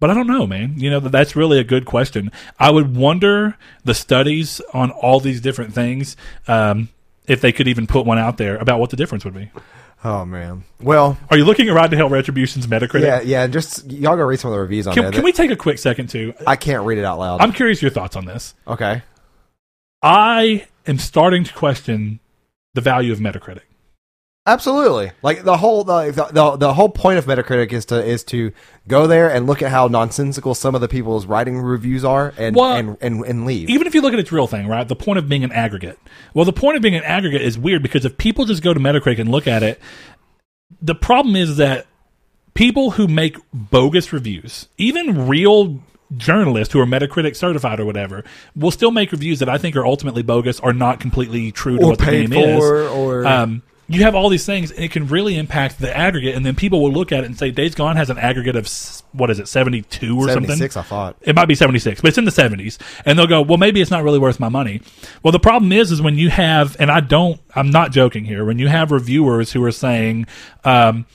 but 0.00 0.10
I 0.10 0.14
don't 0.14 0.26
know, 0.26 0.46
man. 0.46 0.78
You 0.78 0.90
know, 0.90 1.00
that's 1.00 1.36
really 1.36 1.58
a 1.58 1.64
good 1.64 1.84
question. 1.84 2.30
I 2.58 2.70
would 2.70 2.96
wonder 2.96 3.56
the 3.84 3.94
studies 3.94 4.60
on 4.72 4.90
all 4.90 5.20
these 5.20 5.40
different 5.40 5.74
things, 5.74 6.16
um, 6.46 6.88
if 7.28 7.40
they 7.40 7.52
could 7.52 7.68
even 7.68 7.86
put 7.86 8.06
one 8.06 8.18
out 8.18 8.36
there 8.38 8.56
about 8.56 8.80
what 8.80 8.90
the 8.90 8.96
difference 8.96 9.24
would 9.24 9.34
be. 9.34 9.50
Oh 10.04 10.24
man. 10.24 10.64
Well, 10.80 11.18
Are 11.30 11.36
you 11.36 11.44
looking 11.44 11.68
at 11.68 11.74
Ride 11.74 11.90
to 11.90 11.96
Hell 11.96 12.08
Retribution's 12.08 12.66
Metacritic? 12.66 13.02
yeah, 13.02 13.20
yeah. 13.20 13.46
Just 13.48 13.90
y'all 13.90 14.16
go 14.16 14.24
read 14.24 14.38
some 14.40 14.50
of 14.50 14.54
the 14.54 14.60
reviews 14.60 14.86
on 14.86 14.94
Can, 14.94 15.12
can 15.12 15.22
we 15.24 15.32
take 15.32 15.50
a 15.50 15.56
quick 15.56 15.78
second 15.78 16.08
too? 16.08 16.34
I 16.46 16.56
can't 16.56 16.84
read 16.84 16.98
it 16.98 17.04
out 17.04 17.18
loud. 17.18 17.40
I'm 17.40 17.52
curious 17.52 17.82
your 17.82 17.90
thoughts 17.90 18.14
on 18.16 18.24
this. 18.24 18.54
okay. 18.66 19.02
I 20.02 20.66
am 20.86 20.98
starting 20.98 21.42
to 21.44 21.52
question 21.52 22.20
the 22.74 22.80
value 22.80 23.12
of 23.12 23.18
Metacritic. 23.18 23.62
Absolutely. 24.48 25.12
Like 25.22 25.44
the 25.44 25.58
whole 25.58 25.84
the, 25.84 26.10
the 26.32 26.56
the 26.56 26.72
whole 26.74 26.88
point 26.88 27.18
of 27.18 27.26
Metacritic 27.26 27.70
is 27.72 27.84
to 27.86 28.02
is 28.02 28.24
to 28.24 28.50
go 28.88 29.06
there 29.06 29.30
and 29.30 29.46
look 29.46 29.60
at 29.62 29.70
how 29.70 29.88
nonsensical 29.88 30.54
some 30.54 30.74
of 30.74 30.80
the 30.80 30.88
people's 30.88 31.26
writing 31.26 31.60
reviews 31.60 32.04
are 32.04 32.32
and 32.38 32.56
Well, 32.56 32.72
and, 32.74 32.96
and 33.02 33.24
and 33.26 33.44
leave. 33.44 33.68
even 33.68 33.86
if 33.86 33.94
you 33.94 34.00
look 34.00 34.14
at 34.14 34.18
its 34.18 34.32
real 34.32 34.46
thing, 34.46 34.66
right? 34.66 34.88
The 34.88 34.96
point 34.96 35.18
of 35.18 35.28
being 35.28 35.44
an 35.44 35.52
aggregate. 35.52 35.98
Well, 36.32 36.46
the 36.46 36.52
point 36.54 36.76
of 36.76 36.82
being 36.82 36.96
an 36.96 37.04
aggregate 37.04 37.42
is 37.42 37.58
weird 37.58 37.82
because 37.82 38.04
if 38.06 38.16
people 38.16 38.46
just 38.46 38.62
go 38.62 38.72
to 38.72 38.80
Metacritic 38.80 39.18
and 39.18 39.30
look 39.30 39.46
at 39.46 39.62
it, 39.62 39.78
the 40.80 40.94
problem 40.94 41.36
is 41.36 41.58
that 41.58 41.86
people 42.54 42.92
who 42.92 43.06
make 43.06 43.36
bogus 43.52 44.12
reviews, 44.12 44.68
even 44.78 45.28
real 45.28 45.80
journalists 46.16 46.72
who 46.72 46.80
are 46.80 46.86
Metacritic 46.86 47.36
certified 47.36 47.80
or 47.80 47.84
whatever, 47.84 48.24
will 48.56 48.70
still 48.70 48.90
make 48.90 49.12
reviews 49.12 49.40
that 49.40 49.48
I 49.50 49.58
think 49.58 49.76
are 49.76 49.84
ultimately 49.84 50.22
bogus 50.22 50.58
or 50.60 50.72
not 50.72 51.00
completely 51.00 51.52
true 51.52 51.76
to 51.76 51.84
Or 51.84 51.88
what 51.90 51.98
the 51.98 52.04
paid 52.06 52.30
game 52.30 52.58
for, 52.58 52.80
is. 52.84 52.90
or- 52.90 53.26
um, 53.26 53.62
you 53.90 54.02
have 54.02 54.14
all 54.14 54.28
these 54.28 54.44
things, 54.44 54.70
and 54.70 54.84
it 54.84 54.90
can 54.90 55.08
really 55.08 55.36
impact 55.38 55.78
the 55.78 55.96
aggregate. 55.96 56.34
And 56.34 56.44
then 56.44 56.54
people 56.54 56.82
will 56.82 56.92
look 56.92 57.10
at 57.10 57.24
it 57.24 57.26
and 57.26 57.38
say, 57.38 57.50
"Days 57.50 57.74
Gone 57.74 57.96
has 57.96 58.10
an 58.10 58.18
aggregate 58.18 58.54
of 58.54 58.68
what 59.12 59.30
is 59.30 59.38
it, 59.38 59.48
seventy-two 59.48 60.16
or 60.18 60.28
something?" 60.28 60.56
76 60.56 60.76
I 60.76 60.82
thought. 60.82 61.16
it 61.22 61.34
might 61.34 61.46
be 61.46 61.54
76 61.54 62.02
but 62.02 62.08
it's 62.08 62.18
in 62.18 62.26
the 62.26 62.30
70s 62.30 62.76
and 63.06 63.18
they'll 63.18 63.26
go 63.26 63.40
well 63.40 63.56
maybe 63.56 63.80
it's 63.80 63.90
not 63.90 64.04
really 64.04 64.18
worth 64.18 64.38
my 64.38 64.50
money 64.50 64.82
well 65.22 65.32
the 65.32 65.38
problem 65.40 65.72
is 65.72 65.90
is 65.90 66.02
when 66.02 66.18
you 66.18 66.28
have 66.28 66.76
and 66.78 66.90
i 66.90 67.00
don't 67.00 67.40
i'm 67.54 67.70
not 67.70 67.90
joking 67.90 68.26
here 68.26 68.44
when 68.44 68.58
you 68.58 68.68
have 68.68 68.90
reviewers 68.92 69.52
who 69.52 69.64
are 69.64 69.72
saying 69.72 70.26
um, 70.64 71.06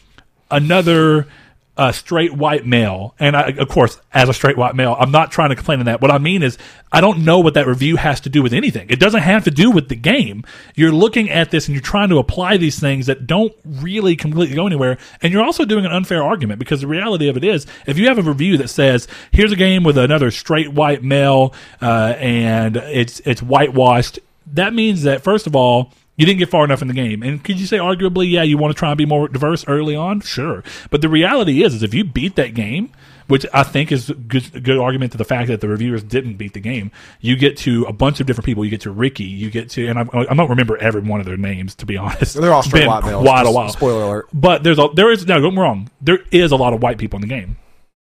another 0.49 1.27
uh, 1.75 1.91
straight 1.91 2.31
white 2.33 2.65
male 2.65 3.15
and 3.19 3.35
I, 3.35 3.49
of 3.49 3.67
course 3.67 3.99
as 4.13 4.29
a 4.29 4.33
straight 4.33 4.57
white 4.57 4.75
male 4.75 4.95
i'm 4.99 5.09
not 5.09 5.31
trying 5.31 5.49
to 5.49 5.55
complain 5.55 5.79
on 5.79 5.85
that. 5.85 6.01
What 6.01 6.11
i 6.11 6.19
mean 6.19 6.43
is 6.43 6.57
i 6.91 7.01
don't 7.01 7.25
know 7.25 7.39
what 7.39 7.55
that 7.55 7.65
review 7.65 7.95
has 7.95 8.21
to 8.21 8.29
do 8.29 8.43
with 8.43 8.53
anything. 8.53 8.89
It 8.89 8.99
doesn't 8.99 9.21
have 9.21 9.43
to 9.45 9.51
do 9.51 9.71
with 9.71 9.89
the 9.89 9.95
game. 9.95 10.43
You're 10.75 10.91
looking 10.91 11.31
at 11.31 11.49
this 11.49 11.67
and 11.67 11.73
you're 11.73 11.81
trying 11.81 12.09
to 12.09 12.19
apply 12.19 12.57
these 12.57 12.79
things 12.79 13.07
that 13.07 13.25
don't 13.25 13.53
really 13.65 14.15
completely 14.15 14.55
go 14.55 14.67
anywhere 14.67 14.97
and 15.21 15.33
you're 15.33 15.43
also 15.43 15.65
doing 15.65 15.85
an 15.85 15.91
unfair 15.91 16.21
argument 16.21 16.59
because 16.59 16.81
the 16.81 16.87
reality 16.87 17.27
of 17.27 17.37
it 17.37 17.43
is 17.43 17.65
if 17.87 17.97
you 17.97 18.07
have 18.07 18.19
a 18.19 18.21
review 18.21 18.57
that 18.57 18.69
says 18.69 19.07
here's 19.31 19.51
a 19.51 19.55
game 19.55 19.83
with 19.83 19.97
another 19.97 20.29
straight 20.29 20.71
white 20.71 21.03
male 21.03 21.55
uh, 21.81 22.13
and 22.19 22.77
it's 22.77 23.19
it's 23.21 23.41
whitewashed 23.41 24.19
that 24.53 24.73
means 24.73 25.03
that 25.03 25.23
first 25.23 25.47
of 25.47 25.55
all 25.55 25.91
you 26.15 26.25
didn't 26.25 26.39
get 26.39 26.49
far 26.49 26.63
enough 26.63 26.81
in 26.81 26.87
the 26.87 26.93
game. 26.93 27.23
And 27.23 27.43
could 27.43 27.59
you 27.59 27.65
say 27.65 27.77
arguably, 27.77 28.29
yeah, 28.29 28.43
you 28.43 28.57
want 28.57 28.73
to 28.75 28.77
try 28.77 28.89
and 28.89 28.97
be 28.97 29.05
more 29.05 29.27
diverse 29.27 29.67
early 29.67 29.95
on? 29.95 30.21
Sure. 30.21 30.63
But 30.89 31.01
the 31.01 31.09
reality 31.09 31.63
is, 31.63 31.73
is 31.73 31.83
if 31.83 31.93
you 31.93 32.03
beat 32.03 32.35
that 32.35 32.53
game, 32.53 32.91
which 33.27 33.45
I 33.53 33.63
think 33.63 33.91
is 33.91 34.09
a 34.09 34.13
good, 34.13 34.63
good 34.63 34.77
argument 34.77 35.13
to 35.13 35.17
the 35.17 35.23
fact 35.25 35.47
that 35.47 35.61
the 35.61 35.67
reviewers 35.67 36.03
didn't 36.03 36.35
beat 36.35 36.53
the 36.53 36.59
game, 36.59 36.91
you 37.21 37.35
get 37.35 37.57
to 37.59 37.85
a 37.85 37.93
bunch 37.93 38.19
of 38.19 38.27
different 38.27 38.45
people. 38.45 38.63
You 38.65 38.69
get 38.69 38.81
to 38.81 38.91
Ricky, 38.91 39.23
you 39.23 39.49
get 39.49 39.69
to, 39.71 39.87
and 39.87 39.97
I, 39.97 40.05
I 40.13 40.33
don't 40.33 40.49
remember 40.49 40.77
every 40.77 41.01
one 41.01 41.19
of 41.19 41.25
their 41.25 41.37
names, 41.37 41.73
to 41.75 41.85
be 41.85 41.97
honest. 41.97 42.35
They're 42.35 42.53
all 42.53 42.63
straight 42.63 42.81
been 42.81 42.89
white 42.89 43.05
males. 43.05 43.23
Quite 43.23 43.45
a 43.45 43.51
while. 43.51 43.69
Spoiler 43.69 44.03
alert. 44.03 44.27
But 44.33 44.63
there's 44.63 44.77
a, 44.77 44.89
there 44.93 45.11
is, 45.11 45.25
no, 45.25 45.35
don't 45.35 45.51
get 45.51 45.55
me 45.55 45.61
wrong. 45.61 45.89
There 46.01 46.19
is 46.31 46.51
a 46.51 46.57
lot 46.57 46.73
of 46.73 46.81
white 46.81 46.97
people 46.97 47.17
in 47.17 47.21
the 47.21 47.27
game. 47.27 47.57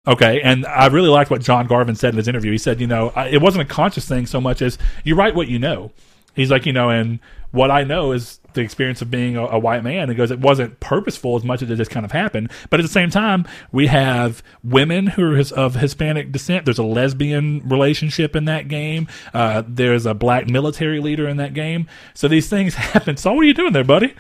Okay, 0.08 0.42
and 0.42 0.66
I 0.66 0.88
really 0.88 1.10
liked 1.10 1.30
what 1.30 1.42
John 1.42 1.68
Garvin 1.68 1.96
said 1.96 2.14
in 2.14 2.18
his 2.18 2.28
interview. 2.28 2.52
He 2.52 2.58
said, 2.58 2.80
you 2.80 2.88
know, 2.88 3.12
I, 3.16 3.28
it 3.28 3.42
wasn't 3.42 3.70
a 3.70 3.72
conscious 3.72 4.08
thing 4.08 4.26
so 4.26 4.40
much 4.40 4.62
as 4.62 4.78
you 5.04 5.14
write 5.14 5.36
what 5.36 5.50
you 5.50 5.60
know. 5.60 5.92
He's 6.36 6.52
like, 6.52 6.66
you 6.66 6.74
know, 6.74 6.90
and 6.90 7.20
what 7.52 7.72
I 7.72 7.84
know 7.84 8.12
is 8.12 8.40
the 8.54 8.62
experience 8.62 9.02
of 9.02 9.12
being 9.12 9.38
a, 9.38 9.46
a 9.46 9.60
white 9.60 9.84
man. 9.84 10.10
It 10.10 10.16
goes, 10.16 10.32
it 10.32 10.40
wasn't 10.40 10.80
purposeful 10.80 11.36
as 11.36 11.44
much 11.44 11.62
as 11.62 11.70
it 11.70 11.76
just 11.76 11.92
kind 11.92 12.06
of 12.06 12.12
happened. 12.12 12.52
But 12.70 12.80
at 12.80 12.84
the 12.84 12.92
same 12.92 13.10
time, 13.10 13.48
we 13.72 13.88
have 13.88 14.44
women 14.64 15.08
who 15.08 15.32
are 15.32 15.36
his, 15.36 15.52
of 15.52 15.76
Hispanic 15.76 16.32
descent. 16.32 16.66
There's 16.66 16.80
a 16.80 16.84
lesbian 16.84 17.68
relationship 17.68 18.36
in 18.36 18.46
that 18.46 18.68
game. 18.68 19.08
Uh, 19.34 19.64
there's 19.68 20.06
a 20.06 20.14
black 20.14 20.48
military 20.48 21.00
leader 21.00 21.28
in 21.28 21.38
that 21.38 21.54
game. 21.54 21.88
So 22.14 22.28
these 22.28 22.50
things 22.50 22.74
happen. 22.76 23.18
So 23.18 23.34
what 23.34 23.42
are 23.42 23.48
you 23.48 23.54
doing 23.54 23.74
there, 23.74 23.84
buddy? 23.84 24.14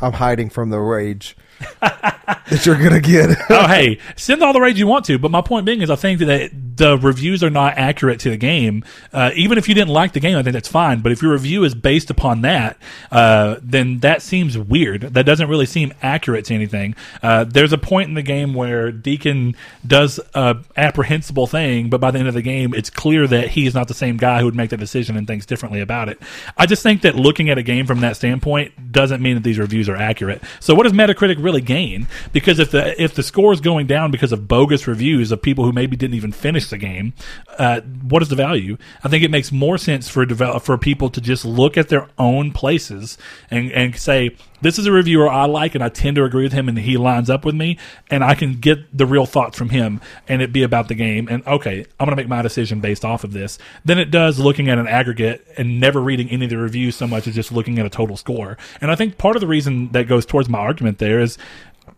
I'm 0.00 0.14
hiding 0.14 0.48
from 0.48 0.70
the 0.70 0.78
rage 0.78 1.36
that 1.80 2.64
you're 2.64 2.76
gonna 2.76 3.00
get. 3.00 3.30
oh, 3.50 3.66
hey, 3.66 3.98
send 4.16 4.42
all 4.42 4.52
the 4.52 4.60
rage 4.60 4.78
you 4.78 4.86
want 4.86 5.04
to. 5.06 5.18
But 5.18 5.30
my 5.30 5.40
point 5.40 5.66
being 5.66 5.82
is, 5.82 5.90
I 5.90 5.96
think 5.96 6.20
that 6.20 6.50
the 6.76 6.96
reviews 6.98 7.42
are 7.42 7.50
not 7.50 7.76
accurate 7.76 8.20
to 8.20 8.30
the 8.30 8.36
game. 8.36 8.84
Uh, 9.12 9.30
even 9.34 9.58
if 9.58 9.68
you 9.68 9.74
didn't 9.74 9.90
like 9.90 10.12
the 10.12 10.20
game, 10.20 10.36
I 10.36 10.42
think 10.42 10.54
that's 10.54 10.68
fine. 10.68 11.00
But 11.00 11.12
if 11.12 11.22
your 11.22 11.32
review 11.32 11.64
is 11.64 11.74
based 11.74 12.10
upon 12.10 12.42
that, 12.42 12.78
uh, 13.10 13.56
then 13.62 13.98
that 14.00 14.22
seems 14.22 14.56
weird. 14.56 15.02
That 15.02 15.26
doesn't 15.26 15.48
really 15.48 15.66
seem 15.66 15.92
accurate 16.02 16.44
to 16.46 16.54
anything. 16.54 16.94
Uh, 17.22 17.44
there's 17.44 17.72
a 17.72 17.78
point 17.78 18.08
in 18.08 18.14
the 18.14 18.22
game 18.22 18.54
where 18.54 18.92
Deacon 18.92 19.56
does 19.86 20.20
a 20.34 20.58
apprehensible 20.76 21.46
thing, 21.46 21.90
but 21.90 22.00
by 22.00 22.10
the 22.10 22.18
end 22.18 22.28
of 22.28 22.34
the 22.34 22.42
game, 22.42 22.72
it's 22.74 22.90
clear 22.90 23.26
that 23.26 23.50
he 23.50 23.66
is 23.66 23.74
not 23.74 23.88
the 23.88 23.94
same 23.94 24.16
guy 24.16 24.38
who 24.38 24.44
would 24.44 24.56
make 24.56 24.70
that 24.70 24.78
decision 24.78 25.16
and 25.16 25.26
thinks 25.26 25.46
differently 25.46 25.80
about 25.80 26.08
it. 26.08 26.20
I 26.56 26.66
just 26.66 26.82
think 26.82 27.02
that 27.02 27.16
looking 27.16 27.50
at 27.50 27.58
a 27.58 27.62
game 27.62 27.86
from 27.86 28.00
that 28.00 28.16
standpoint 28.16 28.92
doesn't 28.92 29.20
mean 29.20 29.34
that 29.34 29.42
these 29.42 29.58
reviews 29.58 29.88
are 29.88 29.96
accurate. 29.96 30.42
So 30.60 30.74
what 30.74 30.84
does 30.84 30.92
Metacritic 30.92 31.42
really 31.42 31.47
gain? 31.60 32.06
Because 32.32 32.58
if 32.58 32.70
the 32.70 33.00
if 33.02 33.14
the 33.14 33.22
score 33.22 33.52
is 33.52 33.60
going 33.60 33.86
down 33.86 34.10
because 34.10 34.32
of 34.32 34.48
bogus 34.48 34.86
reviews 34.86 35.32
of 35.32 35.42
people 35.42 35.64
who 35.64 35.72
maybe 35.72 35.96
didn't 35.96 36.14
even 36.14 36.32
finish 36.32 36.68
the 36.68 36.78
game, 36.78 37.12
uh, 37.58 37.80
what 37.80 38.22
is 38.22 38.28
the 38.28 38.36
value? 38.36 38.76
I 39.02 39.08
think 39.08 39.24
it 39.24 39.30
makes 39.30 39.50
more 39.52 39.78
sense 39.78 40.08
for 40.08 40.24
develop 40.26 40.62
for 40.62 40.76
people 40.78 41.10
to 41.10 41.20
just 41.20 41.44
look 41.44 41.76
at 41.76 41.88
their 41.88 42.08
own 42.18 42.52
places 42.52 43.18
and 43.50 43.72
and 43.72 43.96
say 43.96 44.36
this 44.60 44.78
is 44.78 44.86
a 44.86 44.92
reviewer 44.92 45.28
I 45.28 45.46
like 45.46 45.74
and 45.74 45.82
I 45.82 45.88
tend 45.88 46.16
to 46.16 46.24
agree 46.24 46.44
with 46.44 46.52
him 46.52 46.68
and 46.68 46.78
he 46.78 46.96
lines 46.96 47.30
up 47.30 47.44
with 47.44 47.54
me 47.54 47.78
and 48.10 48.24
I 48.24 48.34
can 48.34 48.54
get 48.54 48.96
the 48.96 49.06
real 49.06 49.26
thoughts 49.26 49.56
from 49.56 49.70
him 49.70 50.00
and 50.26 50.42
it 50.42 50.52
be 50.52 50.62
about 50.62 50.88
the 50.88 50.94
game 50.94 51.28
and 51.30 51.46
okay 51.46 51.86
I'm 51.98 52.06
going 52.06 52.16
to 52.16 52.16
make 52.16 52.28
my 52.28 52.42
decision 52.42 52.80
based 52.80 53.04
off 53.04 53.24
of 53.24 53.32
this. 53.32 53.58
Then 53.84 53.98
it 53.98 54.10
does 54.10 54.38
looking 54.38 54.68
at 54.68 54.78
an 54.78 54.86
aggregate 54.86 55.46
and 55.56 55.80
never 55.80 56.00
reading 56.00 56.28
any 56.30 56.44
of 56.44 56.50
the 56.50 56.58
reviews 56.58 56.96
so 56.96 57.06
much 57.06 57.26
as 57.26 57.34
just 57.34 57.52
looking 57.52 57.78
at 57.78 57.86
a 57.86 57.90
total 57.90 58.16
score. 58.16 58.56
And 58.80 58.90
I 58.90 58.94
think 58.94 59.18
part 59.18 59.36
of 59.36 59.40
the 59.40 59.46
reason 59.46 59.90
that 59.92 60.08
goes 60.08 60.26
towards 60.26 60.48
my 60.48 60.58
argument 60.58 60.98
there 60.98 61.20
is 61.20 61.38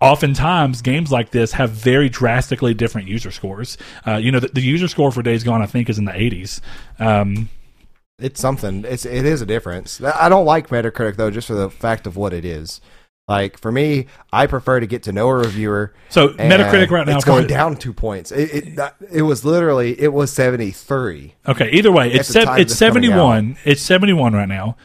oftentimes 0.00 0.82
games 0.82 1.10
like 1.10 1.30
this 1.30 1.52
have 1.52 1.70
very 1.70 2.08
drastically 2.08 2.74
different 2.74 3.08
user 3.08 3.30
scores. 3.30 3.76
Uh, 4.06 4.16
you 4.16 4.30
know 4.30 4.40
the, 4.40 4.48
the 4.48 4.60
user 4.60 4.88
score 4.88 5.10
for 5.12 5.22
Days 5.22 5.44
Gone 5.44 5.62
I 5.62 5.66
think 5.66 5.88
is 5.88 5.98
in 5.98 6.04
the 6.04 6.12
80s 6.12 6.60
um, 6.98 7.48
it's 8.20 8.40
something. 8.40 8.84
It's 8.84 9.04
it 9.04 9.24
is 9.24 9.42
a 9.42 9.46
difference. 9.46 10.00
I 10.02 10.28
don't 10.28 10.44
like 10.44 10.68
Metacritic 10.68 11.16
though, 11.16 11.30
just 11.30 11.48
for 11.48 11.54
the 11.54 11.70
fact 11.70 12.06
of 12.06 12.16
what 12.16 12.32
it 12.32 12.44
is. 12.44 12.80
Like 13.28 13.58
for 13.58 13.70
me, 13.70 14.06
I 14.32 14.48
prefer 14.48 14.80
to 14.80 14.88
get 14.88 15.04
to 15.04 15.12
know 15.12 15.28
a 15.28 15.34
reviewer. 15.34 15.94
so 16.08 16.30
Metacritic 16.30 16.90
right 16.90 17.06
now 17.06 17.14
it's 17.14 17.24
going 17.24 17.46
down 17.46 17.76
two 17.76 17.92
points. 17.92 18.32
It 18.32 18.76
it, 18.76 18.94
it 19.12 19.22
was 19.22 19.44
literally 19.44 20.00
it 20.00 20.12
was 20.12 20.32
seventy 20.32 20.72
three. 20.72 21.34
Okay, 21.46 21.70
either 21.70 21.92
way, 21.92 22.12
it's 22.12 22.32
time 22.32 22.60
it's 22.60 22.72
it's 22.72 22.78
71. 22.78 23.56
It's 23.64 23.82
71 23.82 24.32
right 24.32 24.48
now. 24.48 24.76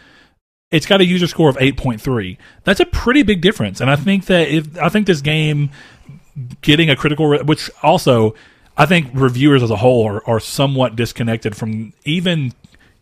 It's 0.70 0.86
got 0.86 1.02
a 1.02 1.06
user 1.06 1.28
score 1.28 1.50
of 1.50 1.58
8.3. 1.58 2.38
That's 2.66 2.80
a 2.80 2.86
pretty 2.86 3.24
big 3.24 3.42
difference. 3.42 3.82
And 3.82 3.90
I 3.90 3.96
think 3.96 4.26
that 4.26 4.48
if 4.50 4.78
I 4.78 4.90
think 4.90 5.08
this 5.08 5.22
game 5.22 5.70
getting 6.62 6.90
a 6.90 6.96
critical 6.96 7.28
re- 7.28 7.42
which 7.42 7.72
also 7.82 8.36
I 8.78 8.86
think 8.86 9.10
reviewers 9.14 9.64
as 9.64 9.72
a 9.72 9.78
whole 9.78 10.06
are, 10.06 10.28
are 10.28 10.40
somewhat 10.40 10.96
disconnected 10.96 11.56
from 11.56 11.94
even 12.04 12.54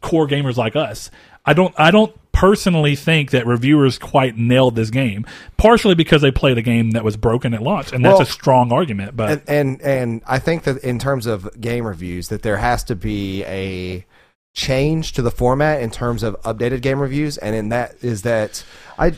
core 0.04 0.28
gamers 0.28 0.58
like 0.58 0.76
us. 0.76 1.10
I 1.46 1.54
don't 1.54 1.74
I 1.80 1.90
don't 1.90 2.14
personally 2.32 2.96
think 2.96 3.32
that 3.32 3.46
reviewers 3.48 3.98
quite 3.98 4.38
nailed 4.38 4.76
this 4.76 4.90
game. 4.90 5.26
Partially 5.58 5.96
because 5.96 6.22
they 6.22 6.32
played 6.32 6.58
a 6.58 6.62
game 6.62 6.92
that 6.92 7.04
was 7.04 7.18
broken 7.18 7.54
at 7.54 7.64
launch, 7.64 7.92
and 7.92 8.06
that's 8.06 8.14
Well, 8.14 8.22
a 8.22 8.26
strong 8.26 8.72
argument. 8.72 9.16
But 9.16 9.30
and, 9.30 9.42
and 9.50 9.82
and 9.82 10.22
I 10.28 10.40
think 10.40 10.64
that 10.64 10.84
in 10.84 11.00
terms 11.00 11.26
of 11.26 11.50
game 11.60 11.88
reviews, 11.88 12.30
that 12.30 12.44
there 12.44 12.58
has 12.58 12.84
to 12.86 12.96
be 12.96 13.44
a 13.46 14.06
change 14.54 15.14
to 15.14 15.24
the 15.24 15.32
format 15.32 15.82
in 15.82 15.90
terms 15.90 16.22
of 16.22 16.40
updated 16.44 16.82
game 16.82 17.00
reviews, 17.00 17.38
and 17.38 17.56
in 17.56 17.70
that 17.70 17.96
is 18.04 18.22
that 18.22 18.64
I. 19.00 19.14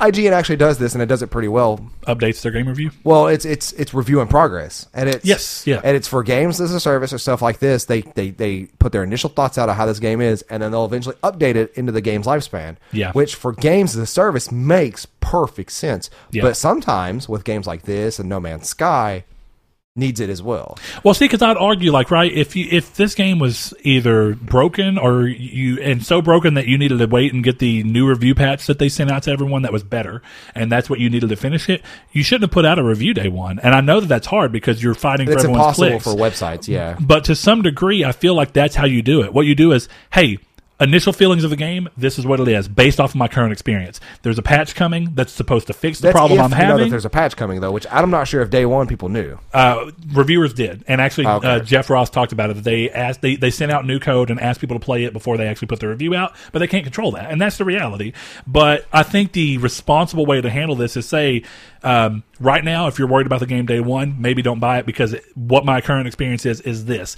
IGN 0.00 0.32
actually 0.32 0.56
does 0.56 0.78
this, 0.78 0.94
and 0.94 1.02
it 1.02 1.06
does 1.06 1.22
it 1.22 1.28
pretty 1.28 1.48
well. 1.48 1.78
updates 2.06 2.42
their 2.42 2.52
game 2.52 2.68
review. 2.68 2.90
Well, 3.04 3.28
it's 3.28 3.44
it's 3.44 3.72
it's 3.72 3.94
review 3.94 4.20
in 4.20 4.28
progress, 4.28 4.86
and 4.94 5.08
it's 5.08 5.24
Yes, 5.24 5.66
yeah. 5.66 5.80
and 5.84 5.96
it's 5.96 6.08
for 6.08 6.22
games 6.22 6.60
as 6.60 6.72
a 6.72 6.80
service 6.80 7.12
or 7.12 7.18
stuff 7.18 7.40
like 7.42 7.58
this. 7.58 7.84
They 7.86 8.02
they 8.02 8.30
they 8.30 8.64
put 8.78 8.92
their 8.92 9.02
initial 9.04 9.30
thoughts 9.30 9.56
out 9.58 9.68
of 9.68 9.76
how 9.76 9.86
this 9.86 9.98
game 10.00 10.20
is, 10.20 10.42
and 10.50 10.62
then 10.62 10.72
they'll 10.72 10.84
eventually 10.84 11.16
update 11.22 11.54
it 11.56 11.72
into 11.74 11.92
the 11.92 12.00
game's 12.00 12.26
lifespan. 12.26 12.76
Yeah. 12.92 13.12
which 13.12 13.34
for 13.34 13.52
games 13.52 13.94
as 13.96 14.02
a 14.02 14.06
service 14.06 14.50
makes 14.52 15.06
perfect 15.20 15.72
sense. 15.72 16.10
Yeah. 16.30 16.42
But 16.42 16.56
sometimes 16.56 17.28
with 17.28 17.44
games 17.44 17.66
like 17.66 17.82
this 17.82 18.18
and 18.18 18.28
No 18.28 18.40
Man's 18.40 18.68
Sky, 18.68 19.24
needs 19.96 20.18
it 20.18 20.28
as 20.28 20.42
well. 20.42 20.76
Well, 21.04 21.14
see, 21.14 21.26
because 21.26 21.40
I'd 21.40 21.56
argue, 21.56 21.92
like, 21.92 22.10
right, 22.10 22.32
if 22.32 22.56
you 22.56 22.66
if 22.70 22.96
this 22.96 23.14
game 23.14 23.38
was 23.38 23.72
either 23.82 24.34
broken 24.34 24.98
or 24.98 25.26
you 25.28 25.80
and 25.80 26.04
so 26.04 26.20
broken 26.20 26.54
that 26.54 26.66
you 26.66 26.76
needed 26.78 26.98
to 26.98 27.06
wait 27.06 27.32
and 27.32 27.44
get 27.44 27.60
the 27.60 27.84
new 27.84 28.08
review 28.08 28.34
patch 28.34 28.66
that 28.66 28.80
they 28.80 28.88
sent 28.88 29.10
out 29.12 29.22
to 29.24 29.30
everyone 29.30 29.62
that 29.62 29.72
was 29.72 29.84
better, 29.84 30.20
and 30.54 30.70
that's 30.70 30.90
what 30.90 30.98
you 30.98 31.08
needed 31.08 31.28
to 31.28 31.36
finish 31.36 31.68
it, 31.68 31.82
you 32.12 32.24
shouldn't 32.24 32.42
have 32.42 32.50
put 32.50 32.64
out 32.64 32.78
a 32.78 32.82
review 32.82 33.14
day 33.14 33.28
one. 33.28 33.60
And 33.60 33.72
I 33.72 33.80
know 33.80 34.00
that 34.00 34.08
that's 34.08 34.26
hard 34.26 34.50
because 34.50 34.82
you're 34.82 34.94
fighting 34.94 35.26
for 35.26 35.34
It's 35.34 35.44
everyone's 35.44 35.78
impossible 35.78 36.00
clicks. 36.00 36.04
for 36.04 36.14
websites. 36.14 36.66
Yeah. 36.68 36.96
but 37.00 37.24
to 37.26 37.36
some 37.36 37.62
degree, 37.62 38.04
I 38.04 38.10
feel 38.10 38.34
like 38.34 38.52
that's 38.52 38.74
how 38.74 38.86
you 38.86 39.00
do 39.00 39.22
it. 39.22 39.32
What 39.32 39.46
you 39.46 39.54
do 39.54 39.70
is, 39.72 39.88
hey. 40.12 40.38
Initial 40.80 41.12
feelings 41.12 41.44
of 41.44 41.50
the 41.50 41.56
game. 41.56 41.88
This 41.96 42.18
is 42.18 42.26
what 42.26 42.40
it 42.40 42.48
is, 42.48 42.66
based 42.66 42.98
off 42.98 43.10
of 43.10 43.14
my 43.16 43.28
current 43.28 43.52
experience. 43.52 44.00
There's 44.22 44.38
a 44.38 44.42
patch 44.42 44.74
coming 44.74 45.10
that's 45.14 45.32
supposed 45.32 45.68
to 45.68 45.72
fix 45.72 46.00
the 46.00 46.08
That's 46.08 46.16
problem 46.16 46.40
if 46.40 46.44
I'm 46.44 46.50
you 46.50 46.56
know 46.56 46.62
that 46.64 46.70
having. 46.78 46.90
there's 46.90 47.04
a 47.04 47.10
patch 47.10 47.36
coming 47.36 47.60
though, 47.60 47.70
which 47.70 47.86
I'm 47.92 48.10
not 48.10 48.26
sure 48.26 48.42
if 48.42 48.50
day 48.50 48.66
one 48.66 48.88
people 48.88 49.08
knew. 49.08 49.38
Uh, 49.52 49.92
reviewers 50.12 50.52
did, 50.52 50.82
and 50.88 51.00
actually, 51.00 51.28
Okay. 51.28 51.46
uh, 51.48 51.58
Jeff 51.60 51.88
Ross 51.90 52.10
talked 52.10 52.32
about 52.32 52.50
it. 52.50 52.54
That 52.54 52.64
they 52.64 52.90
asked, 52.90 53.20
they, 53.22 53.36
they 53.36 53.52
sent 53.52 53.70
out 53.70 53.86
new 53.86 54.00
code 54.00 54.30
and 54.30 54.40
asked 54.40 54.60
people 54.60 54.76
to 54.76 54.84
play 54.84 55.04
it 55.04 55.12
before 55.12 55.36
they 55.36 55.46
actually 55.46 55.68
put 55.68 55.78
the 55.78 55.86
review 55.88 56.12
out, 56.16 56.34
but 56.50 56.58
they 56.58 56.66
can't 56.66 56.82
control 56.84 57.12
that, 57.12 57.30
and 57.30 57.40
that's 57.40 57.56
the 57.56 57.64
reality. 57.64 58.12
But 58.44 58.84
I 58.92 59.04
think 59.04 59.30
the 59.30 59.58
responsible 59.58 60.26
way 60.26 60.40
to 60.40 60.50
handle 60.50 60.74
this 60.74 60.96
is 60.96 61.06
say, 61.06 61.44
um, 61.84 62.24
right 62.40 62.64
now, 62.64 62.88
if 62.88 62.98
you're 62.98 63.06
worried 63.08 63.26
about 63.26 63.38
the 63.40 63.46
game 63.46 63.64
day 63.66 63.78
one, 63.78 64.16
maybe 64.20 64.42
don't 64.42 64.58
buy 64.58 64.78
it 64.80 64.86
because 64.86 65.12
it, 65.12 65.22
what 65.36 65.64
my 65.64 65.80
current 65.80 66.08
experience 66.08 66.44
is 66.44 66.60
is 66.62 66.86
this. 66.86 67.16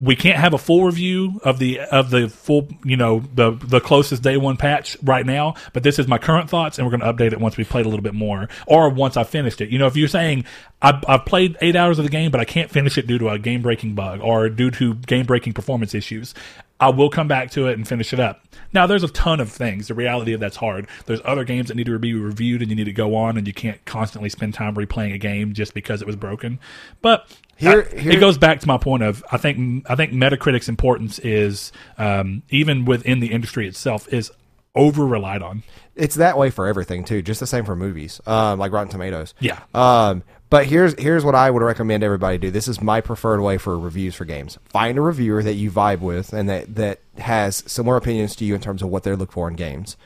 We 0.00 0.14
can't 0.14 0.38
have 0.38 0.54
a 0.54 0.58
full 0.58 0.84
review 0.84 1.40
of 1.42 1.58
the 1.58 1.80
of 1.80 2.10
the 2.10 2.28
full, 2.28 2.68
you 2.84 2.96
know, 2.96 3.24
the 3.34 3.50
the 3.50 3.80
closest 3.80 4.22
day 4.22 4.36
one 4.36 4.56
patch 4.56 4.96
right 5.02 5.26
now. 5.26 5.54
But 5.72 5.82
this 5.82 5.98
is 5.98 6.06
my 6.06 6.18
current 6.18 6.48
thoughts, 6.48 6.78
and 6.78 6.86
we're 6.86 6.96
going 6.96 7.00
to 7.00 7.12
update 7.12 7.32
it 7.32 7.40
once 7.40 7.56
we've 7.56 7.68
played 7.68 7.84
a 7.84 7.88
little 7.88 8.02
bit 8.02 8.14
more, 8.14 8.48
or 8.68 8.90
once 8.90 9.16
I've 9.16 9.28
finished 9.28 9.60
it. 9.60 9.70
You 9.70 9.78
know, 9.78 9.88
if 9.88 9.96
you're 9.96 10.06
saying 10.06 10.44
I've, 10.80 11.04
I've 11.08 11.24
played 11.24 11.56
eight 11.60 11.74
hours 11.74 11.98
of 11.98 12.04
the 12.04 12.10
game, 12.10 12.30
but 12.30 12.40
I 12.40 12.44
can't 12.44 12.70
finish 12.70 12.96
it 12.96 13.08
due 13.08 13.18
to 13.18 13.30
a 13.30 13.40
game 13.40 13.60
breaking 13.60 13.96
bug 13.96 14.20
or 14.22 14.48
due 14.48 14.70
to 14.72 14.94
game 14.94 15.26
breaking 15.26 15.54
performance 15.54 15.94
issues, 15.94 16.32
I 16.80 16.90
will 16.90 17.10
come 17.10 17.26
back 17.26 17.50
to 17.52 17.66
it 17.66 17.72
and 17.72 17.86
finish 17.86 18.12
it 18.12 18.20
up. 18.20 18.44
Now, 18.72 18.86
there's 18.86 19.02
a 19.02 19.08
ton 19.08 19.40
of 19.40 19.50
things. 19.50 19.88
The 19.88 19.94
reality 19.94 20.32
of 20.32 20.40
that's 20.40 20.56
hard. 20.56 20.86
There's 21.06 21.20
other 21.24 21.42
games 21.42 21.68
that 21.68 21.74
need 21.74 21.86
to 21.86 21.98
be 21.98 22.14
reviewed, 22.14 22.62
and 22.62 22.70
you 22.70 22.76
need 22.76 22.84
to 22.84 22.92
go 22.92 23.16
on, 23.16 23.36
and 23.36 23.46
you 23.46 23.52
can't 23.52 23.84
constantly 23.84 24.28
spend 24.28 24.54
time 24.54 24.74
replaying 24.76 25.14
a 25.14 25.18
game 25.18 25.54
just 25.54 25.74
because 25.74 26.02
it 26.02 26.06
was 26.06 26.16
broken. 26.16 26.60
But 27.02 27.34
Here- 27.58 27.82
here- 27.82 28.12
it 28.12 28.20
goes 28.20 28.38
back 28.38 28.60
to 28.60 28.66
my 28.66 28.78
point 28.78 29.02
of 29.02 29.22
I 29.30 29.36
think 29.36 29.84
I 29.90 29.94
think 29.96 30.12
Metacritic's 30.12 30.68
importance 30.68 31.18
is 31.18 31.72
um, 31.98 32.42
even 32.50 32.84
within 32.84 33.20
the 33.20 33.32
industry 33.32 33.66
itself 33.68 34.10
is 34.12 34.30
over 34.74 35.06
relied 35.06 35.42
on. 35.42 35.64
It's 35.96 36.14
that 36.14 36.38
way 36.38 36.50
for 36.50 36.66
everything 36.68 37.04
too. 37.04 37.20
Just 37.22 37.40
the 37.40 37.46
same 37.46 37.64
for 37.64 37.74
movies, 37.74 38.20
um, 38.26 38.58
like 38.60 38.70
Rotten 38.72 38.88
Tomatoes. 38.90 39.34
Yeah. 39.40 39.58
Um, 39.74 40.22
but 40.50 40.66
here's 40.66 40.94
here's 41.00 41.24
what 41.24 41.34
I 41.34 41.50
would 41.50 41.62
recommend 41.62 42.04
everybody 42.04 42.38
do. 42.38 42.50
This 42.52 42.68
is 42.68 42.80
my 42.80 43.00
preferred 43.00 43.40
way 43.40 43.58
for 43.58 43.76
reviews 43.78 44.14
for 44.14 44.24
games. 44.24 44.56
Find 44.70 44.96
a 44.96 45.00
reviewer 45.00 45.42
that 45.42 45.54
you 45.54 45.70
vibe 45.70 45.98
with 46.00 46.32
and 46.32 46.48
that 46.48 46.76
that 46.76 47.00
has 47.18 47.64
similar 47.66 47.96
opinions 47.96 48.36
to 48.36 48.44
you 48.44 48.54
in 48.54 48.60
terms 48.60 48.80
of 48.82 48.88
what 48.88 49.02
they 49.02 49.12
look 49.14 49.32
for 49.32 49.48
in 49.48 49.56
games. 49.56 49.96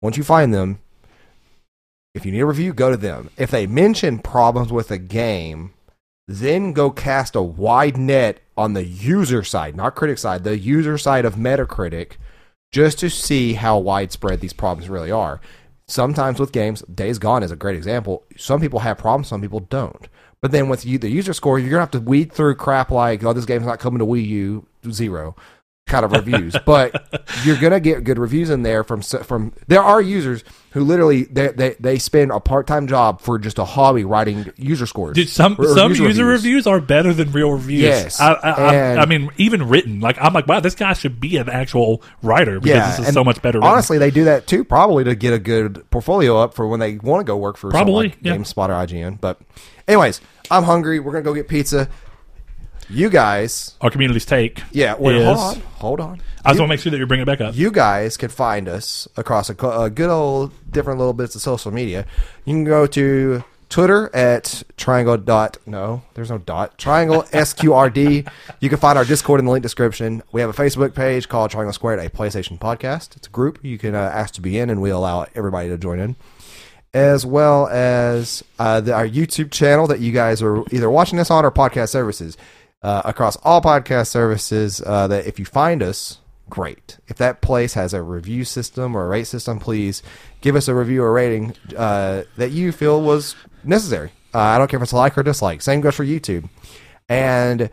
Once 0.00 0.16
you 0.16 0.22
find 0.22 0.54
them, 0.54 0.78
if 2.14 2.24
you 2.24 2.30
need 2.32 2.40
a 2.40 2.46
review, 2.46 2.72
go 2.72 2.90
to 2.90 2.96
them. 2.96 3.30
If 3.36 3.50
they 3.50 3.66
mention 3.66 4.20
problems 4.20 4.70
with 4.72 4.90
a 4.92 4.98
game, 4.98 5.72
then 6.28 6.74
go 6.74 6.90
cast 6.90 7.34
a 7.34 7.42
wide 7.42 7.96
net 7.96 8.40
on 8.56 8.74
the 8.74 8.84
user 8.84 9.42
side, 9.42 9.74
not 9.74 9.96
critic 9.96 10.18
side, 10.18 10.44
the 10.44 10.58
user 10.58 10.98
side 10.98 11.24
of 11.24 11.36
Metacritic, 11.36 12.12
just 12.70 12.98
to 12.98 13.08
see 13.08 13.54
how 13.54 13.78
widespread 13.78 14.40
these 14.40 14.52
problems 14.52 14.90
really 14.90 15.10
are. 15.10 15.40
Sometimes 15.86 16.38
with 16.38 16.52
games, 16.52 16.82
Days 16.82 17.18
Gone 17.18 17.42
is 17.42 17.50
a 17.50 17.56
great 17.56 17.76
example. 17.76 18.24
Some 18.36 18.60
people 18.60 18.80
have 18.80 18.98
problems, 18.98 19.28
some 19.28 19.40
people 19.40 19.60
don't. 19.60 20.06
But 20.42 20.52
then 20.52 20.68
with 20.68 20.84
you, 20.84 20.98
the 20.98 21.08
user 21.08 21.32
score, 21.32 21.58
you're 21.58 21.70
gonna 21.70 21.80
have 21.80 21.90
to 21.92 22.00
weed 22.00 22.30
through 22.30 22.56
crap 22.56 22.90
like, 22.90 23.24
"Oh, 23.24 23.32
this 23.32 23.46
game's 23.46 23.66
not 23.66 23.80
coming 23.80 23.98
to 23.98 24.06
Wii 24.06 24.26
U 24.26 24.66
zero 24.90 25.34
kind 25.88 26.04
of 26.04 26.12
reviews. 26.12 26.54
but 26.64 27.24
you're 27.44 27.56
gonna 27.60 27.80
get 27.80 28.04
good 28.04 28.18
reviews 28.18 28.50
in 28.50 28.62
there 28.62 28.84
from 28.84 29.02
from. 29.02 29.52
There 29.66 29.82
are 29.82 30.00
users 30.00 30.44
who 30.72 30.84
literally 30.84 31.24
they 31.24 31.48
they, 31.48 31.76
they 31.80 31.98
spend 31.98 32.30
a 32.30 32.38
part 32.40 32.66
time 32.66 32.86
job 32.86 33.20
for 33.20 33.38
just 33.38 33.58
a 33.58 33.64
hobby 33.64 34.04
writing 34.04 34.52
user 34.56 34.86
scores. 34.86 35.14
Dude, 35.14 35.28
some 35.28 35.56
or 35.58 35.74
some 35.74 35.94
user, 35.94 36.24
reviews. 36.24 36.66
are 36.66 36.80
better 36.80 37.12
than 37.12 37.32
real 37.32 37.50
reviews. 37.52 37.82
Yes, 37.82 38.20
I, 38.20 38.32
I, 38.34 38.50
I, 38.50 38.74
and- 38.74 39.00
I 39.00 39.06
mean, 39.06 39.30
even 39.38 39.68
written. 39.68 40.00
Like 40.00 40.18
I'm 40.20 40.32
like, 40.32 40.46
wow, 40.46 40.60
this 40.60 40.74
guy 40.74 40.92
should 40.92 41.18
be 41.20 41.36
an 41.38 41.48
actual 41.48 42.02
writer 42.22 42.60
because 42.60 42.76
Yeah, 42.76 42.96
this 42.96 43.08
is 43.08 43.14
so 43.14 43.24
much 43.24 43.40
better. 43.42 43.58
written. 43.58 43.70
Honestly, 43.72 43.98
they 43.98 44.10
do 44.10 44.24
that 44.24 44.46
too, 44.46 44.64
probably 44.64 45.04
to 45.04 45.14
get 45.14 45.32
a 45.32 45.38
good 45.38 45.88
portfolio 45.90 46.36
up 46.38 46.54
for 46.54 46.68
when 46.68 46.80
they 46.80 46.96
want 46.98 47.20
to 47.20 47.24
go 47.24 47.36
work 47.36 47.56
for 47.56 47.70
Probably, 47.70 48.10
something 48.10 48.24
yeah. 48.26 48.36
GameSpot 48.36 48.68
or 48.68 48.86
IGN. 48.86 49.20
But, 49.20 49.40
anyways, 49.86 50.20
I'm 50.50 50.64
hungry. 50.64 51.00
We're 51.00 51.12
gonna 51.12 51.24
go 51.24 51.34
get 51.34 51.48
pizza. 51.48 51.88
You 52.90 53.10
guys, 53.10 53.74
our 53.80 53.90
community's 53.90 54.24
take. 54.24 54.62
yeah. 54.72 54.94
Wait, 54.98 55.16
is, 55.16 55.24
hold 55.24 55.38
on, 55.38 55.60
hold 55.60 56.00
on. 56.00 56.20
I 56.44 56.50
just 56.50 56.60
want 56.60 56.68
to 56.70 56.72
make 56.74 56.80
sure 56.80 56.90
that 56.90 56.96
you're 56.98 57.06
bringing 57.06 57.22
it 57.22 57.26
back 57.26 57.40
up. 57.40 57.54
you 57.54 57.70
guys 57.70 58.16
can 58.16 58.30
find 58.30 58.68
us 58.68 59.06
across 59.16 59.50
a, 59.50 59.66
a 59.66 59.90
good 59.90 60.08
old 60.08 60.52
different 60.70 60.98
little 60.98 61.12
bits 61.12 61.34
of 61.34 61.42
social 61.42 61.70
media. 61.70 62.06
You 62.46 62.54
can 62.54 62.64
go 62.64 62.86
to 62.86 63.44
Twitter 63.68 64.14
at 64.16 64.62
triangle 64.78 65.18
dot 65.18 65.58
no, 65.66 66.02
there's 66.14 66.30
no 66.30 66.38
dot 66.38 66.78
triangle 66.78 67.22
sqrd. 67.32 68.26
You 68.60 68.68
can 68.70 68.78
find 68.78 68.96
our 68.96 69.04
Discord 69.04 69.40
in 69.40 69.44
the 69.46 69.52
link 69.52 69.62
description. 69.62 70.22
We 70.32 70.40
have 70.40 70.48
a 70.48 70.54
Facebook 70.54 70.94
page 70.94 71.28
called 71.28 71.50
Triangle 71.50 71.74
Squared, 71.74 71.98
a 71.98 72.08
PlayStation 72.08 72.58
podcast. 72.58 73.16
It's 73.16 73.26
a 73.26 73.30
group 73.30 73.58
you 73.62 73.76
can 73.76 73.94
uh, 73.94 73.98
ask 73.98 74.32
to 74.34 74.40
be 74.40 74.58
in, 74.58 74.70
and 74.70 74.80
we 74.80 74.88
allow 74.88 75.26
everybody 75.34 75.68
to 75.68 75.76
join 75.76 75.98
in. 75.98 76.16
As 76.94 77.26
well 77.26 77.68
as 77.68 78.42
uh, 78.58 78.80
the, 78.80 78.94
our 78.94 79.06
YouTube 79.06 79.50
channel 79.50 79.86
that 79.88 80.00
you 80.00 80.10
guys 80.10 80.40
are 80.40 80.64
either 80.72 80.88
watching 80.88 81.18
us 81.18 81.30
on 81.30 81.44
or 81.44 81.50
podcast 81.50 81.90
services 81.90 82.38
uh, 82.82 83.02
across 83.04 83.36
all 83.36 83.60
podcast 83.60 84.08
services. 84.08 84.82
Uh, 84.84 85.06
that 85.08 85.26
if 85.26 85.38
you 85.38 85.44
find 85.44 85.82
us, 85.82 86.20
great. 86.48 86.98
If 87.08 87.16
that 87.18 87.40
place 87.40 87.74
has 87.74 87.94
a 87.94 88.02
review 88.02 88.44
system 88.44 88.96
or 88.96 89.04
a 89.04 89.08
rate 89.08 89.26
system, 89.26 89.58
please 89.58 90.02
give 90.40 90.56
us 90.56 90.68
a 90.68 90.74
review 90.74 91.02
or 91.02 91.12
rating 91.12 91.54
uh, 91.76 92.24
that 92.36 92.50
you 92.50 92.72
feel 92.72 93.02
was 93.02 93.36
necessary. 93.64 94.12
Uh, 94.34 94.40
I 94.40 94.58
don't 94.58 94.68
care 94.68 94.78
if 94.78 94.82
it's 94.82 94.92
a 94.92 94.96
like 94.96 95.16
or 95.16 95.22
dislike. 95.22 95.62
Same 95.62 95.80
goes 95.80 95.94
for 95.94 96.04
YouTube. 96.04 96.48
And 97.08 97.70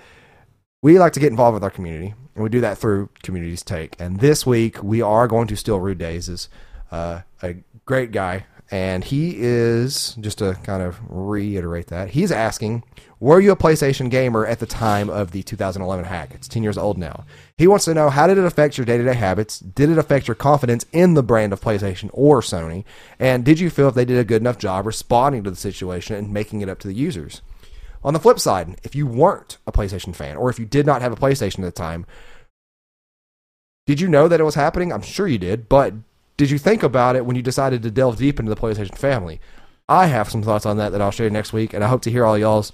we 0.82 1.00
like 1.00 1.14
to 1.14 1.20
get 1.20 1.32
involved 1.32 1.56
with 1.56 1.64
our 1.64 1.70
community, 1.70 2.14
and 2.36 2.44
we 2.44 2.50
do 2.50 2.62
that 2.62 2.78
through 2.78 3.10
Communities 3.24 3.64
Take. 3.64 3.96
And 4.00 4.20
this 4.20 4.46
week, 4.46 4.82
we 4.84 5.02
are 5.02 5.28
going 5.28 5.48
to 5.48 5.58
steal 5.58 5.80
Rude 5.80 5.98
Days 5.98 6.30
is 6.30 6.48
uh, 6.92 7.22
a 7.42 7.56
great 7.86 8.12
guy, 8.12 8.46
and 8.72 9.04
he 9.04 9.36
is 9.38 10.16
just 10.20 10.40
to 10.40 10.56
kind 10.64 10.82
of 10.82 11.00
reiterate 11.08 11.88
that 11.88 12.10
he's 12.10 12.32
asking, 12.32 12.84
"Were 13.20 13.40
you 13.40 13.52
a 13.52 13.56
PlayStation 13.56 14.10
gamer 14.10 14.46
at 14.46 14.60
the 14.60 14.66
time 14.66 15.10
of 15.10 15.32
the 15.32 15.44
2011 15.44 16.06
hack? 16.06 16.32
It's 16.34 16.48
10 16.48 16.64
years 16.64 16.78
old 16.78 16.98
now." 16.98 17.26
He 17.58 17.68
wants 17.68 17.86
to 17.86 17.94
know 17.94 18.10
how 18.10 18.28
did 18.28 18.38
it 18.38 18.46
affect 18.46 18.78
your 18.78 18.86
day-to-day 18.86 19.14
habits? 19.14 19.60
Did 19.60 19.90
it 19.90 19.98
affect 19.98 20.28
your 20.28 20.36
confidence 20.36 20.86
in 20.92 21.14
the 21.14 21.24
brand 21.24 21.54
of 21.54 21.62
PlayStation 21.62 22.10
or 22.12 22.42
Sony? 22.42 22.84
And 23.20 23.46
did 23.46 23.60
you 23.60 23.70
feel 23.70 23.88
if 23.88 23.96
they 23.96 24.06
did 24.06 24.18
a 24.18 24.24
good 24.24 24.42
enough 24.42 24.58
job 24.58 24.86
responding 24.86 25.44
to 25.44 25.52
the 25.52 25.56
situation 25.56 26.16
and 26.16 26.34
making 26.34 26.62
it 26.62 26.70
up 26.70 26.80
to 26.80 26.88
the 26.88 26.94
users? 26.94 27.42
On 28.04 28.14
the 28.14 28.20
flip 28.20 28.40
side, 28.40 28.80
if 28.84 28.94
you 28.94 29.08
weren't 29.08 29.58
a 29.66 29.72
PlayStation 29.72 30.14
fan, 30.14 30.38
or 30.38 30.50
if 30.50 30.60
you 30.60 30.66
did 30.66 30.86
not 30.86 31.02
have 31.02 31.12
a 31.12 31.16
PlayStation 31.16 31.60
at 31.60 31.66
the 31.66 31.72
time, 31.72 32.06
did 33.88 34.00
you 34.00 34.08
know 34.08 34.28
that 34.28 34.40
it 34.40 34.44
was 34.44 34.56
happening? 34.56 34.92
I'm 34.92 35.02
sure 35.02 35.28
you 35.28 35.38
did, 35.38 35.70
but 35.70 35.94
did 36.38 36.50
you 36.50 36.58
think 36.58 36.84
about 36.84 37.16
it 37.16 37.26
when 37.26 37.36
you 37.36 37.42
decided 37.42 37.84
to 37.84 37.92
delve 37.92 38.18
deep 38.18 38.40
into 38.40 38.54
the 38.54 38.60
PlayStation 38.60 38.98
family? 38.98 39.40
I 39.88 40.08
have 40.08 40.30
some 40.30 40.42
thoughts 40.42 40.66
on 40.66 40.78
that 40.78 40.92
that 40.92 41.02
I'll 41.02 41.12
share 41.12 41.30
next 41.30 41.54
week, 41.54 41.74
and 41.74 41.84
I 41.84 41.88
hope 41.88 42.02
to 42.04 42.12
hear 42.12 42.26
all 42.26 42.38
y'all's 42.38 42.72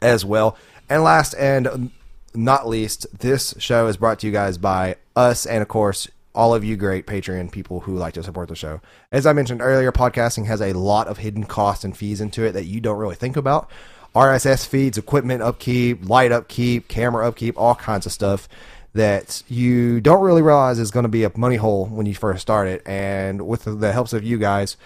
as 0.00 0.24
well. 0.24 0.56
And 0.88 1.02
last 1.02 1.34
and 1.34 1.90
not 2.34 2.68
least, 2.68 3.06
this 3.18 3.54
show 3.58 3.86
is 3.86 3.96
brought 3.96 4.20
to 4.20 4.26
you 4.26 4.32
guys 4.32 4.58
by 4.58 4.96
us 5.16 5.46
and, 5.46 5.62
of 5.62 5.68
course, 5.68 6.08
all 6.34 6.54
of 6.54 6.64
you 6.64 6.76
great 6.76 7.06
Patreon 7.06 7.50
people 7.52 7.80
who 7.80 7.94
like 7.94 8.14
to 8.14 8.22
support 8.22 8.48
the 8.48 8.56
show. 8.56 8.80
As 9.10 9.26
I 9.26 9.32
mentioned 9.32 9.60
earlier, 9.60 9.92
podcasting 9.92 10.46
has 10.46 10.62
a 10.62 10.72
lot 10.72 11.08
of 11.08 11.18
hidden 11.18 11.44
costs 11.44 11.84
and 11.84 11.96
fees 11.96 12.20
into 12.20 12.44
it 12.44 12.52
that 12.52 12.64
you 12.64 12.80
don't 12.80 12.98
really 12.98 13.16
think 13.16 13.36
about. 13.36 13.70
RSS 14.14 14.66
feeds, 14.66 14.96
equipment 14.96 15.42
upkeep, 15.42 16.08
light 16.08 16.32
upkeep, 16.32 16.88
camera 16.88 17.26
upkeep, 17.26 17.58
all 17.58 17.74
kinds 17.74 18.06
of 18.06 18.12
stuff 18.12 18.48
that 18.94 19.42
you 19.48 20.00
don't 20.00 20.22
really 20.22 20.42
realize 20.42 20.78
is 20.78 20.90
going 20.90 21.04
to 21.04 21.08
be 21.08 21.24
a 21.24 21.32
money 21.36 21.56
hole 21.56 21.86
when 21.86 22.06
you 22.06 22.14
first 22.14 22.42
start 22.42 22.68
it. 22.68 22.82
And 22.86 23.46
with 23.46 23.64
the 23.64 23.92
helps 23.92 24.12
of 24.12 24.22
you 24.22 24.38
guys, 24.38 24.76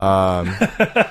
um, 0.00 0.54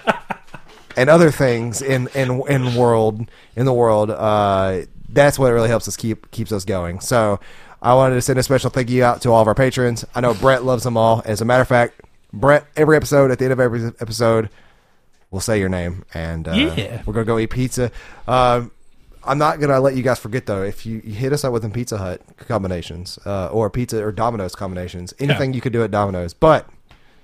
and 0.97 1.09
other 1.09 1.31
things 1.31 1.81
in 1.81 2.07
in 2.15 2.41
in 2.47 2.75
world 2.75 3.29
in 3.55 3.65
the 3.65 3.73
world, 3.73 4.09
uh, 4.11 4.81
that's 5.09 5.37
what 5.39 5.51
really 5.51 5.69
helps 5.69 5.87
us 5.87 5.97
keep 5.97 6.31
keeps 6.31 6.51
us 6.51 6.65
going. 6.65 6.99
So 6.99 7.39
I 7.81 7.93
wanted 7.93 8.15
to 8.15 8.21
send 8.21 8.39
a 8.39 8.43
special 8.43 8.69
thank 8.69 8.89
you 8.89 9.03
out 9.03 9.21
to 9.23 9.31
all 9.31 9.41
of 9.41 9.47
our 9.47 9.55
patrons. 9.55 10.05
I 10.15 10.21
know 10.21 10.33
Brett 10.33 10.63
loves 10.63 10.83
them 10.83 10.97
all. 10.97 11.21
As 11.25 11.41
a 11.41 11.45
matter 11.45 11.61
of 11.61 11.67
fact, 11.67 12.01
Brett, 12.33 12.65
every 12.75 12.95
episode 12.95 13.31
at 13.31 13.39
the 13.39 13.45
end 13.45 13.53
of 13.53 13.59
every 13.59 13.85
episode, 13.99 14.49
we'll 15.31 15.41
say 15.41 15.59
your 15.59 15.69
name 15.69 16.05
and 16.13 16.47
uh, 16.47 16.53
Yeah. 16.53 17.01
we're 17.05 17.13
gonna 17.13 17.25
go 17.25 17.37
eat 17.37 17.49
pizza. 17.49 17.91
Um, 18.27 18.71
I'm 19.25 19.37
not 19.37 19.59
gonna 19.59 19.79
let 19.79 19.95
you 19.95 20.03
guys 20.03 20.19
forget 20.19 20.45
though. 20.45 20.63
If 20.63 20.85
you, 20.85 21.01
you 21.03 21.13
hit 21.13 21.33
us 21.33 21.43
up 21.43 21.51
with 21.53 21.61
them 21.61 21.71
Pizza 21.71 21.97
Hut 21.97 22.21
combinations 22.37 23.17
uh, 23.25 23.47
or 23.47 23.69
pizza 23.69 24.03
or 24.03 24.11
Domino's 24.11 24.55
combinations, 24.55 25.13
anything 25.19 25.53
you 25.53 25.61
could 25.61 25.73
do 25.73 25.83
at 25.83 25.91
Domino's. 25.91 26.33
But 26.33 26.69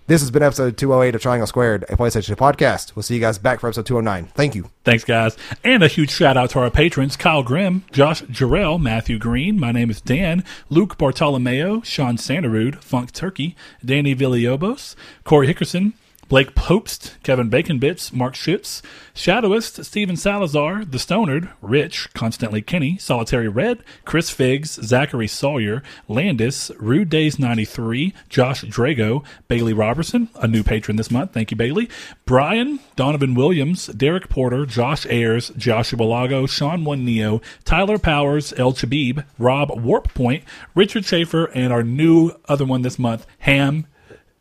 this 0.08 0.22
has 0.22 0.32
been 0.32 0.44
episode 0.44 0.78
208 0.78 1.16
of 1.16 1.22
Triangle 1.22 1.48
Squared, 1.48 1.84
a 1.84 1.96
PlayStation 1.96 2.36
podcast. 2.36 2.96
We'll 2.96 3.04
see 3.04 3.14
you 3.16 3.22
guys 3.22 3.38
back 3.38 3.60
for 3.62 3.68
episode 3.68 3.86
209. 3.86 4.32
Thank 4.34 4.56
you. 4.56 4.70
Thanks, 4.84 5.06
guys. 5.06 5.38
And 5.64 5.84
a 5.84 5.88
huge 5.88 6.10
shout 6.10 6.36
out 6.36 6.50
to 6.50 6.60
our 6.60 6.70
patrons 6.70 7.16
Kyle 7.16 7.44
Grimm, 7.44 7.86
Josh 7.92 8.22
Jarrell, 8.24 8.82
Matthew 8.82 9.20
Green. 9.20 9.58
My 9.60 9.72
name 9.72 9.90
is 9.90 10.02
Dan, 10.02 10.44
Luke 10.70 10.98
Bartolomeo, 10.98 11.82
Sean 11.82 12.18
Sanderud, 12.18 12.84
Funk 12.84 13.14
Turkey, 13.14 13.56
Danny 13.86 14.14
Villalobos, 14.14 14.96
Corey 15.24 15.48
Hickerson, 15.48 15.94
Blake 16.32 16.56
Popst, 16.56 17.22
Kevin 17.24 17.50
Bacon 17.50 17.78
Bits, 17.78 18.14
Mark 18.14 18.36
Schutz, 18.36 18.82
Shadowist, 19.14 19.84
Steven 19.84 20.16
Salazar, 20.16 20.86
The 20.86 20.98
Stonard, 20.98 21.52
Rich, 21.62 22.08
Constantly 22.14 22.62
Kenny, 22.62 22.98
Solitary 22.98 23.50
Red, 23.50 23.84
Chris 24.06 24.30
Figs, 24.30 24.80
Zachary 24.82 25.28
Sawyer, 25.28 25.84
Landis, 26.08 26.72
Rude 26.80 27.10
Days 27.10 27.38
93, 27.38 28.14
Josh 28.30 28.64
Drago, 28.64 29.26
Bailey 29.50 29.74
Robertson, 29.74 30.30
a 30.36 30.48
new 30.48 30.64
patron 30.64 30.96
this 30.96 31.12
month. 31.12 31.34
Thank 31.34 31.52
you, 31.52 31.58
Bailey. 31.58 31.90
Brian, 32.24 32.80
Donovan 32.96 33.36
Williams, 33.36 33.88
Derek 33.88 34.30
Porter, 34.30 34.66
Josh 34.66 35.06
Ayers, 35.08 35.50
Joshua 35.58 36.04
Lago, 36.04 36.46
Sean 36.46 36.86
One 36.86 37.04
Neo, 37.04 37.42
Tyler 37.66 38.00
Powers, 38.00 38.54
El 38.54 38.72
Chabib, 38.72 39.26
Rob 39.38 39.70
Warp 39.84 40.14
Point, 40.14 40.46
Richard 40.76 41.04
Schaefer, 41.04 41.48
and 41.48 41.74
our 41.74 41.84
new 41.84 42.32
other 42.48 42.64
one 42.64 42.84
this 42.84 42.98
month, 42.98 43.28
Ham 43.40 43.86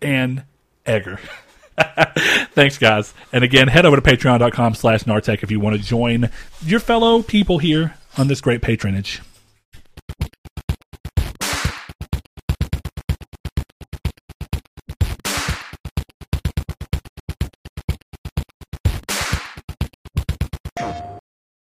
and 0.00 0.44
Egger. 0.86 1.18
Thanks, 2.55 2.78
guys. 2.78 3.15
And 3.32 3.44
again, 3.44 3.69
head 3.69 3.86
over 3.86 3.97
to 3.97 4.02
patreon.com 4.02 4.74
slash 4.74 5.05
Nartec 5.05 5.43
if 5.43 5.51
you 5.51 5.61
want 5.61 5.77
to 5.77 5.82
join 5.82 6.31
your 6.62 6.81
fellow 6.81 7.23
people 7.23 7.59
here 7.59 7.94
on 8.19 8.28
this 8.28 8.40
great 8.40 8.62
patronage. 8.62 9.20